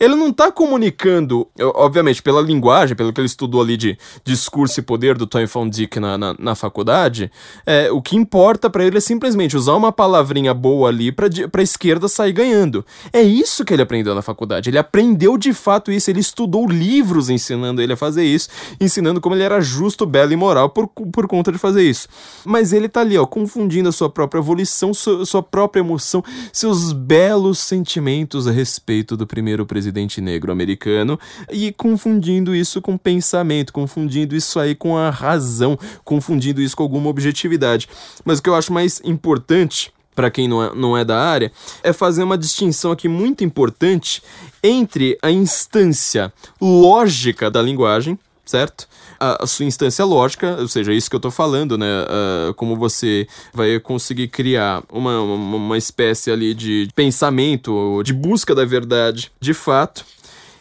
ele 0.00 0.14
não 0.14 0.28
está 0.28 0.52
comunicando, 0.52 1.48
obviamente, 1.58 2.22
pela 2.22 2.40
linguagem, 2.40 2.96
pelo 2.96 3.12
que 3.12 3.20
ele 3.20 3.26
estudou 3.26 3.60
ali 3.60 3.76
de 3.76 3.98
discurso 4.24 4.78
e 4.78 4.82
poder 4.82 5.18
do 5.18 5.26
Tony 5.26 5.46
Van 5.46 5.68
Dyck 5.68 5.98
na, 5.98 6.16
na, 6.16 6.34
na 6.38 6.54
faculdade, 6.54 7.30
é, 7.66 7.90
o 7.90 8.00
que 8.00 8.16
importa 8.16 8.67
para 8.70 8.84
ele 8.84 8.98
é 8.98 9.00
simplesmente 9.00 9.56
usar 9.56 9.74
uma 9.74 9.92
palavrinha 9.92 10.52
boa 10.52 10.88
ali 10.88 11.10
para 11.12 11.26
a 11.26 11.62
esquerda 11.62 12.08
sair 12.08 12.32
ganhando. 12.32 12.84
É 13.12 13.22
isso 13.22 13.64
que 13.64 13.72
ele 13.72 13.82
aprendeu 13.82 14.14
na 14.14 14.22
faculdade. 14.22 14.70
Ele 14.70 14.78
aprendeu 14.78 15.36
de 15.36 15.52
fato 15.52 15.90
isso, 15.90 16.10
ele 16.10 16.20
estudou 16.20 16.68
livros 16.68 17.30
ensinando 17.30 17.80
ele 17.80 17.92
a 17.92 17.96
fazer 17.96 18.24
isso, 18.24 18.48
ensinando 18.80 19.20
como 19.20 19.34
ele 19.34 19.42
era 19.42 19.60
justo, 19.60 20.06
belo 20.06 20.32
e 20.32 20.36
moral 20.36 20.70
por, 20.70 20.88
por 20.88 21.26
conta 21.26 21.52
de 21.52 21.58
fazer 21.58 21.82
isso. 21.82 22.08
Mas 22.44 22.72
ele 22.72 22.88
tá 22.88 23.00
ali, 23.00 23.16
ó, 23.16 23.26
confundindo 23.26 23.88
a 23.88 23.92
sua 23.92 24.08
própria 24.08 24.40
volição, 24.40 24.92
sua, 24.92 25.24
sua 25.24 25.42
própria 25.42 25.80
emoção, 25.80 26.22
seus 26.52 26.92
belos 26.92 27.58
sentimentos 27.58 28.46
a 28.46 28.50
respeito 28.50 29.16
do 29.16 29.26
primeiro 29.26 29.66
presidente 29.66 30.20
negro 30.20 30.50
americano 30.50 31.18
e 31.50 31.72
confundindo 31.72 32.54
isso 32.54 32.80
com 32.80 32.96
pensamento, 32.96 33.72
confundindo 33.72 34.34
isso 34.34 34.58
aí 34.58 34.74
com 34.74 34.96
a 34.96 35.10
razão, 35.10 35.78
confundindo 36.04 36.60
isso 36.60 36.76
com 36.76 36.82
alguma 36.82 37.08
objetividade. 37.08 37.88
Mas 38.24 38.38
o 38.38 38.42
que 38.42 38.48
eu 38.48 38.54
acho 38.58 38.72
mais 38.72 39.00
importante 39.04 39.92
para 40.18 40.32
quem 40.32 40.48
não 40.48 40.64
é, 40.64 40.74
não 40.74 40.98
é 40.98 41.04
da 41.04 41.16
área, 41.16 41.52
é 41.80 41.92
fazer 41.92 42.24
uma 42.24 42.36
distinção 42.36 42.90
aqui 42.90 43.06
muito 43.06 43.44
importante 43.44 44.20
entre 44.64 45.16
a 45.22 45.30
instância 45.30 46.32
lógica 46.60 47.48
da 47.48 47.62
linguagem, 47.62 48.18
certo? 48.44 48.88
A, 49.20 49.44
a, 49.44 49.46
sua 49.46 49.64
instância 49.64 50.04
lógica, 50.04 50.56
ou 50.58 50.66
seja, 50.66 50.92
isso 50.92 51.08
que 51.08 51.14
eu 51.14 51.18
estou 51.18 51.30
falando, 51.30 51.78
né? 51.78 51.86
Uh, 51.86 52.54
como 52.54 52.74
você 52.74 53.28
vai 53.54 53.78
conseguir 53.78 54.26
criar 54.26 54.82
uma, 54.90 55.20
uma, 55.20 55.56
uma 55.56 55.78
espécie 55.78 56.32
ali 56.32 56.52
de 56.52 56.88
pensamento, 56.96 58.02
de 58.02 58.12
busca 58.12 58.56
da 58.56 58.64
verdade 58.64 59.30
de 59.38 59.54
fato. 59.54 60.04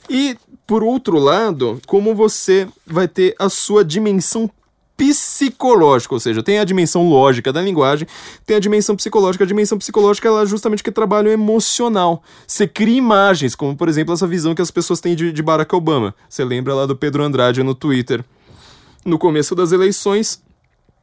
E, 0.07 0.37
por 0.67 0.83
outro 0.83 1.17
lado, 1.17 1.81
como 1.87 2.13
você 2.13 2.67
vai 2.85 3.07
ter 3.07 3.35
a 3.39 3.49
sua 3.49 3.83
dimensão 3.83 4.47
psicológico, 4.97 6.15
ou 6.15 6.19
seja, 6.19 6.41
tem 6.41 6.57
a 6.57 6.63
dimensão 6.63 7.07
lógica 7.07 7.53
da 7.53 7.61
linguagem, 7.61 8.07
tem 8.45 8.57
a 8.57 8.59
dimensão 8.59 8.95
psicológica. 8.95 9.43
A 9.43 9.47
dimensão 9.47 9.77
psicológica 9.77 10.27
ela 10.27 10.41
é 10.41 10.45
justamente 10.47 10.83
que 10.83 10.91
trabalho 10.91 11.29
emocional. 11.29 12.23
Você 12.47 12.67
cria 12.67 12.97
imagens, 12.97 13.53
como 13.53 13.77
por 13.77 13.87
exemplo 13.87 14.13
essa 14.13 14.25
visão 14.25 14.55
que 14.55 14.61
as 14.61 14.71
pessoas 14.71 14.99
têm 14.99 15.15
de, 15.15 15.31
de 15.31 15.43
Barack 15.43 15.73
Obama. 15.75 16.15
Você 16.27 16.43
lembra 16.43 16.73
lá 16.73 16.87
do 16.87 16.95
Pedro 16.95 17.23
Andrade 17.23 17.61
no 17.61 17.75
Twitter. 17.75 18.25
No 19.05 19.19
começo 19.19 19.55
das 19.55 19.71
eleições 19.71 20.41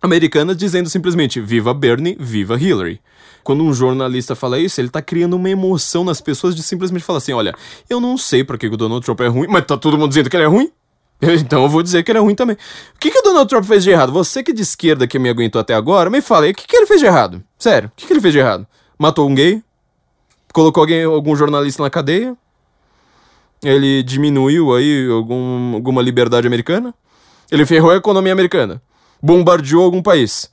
americanas, 0.03 0.57
dizendo 0.57 0.91
simplesmente 0.91 1.41
viva 1.41 1.73
Bernie, 1.73 2.17
viva 2.19 2.61
Hillary. 2.61 3.01
Quando 3.43 3.63
um 3.63 3.73
jornalista 3.73 4.35
fala 4.35 4.59
isso, 4.59 4.81
ele 4.81 4.89
tá 4.89 5.01
criando 5.01 5.35
uma 5.35 5.49
emoção 5.49 6.03
nas 6.03 6.21
pessoas 6.21 6.57
de 6.57 6.63
simplesmente 6.63 7.05
falar 7.05 7.19
assim: 7.19 7.33
olha, 7.33 7.55
eu 7.89 8.01
não 8.01 8.19
sei 8.19 8.43
por 8.43 8.59
que 8.59 8.67
o 8.67 8.77
Donald 8.77 9.05
Trump 9.05 9.21
é 9.21 9.29
ruim, 9.29 9.47
mas 9.49 9.65
tá 9.65 9.77
todo 9.77 9.97
mundo 9.97 10.09
dizendo 10.09 10.29
que 10.29 10.37
ele 10.37 10.45
é 10.45 10.49
ruim. 10.49 10.71
Então 11.41 11.63
eu 11.63 11.69
vou 11.69 11.83
dizer 11.83 12.03
que 12.03 12.11
ele 12.11 12.19
é 12.19 12.23
ruim 12.23 12.35
também. 12.35 12.57
O 12.95 12.99
que, 12.99 13.11
que 13.11 13.19
o 13.19 13.23
Donald 13.23 13.49
Trump 13.49 13.65
fez 13.65 13.83
de 13.83 13.91
errado? 13.91 14.13
Você 14.13 14.43
que 14.43 14.51
é 14.51 14.55
de 14.55 14.63
esquerda 14.63 15.07
que 15.07 15.19
me 15.19 15.29
aguentou 15.29 15.61
até 15.61 15.75
agora, 15.75 16.11
me 16.11 16.21
fala 16.21 16.47
aí, 16.47 16.53
o 16.53 16.55
que, 16.55 16.67
que 16.67 16.77
ele 16.77 16.87
fez 16.87 17.01
de 17.01 17.07
errado? 17.07 17.43
Sério, 17.59 17.89
o 17.89 17.93
que, 17.97 18.07
que 18.07 18.13
ele 18.13 18.21
fez 18.21 18.33
de 18.33 18.39
errado? 18.39 18.67
Matou 18.99 19.29
um 19.29 19.35
gay? 19.35 19.63
Colocou 20.53 20.83
alguém, 20.83 21.05
algum 21.05 21.35
jornalista 21.35 21.83
na 21.83 21.91
cadeia? 21.91 22.37
Ele 23.63 24.03
diminuiu 24.03 24.75
aí 24.75 25.09
algum, 25.11 25.75
alguma 25.75 26.03
liberdade 26.03 26.47
americana? 26.47 26.95
Ele 27.51 27.67
ferrou 27.67 27.91
a 27.91 27.97
economia 27.97 28.33
americana? 28.33 28.81
Bombardeou 29.23 29.83
algum 29.83 30.03
país? 30.03 30.51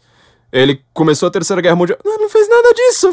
Ele 0.52 0.82
começou 0.94 1.28
a 1.28 1.32
Terceira 1.32 1.62
Guerra 1.62 1.76
Mundial? 1.76 1.98
Não, 2.04 2.18
não 2.18 2.30
fez 2.30 2.50
nada 2.50 2.74
disso. 2.74 3.10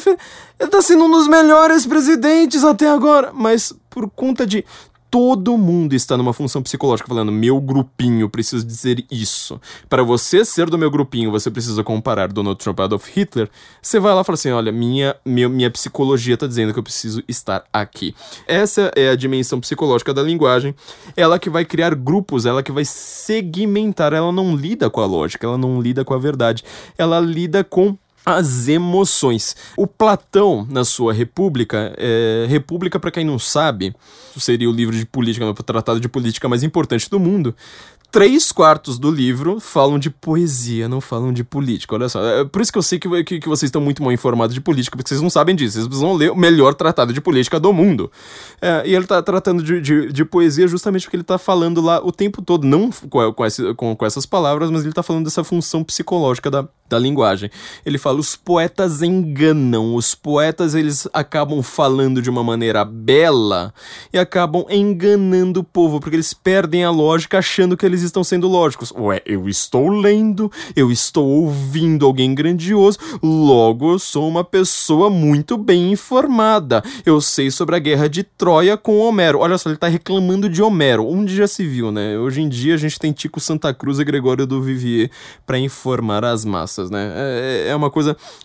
Ele 0.59 0.71
tá 0.71 0.83
sendo 0.83 1.05
um 1.05 1.11
dos 1.11 1.29
melhores 1.29 1.87
presidentes 1.87 2.65
até 2.65 2.89
agora. 2.89 3.31
Mas 3.33 3.73
por 3.89 4.11
conta 4.11 4.45
de 4.47 4.65
todo 5.11 5.57
mundo 5.57 5.95
está 5.95 6.17
numa 6.17 6.33
função 6.33 6.63
psicológica 6.63 7.09
falando, 7.09 7.33
meu 7.33 7.61
grupinho 7.61 8.29
precisa 8.29 8.65
dizer 8.65 9.05
isso. 9.11 9.61
Para 9.89 10.03
você 10.03 10.45
ser 10.45 10.69
do 10.69 10.79
meu 10.79 10.91
grupinho, 10.91 11.31
você 11.31 11.51
precisa 11.51 11.83
comparar 11.83 12.33
Donald 12.33 12.59
Trump 12.59 12.79
a 12.81 12.85
Adolf 12.85 13.09
Hitler. 13.09 13.49
Você 13.81 13.99
vai 13.99 14.15
lá 14.15 14.21
e 14.21 14.25
fala 14.25 14.35
assim: 14.35 14.51
olha, 14.51 14.71
minha, 14.71 15.17
minha, 15.25 15.49
minha 15.49 15.71
psicologia 15.71 16.35
está 16.35 16.47
dizendo 16.47 16.73
que 16.73 16.79
eu 16.79 16.83
preciso 16.83 17.23
estar 17.27 17.65
aqui. 17.73 18.15
Essa 18.47 18.93
é 18.95 19.11
a 19.11 19.17
dimensão 19.17 19.61
psicológica 19.61 20.13
da 20.13 20.23
linguagem. 20.23 20.75
Ela 21.17 21.39
que 21.39 21.49
vai 21.49 21.65
criar 21.65 21.95
grupos, 21.95 22.47
ela 22.47 22.63
que 22.63 22.73
vai 22.73 22.85
segmentar. 22.85 24.13
Ela 24.13 24.33
não 24.33 24.55
lida 24.55 24.91
com 24.91 25.01
a 25.01 25.07
lógica, 25.07 25.47
ela 25.47 25.59
não 25.59 25.81
lida 25.81 26.05
com 26.05 26.15
a 26.15 26.19
verdade. 26.19 26.65
Ela 26.97 27.19
lida 27.21 27.65
com 27.65 27.97
as 28.25 28.69
emoções. 28.69 29.57
O 29.77 29.87
Platão, 29.87 30.67
na 30.71 30.85
sua 30.85 31.13
República, 31.13 31.95
é, 31.97 32.47
República, 32.49 32.99
para 32.99 33.11
quem 33.11 33.25
não 33.25 33.39
sabe, 33.39 33.95
seria 34.37 34.69
o 34.69 34.73
livro 34.73 34.97
de 34.97 35.07
política, 35.07 35.49
o 35.49 35.55
tratado 35.55 36.01
de 36.01 36.09
política 36.09 36.49
mais 36.49 36.63
importante 36.63 37.09
do 37.09 37.19
mundo 37.19 37.55
três 38.11 38.51
quartos 38.53 38.99
do 38.99 39.11
livro 39.11 39.61
falam 39.61 39.99
de 39.99 40.09
poesia, 40.09 40.89
não 40.89 41.01
falam 41.01 41.33
de 41.33 41.45
política. 41.45 41.95
Olha 41.95 42.09
só. 42.09 42.25
É 42.25 42.45
por 42.45 42.63
isso 42.63 42.73
que 42.73 42.79
eu 42.79 42.83
sei 42.83 42.99
que, 42.99 43.25
que, 43.25 43.41
que, 43.41 43.49
vocês 43.49 43.69
estão 43.69 43.81
muito 43.81 44.03
mal 44.03 44.13
informados 44.13 44.55
de 44.55 44.61
política, 44.61 44.97
porque 44.97 45.09
vocês 45.09 45.21
não 45.21 45.31
sabem 45.31 45.55
disso. 45.55 45.75
Vocês 45.75 45.87
precisam 45.87 46.15
ler 46.15 46.31
o 46.31 46.37
melhor 46.37 46.75
tratado 46.75 47.13
de 47.13 47.21
política 47.21 47.61
do 47.61 47.73
mundo. 47.73 48.11
É, 48.61 48.83
e 48.87 48.95
ele 48.95 49.05
está 49.05 49.23
tratando 49.23 49.63
de, 49.63 49.81
de, 49.81 50.13
de, 50.13 50.25
poesia 50.25 50.67
justamente 50.67 51.03
porque 51.03 51.17
ele 51.17 51.23
está 51.23 51.39
falando 51.39 51.81
lá 51.81 52.05
o 52.05 52.11
tempo 52.11 52.41
todo, 52.43 52.67
não 52.67 52.91
com, 52.91 53.33
com, 53.33 53.47
esse, 53.47 53.75
com, 53.75 53.95
com 53.95 54.07
essas 54.07 54.25
palavras, 54.25 54.71
mas 54.71 54.83
ele 54.83 54.91
está 54.91 55.03
falando 55.03 55.25
dessa 55.25 55.45
função 55.45 55.85
psicológica 55.85 56.51
da, 56.51 56.67
da 56.89 56.99
linguagem. 56.99 57.51
Ele 57.85 57.99
fala: 57.99 58.18
os 58.21 58.37
poetas 58.37 59.03
enganam, 59.03 59.95
os 59.95 60.15
poetas 60.15 60.75
eles 60.75 61.09
acabam 61.13 61.63
falando 61.63 62.21
de 62.21 62.31
uma 62.31 62.43
maneira 62.43 62.85
bela 62.85 63.73
e 64.13 64.19
acabam 64.19 64.65
enganando 64.71 65.61
o 65.61 65.65
povo, 65.65 66.01
porque 66.01 66.17
eles 66.17 66.35
perdem 66.35 66.85
a 66.85 66.91
lógica 66.91 67.39
achando 67.39 67.77
que 67.77 67.87
eles 67.87 68.03
estão 68.03 68.25
sendo 68.25 68.49
lógicos. 68.49 68.93
Ué, 68.93 69.23
eu 69.27 69.49
estou 69.49 69.89
lendo, 69.89 70.51
eu 70.75 70.91
estou 70.91 71.27
ouvindo 71.27 72.07
alguém 72.07 72.35
grandioso, 72.35 72.99
logo 73.23 73.93
eu 73.93 73.99
sou 73.99 74.29
uma 74.29 74.45
pessoa 74.45 75.11
muito 75.11 75.57
bem 75.57 75.93
informada. 75.93 76.83
Eu 77.05 77.21
sei 77.21 77.51
sobre 77.51 77.77
a 77.77 77.79
guerra 77.79 78.09
de 78.09 78.23
Troia 78.23 78.77
com 78.77 78.99
Homero. 78.99 79.39
Olha 79.41 79.59
só, 79.59 79.69
ele 79.69 79.77
está 79.77 79.89
reclamando 79.89 80.49
de 80.49 80.63
Homero. 80.63 81.07
Onde 81.07 81.35
já 81.37 81.47
se 81.47 81.67
viu, 81.67 81.91
né? 81.91 82.19
Hoje 82.19 82.41
em 82.41 82.49
dia 82.49 82.75
a 82.75 82.79
gente 82.79 82.99
tem 82.99 83.13
Tico 83.13 83.41
Santa 83.41 83.73
Cruz 83.73 83.99
e 83.99 84.05
Gregório 84.05 84.47
do 84.47 84.63
Vivier 84.63 85.11
para 85.47 85.59
informar 85.59 86.25
as 86.25 86.45
massas, 86.45 86.91
né? 86.91 87.13
É, 87.15 87.69
é 87.69 87.77
uma 87.77 87.91
coisa 87.91 87.98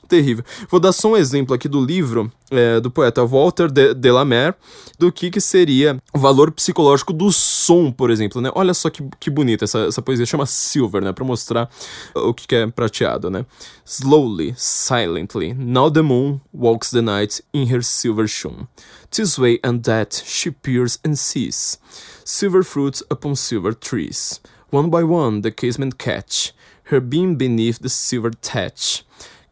terrível. 0.08 0.44
Vou 0.70 0.80
dar 0.80 0.92
só 0.92 1.10
um 1.10 1.18
exemplo 1.18 1.54
aqui 1.54 1.68
do 1.68 1.84
livro 1.84 2.32
é, 2.52 2.80
do 2.80 2.92
poeta 2.92 3.26
Walter 3.26 3.72
de, 3.72 3.94
Delamere 3.94 4.56
do 5.00 5.12
que, 5.12 5.30
que 5.30 5.42
seria 5.42 6.02
o 6.14 6.20
valor 6.20 6.52
psicológico 6.52 7.12
do 7.12 7.32
som, 7.32 7.92
por 7.92 8.12
exemplo, 8.12 8.42
né? 8.42 8.52
Olha 8.54 8.74
só 8.74 8.90
que, 8.90 9.04
que 9.20 9.30
bonita 9.30 9.66
essa, 9.66 9.80
essa 9.80 10.02
poesia, 10.02 10.26
chama 10.26 10.46
Silver, 10.46 11.04
né? 11.04 11.12
Pra 11.12 11.26
mostrar 11.26 11.70
o 12.16 12.34
que, 12.34 12.48
que 12.48 12.56
é 12.56 12.68
prateado, 12.68 13.30
né? 13.30 13.46
Slowly, 13.86 14.54
silently, 14.58 15.54
now 15.54 15.90
the 15.90 16.02
moon 16.02 16.40
walks 16.54 16.92
the 16.92 17.02
night 17.02 17.44
in 17.54 17.66
her 17.74 17.84
silver 17.84 18.28
shoon. 18.28 18.68
This 19.12 19.38
way 19.38 19.60
and 19.64 19.80
that 19.84 20.24
she 20.26 20.52
peers 20.52 21.00
and 21.06 21.16
sees 21.16 21.80
silver 22.24 22.64
fruits 22.64 23.04
upon 23.10 23.36
silver 23.36 23.74
trees. 23.74 24.40
One 24.72 24.90
by 24.90 25.04
one 25.04 25.42
the 25.42 25.52
casement 25.52 25.98
catch 25.98 26.54
her 26.86 27.00
beam 27.00 27.36
beneath 27.36 27.80
the 27.80 27.90
silver 27.90 28.32
thatch. 28.32 29.04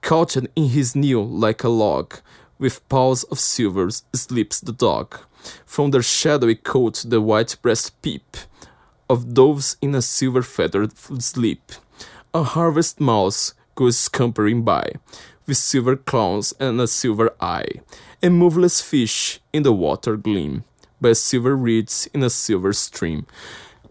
Couched 0.02 0.48
in 0.56 0.70
his 0.70 0.96
kneel 0.96 1.28
like 1.28 1.64
a 1.64 1.70
log, 1.70 2.16
with 2.60 2.88
paws 2.90 3.24
of 3.26 3.40
silver 3.40 3.90
sleeps 4.14 4.60
the 4.60 4.72
dog. 4.72 5.20
From 5.66 5.92
their 5.92 6.04
shadowy 6.04 6.56
coat 6.56 7.06
the 7.08 7.22
white 7.22 7.56
breast 7.62 8.00
peep 8.02 8.38
of 9.10 9.34
doves 9.34 9.76
in 9.82 9.94
a 9.94 10.02
silver 10.02 10.42
feathered 10.42 10.98
sleep. 11.22 11.74
A 12.34 12.44
harvest 12.44 13.02
mouse 13.02 13.54
goes 13.76 14.00
scampering 14.00 14.64
by, 14.64 14.94
with 15.46 15.58
silver 15.58 15.98
claws 15.98 16.54
and 16.60 16.80
a 16.80 16.88
silver 16.88 17.32
eye, 17.42 17.82
and 18.24 18.36
moveless 18.36 18.80
fish 18.80 19.42
in 19.52 19.64
the 19.64 19.74
water 19.74 20.16
gleam, 20.16 20.64
by 21.02 21.12
silver 21.12 21.58
reeds 21.58 22.08
in 22.14 22.24
a 22.24 22.30
silver 22.30 22.72
stream. 22.72 23.26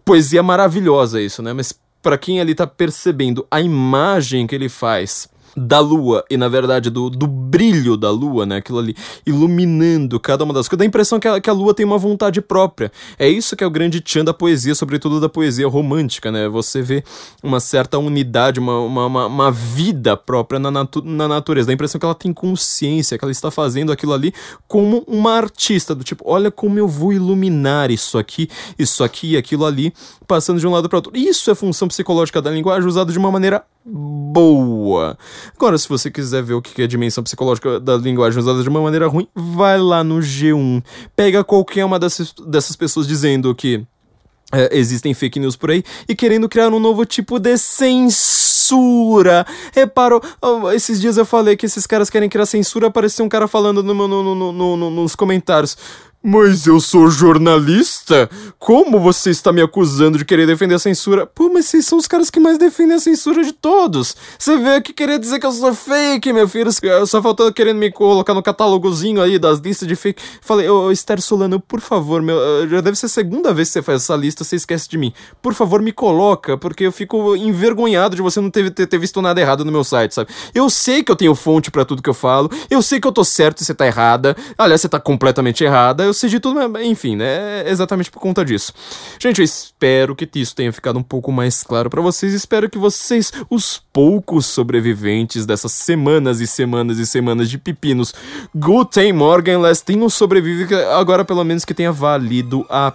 Poesia 0.03 0.41
maravilhosa 0.41 1.21
isso, 1.21 1.43
né? 1.43 1.53
Mas 1.53 1.71
para 2.01 2.17
quem 2.17 2.41
ali 2.41 2.55
tá 2.55 2.65
percebendo 2.65 3.45
a 3.51 3.61
imagem 3.61 4.47
que 4.47 4.55
ele 4.55 4.69
faz 4.69 5.27
da 5.55 5.79
lua 5.79 6.23
e 6.29 6.37
na 6.37 6.47
verdade 6.47 6.89
do, 6.89 7.09
do 7.09 7.27
brilho 7.27 7.97
da 7.97 8.09
lua, 8.09 8.45
né? 8.45 8.57
Aquilo 8.57 8.79
ali 8.79 8.95
iluminando 9.25 10.19
cada 10.19 10.43
uma 10.43 10.53
das 10.53 10.67
coisas. 10.67 10.79
Dá 10.79 10.85
a 10.85 10.87
impressão 10.87 11.19
que 11.19 11.27
a, 11.27 11.39
que 11.39 11.49
a 11.49 11.53
lua 11.53 11.73
tem 11.73 11.85
uma 11.85 11.97
vontade 11.97 12.41
própria. 12.41 12.91
É 13.19 13.27
isso 13.27 13.55
que 13.55 13.63
é 13.63 13.67
o 13.67 13.71
grande 13.71 13.99
tchan 13.99 14.23
da 14.23 14.33
poesia, 14.33 14.73
sobretudo 14.75 15.19
da 15.19 15.29
poesia 15.29 15.67
romântica, 15.67 16.31
né? 16.31 16.47
Você 16.47 16.81
vê 16.81 17.03
uma 17.43 17.59
certa 17.59 17.97
unidade, 17.97 18.59
uma, 18.59 18.79
uma, 18.79 19.05
uma, 19.05 19.25
uma 19.27 19.51
vida 19.51 20.15
própria 20.15 20.59
na, 20.59 20.71
natu 20.71 21.01
na 21.01 21.27
natureza. 21.27 21.67
Dá 21.67 21.73
a 21.73 21.75
impressão 21.75 21.99
que 21.99 22.05
ela 22.05 22.15
tem 22.15 22.33
consciência, 22.33 23.17
que 23.17 23.25
ela 23.25 23.31
está 23.31 23.51
fazendo 23.51 23.91
aquilo 23.91 24.13
ali 24.13 24.33
como 24.67 25.03
uma 25.07 25.33
artista, 25.33 25.93
do 25.93 26.03
tipo, 26.03 26.23
olha 26.27 26.49
como 26.49 26.79
eu 26.79 26.87
vou 26.87 27.13
iluminar 27.13 27.91
isso 27.91 28.17
aqui, 28.17 28.49
isso 28.77 29.03
aqui 29.03 29.35
aquilo 29.35 29.65
ali, 29.65 29.93
passando 30.27 30.59
de 30.59 30.67
um 30.67 30.71
lado 30.71 30.87
para 30.87 30.97
outro. 30.97 31.11
Isso 31.15 31.51
é 31.51 31.55
função 31.55 31.87
psicológica 31.87 32.41
da 32.41 32.49
linguagem 32.49 32.87
usada 32.87 33.11
de 33.11 33.17
uma 33.17 33.31
maneira 33.31 33.63
boa. 33.85 35.17
Agora, 35.55 35.77
se 35.77 35.87
você 35.87 36.09
quiser 36.09 36.43
ver 36.43 36.53
o 36.53 36.61
que 36.61 36.81
é 36.81 36.85
a 36.85 36.87
dimensão 36.87 37.23
psicológica 37.23 37.79
da 37.79 37.97
linguagem 37.97 38.39
usada 38.39 38.61
de 38.61 38.69
uma 38.69 38.81
maneira 38.81 39.07
ruim, 39.07 39.27
vai 39.35 39.77
lá 39.77 40.03
no 40.03 40.19
G1. 40.19 40.83
Pega 41.15 41.43
qualquer 41.43 41.85
uma 41.85 41.99
dessas, 41.99 42.33
dessas 42.47 42.75
pessoas 42.75 43.07
dizendo 43.07 43.53
que 43.55 43.85
é, 44.53 44.77
existem 44.77 45.13
fake 45.13 45.39
news 45.39 45.55
por 45.55 45.71
aí 45.71 45.81
e 46.07 46.15
querendo 46.15 46.49
criar 46.49 46.73
um 46.73 46.79
novo 46.79 47.05
tipo 47.05 47.39
de 47.39 47.57
censura. 47.57 49.45
Reparo, 49.73 50.21
esses 50.73 50.99
dias 50.99 51.17
eu 51.17 51.25
falei 51.25 51.55
que 51.55 51.65
esses 51.65 51.87
caras 51.87 52.09
querem 52.09 52.27
criar 52.27 52.45
censura, 52.45 52.87
apareceu 52.87 53.23
um 53.25 53.29
cara 53.29 53.47
falando 53.47 53.81
no, 53.81 53.93
no, 53.93 54.51
no 54.51 54.89
nos 54.91 55.15
comentários. 55.15 55.77
Mas 56.23 56.67
eu 56.67 56.79
sou 56.79 57.09
jornalista? 57.09 58.29
Como 58.59 58.99
você 58.99 59.31
está 59.31 59.51
me 59.51 59.59
acusando 59.59 60.19
de 60.19 60.25
querer 60.25 60.45
defender 60.45 60.75
a 60.75 60.79
censura? 60.79 61.25
Pô, 61.25 61.49
mas 61.51 61.65
vocês 61.65 61.87
são 61.87 61.97
os 61.97 62.05
caras 62.05 62.29
que 62.29 62.39
mais 62.39 62.59
defendem 62.59 62.95
a 62.95 62.99
censura 62.99 63.43
de 63.43 63.51
todos. 63.51 64.15
Você 64.37 64.55
veio 64.55 64.75
aqui 64.75 64.93
querer 64.93 65.17
dizer 65.17 65.39
que 65.39 65.47
eu 65.47 65.51
sou 65.51 65.73
fake, 65.73 66.31
meu 66.31 66.47
filho. 66.47 66.69
Só 67.07 67.23
faltou 67.23 67.51
querendo 67.51 67.77
me 67.77 67.91
colocar 67.91 68.35
no 68.35 68.43
catálogozinho 68.43 69.19
aí 69.19 69.39
das 69.39 69.57
listas 69.57 69.87
de 69.87 69.95
fake. 69.95 70.21
Falei, 70.41 70.69
ô 70.69 70.83
oh, 70.83 70.91
Esther 70.91 71.19
Solano, 71.19 71.59
por 71.59 71.81
favor, 71.81 72.21
meu, 72.21 72.37
eh, 72.37 72.67
já 72.67 72.81
deve 72.81 72.97
ser 72.97 73.07
a 73.07 73.09
segunda 73.09 73.51
vez 73.51 73.69
que 73.69 73.73
você 73.73 73.81
faz 73.81 74.03
essa 74.03 74.15
lista, 74.15 74.43
você 74.43 74.57
esquece 74.57 74.87
de 74.87 74.99
mim. 74.99 75.11
Por 75.41 75.55
favor, 75.55 75.81
me 75.81 75.91
coloca, 75.91 76.55
porque 76.55 76.83
eu 76.83 76.91
fico 76.91 77.35
envergonhado 77.35 78.15
de 78.15 78.21
você 78.21 78.39
não 78.39 78.51
ter, 78.51 78.69
ter, 78.69 78.85
ter 78.85 78.99
visto 78.99 79.23
nada 79.23 79.41
errado 79.41 79.65
no 79.65 79.71
meu 79.71 79.83
site, 79.83 80.13
sabe? 80.13 80.29
Eu 80.53 80.69
sei 80.69 81.01
que 81.01 81.11
eu 81.11 81.15
tenho 81.15 81.33
fonte 81.33 81.71
para 81.71 81.83
tudo 81.83 82.03
que 82.03 82.09
eu 82.09 82.13
falo, 82.13 82.51
eu 82.69 82.83
sei 82.83 82.99
que 82.99 83.07
eu 83.07 83.11
tô 83.11 83.23
certo 83.23 83.61
e 83.61 83.65
você 83.65 83.73
tá 83.73 83.87
errada. 83.87 84.35
Aliás, 84.55 84.81
você 84.81 84.87
tá 84.87 84.99
completamente 84.99 85.63
errada 85.63 86.10
eu 86.11 86.13
sei 86.13 86.29
de 86.29 86.39
tudo, 86.39 86.69
mas 86.69 86.85
enfim, 86.85 87.15
né? 87.15 87.67
Exatamente 87.67 88.11
por 88.11 88.19
conta 88.19 88.43
disso. 88.45 88.73
Gente, 89.19 89.39
eu 89.39 89.45
espero 89.45 90.15
que 90.15 90.29
isso 90.35 90.55
tenha 90.55 90.71
ficado 90.71 90.99
um 90.99 91.03
pouco 91.03 91.31
mais 91.31 91.63
claro 91.63 91.89
para 91.89 92.01
vocês. 92.01 92.33
Espero 92.33 92.69
que 92.69 92.77
vocês, 92.77 93.31
os 93.49 93.81
poucos 93.91 94.45
sobreviventes 94.45 95.45
dessas 95.45 95.71
semanas 95.71 96.39
e 96.39 96.47
semanas 96.47 96.97
e 96.99 97.05
semanas 97.05 97.49
de 97.49 97.57
pepinos, 97.57 98.13
Guten 98.53 99.13
Morgen, 99.13 99.61
tenham 99.85 100.09
sobrevivido 100.09 100.75
agora 100.91 101.23
pelo 101.23 101.43
menos 101.43 101.65
que 101.65 101.73
tenha 101.73 101.91
valido 101.91 102.65
a 102.69 102.91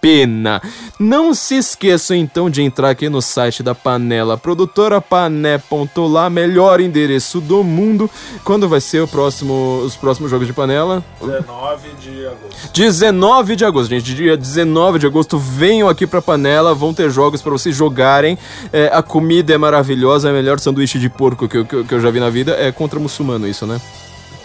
pena. 0.00 0.62
Não 0.98 1.34
se 1.34 1.56
esqueçam 1.56 2.16
então 2.16 2.48
de 2.48 2.62
entrar 2.62 2.90
aqui 2.90 3.08
no 3.08 3.20
site 3.20 3.62
da 3.62 3.74
Panela 3.74 4.36
Produtora, 4.38 5.00
pané.lá, 5.00 6.30
melhor 6.30 6.80
endereço 6.80 7.40
do 7.40 7.62
mundo. 7.62 8.10
Quando 8.44 8.68
vai 8.68 8.80
ser 8.80 9.02
o 9.02 9.08
próximo, 9.08 9.82
os 9.84 9.96
próximos 9.96 10.30
jogos 10.30 10.46
de 10.46 10.52
panela? 10.52 11.04
19 11.20 11.88
de 12.00 12.26
agosto. 12.26 12.72
19 12.72 13.56
de 13.56 13.64
agosto, 13.64 13.90
gente. 13.90 14.14
Dia 14.14 14.36
19 14.36 14.98
de 14.98 15.06
agosto, 15.06 15.38
venham 15.38 15.88
aqui 15.88 16.06
pra 16.06 16.22
Panela, 16.22 16.74
vão 16.74 16.94
ter 16.94 17.10
jogos 17.10 17.42
para 17.42 17.52
vocês 17.52 17.74
jogarem. 17.74 18.38
É, 18.72 18.90
a 18.92 19.02
comida 19.02 19.52
é 19.52 19.58
maravilhosa, 19.58 20.28
é 20.28 20.32
o 20.32 20.34
melhor 20.34 20.58
sanduíche 20.58 20.98
de 20.98 21.08
porco 21.08 21.48
que 21.48 21.58
eu, 21.58 21.64
que, 21.64 21.84
que 21.84 21.94
eu 21.94 22.00
já 22.00 22.10
vi 22.10 22.20
na 22.20 22.30
vida. 22.30 22.52
É 22.52 22.72
contra 22.72 22.98
muçulmano 22.98 23.46
isso, 23.46 23.66
né? 23.66 23.80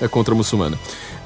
É 0.02 0.08
contra 0.08 0.36
muçulmano 0.36 0.78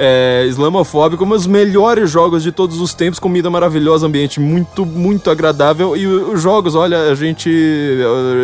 é, 0.02 0.46
islamofóbico, 0.48 1.26
mas 1.26 1.46
melhores 1.46 2.10
jogos 2.10 2.42
de 2.42 2.54
todos 2.54 2.80
os 2.80 2.94
tempos, 2.94 3.20
comida 3.20 3.50
maravilhosa, 3.50 4.08
ambiente 4.08 4.40
muito, 4.40 4.86
muito 4.86 5.30
agradável. 5.30 5.98
E 5.98 6.08
os 6.08 6.42
jogos, 6.42 6.74
olha, 6.74 7.12
a 7.12 7.16
gente, 7.16 7.52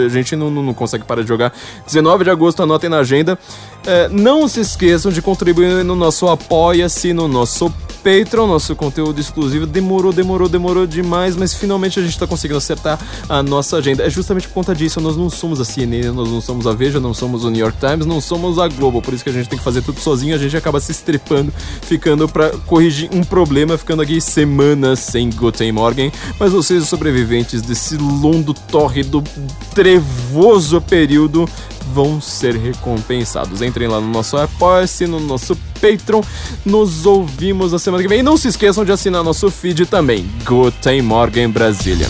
a 0.05 0.09
gente 0.09 0.35
não, 0.35 0.51
não 0.51 0.73
consegue 0.73 1.05
parar 1.05 1.21
de 1.21 1.29
jogar. 1.29 1.53
19 1.85 2.25
de 2.25 2.29
agosto, 2.29 2.61
anotem 2.61 2.89
na 2.89 2.99
agenda. 2.99 3.39
É, 3.87 4.09
não 4.09 4.49
se 4.49 4.59
esqueçam 4.59 5.13
de 5.13 5.21
contribuir 5.21 5.85
no 5.85 5.95
nosso 5.95 6.27
Apoia-se, 6.27 7.13
no 7.13 7.29
nosso 7.29 7.71
Patreon, 8.05 8.45
nosso 8.45 8.75
conteúdo 8.75 9.19
exclusivo. 9.19 9.65
Demorou, 9.65 10.13
demorou, 10.13 10.47
demorou 10.47 10.85
demais, 10.85 11.35
mas 11.35 11.55
finalmente 11.55 11.99
a 11.99 12.03
gente 12.03 12.19
tá 12.19 12.27
conseguindo 12.27 12.59
acertar 12.59 12.99
a 13.27 13.41
nossa 13.41 13.77
agenda. 13.77 14.03
É 14.03 14.09
justamente 14.11 14.47
por 14.47 14.53
conta 14.53 14.75
disso, 14.75 15.01
nós 15.01 15.17
não 15.17 15.27
somos 15.27 15.59
a 15.59 15.65
CNN, 15.65 16.11
nós 16.11 16.29
não 16.29 16.39
somos 16.39 16.67
a 16.67 16.73
Veja, 16.73 16.99
não 16.99 17.15
somos 17.15 17.43
o 17.43 17.49
New 17.49 17.59
York 17.59 17.79
Times, 17.79 18.05
não 18.05 18.21
somos 18.21 18.59
a 18.59 18.67
Globo, 18.67 19.01
por 19.01 19.11
isso 19.11 19.23
que 19.23 19.29
a 19.31 19.33
gente 19.33 19.49
tem 19.49 19.57
que 19.57 19.63
fazer 19.63 19.81
tudo 19.81 19.99
sozinho, 19.99 20.35
a 20.35 20.37
gente 20.37 20.55
acaba 20.55 20.79
se 20.79 20.91
estrepando, 20.91 21.44
ficando 21.81 22.27
para 22.27 22.49
corrigir 22.49 23.09
um 23.11 23.23
problema, 23.23 23.77
ficando 23.77 24.01
aqui 24.01 24.19
semanas 24.21 24.99
sem 24.99 25.29
Guten 25.29 25.71
Morgen, 25.71 26.11
mas 26.39 26.51
vocês, 26.51 26.83
os 26.83 26.89
sobreviventes 26.89 27.61
desse 27.61 27.97
longo, 27.97 28.53
tórrido, 28.53 29.23
trevoso 29.73 30.81
período, 30.81 31.47
vão 31.93 32.19
ser 32.19 32.55
recompensados. 32.55 33.61
Entrem 33.61 33.87
lá 33.87 34.01
no 34.01 34.09
nosso 34.09 34.37
Apoia-se, 34.37 35.07
no 35.07 35.19
nosso 35.19 35.55
Patreon. 35.75 36.21
Nos 36.65 37.05
ouvimos 37.05 37.71
na 37.71 37.79
semana 37.79 38.03
que 38.03 38.09
vem. 38.09 38.19
E 38.19 38.23
não 38.23 38.37
se 38.37 38.47
esqueçam 38.47 38.83
de 38.83 38.91
assinar 38.91 39.23
nosso 39.23 39.49
feed 39.49 39.85
também. 39.85 40.29
Guten 40.45 41.01
Morgen 41.01 41.49
Brasília. 41.49 42.07